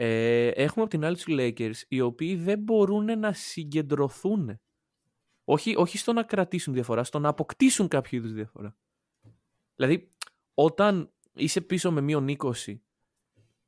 ε, 0.00 0.48
έχουμε 0.48 0.82
από 0.82 0.88
την 0.88 1.04
άλλη 1.04 1.16
τους 1.16 1.26
Lakers 1.28 1.82
οι 1.88 2.00
οποίοι 2.00 2.36
δεν 2.36 2.58
μπορούν 2.58 3.18
να 3.18 3.32
συγκεντρωθούν. 3.32 4.60
Όχι, 5.44 5.74
όχι 5.76 5.98
στο 5.98 6.12
να 6.12 6.22
κρατήσουν 6.22 6.72
διαφορά, 6.72 7.04
στο 7.04 7.18
να 7.18 7.28
αποκτήσουν 7.28 7.88
κάποιο 7.88 8.18
είδους 8.18 8.32
διαφορά. 8.32 8.76
Δηλαδή, 9.74 10.12
όταν 10.54 11.12
είσαι 11.32 11.60
πίσω 11.60 11.92
με 11.92 12.00
μείον 12.00 12.28
20, 12.28 12.80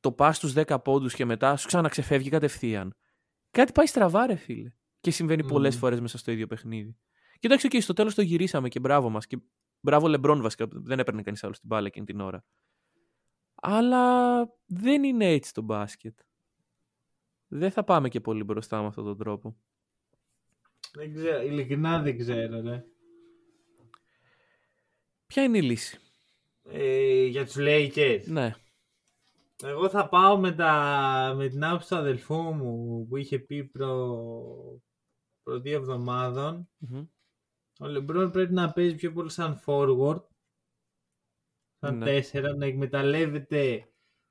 το 0.01 0.13
πας 0.13 0.37
στους 0.37 0.53
10 0.53 0.83
πόντους 0.85 1.15
και 1.15 1.25
μετά 1.25 1.57
σου 1.57 1.67
ξαναξεφεύγει 1.67 2.29
κατευθείαν. 2.29 2.95
Κάτι 3.51 3.73
πάει 3.73 3.87
στραβά, 3.87 4.27
ρε 4.27 4.37
φίλε. 4.37 4.73
Και 5.01 5.11
συμβαίνει 5.11 5.43
Μμμ. 5.43 5.49
πολλές 5.49 5.77
φορές 5.77 6.01
μέσα 6.01 6.19
στο 6.19 6.33
ίδιο 6.33 6.47
παιχνίδι. 6.47 6.97
Και 7.33 7.47
εντάξει, 7.47 7.69
okay, 7.71 7.83
στο 7.83 7.93
τέλος 7.93 8.15
το 8.15 8.23
γυρίσαμε 8.23 8.69
και 8.69 8.81
μπράβο 8.81 9.09
μας. 9.09 9.27
Και 9.27 9.39
μπράβο 9.81 10.09
Λεμπρόν 10.09 10.43
βασικά, 10.43 10.67
δεν 10.71 10.99
έπαιρνε 10.99 11.23
κανείς 11.23 11.45
άλλο 11.45 11.53
την 11.53 11.63
μπάλα 11.65 11.87
εκείνη 11.87 12.07
την 12.07 12.21
ώρα. 12.21 12.45
Αλλά 13.61 14.43
δεν 14.67 15.05
είναι 15.05 15.27
έτσι 15.27 15.55
το 15.55 15.63
μπάσκετ. 15.63 16.19
Δεν 17.49 17.71
θα 17.71 17.85
πάμε 17.85 18.09
και 18.09 18.21
πολύ 18.21 18.45
μπροστά 18.45 18.81
με 18.81 18.87
αυτόν 18.87 19.05
τον 19.05 19.19
τρόπο. 19.19 19.57
Δεν 20.93 21.15
ξέρω, 21.15 21.43
ειλικρινά 21.43 22.03
δεν 22.03 22.19
ξέρω, 22.19 22.61
ρε. 22.61 22.85
Ποια 25.27 25.43
είναι 25.43 25.59
η 25.59 25.63
λύση; 25.63 25.99
Ε, 26.63 27.25
για 27.25 27.45
τους 27.45 27.57
Lakers. 27.59 28.23
Ναι. 28.27 28.55
Εγώ 29.63 29.89
θα 29.89 30.09
πάω 30.09 30.39
με, 30.39 30.53
τα, 30.53 31.33
με 31.37 31.49
την 31.49 31.65
άποψη 31.65 31.89
του 31.89 31.97
αδελφού 31.97 32.35
μου 32.35 33.07
που 33.09 33.17
είχε 33.17 33.39
πει 33.39 33.65
προ, 33.65 34.83
προ 35.43 35.61
δύο 35.61 35.77
εβδομάδων. 35.77 36.69
Μμμ. 36.79 37.07
Ο 37.81 37.87
Λεμπρόν 37.87 38.31
πρέπει 38.31 38.53
να 38.53 38.73
παίζει 38.73 38.95
πιο 38.95 39.13
πολύ 39.13 39.31
σαν 39.31 39.63
forward. 39.67 40.23
Σαν 41.81 41.99
Ναι. 41.99 42.05
τέσσερα, 42.05 42.55
να 42.57 42.67
εκμεταλλεύεται 42.67 43.85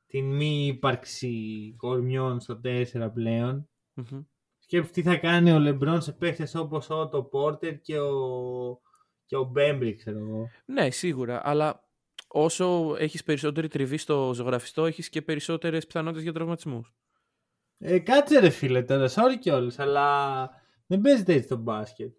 την 0.07 0.25
μη 0.35 0.65
ύπαρξη 0.67 1.73
κορμιών 1.77 2.39
στο 2.39 2.59
4 2.63 3.11
πλέον. 3.13 3.69
Μμμ. 3.93 4.21
Σκέψου 4.59 4.91
τι 4.91 5.01
θα 5.01 5.17
κάνει 5.17 5.51
ο 5.51 5.59
Λεμπρόν 5.59 6.01
σε 6.01 6.11
παίχτες 6.11 6.55
όπως 6.55 6.89
ο 6.89 6.99
Ότο 6.99 7.23
Πόρτερ 7.23 7.79
και 7.81 7.99
ο, 7.99 8.81
και 9.25 9.35
ο 9.35 9.43
Μπέμπρι, 9.43 9.95
ξέρω 9.95 10.17
εγώ. 10.17 10.47
Ναι, 10.65 10.89
σίγουρα. 10.91 11.41
Αλλά 11.43 11.89
όσο 12.27 12.95
έχεις 12.97 13.23
περισσότερη 13.23 13.67
τριβή 13.67 13.97
στο 13.97 14.31
ζωγραφιστό, 14.33 14.85
έχεις 14.85 15.09
και 15.09 15.21
περισσότερες 15.21 15.85
πιθανότητες 15.85 16.23
για 16.23 16.33
τραυματισμούς. 16.33 16.93
Ε, 17.77 17.99
κάτσε 17.99 18.39
ρε 18.39 18.49
φίλε 18.49 18.83
τώρα, 18.83 19.07
sorry 19.07 19.37
κιόλας, 19.39 19.79
αλλά 19.79 20.49
δεν 20.87 21.01
παίζεται 21.01 21.33
έτσι 21.33 21.47
το 21.47 21.57
μπάσκετ. 21.57 22.13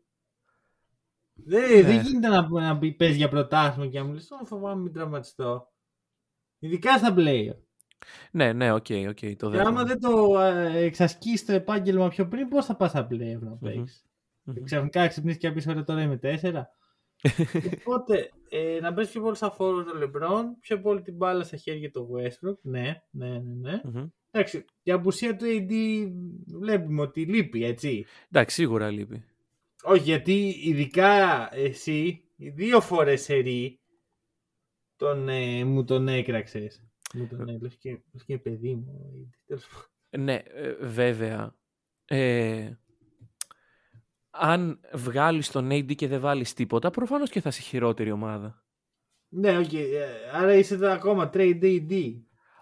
Δεν, 1.45 1.76
Ναι. 1.76 1.82
δεν 1.82 2.01
γίνεται 2.01 2.28
να, 2.28 2.49
να 2.49 2.78
πει 2.78 2.93
παίζει 2.93 3.16
για 3.16 3.28
πρωτάθλημα 3.28 3.91
και 3.91 3.99
να 3.99 4.05
μου 4.05 4.12
λες, 4.12 4.30
«Ω, 4.30 4.45
φοβάμαι 4.45 4.82
μην 4.82 4.93
τραυματιστώ. 4.93 5.72
Ειδικά 6.59 6.99
στα 6.99 7.14
playoff. 7.16 7.54
Ναι, 8.32 8.53
ναι, 8.53 8.72
OK, 8.72 8.86
OK, 9.08 9.18
το 9.18 9.20
Και 9.20 9.36
δέχομαι. 9.36 9.62
άμα 9.62 9.84
δεν 9.84 10.01
το 10.01 10.41
ε, 10.41 10.78
εξασκείς 10.84 11.45
το 11.45 11.53
επάγγελμα 11.53 12.09
πιο 12.09 12.28
πριν, 12.28 12.49
πώς 12.49 12.66
θα 12.66 12.76
πας 12.76 12.91
στα 12.91 13.07
playoff 13.11 13.38
να 13.41 13.49
Μμμ. 13.51 13.59
παίξεις; 13.61 14.05
Μμμ. 14.43 14.55
Και 14.55 14.61
ξαφνικά 14.61 15.07
ξυπνήσεις 15.09 15.41
και 15.41 15.49
να 15.49 15.55
πεις, 15.55 15.66
ωραία 15.66 15.84
τώρα 15.84 16.03
είμαι 16.03 16.16
τέσσερα. 16.16 16.68
Οπότε, 17.84 18.30
ε, 18.51 18.78
να 18.80 18.93
παίζει 18.95 19.11
πιο 19.11 19.20
πολύ 19.22 19.36
σαν 19.36 19.51
φόρο 19.53 19.84
το 19.84 19.93
LeBron, 20.03 20.45
πιο 20.61 20.80
πολύ 20.80 21.03
την 21.03 21.14
μπάλα 21.16 21.45
στα 21.45 21.57
χέρια 21.57 21.91
του 21.91 22.09
Westbrook. 22.14 22.59
Ναι, 22.62 23.03
ναι, 23.11 23.28
ναι, 23.28 23.41
ναι. 23.61 23.80
Μμμ. 23.84 24.07
Εντάξει, 24.30 24.64
η 24.82 24.91
απουσία 24.91 25.36
του 25.36 25.45
AD 25.49 25.72
βλέπουμε 26.61 27.03
ότι 27.03 27.24
λείπει, 27.24 27.64
έτσι. 27.64 28.07
Εντάξει, 28.30 28.55
σίγουρα 28.55 28.91
λείπει. 28.91 29.24
Όχι, 29.82 30.02
γιατί 30.02 30.56
ειδικά 30.62 31.48
εσύ, 31.54 32.24
οι 32.36 32.48
δύο 32.50 32.80
φορές 32.80 33.22
σερή, 33.22 33.80
τον, 34.96 35.28
ε, 35.28 35.64
μου 35.64 35.84
τον 35.84 36.08
έκραξες. 36.08 36.84
Μου 37.14 37.26
το 37.26 37.36
ναι, 37.36 37.58
λες 37.58 37.76
και, 37.76 37.90
λες 38.12 38.24
και 38.24 38.38
παιδί 38.38 38.74
μου. 38.74 39.10
ή 39.14 39.30
τέλος 39.46 39.66
πάντων. 39.66 40.24
Ναι, 40.24 40.34
ε, 40.34 40.72
βέβαια. 40.72 41.56
Ε, 42.04 42.70
αν 44.30 44.80
βγάλεις 44.92 45.50
τον 45.50 45.68
AD 45.72 45.94
και 45.94 46.08
δεν 46.08 46.20
βάλεις 46.20 46.52
τίποτα, 46.54 46.90
προφανώς 46.90 47.30
και 47.30 47.40
θα 47.40 47.48
είσαι 47.48 47.60
χειρότερη 47.62 48.10
ομάδα. 48.10 48.64
Ναι, 49.28 49.58
οκ. 49.58 49.72
ε, 49.72 50.06
άρα 50.32 50.54
είσαι 50.54 50.74
εδώ 50.74 50.90
ακόμα 50.90 51.30
trade 51.34 51.62
AD. 51.62 52.14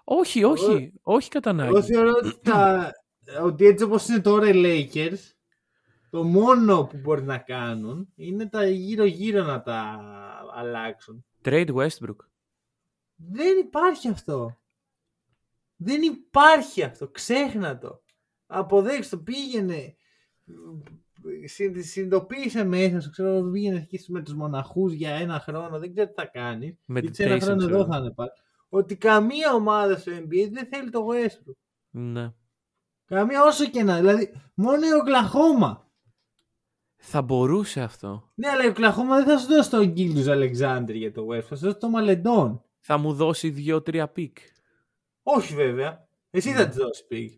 Όχι, 0.05 0.45
όχι, 0.45 0.93
όχι 1.03 1.29
κατά 1.29 1.51
Εγώ 1.51 1.61
ανάγκη. 1.61 1.83
θεωρώ 1.87 2.13
ότι, 2.23 2.41
τα, 2.43 2.93
ότι 3.43 3.67
έτσι 3.67 3.85
όπως 3.85 4.09
είναι 4.09 4.21
τώρα 4.21 4.49
οι 4.49 4.53
Lakers, 4.55 5.19
το 6.11 6.23
μόνο 6.25 6.85
που 6.87 6.97
μπορεί 6.99 7.23
να 7.23 7.39
κάνουν 7.39 8.09
είναι 8.15 8.47
τα 8.47 8.67
γύρω-γύρω 8.69 9.45
να 9.45 9.63
τα 9.63 10.01
αλλάξουν. 10.55 11.25
Trade 11.45 11.75
Westbrook. 11.75 12.17
Δεν 13.17 13.59
υπάρχει 13.59 14.09
αυτό. 14.09 14.59
Δεν 15.77 16.03
υπάρχει 16.03 16.83
αυτό. 16.83 17.09
Ξέχνα 17.09 17.79
το. 17.79 18.03
Αποδέξτε 18.47 19.17
το. 19.17 19.23
Πήγαινε. 19.23 19.97
Συν- 21.45 21.83
Συνειδητοποίησε 21.85 22.65
μέσα 22.65 23.01
σου. 23.01 23.11
Ξέρω, 23.11 23.43
πήγαινε 23.51 23.77
εκεί 23.79 24.13
με 24.13 24.23
τους 24.23 24.35
μοναχούς 24.35 24.93
για 24.93 25.11
ένα 25.11 25.41
χρόνο. 25.41 25.79
Δεν 25.79 25.93
ξέρω 25.95 26.09
τι 26.09 26.15
θα 26.15 26.27
κάνεις. 26.27 26.75
Με 26.85 27.01
Γιατί 27.01 27.15
σε 27.17 27.23
ένα 27.23 27.41
χρόνο 27.41 27.57
ξέρω. 27.59 27.75
εδώ 27.75 27.87
θα 27.87 27.97
είναι 27.99 28.11
πάλι. 28.11 28.31
Ότι 28.69 28.97
καμία 28.97 29.55
ομάδα 29.55 29.97
στο 29.99 30.13
NBA 30.13 30.49
δεν 30.53 30.67
θέλει 30.67 30.91
το 30.91 31.07
Westbrook. 31.11 31.57
Ναι. 31.91 32.33
Καμία 33.05 33.43
όσο 33.45 33.65
και 33.69 33.83
να. 33.83 33.97
Δηλαδή, 33.97 34.33
μόνο 34.55 34.87
η 34.87 34.93
Οκλαχώμα. 35.01 35.88
Θα 37.01 37.23
μπορούσε 37.23 37.81
αυτό. 37.81 38.31
Ναι, 38.35 38.49
αλλά 38.49 38.65
η 38.65 38.69
Οκλαχώμα 38.69 39.17
δεν 39.17 39.25
θα 39.27 39.39
σου 39.39 39.47
δώσει 39.47 39.71
τον 39.71 39.87
Gilgeous-Alexander 39.93 40.93
για 40.95 41.13
το 41.13 41.27
Westbrook. 41.31 41.43
Θα 41.43 41.57
σου 41.57 41.65
δώσει 41.65 41.79
το 41.79 41.89
Maledon. 41.89 42.63
Θα 42.81 42.99
μου 42.99 43.13
δώσει 43.13 43.51
δύο-τρία 43.51 44.09
picks. 44.09 44.39
Όχι 45.23 45.55
βέβαια. 45.55 46.09
Εσύ 46.31 46.51
Ναι. 46.51 46.57
θα 46.57 46.69
της 46.69 46.77
δώσεις 46.77 47.07
pick. 47.07 47.31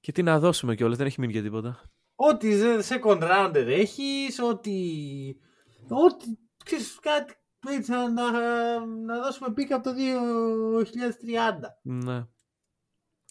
Και 0.00 0.12
τι 0.12 0.22
να 0.22 0.38
δώσουμε 0.38 0.74
κιόλας, 0.74 0.96
δεν 0.98 1.06
έχει 1.06 1.20
μείνει 1.20 1.32
για 1.32 1.42
τίποτα. 1.42 1.82
Ό,τι 2.14 2.58
σε- 2.58 2.98
second 3.04 3.22
rounder 3.22 3.64
έχεις, 3.66 4.38
ό,τι... 4.40 4.72
Ό,τι... 5.88 6.24
Ξέρεις 6.64 6.98
κάτι... 7.00 7.34
Έτσι, 7.68 7.90
να, 7.90 8.08
να, 8.10 8.30
να 8.86 9.20
δώσουμε 9.22 9.52
picks 9.52 9.76
από 9.76 9.84
το 9.84 9.94
2030. 9.94 10.82
Ναι. 11.82 12.24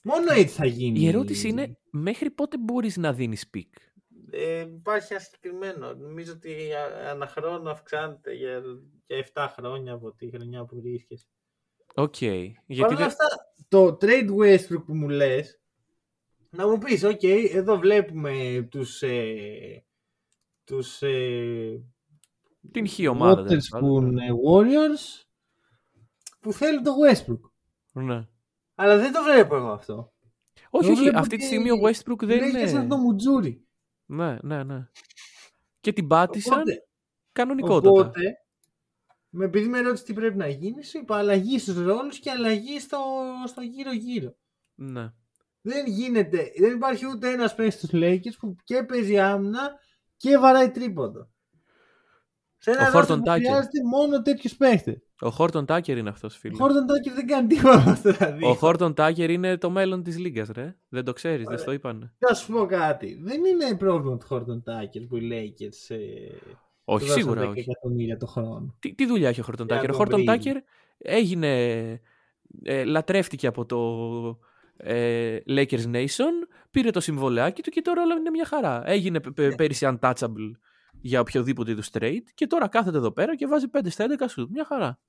Μόνο 0.03 0.32
έτσι 0.32 0.55
θα 0.55 0.65
γίνει. 0.65 0.99
Η 0.99 1.07
ερώτηση 1.07 1.47
είναι, 1.47 1.78
μέχρι 1.91 2.32
πότε 2.32 2.57
μπορείς 2.57 2.97
να 2.97 3.13
δίνεις 3.13 3.49
picks. 3.49 3.74
Ε, 4.34 4.59
υπάρχει 4.59 5.13
ένα 5.13 5.21
συγκεκριμένο. 5.21 5.93
Νομίζω 5.93 6.34
ότι 6.34 6.73
α- 6.73 7.09
ανά 7.09 7.27
χρόνο 7.27 7.69
αυξάνεται 7.69 8.34
για, 8.34 8.61
για 9.07 9.27
7 9.34 9.47
χρόνια 9.55 9.93
από 9.93 10.13
τη 10.13 10.29
χρονιά 10.29 10.65
που 10.65 10.82
βρίσκεσαι. 10.82 11.25
Οκ. 11.95 12.15
Παρ' 12.19 12.63
Γιατί 12.65 12.93
όλα 12.93 12.95
δεν... 12.95 13.05
αυτά, 13.05 13.25
το 13.67 13.97
trade 14.01 14.29
Westbrook 14.39 14.84
που 14.86 14.95
μου 14.95 15.09
λες, 15.09 15.61
να 16.49 16.67
μου 16.67 16.77
πεις, 16.77 17.03
οκ, 17.03 17.23
εδώ 17.23 17.77
βλέπουμε 17.77 18.67
τους, 18.71 19.01
ε, 19.01 19.86
τους 20.63 21.01
ε, 21.01 21.84
την 22.71 22.88
χή 22.88 23.07
ομάδα. 23.07 23.43
τέλος 23.43 23.69
Waterspoon 23.75 23.79
πάντων. 23.79 24.17
ε, 24.17 24.27
Warriors 24.51 25.23
που 26.39 26.53
θέλουν 26.53 26.84
το 26.84 26.91
Westbrook. 27.07 27.49
Ναι. 27.93 28.27
Αλλά 28.75 28.97
δεν 28.97 29.11
το 29.11 29.23
βλέπω 29.23 29.55
εγώ 29.55 29.69
αυτό. 29.71 30.13
Όχι, 30.69 30.86
Εγώ 30.86 30.93
όχι, 30.93 31.01
βλέπω 31.01 31.17
αυτή 31.19 31.29
τη 31.29 31.36
ότι 31.36 31.45
στιγμή 31.45 31.71
ο 31.71 31.75
Westbrook 31.84 32.17
δεν 32.25 32.39
Λέγεται 32.39 32.67
σαν 32.67 32.79
είναι... 32.79 32.89
το 32.89 32.97
Μουτζούρι. 32.97 33.65
Ναι, 34.12 34.38
ναι, 34.41 34.64
ναι. 34.64 34.88
Και 35.80 35.93
την 35.93 36.07
πάτησαν 36.07 36.53
Οπότε, 36.59 36.88
κανονικότατα. 37.32 37.89
οπότε, 37.89 38.22
με 39.30 39.45
επειδή 39.45 39.68
με 39.68 39.82
ρώτησε 39.82 40.03
τι 40.03 40.14
πρέπει 40.14 40.38
να 40.38 40.47
γίνει, 40.47 40.84
σου 40.84 40.97
είπα 40.97 41.18
αλλαγή 41.18 41.59
στους 41.59 41.76
ρόλους 41.78 42.20
και 42.20 42.32
αλλαγή 42.32 42.80
στο, 42.80 42.97
στο 43.47 43.62
γύρω-γύρω. 43.62 44.36
Ναι. 44.76 45.14
Δεν 45.62 45.86
γίνεται, 45.88 46.51
δεν 46.57 46.74
υπάρχει 46.74 47.05
ούτε 47.07 47.30
ένας 47.32 47.55
παίκτης 47.55 47.74
στους 47.74 47.89
Lakers 47.93 48.38
που 48.39 48.55
και 48.64 48.84
παίζει 48.84 49.20
άμυνα 49.20 49.80
και 50.18 50.38
βαράει 50.38 50.72
τρίποντο. 50.72 51.30
Σε 52.57 52.72
ένα 52.72 52.88
Ο 52.88 52.91
ρόστερ 52.91 53.16
Horton 53.18 53.20
που 53.20 53.30
Tucker. 53.30 53.36
χρειάζεται 53.36 53.84
μόνο 53.84 54.22
τέτοιους 54.22 54.55
παίχτες. 54.55 54.97
Ο 55.22 55.30
Χόρτον 55.30 55.65
Τάκερ 55.65 55.97
είναι 55.97 56.09
αυτός, 56.09 56.36
Ο 56.36 56.39
φίλε. 56.39 56.55
Χόρτον 56.55 56.86
Τάκερ 56.88 57.13
δεν 57.13 57.28
κάνει 57.28 57.47
τίποτα 57.47 57.84
αυτό 57.91 58.11
δηλαδή. 58.11 58.45
Ο 58.45 58.53
Χόρτον 58.53 58.93
Τάκερ 58.93 59.30
είναι 59.30 59.57
το 59.57 59.69
μέλλον 59.69 60.03
της 60.03 60.17
λίγας, 60.17 60.49
ρε. 60.49 60.76
Δεν 60.89 61.03
το 61.05 61.13
ξέρεις, 61.13 61.38
δεν 61.38 61.47
Ωραία. 61.47 61.57
στο 61.59 61.72
είπανε. 61.72 62.13
Να 62.30 62.34
σου 62.36 62.51
πω 62.51 62.65
κάτι. 62.65 63.19
Δεν 63.24 63.39
είναι 63.45 63.78
πρόβλημα 63.78 64.17
του 64.17 64.26
Χόρτον 64.26 64.63
Τάκερ 64.63 65.01
που 65.01 65.17
οι 65.17 65.30
Lakers 65.32 65.95
ε, 65.95 65.97
Όχι, 66.84 67.05
του 67.05 67.09
δώσαν 67.09 67.22
σίγουρα 67.22 67.41
10 67.45 67.49
όχι. 67.49 67.59
εκατομμύρια 67.59 68.17
το 68.17 68.26
χρόνο. 68.26 68.76
Τι, 68.80 68.93
τι 68.95 69.05
δουλειά 69.05 69.30
έχει 69.30 69.39
ο 69.39 69.43
Χόρτον 69.43 69.65
Για 69.65 69.76
Τάκερ; 69.76 69.89
Ο 69.89 69.93
τον 69.97 70.01
Χόρτον 70.01 70.19
βρει. 70.26 70.28
Τάκερ 70.28 70.57
έγινε. 70.97 71.82
Ε, 72.63 72.84
λατρεύτηκε 72.84 73.47
από 73.47 73.65
το 73.65 73.80
ε, 74.78 75.38
Lakers 75.47 75.86
Nation, 75.93 76.34
πήρε 76.72 76.89
το 76.89 76.99
συμβολεάκι 76.99 77.61
του 77.61 77.69
και 77.69 77.82
τώρα 77.82 78.01
όλα 78.01 78.15
είναι 78.15 78.30
μια 78.30 78.45
χαρά. 78.45 78.84
Έγινε 78.86 79.19
π- 79.19 79.32
π- 79.34 79.55
πέρυσι 79.55 79.88
untouchable 79.99 80.51
για 81.01 81.19
οποιοδήποτε 81.19 81.72
είδους 81.72 81.89
trade 81.99 82.24
και 82.34 82.47
τώρα 82.47 82.67
κάθεται 82.67 82.97
εδώ 82.97 83.11
πέρα 83.11 83.36
και 83.36 83.47
βάζει 83.47 83.65
5 83.72 83.80
στα 83.89 84.05
11 84.19 84.26
σου. 84.30 84.47
Μια 84.51 84.65
χαρά. 84.65 84.99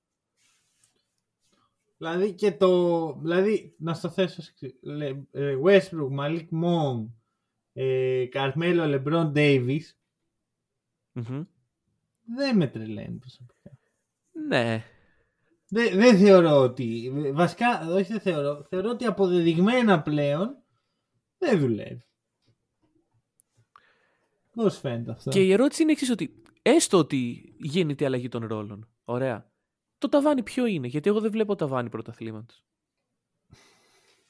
Δηλαδή 2.03 2.32
και 2.32 2.53
το. 2.53 3.12
Δηλαδή, 3.20 3.74
να 3.78 3.94
στο 3.94 4.09
θέσω. 4.09 4.36
ως 4.38 4.48
εξής. 4.48 4.74
Λε- 4.82 5.16
ε, 5.30 5.57
Westbrook, 5.64 6.18
Malik 6.20 6.48
Monk, 6.62 7.07
ε, 7.72 8.26
Carmelo, 8.32 9.03
LeBron 9.03 9.32
Davis. 9.32 9.80
Μμμ. 11.12 11.44
Δεν 12.36 12.57
με 12.57 12.66
τρελαίνει 12.66 13.18
προσωπικά. 13.18 13.78
Ναι. 14.48 14.84
Δεν, 15.68 15.96
δεν 15.96 16.18
θεωρώ 16.18 16.57
ότι. 16.61 17.12
Βασικά, 17.32 17.88
όχι 17.88 18.12
δεν 18.12 18.20
θεωρώ. 18.20 18.66
Θεωρώ 18.68 18.90
ότι 18.90 19.05
αποδεδειγμένα 19.05 20.03
πλέον 20.03 20.62
δεν 21.38 21.59
δουλεύει. 21.59 22.05
Πώς 24.53 24.74
σου 24.74 24.80
φαίνεται 24.80 25.11
αυτό; 25.11 25.30
Και 25.30 25.42
η 25.42 25.53
ερώτηση 25.53 25.82
είναι 25.82 25.92
εξής 25.92 26.11
ότι 26.11 26.42
έστω 26.62 26.98
ότι 26.98 27.53
γίνεται 27.59 28.05
η 28.05 28.07
αλλαγή 28.07 28.28
των 28.28 28.46
ρόλων. 28.46 28.88
Ωραία. 29.05 29.51
Το 30.03 30.09
ταβάνι 30.09 30.42
ποιο 30.42 30.66
είναι, 30.66 30.86
γιατί 30.86 31.09
εγώ 31.09 31.20
δεν 31.20 31.30
βλέπω 31.30 31.55
ταβάνι 31.55 31.88
πρωταθλήματος. 31.88 32.64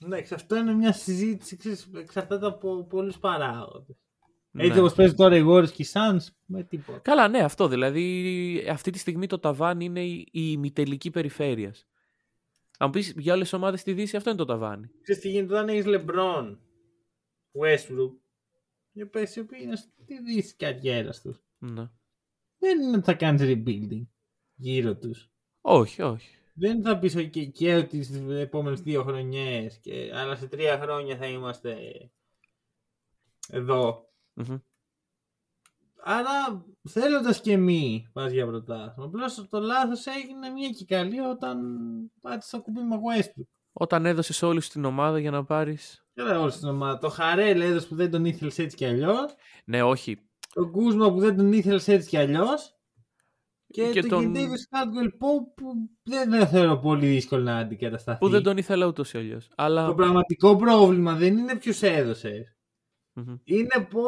Εντάξει, 0.04 0.34
αυτό 0.34 0.56
είναι 0.56 0.72
μια 0.72 0.92
συζήτηση. 0.92 1.56
Ξέρεις, 1.56 1.90
εξαρτάται 1.94 2.46
από 2.46 2.84
πολλούς 2.84 3.18
παράγοντες. 3.18 3.96
Έτσι 4.52 4.72
Ναι. 4.74 4.80
όπως 4.80 4.94
παίζει 4.94 5.14
τώρα 5.14 5.36
οι 5.36 5.42
Warriors 5.46 5.70
και 5.70 5.82
οι 5.82 5.86
Suns, 5.92 6.26
με 6.46 6.62
τίποτα. 6.62 6.98
Καλά, 6.98 7.28
ναι, 7.28 7.38
αυτό. 7.38 7.68
Δηλαδή, 7.68 8.66
αυτή 8.70 8.90
τη 8.90 8.98
στιγμή 8.98 9.26
το 9.26 9.38
ταβάνι 9.38 9.84
είναι 9.84 10.04
η, 10.04 10.18
η 10.20 10.28
ημιτελική 10.32 11.10
περιφέρειας. 11.10 11.86
Αν 12.78 12.90
πεις 12.90 13.14
για 13.16 13.34
όλε 13.34 13.44
τι 13.44 13.56
ομάδες 13.56 13.80
στη 13.80 13.92
Δύση, 13.92 14.16
αυτό 14.16 14.28
είναι 14.30 14.38
το 14.38 14.44
ταβάνι. 14.44 14.90
Ξέρεις 15.02 15.22
τι 15.22 15.28
γίνεται 15.28 15.54
όταν 15.54 15.68
έχεις 15.68 15.84
LeBron, 15.86 16.56
Westbrook, 17.62 18.12
οι 18.92 19.06
παίκτες 19.06 19.36
οι 19.36 19.40
οποίοι 19.40 19.58
είναι 19.62 19.76
στη 19.76 20.22
δύση 20.22 20.54
καριέρας 20.56 21.20
τους. 21.20 21.42
Ναι. 21.58 21.90
Δεν 22.58 22.80
είναι 22.80 22.96
ότι 22.96 23.04
θα 23.04 23.14
κάνεις 23.14 23.42
rebuilding 23.44 24.06
γύρω 24.54 24.96
τους. 24.96 25.31
Όχι, 25.64 26.02
όχι. 26.02 26.36
Δεν 26.54 26.82
θα 26.82 26.98
πεις 26.98 27.28
και, 27.30 27.44
και 27.44 27.74
ότι 27.74 28.02
στις 28.02 28.20
επόμενες 28.28 28.80
δύο 28.80 29.02
χρονιές, 29.02 29.78
και, 29.78 30.10
αλλά 30.14 30.36
σε 30.36 30.46
τρία 30.46 30.78
χρόνια 30.78 31.16
θα 31.16 31.26
είμαστε 31.26 31.76
εδώ. 33.48 34.08
Μμμ. 34.32 34.58
Άρα 36.04 36.64
θέλοντας 36.88 37.40
και 37.40 37.56
μη 37.56 38.08
πας 38.12 38.32
για 38.32 38.46
πρωτάθλημα. 38.46 39.04
Απλώς 39.08 39.48
το 39.48 39.60
λάθος 39.60 40.06
έγινε 40.06 40.48
μια 40.48 40.68
και 40.68 40.84
καλή 40.84 41.20
όταν 41.20 41.58
πάτησε 42.20 42.56
το 42.56 42.62
κουμπί 42.62 42.80
με 42.80 42.96
Westbrook. 42.96 43.46
Όταν 43.72 44.06
έδωσες 44.06 44.42
όλου 44.42 44.60
την 44.60 44.84
ομάδα 44.84 45.18
για 45.18 45.30
να 45.30 45.44
πάρεις. 45.44 46.06
Και 46.14 46.22
δεν 46.22 46.36
όλη 46.36 46.52
την 46.52 46.68
ομάδα. 46.68 46.98
Το 46.98 47.08
Χαρέλ 47.08 47.60
έδωσε 47.60 47.86
που 47.86 47.94
δεν 47.94 48.10
τον 48.10 48.24
ήθελες 48.24 48.58
έτσι 48.58 48.76
κι 48.76 48.84
αλλιώς. 48.86 49.34
Ναι, 49.64 49.82
όχι. 49.82 50.28
τον 50.52 50.70
Κούσμα 50.70 51.12
που 51.12 51.18
δεν 51.18 51.36
τον 51.36 51.52
ήθελες 51.52 51.88
έτσι 51.88 52.08
κι 52.08 52.16
αλλιώς. 52.16 52.76
Και, 53.72 53.90
Και 53.90 54.00
τον 54.00 54.08
τον- 54.08 54.32
Davis 54.36 54.76
Caldwell 54.76 55.06
Pope 55.08 55.52
που 55.56 55.72
δεν 56.02 56.30
δεν 56.30 56.46
θεωρώ 56.48 56.78
πολύ 56.78 57.06
δύσκολο 57.06 57.42
να 57.42 57.56
αντικατασταθεί. 57.56 58.18
Που 58.18 58.28
δεν 58.28 58.42
τον 58.42 58.56
ήθελα 58.56 58.86
ούτως 58.86 59.12
ή 59.12 59.18
αλλιώς. 59.18 59.48
Αλλά. 59.56 59.86
Το 59.86 59.94
πραγματικό 59.94 60.56
πρόβλημα 60.56 61.14
δεν 61.14 61.38
είναι 61.38 61.56
ποιου 61.56 61.72
έδωσε. 61.80 62.56
Μμμ. 63.12 63.36
Είναι 63.44 63.86
πώ. 63.90 64.06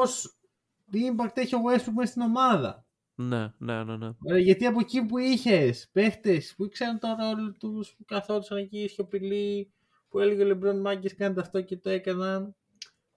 Τι 0.91 1.01
impact 1.17 1.37
έχει 1.37 1.55
ο 1.55 1.59
Westbrook 1.59 1.93
μέσα 1.95 2.11
στην 2.11 2.23
ομάδα. 2.23 2.87
Ναι, 3.15 3.53
ναι, 3.59 3.85
ναι. 3.85 3.97
ναι. 3.97 4.11
Ωραία, 4.27 4.39
γιατί 4.41 4.67
από 4.67 4.81
εκεί 4.81 5.03
που 5.07 5.19
είχες 5.19 5.89
παίχτες 5.93 6.55
που 6.57 6.65
ήξεραν 6.65 6.99
τον 6.99 7.11
ρόλο 7.21 7.53
τους, 7.53 7.95
που 7.97 8.05
καθόντουσαν 8.05 8.59
εκεί 8.59 8.89
σιωπηλοί, 8.89 9.73
που 10.09 10.19
έλεγε 10.21 10.43
ο 10.43 10.47
Λεμπρόν 10.47 10.81
Μάγκες 10.81 11.15
κάντε 11.15 11.41
αυτό 11.41 11.61
και 11.61 11.77
το 11.77 11.91
έκαναν. 11.91 12.57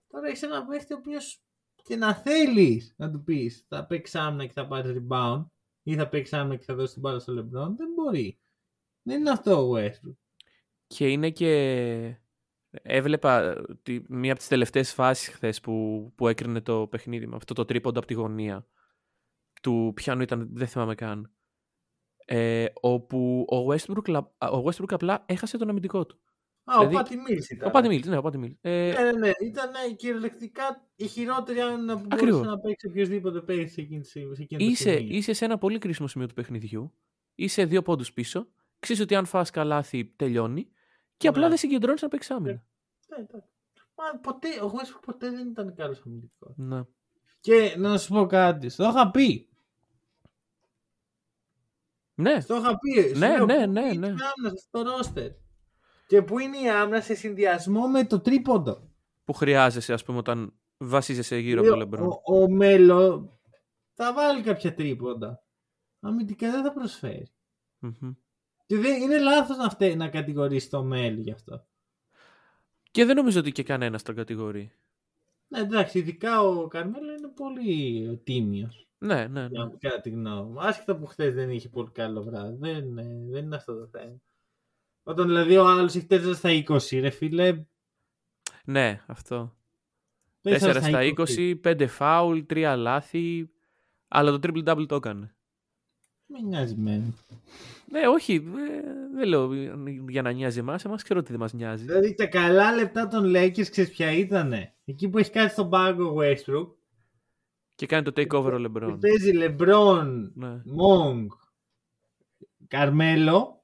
Τώρα 0.07 0.27
έχεις 0.27 0.43
ένα 0.43 0.65
παίχτη 0.65 0.93
ο 0.93 0.97
οποίος 0.99 1.41
και 1.83 1.95
να 1.95 2.13
θέλεις 2.15 2.93
να 2.97 3.11
του 3.11 3.23
πεις 3.23 3.65
θα 3.67 3.85
παίξεις 3.85 4.15
άμυνα 4.19 4.45
και 4.45 4.51
θα 4.53 4.67
πάρεις 4.67 4.91
rebound 4.97 5.45
ή 5.87 5.95
θα 5.95 6.09
παίξει 6.09 6.35
άμυνα 6.35 6.55
και 6.55 6.63
θα 6.63 6.75
δώσει 6.75 6.93
την 6.93 7.01
μπάλα 7.01 7.19
στο 7.19 7.33
Λεμπρόν, 7.33 7.75
δεν 7.75 7.87
μπορεί. 7.95 8.39
Δεν 9.01 9.19
είναι 9.19 9.29
αυτό 9.29 9.67
ο 9.67 9.75
Westbrook. 9.75 10.15
Και 10.87 11.09
είναι 11.09 11.29
και. 11.29 12.17
Έβλεπα 12.69 13.61
τη, 13.83 14.01
μία 14.07 14.31
από 14.31 14.39
τις 14.39 14.49
τελευταίες 14.49 14.93
φάσεις 14.93 15.27
χθες 15.27 15.61
που, 15.61 16.11
που 16.15 16.27
έκρινε 16.27 16.61
το 16.61 16.87
παιχνίδι 16.87 17.27
με 17.27 17.35
αυτό 17.35 17.53
το 17.53 17.65
τρίποντο 17.65 17.99
από 17.99 18.07
τη 18.07 18.13
γωνία 18.13 18.67
του 19.61 19.91
πιάνου 19.95 20.21
ήταν, 20.21 20.49
δεν 20.51 20.67
θυμάμαι 20.67 20.95
καν. 20.95 21.31
Ε, 22.25 22.65
όπου 22.73 23.45
ο 23.49 23.73
Westbrook, 23.73 24.07
λα- 24.07 24.33
α, 24.37 24.47
ο 24.47 24.63
Westbrook 24.65 24.91
απλά 24.93 25.23
έχασε 25.27 25.57
τον 25.57 25.69
αμυντικό 25.69 26.05
του. 26.05 26.19
Α, 26.69 26.73
Δηλαδή, 26.77 26.95
ο 26.95 26.97
Πάτι 26.97 27.17
Μίλς 27.17 27.49
ήταν. 27.49 27.67
Ο 27.67 27.71
Πάτι 27.71 27.87
Μίλτ, 27.87 28.05
ναι, 28.05 28.17
ο 28.17 28.21
Πάτι 28.21 28.37
Μίλτ. 28.37 28.57
Ε, 28.61 28.93
Ναι, 28.97 29.03
ναι, 29.11 29.11
ναι. 29.17 29.31
Ήταν 29.47 29.71
ε, 29.89 29.93
κυριολεκτικά 29.93 30.87
η 30.95 31.07
χειρότερη 31.07 31.59
άμυνα 31.59 31.95
που 31.97 32.07
Ακριβώς. 32.11 32.29
μπορούσε 32.31 32.49
να 32.49 32.59
παίξει 32.59 32.87
οποιοδήποτε 32.87 33.41
παίξει 33.41 33.73
σε 33.73 33.81
εκείνη, 33.81 34.01
τη- 34.01 34.07
σε 34.07 34.19
εκείνο 34.19 34.59
το 34.59 34.65
είσαι, 34.65 34.91
σημείο. 34.97 35.15
είσαι 35.17 35.33
σε 35.33 35.45
ένα 35.45 35.57
πολύ 35.57 35.77
κρίσιμο 35.77 36.07
σημείο 36.07 36.27
του 36.27 36.33
παιχνιδιού. 36.33 36.93
Είσαι 37.35 37.65
δύο 37.65 37.81
πόντους 37.81 38.13
πίσω. 38.13 38.47
Ξέρεις 38.79 39.01
ότι 39.01 39.15
αν 39.15 39.25
φας 39.25 39.49
καλάθι 39.49 40.13
τελειώνει. 40.15 40.67
Και 41.17 41.27
απλά 41.27 41.41
Ναι. 41.41 41.47
δεν 41.47 41.57
συγκεντρώνεις 41.57 42.01
να 42.01 42.07
παίξεις 42.07 42.31
άμυνα. 42.31 42.63
Ναι, 43.07 43.17
εντάξει. 43.23 43.49
Μα 43.95 44.19
ποτέ, 44.19 44.47
ο 44.63 44.71
Westbrook 44.75 45.01
ποτέ 45.05 45.29
δεν 45.29 45.47
ήταν 45.47 45.73
καλός 45.75 46.01
αμυντικός. 46.05 46.53
Ναι. 46.57 46.81
Και 47.39 47.75
να 47.77 47.97
σου 47.97 48.13
πω 48.13 48.25
κάτι, 48.25 48.69
στο 48.69 48.83
είχα 48.83 49.11
πει. 49.11 49.49
Ναι, 52.15 52.39
Στο 52.39 52.55
είχα 52.55 52.77
πει. 52.77 53.01
σου 53.13 53.17
Ναι, 53.19 53.27
λέω, 53.35 53.45
ναι, 53.45 53.65
πού 53.65 53.71
ναι, 53.71 53.79
είναι 53.81 53.93
ναι. 53.93 54.07
η 54.07 54.09
άμυνα 54.09 54.55
στο 54.55 54.81
ρόστερ. 54.81 55.31
Και 56.07 56.21
πού 56.21 56.39
είναι 56.39 56.57
η 56.57 56.69
άμυνα 56.69 57.01
σε 57.01 57.15
συνδυασμό 57.15 57.87
με 57.87 58.05
το 58.05 58.19
τρίποντο. 58.19 58.89
που 59.23 59.33
χρειάζεσαι, 59.33 59.93
ας 59.93 60.03
πούμε, 60.03 60.17
όταν 60.17 60.53
βασίζεσαι 60.77 61.37
γύρω 61.37 61.61
Λέω, 61.61 61.73
από 61.73 61.79
τον 61.79 61.89
Λεμπρόν. 61.89 62.19
Ο, 62.25 62.43
ο 62.43 62.49
Μέλο 62.49 63.31
θα 63.93 64.13
βάλει 64.13 64.41
κάποια 64.41 64.73
τρίποντα. 64.73 65.43
Αμυντικά 65.99 66.51
δεν 66.51 66.63
θα 66.63 66.73
προσφέρει. 66.73 67.31
Μμμ. 67.79 68.11
Και 68.65 68.77
δεν, 68.77 69.01
είναι 69.01 69.19
λάθος 69.19 69.57
να, 69.57 69.69
φταίει, 69.69 69.95
να 69.95 70.09
κατηγορήσει 70.09 70.69
το 70.69 70.83
Μέλο 70.83 71.21
γι' 71.21 71.31
αυτό. 71.31 71.65
Και 72.91 73.05
δεν 73.05 73.15
νομίζω 73.15 73.39
ότι 73.39 73.51
και 73.51 73.63
κανένας 73.63 74.03
τον 74.03 74.15
κατηγορεί. 74.15 74.71
Ναι, 75.47 75.59
εντάξει, 75.59 75.99
ειδικά 75.99 76.41
ο 76.41 76.67
Καρμέλο 76.67 77.11
είναι 77.11 77.27
πολύ 77.27 78.21
τίμιος. 78.23 78.87
Ναι, 78.97 79.27
ναι, 79.27 79.47
ναι. 79.47 79.69
Κατά 79.79 80.01
τη 80.01 80.09
γνώμη 80.09 80.51
μου. 80.51 80.61
Άσχετα 80.61 80.97
που 80.97 81.05
χθες 81.05 81.33
δεν 81.33 81.49
είχε 81.49 81.69
πολύ 81.69 81.91
καλό 81.91 82.23
βράδυ. 82.23 82.57
Δεν, 82.57 82.97
ε, 82.97 83.25
δεν 83.29 83.43
είναι 83.43 83.55
αυτό 83.55 83.79
το 83.79 83.87
θέμα. 83.87 84.21
Όταν 85.07 85.27
δηλαδή 85.27 85.57
ο 85.57 85.67
άλλος 85.67 85.95
έχει 85.95 86.07
4 86.09 86.31
στα 86.35 86.49
20, 86.67 86.99
ρε 86.99 87.09
φίλε. 87.09 87.65
Ναι, 88.63 89.01
αυτό. 89.05 89.55
4 90.43 90.49
4 90.49 90.77
στα 90.81 90.99
20, 91.27 91.53
5 91.63 91.85
φάουλ, 91.87 92.39
3 92.49 92.73
λάθη. 92.77 93.49
Αλλά 94.07 94.31
το 94.31 94.39
triple 94.43 94.67
double 94.69 94.85
το 94.87 94.95
έκανε. 94.95 95.35
Μην 96.25 96.47
νοιάζει 96.47 96.73
εμένα. 96.77 97.13
Ναι, 97.91 98.07
όχι. 98.07 98.33
ε, 98.35 98.81
δεν 99.15 99.27
λέω 99.27 99.53
για 100.09 100.21
να 100.21 100.31
νοιάζει 100.31 100.59
εμάς. 100.59 100.85
Εμάς 100.85 101.03
ξέρω 101.03 101.19
ότι 101.19 101.31
δεν 101.31 101.39
μας 101.39 101.53
νοιάζει. 101.53 101.83
Δηλαδή 101.85 102.13
τα 102.13 102.25
καλά 102.27 102.75
λεπτά 102.75 103.07
των 103.07 103.23
Lakers 103.35 103.67
ξέρεις 103.69 103.91
ποια 103.91 104.11
ήτανε; 104.11 104.75
Εκεί 104.85 105.09
που 105.09 105.17
έχει 105.17 105.31
κάτι 105.31 105.51
στον 105.51 105.69
πάγκο 105.69 106.09
ο 106.09 106.15
Westbrook. 106.19 106.67
Και 107.75 107.85
κάνει 107.85 108.03
το 108.03 108.11
takeover 108.15 108.51
ο 108.53 108.57
Και 108.57 108.67
LeBron. 108.73 108.97
παίζει 108.99 109.31
LeBron, 109.33 110.29
Ναι. 110.33 110.61
Monk, 110.65 111.27
Καρμέλο. 112.67 113.56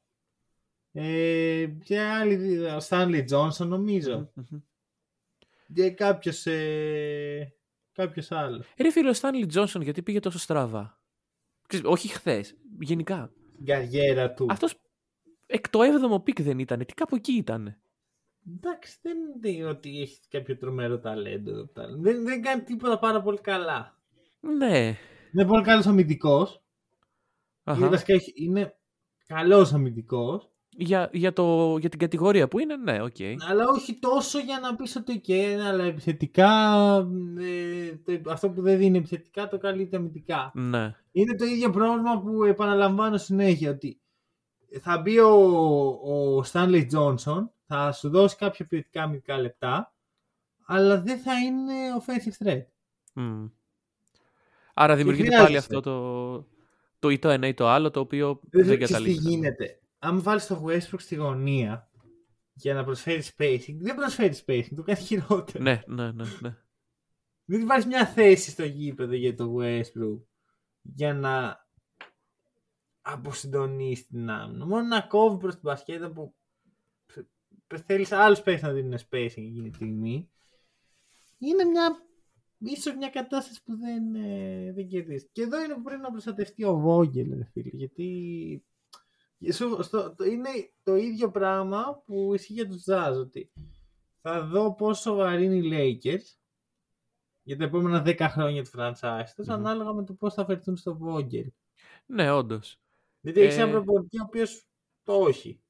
Ε, 0.96 1.66
και 1.84 2.00
άλλοι 2.00 2.36
δύο, 2.36 2.76
ο 2.76 2.80
Stanley 2.90 3.26
Johnson 3.30 3.66
νομίζω. 3.68 4.32
Μμμ. 4.34 4.60
Και 5.74 5.90
κάποιος, 5.92 6.46
ε, 6.46 7.54
κάποιος 7.92 8.32
άλλος. 8.32 8.66
Ρε 8.78 8.92
φίλο, 8.92 9.10
ο 9.10 9.14
Stanley 9.22 9.54
Johnson 9.54 9.82
γιατί 9.82 10.02
πήγε 10.02 10.20
τόσο 10.20 10.40
στραβά; 10.40 11.02
Ξέρεις, 11.68 11.86
όχι 11.90 12.08
χθες. 12.08 12.56
Γενικά. 12.80 13.32
Στην 13.54 13.66
καριέρα 13.66 14.34
του. 14.34 14.46
Αυτός 14.50 14.76
εκ 15.46 15.70
το 15.70 15.80
7ο 15.82 16.24
pick 16.24 16.42
δεν 16.42 16.60
ήταν. 16.60 16.86
Τι 16.86 16.94
κάπου 16.94 17.16
εκεί 17.16 17.32
ήταν. 17.32 17.78
Εντάξει, 18.48 18.98
δεν 19.02 19.18
είναι 19.54 19.66
ότι 19.66 20.02
έχει 20.02 20.20
κάποιο 20.30 20.58
τρομερό 20.58 21.00
ταλέντο. 21.00 21.52
εδώ 21.52 21.66
που 21.66 21.72
τα 21.74 21.88
λέμε. 21.88 22.02
Δεν, 22.02 22.24
δεν 22.24 22.42
κάνει 22.42 22.62
τίποτα 22.62 23.00
πάρα 23.00 23.22
πολύ 23.22 23.40
καλά. 23.42 23.98
Ναι. 24.40 24.98
Είναι 25.34 25.46
πολύ 25.46 25.64
καλός 25.64 25.86
αμυντικός. 25.86 26.64
Αχα. 27.64 27.80
Είναι, 27.80 27.88
βασικά 27.90 28.14
έχει- 28.14 28.34
είναι 28.36 28.78
καλός 29.28 29.74
αμυντικός. 29.74 30.52
Για, 30.78 31.10
για, 31.14 31.34
το, 31.34 31.78
για 31.80 31.90
την 31.90 32.00
κατηγορία 32.00 32.48
που 32.48 32.60
είναι, 32.60 32.76
ναι, 32.76 33.02
οκ. 33.02 33.16
Αλλά 33.50 33.68
όχι 33.70 33.94
τόσο 34.00 34.40
για 34.40 34.60
να 34.60 34.76
πεις 34.76 34.96
ότι 34.96 35.20
και 35.20 35.58
αλλά 35.68 35.84
επιθετικά 35.84 36.50
ε, 37.40 38.18
το- 38.18 38.32
αυτό 38.32 38.50
που 38.50 38.62
δεν 38.62 38.78
δίνει 38.78 38.98
επιθετικά 38.98 39.48
το 39.48 39.58
καλύπτει 39.58 39.96
αμυντικά. 39.96 40.52
Ναι. 40.56 40.96
Είναι 41.12 41.36
το 41.36 41.46
ίδιο 41.46 41.70
πρόβλημα 41.70 42.22
που 42.22 42.44
επαναλαμβάνω 42.44 43.18
συνέχεια 43.18 43.72
ότι 43.72 44.00
θα 44.82 44.98
μπει 44.98 45.20
ο, 45.20 45.30
ο 46.04 46.44
Stanley 46.52 46.86
Johnson, 46.92 47.48
θα 47.68 47.92
σου 47.92 48.10
δώσει 48.10 48.36
κάποια 48.36 48.66
ποιοτικά 48.66 49.04
αμυντικά 49.04 49.38
λεπτά, 49.38 49.94
αλλά 50.66 51.02
δεν 51.02 51.18
θα 51.20 51.32
είναι 51.40 51.74
offensive 52.00 52.48
threat. 52.48 52.64
Μμ. 53.14 53.46
Άρα 54.74 54.96
δημιουργείται 54.96 55.28
χρειάζεσαι. 55.28 55.46
πάλι 55.48 55.58
αυτό 55.58 55.80
το, 55.82 56.48
το 57.00 57.10
ή 57.10 57.20
το 57.20 57.30
ένα 57.30 57.48
ή 57.48 57.54
το 57.54 57.68
άλλο 57.68 57.92
το 57.92 58.00
οποίο 58.00 58.40
Δεν 58.42 58.66
δεν 58.66 58.80
ξέρεις 58.80 58.88
τι 58.88 58.94
καταλήγει. 58.94 59.30
γίνεται. 59.30 59.78
Αν 60.06 60.22
βάλεις 60.22 60.48
το 60.48 60.66
Westbrook 60.68 61.00
στη 61.00 61.16
γωνία 61.16 61.90
για 62.54 62.74
να 62.74 62.84
προσφέρεις 62.84 63.34
spacing, 63.38 63.76
δεν 63.80 63.96
προσφέρεις 63.96 64.44
spacing, 64.48 64.74
το 64.76 64.84
κάνει 64.84 65.00
χειρότερο. 65.00 65.64
Ναι, 65.64 65.82
ναι, 65.88 66.12
ναι, 66.12 66.24
ναι. 66.42 66.56
Δεν 67.46 67.62
υπάρχει 67.62 67.88
μια 67.88 68.06
θέση 68.08 68.50
στο 68.50 68.66
γήπεδο 68.66 69.14
για 69.14 69.36
το 69.36 69.56
Westbrook 69.60 70.22
για 70.82 71.14
να 71.14 71.66
αποσυντονίσει 73.02 74.08
την 74.08 74.30
άμυνα. 74.30 74.66
Μόνο 74.66 74.88
να 74.88 75.02
κόβει 75.02 75.38
προς 75.38 75.54
την 75.54 75.62
μπασκέτα 75.64 76.12
που 76.12 76.36
θέλεις 77.86 78.12
άλλους 78.12 78.42
παίκτες 78.42 78.62
να 78.64 78.72
δίνουν 78.74 78.98
spacing 79.00 79.30
εκείνη 79.36 79.70
τη 79.70 79.76
στιγμή. 79.76 80.30
Είναι 81.38 81.64
μια 81.64 82.06
ίσως 82.58 82.96
μια 82.96 83.10
κατάσταση 83.10 83.64
που 83.64 83.78
δεν, 83.78 84.16
ε, 84.16 84.72
δεν 84.74 84.88
κερδίζεις. 84.88 85.30
Και 85.32 85.42
εδώ 85.42 85.64
είναι 85.64 85.74
που 85.74 85.82
πρέπει 85.82 86.02
να 86.02 86.12
προστατευτεί 86.12 86.64
ο 86.64 86.78
Βόγγελ, 86.78 87.38
ρε 87.38 87.44
φίλε, 87.44 87.70
γιατί 87.74 88.06
σου- 88.66 88.73
στο- 89.52 90.16
το- 90.16 90.24
είναι 90.26 90.50
το 90.84 90.96
ίδιο 90.96 91.32
πράγμα 91.32 92.02
που 92.06 92.34
ισχύει 92.34 92.54
για 92.54 92.68
τους 92.68 92.84
Jazz, 92.90 93.14
ότι 93.18 93.52
θα 94.22 94.44
δω 94.46 94.74
πόσο 94.76 95.02
σοβαροί 95.02 95.46
είναι 95.46 95.56
οι 95.56 96.00
Lakers 96.04 96.38
για 97.44 97.58
τα 97.58 97.64
επόμενα 97.64 98.02
10 98.02 98.30
χρόνια 98.30 98.64
του 98.64 98.70
franchise 98.78 99.28
τους, 99.36 99.48
Μμμ. 99.48 99.54
ανάλογα 99.54 99.94
με 99.94 100.04
το 100.04 100.14
πώς 100.14 100.34
θα 100.34 100.46
φερθούν 100.46 100.76
στο 100.76 100.98
Vogel. 101.02 101.48
Ναι, 102.06 102.32
όντως. 102.32 102.78
Γιατί 103.20 103.42
έχεις 103.42 103.58
Ε, 103.58 103.62
ένα 103.62 103.72
προπονητή 103.72 104.20
ο 104.20 104.24
οποίος 104.26 104.66
το 105.04 105.14
όχι. 105.14 105.62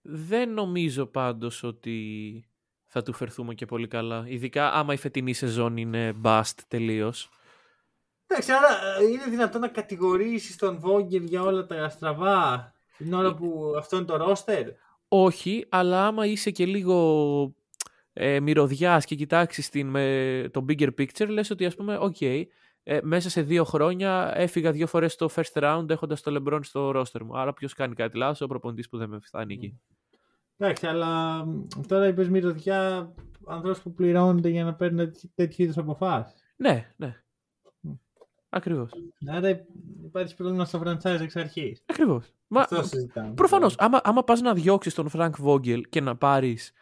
Δεν 0.00 0.52
νομίζω 0.52 1.06
πάντως 1.06 1.62
ότι 1.62 2.48
θα 2.86 3.02
του 3.02 3.12
φερθούμε 3.12 3.54
και 3.54 3.66
πολύ 3.66 3.88
καλά. 3.88 4.24
Ειδικά 4.28 4.72
άμα 4.72 4.92
η 4.92 4.96
φετινή 4.96 5.32
σεζόν 5.32 5.76
είναι 5.76 6.14
bust 6.24 6.52
τελείως. 6.68 7.30
Εντάξει, 8.26 8.52
άρα 8.52 8.68
ε, 9.00 9.04
είναι 9.04 9.24
δυνατόν 9.24 9.60
να 9.60 9.68
κατηγορήσεις 9.68 10.56
τον 10.56 10.80
Vogel 10.84 11.22
για 11.22 11.42
όλα 11.42 11.66
τα 11.66 11.88
στραβά; 11.88 12.72
Την 12.98 13.12
ώρα 13.12 13.34
που 13.34 13.72
αυτό 13.78 13.96
είναι 13.96 14.04
το 14.04 14.14
roster. 14.30 14.64
Όχι, 15.08 15.66
αλλά 15.68 16.06
άμα 16.06 16.26
είσαι 16.26 16.50
και 16.50 16.66
λίγο 16.66 17.54
ε, 18.12 18.40
μυρωδιάς 18.40 19.04
και 19.04 19.14
κοιτάξεις 19.14 19.68
την, 19.68 19.86
με 19.86 20.48
το 20.52 20.64
bigger 20.68 20.88
picture, 20.98 21.28
λες 21.28 21.50
ότι 21.50 21.66
ας 21.66 21.74
πούμε, 21.74 21.96
οκ, 22.00 22.20
ε, 22.20 23.00
μέσα 23.02 23.30
σε 23.30 23.42
δύο 23.42 23.64
χρόνια 23.64 24.32
έφυγα 24.34 24.72
δύο 24.72 24.86
φορές 24.86 25.12
στο 25.12 25.28
first 25.34 25.62
round 25.62 25.90
έχοντας 25.90 26.22
το 26.22 26.42
LeBron 26.42 26.58
στο 26.62 26.90
roster 26.94 27.20
μου. 27.24 27.38
Άρα 27.38 27.52
ποιος 27.52 27.74
κάνει 27.74 27.94
κάτι 27.94 28.16
λάθος, 28.16 28.40
ο 28.40 28.46
προπονητής 28.46 28.88
που 28.88 28.96
δεν 28.98 29.08
με 29.08 29.18
φτάνει 29.22 29.54
εκεί. 29.54 29.80
Εντάξει, 30.56 30.86
αλλά 30.86 31.44
μ, 31.46 31.66
τώρα 31.88 32.06
είπες 32.06 32.28
μυρωδιά 32.28 33.12
ανθρώπους 33.46 33.82
που 33.82 33.94
πληρώνονται 33.94 34.48
για 34.48 34.64
να 34.64 34.74
παίρνουν 34.74 34.98
τέτοι- 35.04 35.30
τέτοιου 35.34 35.64
είδους 35.64 35.78
αποφάσεις. 35.78 36.34
Ναι, 36.56 36.92
ναι. 36.96 37.22
Μμ. 38.50 38.56
Ακριβώς. 38.56 38.90
Άρα 39.26 39.64
υπάρχει 40.04 40.36
πρόβλημα 40.36 40.64
στο 40.64 40.82
franchise 40.84 41.20
εξ 41.20 41.36
αρχής. 41.36 41.82
Ακριβώς. 41.86 42.32
Μα, 42.46 42.60
Αυτό 42.60 42.82
συζητάμε. 42.82 43.34
προφανώς, 43.34 43.74
άμα, 43.78 44.00
άμα 44.04 44.24
πας 44.24 44.40
να 44.40 44.54
διώξεις 44.54 44.94
τον 44.94 45.08
Frank 45.12 45.30
Vogel 45.44 45.80
και 45.88 46.00
να 46.00 46.16
πάρεις 46.16 46.72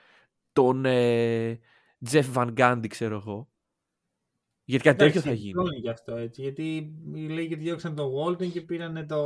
τον 0.53 0.85
ε, 0.85 1.61
Jeff 2.11 2.25
Van 2.35 2.53
Gundy, 2.57 2.87
ξέρω 2.89 3.17
εγώ, 3.17 3.49
γιατί 4.65 4.85
κάτι 4.85 4.99
τέτοιο 4.99 5.21
θα 5.21 5.29
Εντάξει, 5.29 5.47
γίνει. 5.47 5.53
χρόνια 5.61 5.79
γι' 5.79 5.89
αυτό 5.89 6.17
έτσι. 6.17 6.43
Γιατί 6.43 6.77
οι 7.15 7.27
Lakers 7.31 7.59
διώξαν 7.59 7.95
τον 7.95 8.11
Walton 8.15 8.51
και 8.53 8.61
πήραν 8.61 9.07
το, 9.07 9.17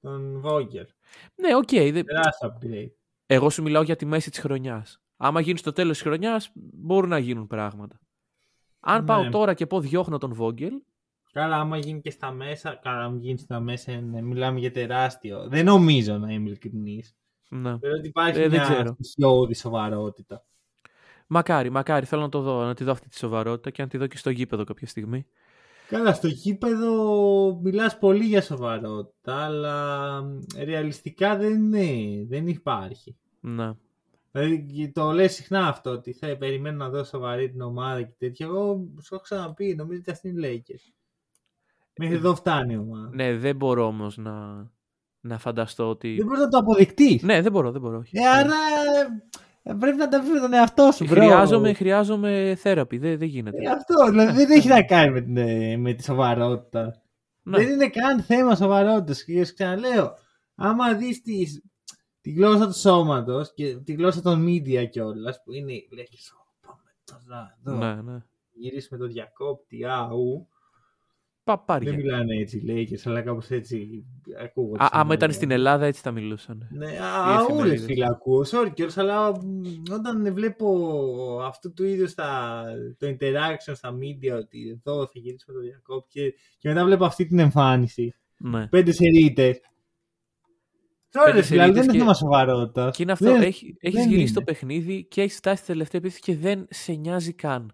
τον 0.00 0.42
Vogel. 0.44 0.86
Ναι, 1.34 1.54
οκ. 1.56 1.68
δεν- 1.70 2.04
Τεράστιο 2.04 2.56
upgrade. 2.60 2.90
Εγώ 3.26 3.50
σου 3.50 3.62
μιλάω 3.62 3.82
για 3.82 3.96
τη 3.96 4.06
μέση 4.06 4.30
της 4.30 4.38
χρονιάς. 4.40 5.00
Άμα 5.16 5.40
γίνει 5.40 5.58
στο 5.58 5.72
τέλος 5.72 5.92
της 5.98 6.06
χρονιάς, 6.06 6.50
μπορούν 6.54 7.08
να 7.08 7.18
γίνουν 7.18 7.46
πράγματα. 7.46 8.00
Αν 8.80 9.00
Ναι. 9.00 9.06
πάω 9.06 9.28
τώρα 9.28 9.54
και 9.54 9.66
πω 9.66 9.80
διώχνω 9.80 10.18
τον 10.18 10.32
Vogel, 10.34 10.72
Καλά, 11.32 11.56
άμα 11.56 11.76
γίνει 11.78 12.00
και 12.00 12.10
στα 12.10 12.30
μέσα, 12.30 12.78
καλά, 12.82 13.04
αν 13.04 13.18
γίνει 13.20 13.38
στα 13.38 13.60
μέσα, 13.60 14.00
ναι, 14.00 14.22
μιλάμε 14.22 14.58
για 14.58 14.70
τεράστιο. 14.72 15.48
Δεν 15.48 15.64
νομίζω 15.64 16.18
να 16.18 16.32
είμαι 16.32 16.48
ειλικρινής. 16.48 17.16
ναι. 17.48 17.78
Θεωρώ 17.78 17.96
ότι 17.98 18.08
υπάρχει 18.08 18.38
Ε, 18.38 18.48
δεν 18.48 18.50
μια 18.50 18.62
ξέρω. 18.62 18.96
στοιχειώδη 19.00 19.54
σοβαρότητα. 19.54 20.44
Μακάρι, 21.26 21.70
μακάρι. 21.70 22.06
Θέλω 22.06 22.22
να 22.22 22.28
το 22.28 22.40
δω, 22.40 22.64
να 22.64 22.74
τη 22.74 22.84
δω 22.84 22.92
αυτή 22.92 23.08
τη 23.08 23.16
σοβαρότητα 23.16 23.70
και 23.70 23.82
να 23.82 23.88
τη 23.88 23.98
δω 23.98 24.06
και 24.06 24.16
στο 24.16 24.30
γήπεδο 24.30 24.64
κάποια 24.64 24.86
στιγμή. 24.86 25.26
Καλά, 25.88 26.12
στο 26.14 26.26
γήπεδο 26.28 27.60
μιλάς 27.62 27.98
πολύ 27.98 28.24
για 28.24 28.42
σοβαρότητα, 28.42 29.36
αλλά 29.44 30.22
ρεαλιστικά 30.64 31.36
δεν 31.36 31.72
είναι, 31.74 32.24
δεν 32.28 32.46
υπάρχει. 32.46 33.16
Ναι. 33.40 33.72
Δηλαδή 34.30 34.66
και 34.66 34.90
το 34.94 35.10
λες 35.12 35.32
συχνά 35.34 35.66
αυτό, 35.68 35.90
ότι 35.90 36.12
θα 36.12 36.36
περιμένω 36.36 36.76
να 36.76 36.88
δω 36.90 37.04
σοβαρή 37.04 37.50
την 37.50 37.60
ομάδα 37.60 38.02
και 38.02 38.14
τέτοια. 38.18 38.46
Εγώ 38.46 38.88
σου 39.02 39.14
έχω 39.14 39.22
ξαναπεί, 39.22 39.74
νομίζω 39.74 39.98
ότι 40.00 40.10
αυτή 40.10 40.28
είναι 40.28 40.46
οι 40.46 40.64
Lakers. 40.66 40.92
Μέχρι 42.02 42.16
εδώ 42.16 42.34
φτάνει 42.34 42.72
η 42.72 42.76
ομάδα. 42.76 43.10
ναι, 43.12 43.36
δεν 43.36 43.56
μπορώ 43.56 43.86
όμως 43.86 44.16
να, 44.16 44.66
να 45.20 45.38
φανταστώ 45.38 45.88
ότι. 45.88 46.14
Δεν 46.16 46.26
μπορείς 46.26 46.40
να 46.40 46.48
το 46.48 46.58
αποδεικτεί. 46.58 47.20
Ναι, 47.22 47.42
δεν 47.42 47.52
μπορώ, 47.52 47.70
δεν 47.70 47.80
μπορώ. 47.80 47.98
όχι. 47.98 48.18
Ε, 48.18 48.28
άρα 48.28 48.54
ε, 49.62 49.72
πρέπει 49.78 49.96
να 49.96 50.08
τα 50.08 50.22
βρει 50.22 50.32
με 50.32 50.40
τον 50.40 50.52
εαυτό 50.52 50.90
σου, 50.92 51.04
bro. 51.04 51.08
χρειάζομαι, 51.08 51.72
χρειάζομαι 51.72 52.54
θέραπη. 52.58 52.98
Δεν, 52.98 53.18
δεν 53.18 53.28
γίνεται. 53.28 53.56
Ε, 53.62 53.70
αυτό, 53.70 54.10
δηλαδή 54.10 54.44
δεν 54.44 54.50
έχει 54.50 54.68
να 54.68 54.82
κάνει 54.82 55.12
με, 55.12 55.20
την, 55.20 55.36
ε, 55.36 55.76
με 55.76 55.92
τη 55.92 56.02
σοβαρότητα. 56.02 57.02
Ναι. 57.42 57.56
Δεν 57.56 57.68
είναι 57.68 57.88
καν 57.88 58.22
θέμα 58.22 58.54
σοβαρότητας. 58.54 59.24
Και 59.24 59.44
σου 59.44 59.54
ξαναλέω, 59.54 60.14
άμα 60.54 60.94
δεις 60.94 61.22
τη, 61.22 61.44
τη 62.20 62.30
γλώσσα 62.30 62.66
του 62.66 62.78
σώματος 62.78 63.52
και 63.54 63.76
τη 63.76 63.92
γλώσσα 63.92 64.22
των 64.22 64.44
media 64.46 64.88
κιόλας, 64.90 65.42
που 65.44 65.52
είναι. 65.52 65.72
Λέει, 65.72 66.08
πάμε 66.66 66.90
τώρα 67.04 67.58
εδώ. 67.64 67.76
ναι, 67.76 68.12
ναι. 68.12 68.18
Γυρίσουμε 68.54 68.98
το 68.98 69.06
διακόπτη, 69.06 69.84
αου. 71.44 71.56
Δεν 71.56 71.64
Παπάρια. 71.66 71.92
μιλάνε 71.94 72.36
έτσι 72.40 72.56
οι 72.58 72.62
Lakers, 72.66 73.00
αλλά 73.04 73.22
κάπως 73.22 73.50
έτσι 73.50 74.04
ακούγονται. 74.42 74.84
Α, 74.84 74.88
σαν 74.90 75.00
άμα 75.00 75.14
ήταν 75.14 75.18
λόγια. 75.28 75.34
στην 75.34 75.50
Ελλάδα 75.50 75.86
έτσι 75.86 76.00
θα 76.02 76.10
μιλούσαν. 76.10 76.68
Ναι, 76.70 76.86
Οι 76.92 76.96
αού 77.00 77.46
ρε 77.46 77.52
εφημερίδες. 77.52 77.84
φίλε, 77.84 78.04
ακούω. 78.06 78.44
Sorry 78.50 78.70
κιόλας, 78.74 78.98
αλλά 78.98 79.30
μ, 79.44 79.62
όταν 79.92 80.32
βλέπω 80.34 80.68
αυτού 81.44 81.72
του 81.72 81.84
είδους 81.84 82.14
τα, 82.14 82.62
το 82.98 83.06
interaction 83.06 83.72
στα 83.74 83.94
media 83.94 84.36
ότι 84.38 84.68
εδώ 84.68 85.04
θα 85.06 85.12
γυρίσουμε 85.14 85.56
το 85.56 85.62
διακόπτη 85.64 86.20
και, 86.20 86.34
και 86.58 86.68
μετά 86.68 86.84
βλέπω 86.84 87.04
αυτή 87.04 87.26
την 87.26 87.38
εμφάνιση. 87.38 88.14
Ναι. 88.38 88.66
Πέντε 88.68 88.92
σερίτες. 88.92 89.60
Sorry 91.14 91.22
Πέντε 91.24 91.36
ρε 91.36 91.42
φίλε, 91.42 91.62
αλλά 91.62 91.72
δεν 91.72 91.82
σερίτες 91.82 91.84
είναι 91.84 91.92
και- 91.92 91.98
θέμα 91.98 92.14
σοβαρότητας. 92.14 92.96
Και 92.96 93.02
είναι 93.02 93.12
αυτό. 93.12 93.24
Δεν, 93.24 93.42
Έχει, 93.42 93.76
έχεις 93.80 93.98
δεν 94.00 94.08
γυρίσει 94.08 94.32
το 94.32 94.40
είναι. 94.42 94.52
παιχνίδι 94.52 95.04
και 95.04 95.22
έχεις 95.22 95.36
φτάσει 95.36 95.56
στη 95.56 95.66
τελευταία 95.66 96.00
επίθεση 96.00 96.20
και 96.22 96.36
δεν 96.36 96.66
σε 96.70 96.92
νοιάζει 96.92 97.32
καν. 97.32 97.72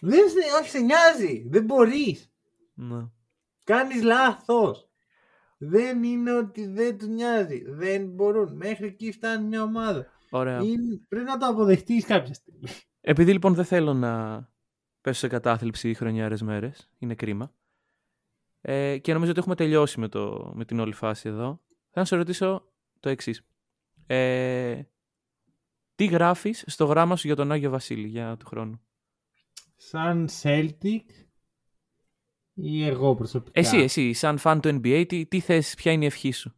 δεν 0.00 0.28
σε, 0.28 0.36
όχι, 0.60 0.68
σε 0.70 0.78
νοιάζει. 0.78 1.46
Δεν 1.48 1.64
μπορείς. 1.64 2.31
Ναι. 2.88 3.06
Κάνεις 3.64 4.02
λάθος. 4.02 4.88
Δεν 5.58 6.02
είναι 6.02 6.32
ότι 6.32 6.66
δεν 6.66 6.98
τους 6.98 7.08
νοιάζει. 7.08 7.62
Δεν 7.66 8.08
μπορούν. 8.08 8.56
Μέχρι 8.56 8.86
εκεί 8.86 9.12
φτάνει 9.12 9.46
μια 9.46 9.62
ομάδα. 9.62 10.06
Ωραία. 10.30 10.62
Είναι, 10.62 11.00
πρέπει 11.08 11.24
να 11.24 11.38
το 11.38 11.46
αποδεχτείς 11.46 12.06
κάποια 12.06 12.34
στιγμή. 12.34 12.68
Επειδή 13.00 13.32
λοιπόν 13.32 13.54
δεν 13.54 13.64
θέλω 13.64 13.94
να 13.94 14.44
πέσω 15.00 15.18
σε 15.18 15.28
κατάθλιψη 15.28 15.94
χρονιάρες 15.94 16.42
μέρες, 16.42 16.90
είναι 16.98 17.14
κρίμα. 17.14 17.54
Ε, 18.60 18.98
και 18.98 19.12
νομίζω 19.12 19.30
ότι 19.30 19.40
έχουμε 19.40 19.54
τελειώσει 19.54 20.00
με, 20.00 20.08
το, 20.08 20.52
με 20.54 20.64
την 20.64 20.80
όλη 20.80 20.92
φάση 20.92 21.28
εδώ. 21.28 21.60
Θα 21.90 22.00
να 22.00 22.04
σε 22.04 22.16
ρωτήσω 22.16 22.72
το 23.00 23.08
εξής. 23.08 23.42
Ε, 24.06 24.82
τι 25.94 26.04
γράφεις 26.04 26.64
στο 26.66 26.84
γράμμα 26.84 27.16
σου 27.16 27.26
για 27.26 27.36
τον 27.36 27.52
Άγιο 27.52 27.70
Βασίλη 27.70 28.06
για 28.06 28.36
του 28.36 28.46
χρόνου; 28.46 28.80
Σαν 29.76 30.28
Celtic 30.42 31.02
ή 32.64 32.84
εγώ 32.86 33.14
προσωπικά. 33.14 33.60
Εσύ, 33.60 33.76
εσύ, 33.76 34.12
σαν 34.12 34.38
φαν 34.38 34.60
του 34.60 34.68
NBA, 34.68 35.04
τι, 35.08 35.26
τι 35.26 35.40
θες, 35.40 35.74
ποια 35.74 35.92
είναι 35.92 36.04
η 36.04 36.06
ευχή 36.06 36.30
σου; 36.30 36.54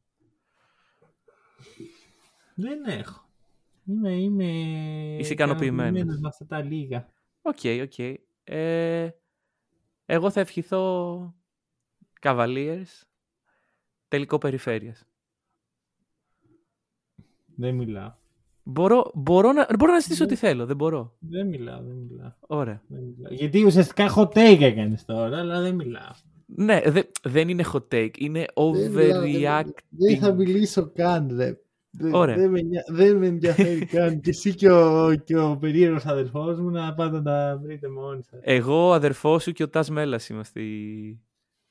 Δεν 2.54 2.84
έχω. 2.84 3.28
Είμαι, 3.86 4.12
είμαι 4.12 4.44
Είσαι 5.18 5.32
ικανοποιημένος. 5.32 6.18
με 6.18 6.28
αυτά 6.28 6.46
τα 6.46 6.62
λίγα. 6.62 7.12
Ok, 7.42 7.58
ok. 7.82 7.98
Ε, 8.44 9.10
εγώ 10.06 10.30
θα 10.30 10.40
ευχηθώ 10.40 11.34
Cavaliers, 12.20 13.02
τελικό 14.08 14.38
περιφέρειας. 14.38 15.04
Δεν 17.56 17.74
μιλάω. 17.74 18.12
Μπορώ, 18.66 19.10
μπορώ, 19.14 19.52
να, 19.52 19.66
μπορώ 19.78 19.92
να 19.92 19.98
ζητήσω 19.98 20.24
ό,τι 20.24 20.34
θέλω, 20.34 20.66
δεν 20.66 20.76
μπορώ. 20.76 21.16
Δεν 21.18 21.46
μιλάω, 21.46 21.82
δεν 21.82 21.96
μιλάω. 21.96 22.30
Ωραία. 22.40 22.82
Δεν 22.88 23.02
μιλάω. 23.02 23.32
Γιατί 23.34 23.64
ουσιαστικά 23.64 24.14
hot 24.16 24.28
take 24.28 24.60
έκανες 24.60 25.04
τώρα, 25.04 25.38
αλλά 25.38 25.60
δεν 25.60 25.74
μιλάω. 25.74 26.10
Ναι, 26.46 26.80
δε, 26.86 27.02
δεν 27.22 27.48
είναι 27.48 27.64
hot 27.72 27.94
take, 27.94 28.18
είναι 28.18 28.44
overreacting. 28.54 29.68
Δεν 29.88 30.18
θα 30.18 30.32
μιλήσω 30.32 30.90
καν, 30.94 31.30
ρε. 31.36 31.58
Δεν, 31.96 32.14
Ωραία. 32.14 32.36
δεν, 32.36 32.50
με, 32.50 32.60
νια- 32.60 32.84
δεν 32.88 33.16
με 33.16 33.26
ενδιαφέρει 33.26 33.86
καν. 33.96 34.20
και 34.20 34.30
εσύ 34.30 34.54
και 34.54 34.70
ο, 34.70 35.14
και 35.24 35.36
ο 35.38 35.56
περίεργος 35.60 36.06
αδερφός 36.06 36.60
μου 36.60 36.70
να 36.70 36.94
πάτε 36.94 37.16
να 37.16 37.22
τα 37.22 37.58
βρείτε 37.62 37.88
μόνοι 37.88 38.22
σας. 38.22 38.40
Εγώ, 38.42 38.88
ο 38.88 38.92
αδερφός 38.92 39.42
σου 39.42 39.52
και 39.52 39.62
ο 39.62 39.68
Τας 39.68 39.90
Μέλλας 39.90 40.28
είμαστε 40.28 40.60
οι, 40.60 41.08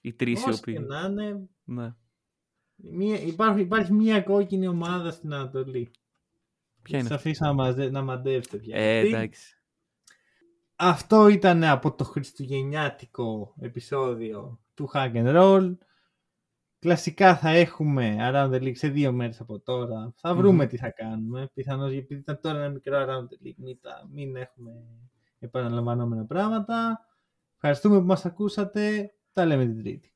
οι 0.01 0.13
τρεις 0.13 0.45
οι 0.45 0.49
Όσο 0.49 0.61
και 0.63 0.71
οποίοι... 0.71 0.85
να 0.87 1.07
είναι, 1.09 1.39
Ναι. 1.63 1.93
μία, 2.75 3.19
υπάρχει, 3.21 3.61
υπάρχει 3.61 3.93
μία 3.93 4.21
κόκκινη 4.21 4.67
ομάδα 4.67 5.11
στην 5.11 5.33
Ανατολή. 5.33 5.91
Ποια 6.83 6.99
είναι 6.99 7.07
Σας 7.07 7.17
αυτή; 7.17 7.29
αφήσω 7.29 7.45
να, 7.45 7.53
μαζε, 7.53 7.89
να 7.89 8.01
μαντεύετε 8.01 8.57
πια. 8.57 8.77
Ε, 8.77 8.97
Αυτή. 8.97 9.09
εντάξει. 9.13 9.57
Αυτό 10.75 11.27
ήταν 11.27 11.63
από 11.63 11.93
το 11.95 12.03
χριστουγεννιάτικο 12.03 13.53
επεισόδιο 13.59 14.59
του 14.73 14.89
Hack 14.93 15.13
and 15.13 15.35
Roll. 15.35 15.77
Κλασικά 16.79 17.35
θα 17.37 17.49
έχουμε 17.49 18.15
Around 18.19 18.51
the 18.53 18.61
League 18.61 18.77
σε 18.77 18.87
δύο 18.87 19.11
μέρες 19.11 19.39
από 19.39 19.59
τώρα. 19.59 20.13
Θα 20.15 20.35
βρούμε 20.35 20.63
Μμμ. 20.63 20.69
τι 20.69 20.77
θα 20.77 20.89
κάνουμε. 20.91 21.49
Πιθανώς 21.53 21.93
επειδή 21.93 22.19
ήταν 22.21 22.39
τώρα 22.41 22.57
ένα 22.57 22.69
μικρό 22.69 22.97
Around 23.05 23.23
the 23.23 23.47
League 23.47 23.55
μην, 23.57 23.79
τα- 23.81 24.07
μην 24.11 24.35
έχουμε 24.35 24.71
επαναλαμβανόμενα 25.39 26.25
πράγματα. 26.25 27.05
Ευχαριστούμε 27.53 27.99
που 27.99 28.05
μας 28.05 28.25
ακούσατε. 28.25 29.13
Τα 29.33 29.45
λέμε 29.45 29.65
την 29.65 29.77
Τρίτη. 29.83 30.12